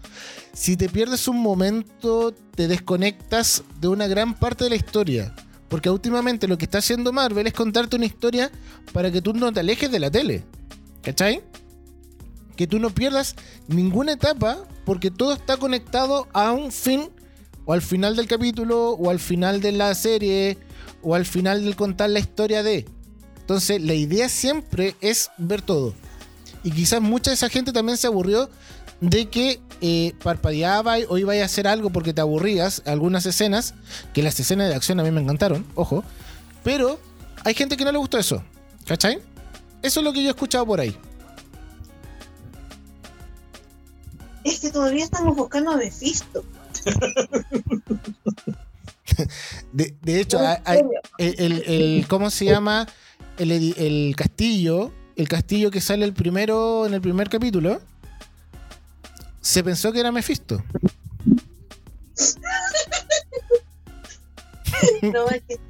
Si 0.52 0.76
te 0.76 0.88
pierdes 0.88 1.28
un 1.28 1.40
momento, 1.40 2.32
te 2.54 2.68
desconectas 2.68 3.62
de 3.80 3.88
una 3.88 4.06
gran 4.06 4.34
parte 4.34 4.64
de 4.64 4.70
la 4.70 4.76
historia. 4.76 5.34
Porque 5.74 5.90
últimamente 5.90 6.46
lo 6.46 6.56
que 6.56 6.66
está 6.66 6.78
haciendo 6.78 7.12
Marvel 7.12 7.48
es 7.48 7.52
contarte 7.52 7.96
una 7.96 8.06
historia 8.06 8.48
para 8.92 9.10
que 9.10 9.20
tú 9.20 9.34
no 9.34 9.52
te 9.52 9.58
alejes 9.58 9.90
de 9.90 9.98
la 9.98 10.08
tele. 10.08 10.44
¿Cachai? 11.02 11.42
Que 12.54 12.68
tú 12.68 12.78
no 12.78 12.90
pierdas 12.90 13.34
ninguna 13.66 14.12
etapa 14.12 14.58
porque 14.84 15.10
todo 15.10 15.32
está 15.32 15.56
conectado 15.56 16.28
a 16.32 16.52
un 16.52 16.70
fin 16.70 17.10
o 17.64 17.72
al 17.72 17.82
final 17.82 18.14
del 18.14 18.28
capítulo, 18.28 18.90
o 18.90 19.10
al 19.10 19.18
final 19.18 19.60
de 19.60 19.72
la 19.72 19.92
serie, 19.96 20.58
o 21.02 21.16
al 21.16 21.26
final 21.26 21.64
del 21.64 21.74
contar 21.74 22.08
la 22.10 22.20
historia 22.20 22.62
de. 22.62 22.86
Entonces, 23.40 23.82
la 23.82 23.94
idea 23.94 24.28
siempre 24.28 24.94
es 25.00 25.32
ver 25.38 25.60
todo. 25.60 25.92
Y 26.62 26.70
quizás 26.70 27.00
mucha 27.00 27.32
de 27.32 27.34
esa 27.34 27.48
gente 27.48 27.72
también 27.72 27.98
se 27.98 28.06
aburrió 28.06 28.48
de 29.00 29.28
que 29.28 29.60
eh, 29.80 30.14
parpadeaba 30.22 30.96
o 31.08 31.18
iba 31.18 31.34
a 31.34 31.44
hacer 31.44 31.66
algo 31.66 31.90
porque 31.90 32.12
te 32.12 32.20
aburrías, 32.20 32.82
algunas 32.86 33.26
escenas, 33.26 33.74
que 34.12 34.22
las 34.22 34.38
escenas 34.40 34.68
de 34.68 34.74
acción 34.74 35.00
a 35.00 35.02
mí 35.02 35.10
me 35.10 35.20
encantaron, 35.20 35.66
ojo, 35.74 36.04
pero 36.62 36.98
hay 37.44 37.54
gente 37.54 37.76
que 37.76 37.84
no 37.84 37.92
le 37.92 37.98
gustó 37.98 38.18
eso, 38.18 38.42
¿cachai? 38.86 39.20
Eso 39.82 40.00
es 40.00 40.04
lo 40.04 40.12
que 40.12 40.22
yo 40.22 40.28
he 40.28 40.30
escuchado 40.30 40.64
por 40.64 40.80
ahí. 40.80 40.96
Es 44.44 44.60
que 44.60 44.70
todavía 44.70 45.04
estamos 45.04 45.36
buscando 45.36 45.72
a 45.72 45.76
Mephisto. 45.76 46.44
de, 49.72 50.20
hecho, 50.20 50.38
el, 51.18 52.06
¿cómo 52.08 52.30
se 52.30 52.46
llama? 52.46 52.86
El, 53.38 54.14
castillo, 54.16 54.92
el 55.16 55.28
castillo 55.28 55.70
que 55.70 55.80
sale 55.80 56.04
el 56.04 56.12
primero 56.12 56.86
en 56.86 56.94
el 56.94 57.00
primer 57.00 57.28
capítulo, 57.28 57.80
se 59.44 59.62
pensó 59.62 59.92
que 59.92 60.00
era 60.00 60.10
Mephisto. 60.10 60.64
no, 65.02 65.28
es 65.28 65.42
que, 65.46 65.60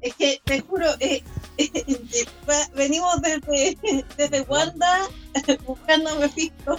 es 0.00 0.14
que 0.14 0.40
te 0.44 0.60
juro, 0.60 0.86
eh, 1.00 1.22
venimos 2.74 3.20
desde, 3.20 3.76
desde 4.16 4.40
Wanda 4.42 5.08
buscando 5.66 6.08
a 6.08 6.14
Mephisto. 6.20 6.78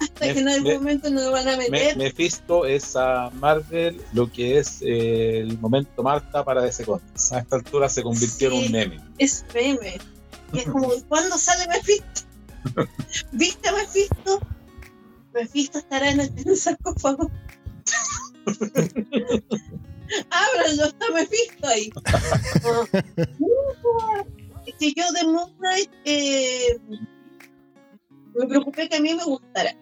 Hasta 0.00 0.32
que 0.32 0.38
en 0.38 0.48
algún 0.50 0.74
momento 0.74 1.10
nos 1.10 1.32
van 1.32 1.48
a 1.48 1.56
meter. 1.56 1.96
Mephisto 1.96 2.64
es 2.64 2.94
a 2.94 3.30
Marvel 3.30 4.00
lo 4.12 4.30
que 4.30 4.58
es 4.58 4.82
eh, 4.82 5.40
el 5.40 5.58
momento 5.58 6.04
Marta 6.04 6.44
para 6.44 6.62
DC 6.62 6.84
Comics. 6.84 7.32
A 7.32 7.40
esta 7.40 7.56
altura 7.56 7.88
se 7.88 8.04
convirtió 8.04 8.52
en 8.52 8.54
un 8.54 8.70
meme. 8.70 9.00
Es 9.18 9.44
meme. 9.52 9.98
Y 10.52 10.60
es 10.60 10.66
como, 10.66 10.92
¿cuándo 11.08 11.36
sale 11.36 11.66
Mephisto? 11.66 12.35
¿Viste 13.32 13.68
a 13.68 13.72
Mephisto? 13.72 14.40
Mephisto 15.32 15.78
estará 15.78 16.10
en 16.10 16.20
el, 16.20 16.56
sarcófago. 16.56 17.30
Ábralo, 20.30 20.84
está 20.84 21.10
Mephisto 21.12 21.66
ahí. 21.66 21.90
es 24.66 24.74
que 24.78 24.92
yo 24.92 25.12
de 25.12 25.24
Moon 25.24 25.52
Knight 25.58 25.90
eh, 26.04 26.78
me 28.34 28.46
preocupé 28.46 28.88
que 28.88 28.96
a 28.96 29.00
mí 29.00 29.14
me 29.14 29.24
gustara. 29.24 29.74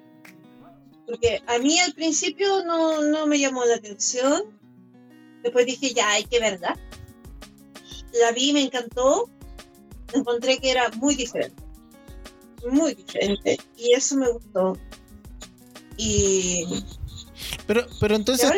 Porque 1.06 1.42
a 1.46 1.58
mí 1.58 1.78
al 1.80 1.92
principio 1.92 2.64
no, 2.64 3.02
no 3.02 3.26
me 3.26 3.38
llamó 3.38 3.64
la 3.64 3.76
atención. 3.76 4.58
Después 5.42 5.66
dije, 5.66 5.92
ya, 5.92 6.10
hay 6.10 6.24
que 6.24 6.40
verla. 6.40 6.78
La 8.20 8.32
vi, 8.32 8.52
me 8.52 8.62
encantó. 8.62 9.28
Encontré 10.12 10.58
que 10.58 10.70
era 10.70 10.88
muy 10.90 11.14
diferente. 11.14 11.63
Muy 12.70 12.94
diferente. 12.94 13.58
Y 13.76 13.92
eso 13.92 14.16
me 14.16 14.30
gustó. 14.30 14.78
Y. 15.96 16.84
Pero, 17.66 17.86
pero 18.00 18.16
entonces. 18.16 18.50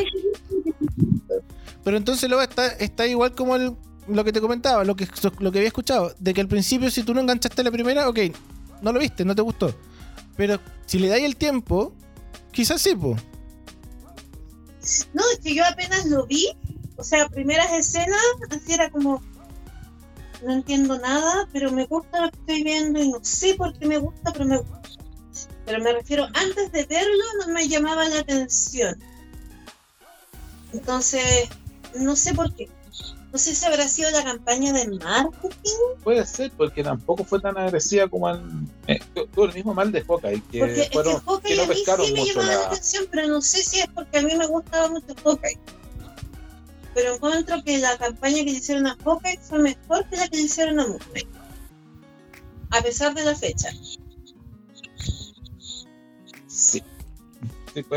Pero 1.85 1.97
entonces 1.97 2.29
luego 2.29 2.43
está, 2.43 2.67
está 2.67 3.07
igual 3.07 3.35
como 3.35 3.57
lo 3.57 4.25
que 4.25 4.33
te 4.33 4.41
comentaba, 4.41 4.85
lo 4.85 4.97
que, 4.97 5.07
lo 5.39 5.53
que 5.53 5.59
había 5.59 5.69
escuchado, 5.69 6.15
de 6.19 6.35
que 6.35 6.41
al 6.41 6.49
principio 6.49 6.91
si 6.91 7.03
tú 7.03 7.15
no 7.15 7.21
enganchaste 7.21 7.63
la 7.63 7.71
primera, 7.71 8.09
ok, 8.09 8.19
no 8.83 8.93
lo 8.93 8.99
viste, 8.99 9.25
no 9.25 9.35
te 9.35 9.43
gustó. 9.43 9.75
Pero 10.37 10.59
si 10.87 10.99
le 10.99 11.09
dais 11.09 11.25
el 11.25 11.37
tiempo, 11.37 11.93
quizás 12.51 12.81
sí, 12.81 12.95
po. 12.95 13.17
No, 15.15 15.23
es 15.33 15.39
que 15.43 15.55
yo 15.55 15.65
apenas 15.65 16.07
lo 16.07 16.27
vi, 16.27 16.49
o 16.97 17.05
sea, 17.05 17.29
primeras 17.29 17.73
escenas, 17.73 18.21
así 18.51 18.73
era 18.73 18.91
como, 18.91 19.23
no 20.43 20.53
entiendo 20.53 20.99
nada, 20.99 21.49
pero 21.53 21.71
me 21.73 21.87
gusta 21.87 22.23
lo 22.23 22.31
que 22.31 22.39
estoy 22.39 22.63
viendo 22.63 23.03
y 23.03 23.11
no 23.11 23.19
sé 23.23 23.55
por 23.55 23.77
qué 23.79 23.87
me 23.87 23.99
gusta, 23.99 24.33
pero 24.33 24.45
me 24.45 24.59
gusta. 24.59 24.81
Pero 25.65 25.83
me 25.83 25.93
refiero, 25.93 26.27
antes 26.35 26.71
de 26.73 26.85
verlo 26.85 27.25
no 27.41 27.53
me 27.53 27.69
llamaba 27.69 28.09
la 28.09 28.21
atención. 28.21 28.97
Entonces, 30.73 31.49
no 31.95 32.15
sé 32.15 32.35
por 32.35 32.55
qué. 32.55 32.69
No 33.33 33.39
sé 33.39 33.55
si 33.55 33.67
habrá 33.67 33.87
sido 33.89 34.11
la 34.13 34.25
campaña 34.25 34.73
de 34.73 34.89
marketing. 34.89 35.51
Puede 36.03 36.25
ser, 36.25 36.53
porque 36.57 36.83
tampoco 36.83 37.25
fue 37.25 37.41
tan 37.41 37.59
agresiva 37.59 38.09
como 38.09 38.31
el, 38.31 38.41
eh, 38.87 39.01
tuvo 39.35 39.47
el 39.47 39.55
mismo 39.55 39.75
mal 39.75 39.91
de 39.93 40.03
Hawkeye, 40.03 40.43
que 40.51 40.61
porque 40.61 40.89
fueron, 40.93 41.21
que, 41.43 41.57
no 41.57 41.67
pescaron 41.67 42.07
sí 42.07 42.15
me 42.15 42.35
la... 42.35 42.43
la... 42.45 42.67
atención, 42.69 43.07
pero 43.11 43.29
no 43.29 43.43
sé 43.43 43.63
si 43.63 43.81
es 43.81 43.89
porque 43.89 44.19
a 44.19 44.23
mí 44.23 44.35
me 44.37 44.47
gustaba 44.47 44.89
mucho 44.89 45.15
Hawkeye. 45.23 45.59
Pero 46.97 47.15
encuentro 47.15 47.63
que 47.63 47.77
la 47.77 47.99
campaña 47.99 48.37
que 48.37 48.45
le 48.45 48.51
hicieron 48.53 48.87
a 48.87 48.97
Hawkeye 49.05 49.39
fue 49.43 49.59
mejor 49.59 50.09
que 50.09 50.17
la 50.17 50.29
que 50.29 50.39
le 50.39 50.45
hicieron 50.45 50.81
a 50.81 50.87
Moon 50.87 50.99
A 52.71 52.81
pesar 52.81 53.13
de 53.13 53.23
la 53.23 53.35
fecha. 53.35 53.69
Sí. 56.47 56.83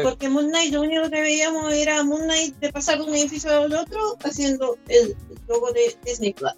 Porque 0.03 0.27
Moon 0.27 0.49
Knight 0.49 0.73
lo 0.73 0.81
único 0.81 1.09
que 1.09 1.21
veíamos 1.21 1.71
era 1.71 2.03
Moon 2.03 2.23
Knight 2.23 2.57
de 2.57 2.73
pasar 2.73 2.97
de 2.97 3.05
un 3.05 3.15
edificio 3.15 3.49
al 3.49 3.73
otro 3.73 4.17
haciendo 4.21 4.77
el 4.89 5.15
logo 5.47 5.71
de 5.71 5.97
Disney 6.03 6.33
Plus. 6.33 6.51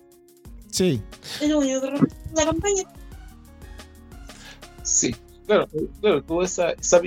Sí. 0.71 0.99
Es 1.39 1.47
lo 1.47 1.59
único 1.59 1.81
que 1.81 1.91
la 2.33 2.45
campaña. 2.45 2.83
Sí, 4.81 5.15
claro, 5.45 5.67
claro, 5.99 6.23
tuvo 6.23 6.41
esa, 6.41 6.71
esa 6.71 7.01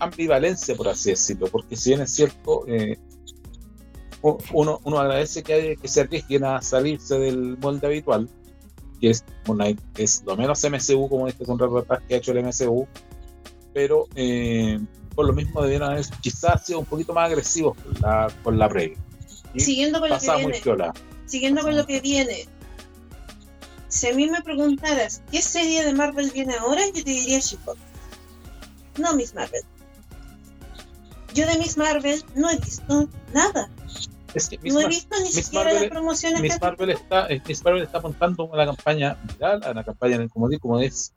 ambivalencia, 0.00 0.74
por 0.74 0.88
así 0.88 1.10
decirlo, 1.10 1.46
porque 1.46 1.76
si 1.76 1.90
bien 1.90 2.00
es 2.00 2.10
cierto, 2.10 2.64
eh, 2.66 2.98
uno, 4.52 4.80
uno 4.84 4.98
agradece 4.98 5.42
que, 5.42 5.76
que 5.80 5.88
se 5.88 6.02
arriesguen 6.02 6.44
a 6.44 6.62
salirse 6.62 7.18
del 7.18 7.58
molde 7.58 7.86
habitual, 7.86 8.28
que 9.00 9.10
es, 9.10 9.24
es 9.96 10.22
lo 10.24 10.36
menos 10.36 10.64
MCU, 10.64 11.08
como 11.08 11.28
es 11.28 11.34
un 11.40 11.58
reportaje 11.58 12.06
que 12.08 12.14
ha 12.14 12.18
hecho 12.18 12.32
el 12.32 12.44
MCU, 12.44 12.86
pero 13.74 14.06
eh, 14.14 14.80
por 15.14 15.26
lo 15.26 15.32
mismo 15.32 15.62
debieron 15.62 15.90
haber 15.90 16.06
quizás 16.22 16.64
sido 16.64 16.78
un 16.78 16.86
poquito 16.86 17.12
más 17.12 17.26
agresivos 17.26 17.76
con 17.76 17.94
la, 18.00 18.32
con 18.42 18.58
la 18.58 18.68
previa. 18.68 18.96
Siguiendo 19.56 20.00
con 20.00 20.08
lo 20.08 20.18
que 20.18 20.26
viene. 20.36 20.92
Siguiendo 21.26 21.62
con 21.62 21.76
lo 21.76 21.86
que 21.86 22.00
viene. 22.00 22.48
Si 23.88 24.08
a 24.08 24.14
mí 24.14 24.28
me 24.28 24.42
preguntaras 24.42 25.22
qué 25.30 25.40
serie 25.40 25.84
de 25.84 25.92
Marvel 25.92 26.30
viene 26.32 26.54
ahora, 26.54 26.84
yo 26.86 27.04
te 27.04 27.10
diría 27.10 27.38
She-Hulk. 27.38 27.78
No 28.98 29.14
Miss 29.14 29.34
Marvel. 29.34 29.62
Yo 31.34 31.46
de 31.46 31.58
Miss 31.58 31.76
Marvel 31.76 32.24
no 32.34 32.50
he 32.50 32.58
visto 32.58 33.08
nada. 33.32 33.68
No 34.62 34.80
he 34.80 34.88
visto 34.88 35.16
ni 35.20 35.28
siquiera 35.28 35.72
las 35.72 35.84
promociones 35.84 36.40
Miss 36.40 36.60
Marvel 36.60 36.90
está 36.90 37.28
Miss 37.46 37.64
Marvel 37.64 37.82
está 37.82 37.98
apuntando 37.98 38.52
a 38.52 38.56
la 38.56 38.66
campaña 38.66 39.16
viral, 39.22 39.62
a 39.64 39.74
la 39.74 39.84
campaña 39.84 40.28
como 40.28 40.48
como 40.58 40.80
es 40.80 41.12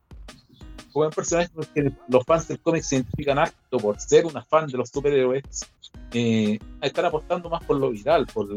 como 0.98 1.06
un 1.06 1.12
personaje 1.12 1.50
que 1.74 1.92
los 2.08 2.26
fans 2.26 2.48
del 2.48 2.60
cómic 2.60 2.82
se 2.84 2.96
identifican 2.96 3.38
harto 3.38 3.78
por 3.78 4.00
ser 4.00 4.26
una 4.26 4.44
fan 4.44 4.68
de 4.68 4.78
los 4.78 4.90
superhéroes, 4.90 5.44
eh, 6.12 6.58
están 6.82 7.06
apostando 7.06 7.50
más 7.50 7.64
por 7.64 7.78
lo 7.78 7.92
viral, 7.92 8.26
por, 8.28 8.48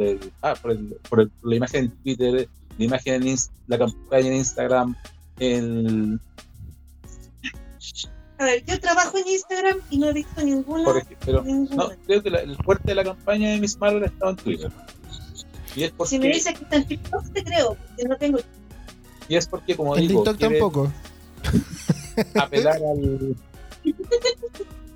ah, 0.43 0.55
por, 0.61 0.71
el, 0.71 0.97
por, 1.09 1.31
la 1.43 1.57
imagen 1.57 1.85
en 1.85 1.91
Twitter, 2.03 2.49
la 2.79 2.85
imagen 2.85 3.27
en 3.27 3.37
la 3.67 3.79
campaña 3.79 4.29
en 4.29 4.35
Instagram, 4.35 4.97
el... 5.39 6.21
A 8.41 8.45
ver, 8.47 8.65
yo 8.65 8.81
trabajo 8.81 9.19
en 9.19 9.29
Instagram 9.29 9.81
y 9.91 9.99
no 9.99 10.09
he 10.09 10.13
visto 10.15 10.43
ninguna. 10.43 11.05
pero 11.27 11.45
No, 11.45 11.91
creo 12.07 12.23
que 12.23 12.31
el 12.31 12.57
fuerte 12.57 12.89
de 12.89 12.95
la 12.95 13.05
campaña 13.05 13.51
de 13.51 13.61
Miss 13.61 13.79
Marvel 13.79 14.05
estaba 14.05 14.31
en 14.31 14.37
Twitter. 14.39 14.73
Y 15.77 15.83
es 15.85 15.91
porque, 15.91 16.09
si 16.09 16.19
me 16.19 16.29
dices 16.29 16.55
que 16.57 16.65
está 16.65 16.77
en 16.77 16.87
TikTok, 16.87 17.33
te 17.35 17.45
creo, 17.45 17.75
porque 17.75 18.05
no 18.09 18.17
tengo. 18.17 18.39
Y 19.29 19.37
es 19.37 19.47
porque, 19.47 19.77
como 19.77 19.95
en 19.95 20.09
digo. 20.09 20.25
TikTok 20.25 20.39
tampoco 20.39 20.91
apelar 22.35 22.77
al. 22.77 23.37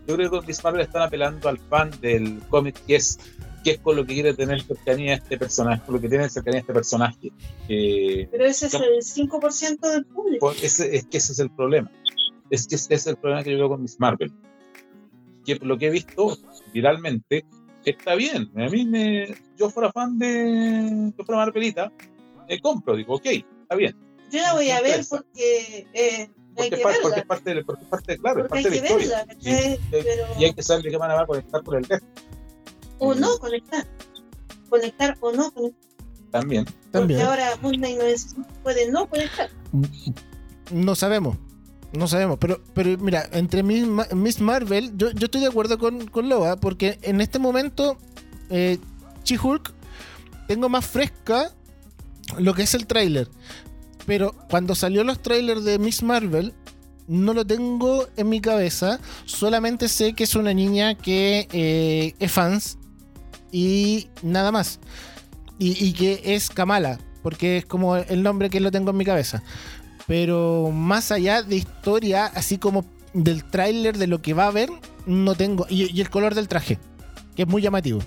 Yo 0.06 0.16
creo 0.16 0.30
que 0.30 0.46
Miss 0.46 0.64
Marvel 0.64 0.80
están 0.80 1.02
apelando 1.02 1.46
al 1.46 1.58
fan 1.58 1.90
del 2.00 2.40
cómic, 2.48 2.76
que 2.86 2.96
es, 2.96 3.18
que 3.62 3.72
es 3.72 3.78
con 3.78 3.94
lo 3.94 4.06
que 4.06 4.14
quiere 4.14 4.32
tener 4.32 4.62
cercanía 4.62 5.12
a 5.12 5.16
este 5.16 5.36
personaje, 5.36 5.82
con 5.84 5.96
lo 5.96 6.00
que 6.00 6.08
tiene 6.08 6.30
cercanía 6.30 6.60
a 6.60 6.62
este 6.62 6.72
personaje. 6.72 7.30
Pero 7.68 8.46
ese 8.46 8.68
es 8.68 8.74
el 8.74 9.28
5% 9.28 9.80
del 9.80 10.06
público. 10.06 10.50
es 10.52 10.78
que 10.78 11.18
ese 11.18 11.32
es 11.32 11.38
el 11.38 11.50
problema. 11.50 11.90
Es 12.50 12.66
que 12.66 12.76
ese 12.76 12.94
es 12.94 13.06
el 13.06 13.16
problema 13.16 13.42
que 13.42 13.52
yo 13.52 13.58
veo 13.58 13.68
con 13.68 13.82
Miss 13.82 13.98
Marvel. 13.98 14.32
Que 15.44 15.56
lo 15.56 15.76
que 15.78 15.86
he 15.86 15.90
visto 15.90 16.38
viralmente 16.72 17.44
está 17.84 18.14
bien. 18.14 18.50
A 18.56 18.68
mí 18.68 18.84
me, 18.84 19.34
yo 19.56 19.70
fuera 19.70 19.92
fan 19.92 20.18
de, 20.18 21.12
yo 21.16 21.24
fuera 21.24 21.42
Marvelita, 21.42 21.92
me 22.48 22.60
compro, 22.60 22.96
digo, 22.96 23.14
ok, 23.14 23.26
está 23.26 23.76
bien. 23.76 23.96
Yo 24.30 24.40
la 24.40 24.54
voy 24.54 24.70
a 24.70 24.80
ver 24.80 25.04
porque 25.08 25.86
eh, 25.92 26.28
porque, 26.54 26.76
es, 26.76 26.98
porque 27.02 27.20
es 27.20 27.26
parte 27.26 27.54
de, 27.54 27.64
porque 27.64 27.84
parte, 27.86 28.18
claro, 28.18 28.44
es 28.44 28.48
parte 28.48 28.70
de 28.70 28.80
la 28.80 28.86
historia. 28.86 29.26
y, 30.38 30.44
hay 30.44 30.54
que 30.54 30.62
saber 30.62 30.84
de 30.84 30.90
qué 30.90 30.98
manera 30.98 31.18
va 31.18 31.22
a 31.24 31.26
conectar 31.26 31.62
con 31.62 31.76
el 31.76 31.84
resto. 31.84 32.06
O 32.98 33.14
no 33.14 33.38
conectar. 33.38 33.86
Conectar 34.68 35.16
o 35.20 35.32
no 35.32 35.50
conectar. 35.50 35.84
También. 36.30 36.64
Porque 36.92 37.20
ahora 37.22 37.56
Moon 37.60 37.80
no 37.80 37.88
puede 38.62 38.90
no 38.90 39.08
conectar. 39.08 39.50
No 40.72 40.94
sabemos. 40.94 41.36
No 41.96 42.08
sabemos, 42.08 42.38
pero, 42.40 42.60
pero 42.74 42.98
mira, 42.98 43.28
entre 43.32 43.62
Miss 43.62 44.40
Marvel, 44.40 44.92
yo, 44.96 45.10
yo 45.12 45.26
estoy 45.26 45.40
de 45.40 45.46
acuerdo 45.46 45.78
con, 45.78 46.06
con 46.08 46.28
Loa, 46.28 46.56
porque 46.56 46.98
en 47.02 47.20
este 47.20 47.38
momento, 47.38 47.98
eh, 48.50 48.78
tengo 50.46 50.68
más 50.68 50.86
fresca 50.86 51.50
lo 52.38 52.54
que 52.54 52.62
es 52.62 52.74
el 52.74 52.86
tráiler. 52.86 53.28
Pero 54.06 54.34
cuando 54.50 54.74
salió 54.74 55.04
los 55.04 55.22
trailers 55.22 55.64
de 55.64 55.78
Miss 55.78 56.02
Marvel, 56.02 56.52
no 57.06 57.32
lo 57.32 57.46
tengo 57.46 58.06
en 58.16 58.28
mi 58.28 58.40
cabeza. 58.40 59.00
Solamente 59.24 59.88
sé 59.88 60.14
que 60.14 60.24
es 60.24 60.34
una 60.34 60.52
niña 60.52 60.94
que 60.94 61.48
eh, 61.52 62.14
es 62.18 62.32
fans 62.32 62.78
y 63.50 64.08
nada 64.22 64.52
más. 64.52 64.80
Y, 65.58 65.92
que 65.92 66.20
es 66.24 66.50
Kamala, 66.50 66.98
porque 67.22 67.58
es 67.58 67.66
como 67.66 67.96
el 67.96 68.24
nombre 68.24 68.50
que 68.50 68.58
lo 68.58 68.72
tengo 68.72 68.90
en 68.90 68.96
mi 68.96 69.04
cabeza. 69.04 69.42
Pero 70.06 70.70
más 70.72 71.10
allá 71.10 71.42
de 71.42 71.56
historia, 71.56 72.26
así 72.26 72.58
como 72.58 72.84
del 73.12 73.44
tráiler 73.44 73.96
de 73.96 74.06
lo 74.06 74.20
que 74.20 74.34
va 74.34 74.46
a 74.46 74.50
ver, 74.50 74.68
no 75.06 75.34
tengo. 75.34 75.66
y 75.68 76.00
el 76.00 76.10
color 76.10 76.34
del 76.34 76.48
traje, 76.48 76.78
que 77.34 77.42
es 77.42 77.48
muy 77.48 77.62
llamativo 77.62 78.00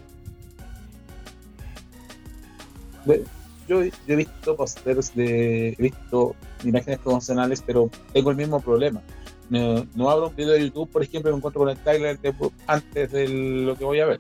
yo, 3.68 3.82
he 3.82 4.16
visto 4.16 4.56
posters 4.56 5.14
de. 5.16 5.70
He 5.70 5.82
visto 5.82 6.36
imágenes 6.64 7.00
promocionales, 7.00 7.62
pero 7.66 7.90
tengo 8.14 8.32
el 8.32 8.38
mismo 8.38 8.62
problema. 8.62 9.02
No, 9.50 10.10
abro 10.10 10.28
un 10.28 10.36
video 10.36 10.54
de 10.54 10.62
YouTube, 10.62 10.90
por 10.90 11.04
ejemplo, 11.04 11.30
y 11.30 11.34
me 11.34 11.38
encuentro 11.38 11.60
con 11.60 11.70
el 11.70 11.78
trailer 11.78 12.20
antes 12.68 13.12
de 13.12 13.28
lo 13.28 13.76
que 13.76 13.86
voy 13.86 14.00
a 14.00 14.06
ver. 14.06 14.20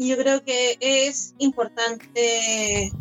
Y 0.00 0.08
yo 0.08 0.16
creo 0.16 0.44
que 0.44 0.78
es 0.80 1.34
importante. 1.38 2.92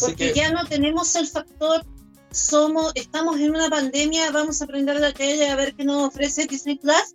porque 0.00 0.32
ya 0.32 0.52
no 0.52 0.64
tenemos 0.64 1.14
el 1.16 1.26
factor. 1.26 1.84
Somos, 2.30 2.92
estamos 2.94 3.38
en 3.40 3.50
una 3.50 3.68
pandemia, 3.68 4.30
vamos 4.30 4.60
a 4.60 4.64
aprender 4.64 5.00
la 5.00 5.12
tele 5.12 5.50
a 5.50 5.56
ver 5.56 5.74
qué 5.74 5.84
nos 5.84 6.08
ofrece 6.08 6.46
Disney 6.46 6.76
Plus, 6.76 7.12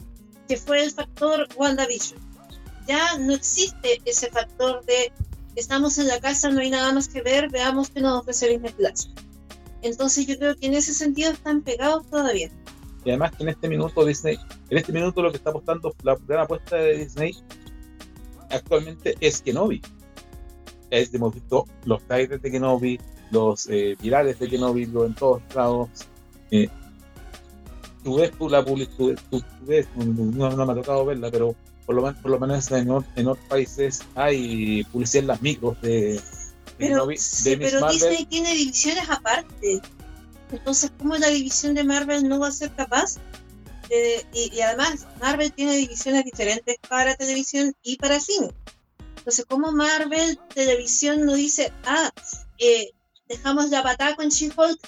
que 0.47 0.57
fue 0.57 0.83
el 0.83 0.91
factor 0.91 1.47
WandaVision. 1.55 2.19
Ya 2.87 3.17
no 3.19 3.33
existe 3.33 4.01
ese 4.03 4.29
factor 4.31 4.83
de 4.85 5.13
estamos 5.55 5.97
en 5.97 6.07
la 6.07 6.19
casa, 6.19 6.49
no 6.49 6.59
hay 6.59 6.69
nada 6.69 6.91
más 6.91 7.07
que 7.07 7.21
ver, 7.21 7.49
veamos 7.49 7.89
qué 7.89 8.01
nos 8.01 8.21
ofrece 8.21 8.49
Disney 8.49 8.73
Plus. 8.73 9.11
Entonces 9.81 10.27
yo 10.27 10.37
creo 10.37 10.55
que 10.57 10.67
en 10.67 10.73
ese 10.73 10.93
sentido 10.93 11.31
están 11.31 11.61
pegados 11.61 12.05
todavía. 12.09 12.51
Y 13.05 13.09
además 13.11 13.31
que 13.31 13.43
en 13.43 13.49
este 13.49 13.69
minuto 13.69 14.03
Disney, 14.03 14.37
en 14.69 14.77
este 14.77 14.91
minuto 14.91 15.21
lo 15.21 15.31
que 15.31 15.37
está 15.37 15.51
apostando, 15.51 15.95
la 16.03 16.17
gran 16.27 16.41
apuesta 16.41 16.75
de 16.75 16.97
Disney 16.97 17.33
actualmente 18.51 19.15
es 19.19 19.41
Kenobi. 19.41 19.81
Es, 20.89 21.13
hemos 21.13 21.33
visto 21.33 21.65
los 21.85 22.05
trailers 22.07 22.41
de 22.41 22.51
Kenobi, 22.51 22.99
los 23.31 23.67
eh, 23.69 23.95
virales 24.01 24.39
de 24.39 24.49
Kenobi 24.49 24.83
en 24.83 25.15
todos 25.15 25.41
lados. 25.55 25.89
Eh, 26.51 26.69
tú 28.03 28.17
ves 28.17 28.31
la 28.39 28.63
publicidad, 28.63 29.19
tú, 29.29 29.41
ves, 29.61 29.87
no, 29.95 30.49
no, 30.49 30.65
me 30.65 30.71
ha 30.73 30.75
tocado 30.75 31.05
verla, 31.05 31.29
pero 31.31 31.55
por 31.85 31.95
lo, 31.95 32.13
por 32.21 32.31
lo 32.31 32.39
menos 32.39 32.69
en, 32.71 32.89
en, 33.15 33.27
otros 33.27 33.45
países 33.47 34.01
hay 34.15 34.83
publicidad 34.85 35.21
en 35.21 35.27
las 35.27 35.41
micros 35.41 35.81
de, 35.81 36.19
pero, 36.77 37.07
pero 37.59 37.87
Disney 37.89 38.25
tiene 38.25 38.53
divisiones 38.55 39.09
aparte. 39.09 39.81
Entonces, 40.51 40.91
¿cómo 40.97 41.15
la 41.15 41.27
división 41.27 41.75
de 41.75 41.83
Marvel 41.83 42.27
no 42.27 42.39
va 42.39 42.47
a 42.47 42.51
ser 42.51 42.71
capaz? 42.71 43.17
De, 43.91 44.25
y, 44.33 44.61
además, 44.61 45.05
Marvel 45.19 45.51
tiene 45.51 45.75
divisiones 45.75 46.23
diferentes 46.23 46.77
para 46.87 47.15
televisión 47.15 47.75
y 47.83 47.97
para 47.97 48.21
cine. 48.21 48.49
Entonces, 49.17 49.45
¿cómo 49.49 49.73
Marvel 49.73 50.39
Televisión 50.55 51.25
no 51.25 51.33
dice, 51.33 51.73
ah, 51.85 52.09
eh, 52.57 52.91
dejamos 53.27 53.69
la 53.69 53.83
patada 53.83 54.15
con 54.15 54.29
She-Hulk 54.29 54.79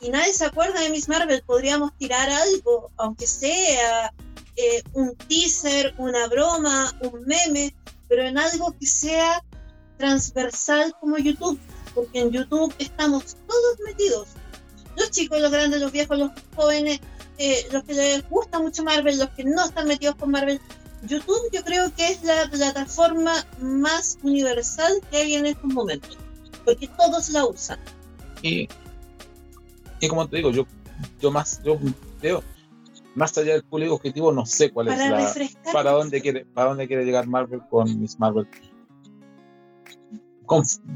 y 0.00 0.10
nadie 0.10 0.34
se 0.34 0.44
acuerda 0.44 0.78
de 0.80 0.90
Miss 0.90 1.08
Marvel, 1.08 1.42
podríamos 1.46 1.96
tirar 1.96 2.28
algo, 2.28 2.90
aunque 2.98 3.26
sea 3.26 4.12
eh, 4.56 4.82
un 4.92 5.16
teaser, 5.16 5.94
una 5.96 6.26
broma, 6.26 6.92
un 7.00 7.24
meme, 7.24 7.74
pero 8.08 8.24
en 8.24 8.36
algo 8.36 8.76
que 8.78 8.86
sea 8.86 9.42
transversal 9.96 10.94
como 11.00 11.16
YouTube, 11.16 11.58
porque 11.94 12.20
en 12.20 12.30
YouTube 12.30 12.74
estamos 12.78 13.38
todos 13.48 13.80
metidos. 13.86 14.28
Los 14.96 15.10
chicos, 15.10 15.40
los 15.40 15.50
grandes, 15.50 15.80
los 15.80 15.90
viejos, 15.90 16.18
los 16.18 16.30
jóvenes, 16.54 17.00
eh, 17.38 17.66
los 17.72 17.84
que 17.84 17.94
les 17.94 18.28
gusta 18.28 18.58
mucho 18.58 18.84
Marvel, 18.84 19.18
los 19.18 19.30
que 19.30 19.44
no 19.44 19.64
están 19.64 19.88
metidos 19.88 20.16
con 20.16 20.30
Marvel. 20.30 20.60
YouTube 21.06 21.50
yo 21.52 21.62
creo 21.64 21.94
que 21.94 22.08
es 22.08 22.22
la 22.22 22.48
plataforma 22.50 23.32
más 23.60 24.18
universal 24.22 24.92
que 25.10 25.18
hay 25.18 25.34
en 25.34 25.46
estos 25.46 25.72
momentos, 25.72 26.16
porque 26.64 26.88
todos 26.88 27.28
la 27.30 27.44
usan. 27.44 27.78
Y, 28.42 28.68
y 30.00 30.08
como 30.08 30.28
te 30.28 30.36
digo, 30.36 30.50
yo, 30.50 30.66
yo 31.20 31.30
más, 31.30 31.62
yo 31.62 31.78
creo, 32.20 32.42
más 33.14 33.36
allá 33.38 33.52
del 33.52 33.64
público 33.64 33.94
objetivo, 33.94 34.32
no 34.32 34.46
sé 34.46 34.70
cuál 34.70 34.88
es 34.88 34.98
la. 34.98 35.72
Para 35.72 35.92
dónde, 35.92 36.20
quiere, 36.20 36.44
para 36.46 36.68
dónde 36.68 36.86
quiere 36.86 37.04
llegar 37.04 37.26
Marvel 37.26 37.60
con 37.70 38.00
Miss 38.00 38.18
Marvel. 38.18 38.46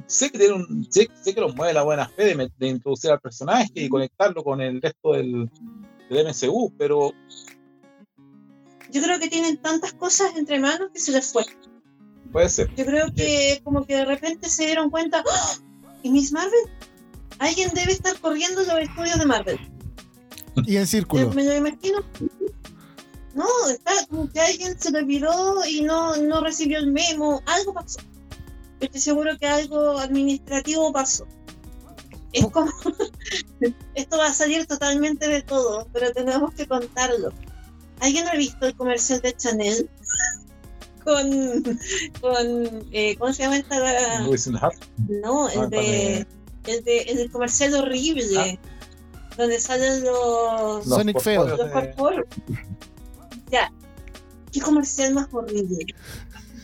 sé, 0.07 0.31
que 0.31 0.39
tiene 0.39 0.55
un, 0.55 0.87
sé, 0.91 1.09
que 1.09 1.41
los 1.41 1.55
mueve 1.55 1.73
la 1.75 1.83
buena 1.83 2.09
fe 2.09 2.35
de, 2.35 2.69
introducir 2.69 3.11
al 3.11 3.21
personaje 3.21 3.71
y 3.75 3.89
conectarlo 3.89 4.43
con 4.43 4.61
el 4.61 4.81
resto 4.81 5.13
del, 5.13 5.51
del 6.09 6.27
MCU, 6.27 6.73
pero. 6.79 7.13
Yo 8.91 9.03
creo 9.03 9.19
que 9.19 9.29
tienen 9.29 9.59
tantas 9.59 9.93
cosas 9.93 10.35
entre 10.37 10.59
manos 10.59 10.91
que 10.93 11.01
se 11.01 11.13
les 11.13 11.33
fue. 11.33 11.45
Puede 12.33 12.49
ser. 12.49 12.75
Yo 12.75 12.85
creo 12.85 13.13
que 13.15 13.61
como 13.65 13.85
que 13.85 13.97
de 13.97 14.05
repente 14.05 14.49
se 14.49 14.67
dieron 14.67 14.91
cuenta, 14.91 15.23
¡Ah! 15.31 15.55
¿y 16.03 16.11
Miss 16.11 16.33
Marvel? 16.33 16.71
Alguien 17.39 17.71
debe 17.75 17.93
estar 17.93 18.19
corriendo 18.19 18.63
los 18.63 18.79
estudios 18.81 19.19
de 19.19 19.27
Marvel 19.27 19.59
Y 20.67 20.77
en 20.77 20.87
círculo. 20.87 21.31
Me 21.31 21.45
lo 21.45 21.57
imagino. 21.57 22.01
No, 23.35 23.47
está 23.71 23.93
como 24.09 24.29
que 24.31 24.41
alguien 24.41 24.79
se 24.81 24.91
lo 24.91 24.99
olvidó 24.99 25.65
y 25.65 25.83
no, 25.83 26.17
no 26.17 26.41
recibió 26.41 26.79
el 26.79 26.91
memo. 26.91 27.43
Algo 27.47 27.75
pasó. 27.75 28.01
Estoy 28.81 29.01
seguro 29.01 29.39
que 29.39 29.47
algo 29.47 29.99
administrativo 29.99 30.93
pasó. 30.93 31.27
Es 32.33 32.47
como. 32.49 32.71
Esto 33.95 34.19
va 34.19 34.27
a 34.27 34.33
salir 34.33 34.67
totalmente 34.67 35.29
de 35.29 35.43
todo, 35.43 35.89
pero 35.93 36.13
tenemos 36.13 36.53
que 36.55 36.67
contarlo. 36.67 37.33
¿Alguien 38.01 38.29
ha 38.29 38.35
visto 38.35 38.67
el 38.67 38.75
comercial 38.77 39.21
de 39.21 39.35
Chanel? 39.35 39.91
con. 41.05 41.79
con 42.21 42.87
eh, 42.93 43.17
¿Cómo 43.19 43.33
se 43.33 43.43
llama 43.43 43.57
esta? 43.57 43.79
No, 45.09 45.49
el 45.49 45.61
ah, 45.61 45.67
de, 45.69 46.27
el 46.67 46.85
de. 46.85 46.99
El 47.03 47.31
comercial 47.31 47.75
horrible. 47.75 48.59
Ah. 48.61 49.37
Donde 49.37 49.59
salen 49.59 50.05
los. 50.05 50.85
Sonic 50.85 51.21
Feo. 51.21 51.47
Los 51.47 51.71
Ya. 53.51 53.73
¿Qué 54.53 54.61
comercial 54.61 55.15
más 55.15 55.29
horrible? 55.33 55.87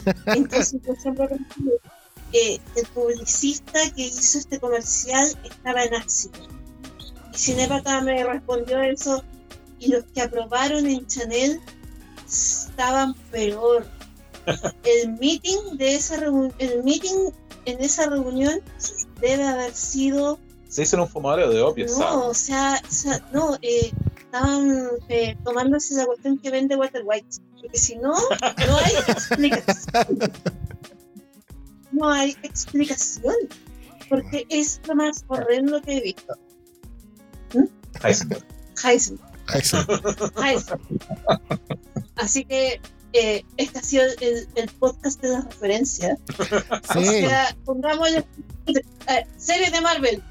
Entonces, 0.26 0.80
por 0.84 0.96
ejemplo, 0.96 1.28
eh, 2.35 2.61
el 2.74 2.86
publicista 2.89 3.78
que 3.94 4.06
hizo 4.06 4.39
este 4.39 4.59
comercial 4.59 5.27
estaba 5.44 5.85
en 5.85 5.94
ácido. 5.94 6.35
Y 7.32 7.39
Cinepata 7.39 8.01
me 8.01 8.24
respondió 8.24 8.82
eso. 8.82 9.23
Y 9.78 9.93
los 9.93 10.05
que 10.12 10.23
aprobaron 10.23 10.85
en 10.86 11.06
Chanel 11.06 11.61
estaban 12.27 13.15
peor. 13.31 13.86
El 14.82 15.12
meeting 15.12 15.77
de 15.77 15.94
esa 15.94 16.16
el 16.16 16.82
meeting 16.82 17.31
en 17.66 17.82
esa 17.82 18.11
reunión 18.11 18.61
debe 19.20 19.44
haber 19.44 19.73
sido 19.73 20.39
se 20.69 20.82
hizo 20.82 20.97
en 20.97 21.02
un 21.02 21.09
fumadero 21.09 21.51
de 21.51 21.62
opio 21.62 21.86
no 21.98 22.27
o 22.27 22.35
sea, 22.35 22.78
no 23.32 23.56
eh, 23.62 23.90
estaban 24.19 24.89
eh, 25.09 25.35
tomándose 25.44 25.94
la 25.94 26.05
cuestión 26.05 26.36
que 26.39 26.51
vende 26.51 26.77
Water 26.77 27.02
White 27.06 27.39
porque 27.59 27.78
si 27.78 27.97
no 27.97 28.12
no 28.12 28.77
hay 28.77 28.93
explicación 29.09 30.32
no 31.94 32.10
hay 32.10 32.36
explicación 32.42 33.34
porque 34.08 34.46
es 34.48 34.80
lo 34.86 34.96
más 34.96 35.24
horrendo 35.28 35.80
que 35.82 35.98
he 35.98 36.00
visto 36.02 36.34
¿Mm? 37.54 38.06
Heisenberg 38.06 38.44
Heisenberg 38.84 40.32
Heisenberg 40.36 40.80
así 42.16 42.44
que 42.44 42.80
eh, 43.14 43.44
este 43.56 43.78
ha 43.78 43.82
sido 43.82 44.04
el, 44.20 44.48
el, 44.56 44.68
podcast 44.70 45.22
de 45.22 45.28
la 45.28 45.42
referencia. 45.42 46.18
Sí. 46.92 46.98
O 46.98 47.02
sea, 47.02 47.56
pongámosle 47.64 48.24
eh, 48.66 49.26
series 49.36 49.70
de 49.70 49.80
Marvel. 49.80 50.22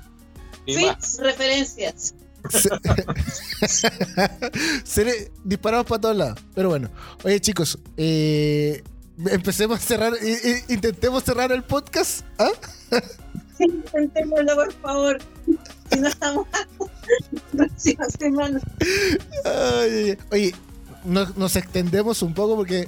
Sí, 0.68 0.90
referencias. 1.20 2.14
Serie, 4.84 5.32
disparamos 5.46 5.88
para 5.88 6.02
todos 6.02 6.18
lados. 6.18 6.40
Pero 6.54 6.70
bueno, 6.70 6.90
oye 7.24 7.40
chicos, 7.40 7.80
eh, 7.96 8.84
empecemos 9.18 9.80
a 9.80 9.82
cerrar, 9.82 10.14
intentemos 10.68 11.24
cerrar 11.24 11.52
el 11.52 11.64
podcast. 11.64 12.24
¿Ah? 12.38 12.52
Sí, 13.56 13.66
intentémoslo, 13.66 14.56
por 14.56 14.74
favor. 14.74 15.20
Si 15.92 16.00
no 16.00 16.08
estamos 16.08 16.48
próxima 17.52 18.06
semana. 18.10 18.60
oye, 20.32 20.56
nos, 21.06 21.56
extendemos 21.56 22.24
un 22.24 22.34
poco 22.34 22.56
porque 22.56 22.88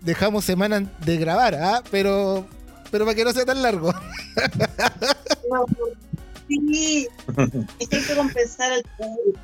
dejamos 0.00 0.44
semanas 0.44 0.82
de 1.04 1.18
grabar, 1.18 1.54
¿ah? 1.54 1.84
Pero, 1.90 2.46
pero 2.90 3.04
para 3.04 3.14
que 3.14 3.24
no 3.24 3.32
sea 3.32 3.44
tan 3.44 3.62
largo. 3.62 3.94
sí, 6.48 7.06
hay 7.38 7.86
que 7.86 8.02
compensar 8.16 8.72
al 8.72 8.82
público. 8.98 9.38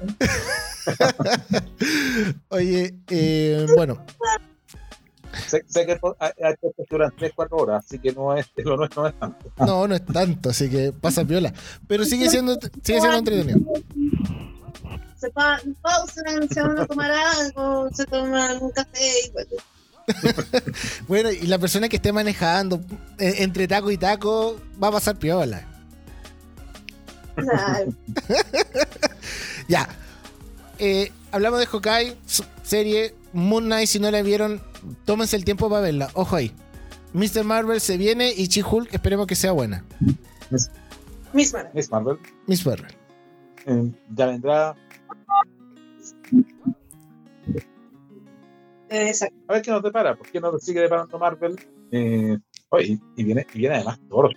Oye, 2.49 2.97
eh, 3.11 3.65
bueno. 3.77 4.05
Sé, 5.47 5.65
que 5.85 5.99
hay 6.21 6.55
que 6.57 6.85
duran 6.91 7.13
3, 7.17 7.33
4 7.35 7.57
horas, 7.57 7.85
así 7.85 7.99
que 7.99 8.13
no 8.13 8.35
es, 8.35 8.47
lo 8.57 8.77
nuestro 8.77 9.03
no 9.03 9.09
es 9.09 9.19
tanto. 9.19 9.53
No, 9.59 9.87
no 9.87 9.95
es 9.95 10.05
tanto, 10.05 10.51
así 10.51 10.69
que 10.71 10.93
pasa 10.93 11.23
viola. 11.23 11.53
Pero 11.87 12.05
sigue 12.05 12.29
siendo, 12.29 12.59
sigue 12.83 13.01
siendo 13.01 13.19
entretenido 13.19 13.61
se 15.19 15.31
pa 15.31 15.61
pausan, 15.83 16.49
se 16.49 16.63
van 16.63 16.79
a 16.79 16.87
tomar 16.87 17.11
algo, 17.11 17.91
se 17.93 18.07
toman 18.07 18.63
un 18.63 18.71
café 18.71 19.13
y 19.27 19.31
bueno. 19.31 19.51
bueno, 21.09 21.31
y 21.31 21.47
la 21.47 21.59
persona 21.59 21.89
que 21.89 21.97
esté 21.97 22.13
manejando 22.13 22.81
eh, 23.19 23.37
entre 23.39 23.69
taco 23.69 23.91
y 23.91 23.99
taco 23.99 24.59
va 24.83 24.89
a 24.89 24.93
pasar 24.93 25.19
piola. 25.19 25.67
ya. 29.69 29.89
Eh, 30.79 31.13
hablamos 31.31 31.59
de 31.59 31.69
Hokai, 31.71 32.17
serie 32.63 33.15
Moon 33.33 33.65
Knight. 33.65 33.89
Si 33.89 33.99
no 33.99 34.11
la 34.11 34.23
vieron, 34.23 34.63
tómense 35.05 35.37
el 35.37 35.45
tiempo 35.45 35.69
para 35.69 35.83
verla. 35.83 36.11
Ojo 36.15 36.37
ahí. 36.37 36.53
Mr. 37.13 37.45
Marvel 37.45 37.81
se 37.81 37.97
viene 37.97 38.33
y 38.37 38.49
Chi-Hulk 38.49 38.93
esperemos 38.93 39.27
que 39.27 39.35
sea 39.35 39.53
buena. 39.53 39.85
Miss 41.33 41.53
Marvel. 41.53 41.73
Miss 41.75 41.91
Marvel. 41.91 42.19
Miss 42.47 42.67
Marvel. 42.67 42.95
Eh, 43.67 43.93
ya 44.15 44.27
vendrá 44.27 44.77
Exacto. 48.91 49.37
A 49.49 49.55
ver 49.55 49.63
qué 49.63 49.71
nos 49.71 49.83
depara, 49.83 50.15
¿por 50.17 50.31
qué 50.31 50.39
no 50.41 50.59
sigue 50.59 50.81
deparando 50.81 51.19
Marvel? 51.19 51.61
Eh, 51.93 52.39
oye, 52.71 52.99
y 53.17 53.25
viene, 53.25 53.47
y 53.53 53.59
viene 53.59 53.75
además 53.77 54.01
Thor. 54.09 54.35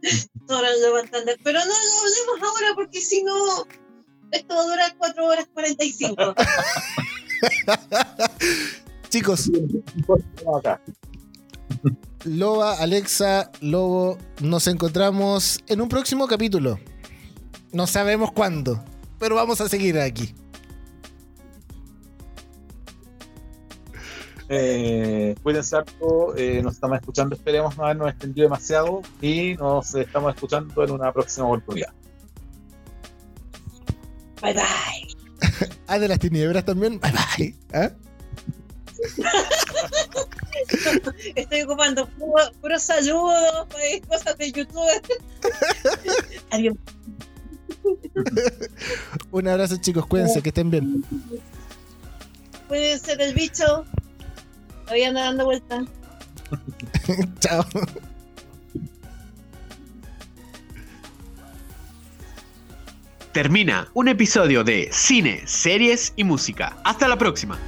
Thor 0.46 0.64
levantando. 0.82 1.32
Pero 1.42 1.58
no 1.58 1.66
lo 1.66 1.72
hablemos 1.72 2.40
ahora 2.42 2.74
porque 2.74 3.00
si 3.00 3.22
no, 3.22 3.34
esto 4.30 4.54
va 4.54 4.60
a 4.60 4.66
durar 4.66 4.94
4 4.96 5.26
horas 5.26 5.48
45. 5.52 6.16
Chicos. 9.16 9.50
Loba, 12.26 12.74
Alexa, 12.74 13.50
Lobo, 13.62 14.18
nos 14.42 14.66
encontramos 14.66 15.58
en 15.68 15.80
un 15.80 15.88
próximo 15.88 16.26
capítulo. 16.28 16.78
No 17.72 17.86
sabemos 17.86 18.30
cuándo, 18.32 18.84
pero 19.18 19.36
vamos 19.36 19.62
a 19.62 19.70
seguir 19.70 19.98
aquí. 19.98 20.34
Eh, 24.50 25.34
cuídense 25.42 25.76
harto, 25.76 26.36
eh, 26.36 26.60
nos 26.62 26.74
estamos 26.74 26.98
escuchando, 26.98 27.36
esperemos 27.36 27.74
no 27.78 27.84
habernos 27.84 28.10
extendido 28.10 28.44
demasiado 28.44 29.00
y 29.22 29.54
nos 29.54 29.94
estamos 29.94 30.34
escuchando 30.34 30.84
en 30.84 30.90
una 30.90 31.10
próxima 31.10 31.46
oportunidad. 31.46 31.94
Bye 34.42 34.52
bye. 34.52 35.70
ah, 35.86 35.98
de 35.98 36.06
las 36.06 36.18
tinieblas 36.18 36.66
también. 36.66 37.00
Bye 37.00 37.12
bye. 37.12 37.56
¿Ah? 37.72 37.90
Estoy 41.34 41.62
ocupando 41.62 42.06
puros 42.08 42.50
puro 42.60 42.78
saludos, 42.78 43.66
pues, 43.70 44.02
cosas 44.06 44.36
de 44.38 44.52
YouTube. 44.52 45.02
Adiós. 46.50 46.76
Un 49.30 49.48
abrazo 49.48 49.76
chicos, 49.76 50.06
cuídense, 50.06 50.42
que 50.42 50.48
estén 50.48 50.70
bien. 50.70 51.04
Cuídense 52.68 53.16
del 53.16 53.34
bicho. 53.34 53.84
Todavía 54.84 55.08
anda 55.08 55.24
dando 55.24 55.44
vueltas. 55.44 55.84
Chao. 57.40 57.64
Termina 63.32 63.88
un 63.92 64.08
episodio 64.08 64.64
de 64.64 64.88
Cine, 64.90 65.42
Series 65.44 66.14
y 66.16 66.24
Música. 66.24 66.78
Hasta 66.84 67.06
la 67.06 67.18
próxima. 67.18 67.58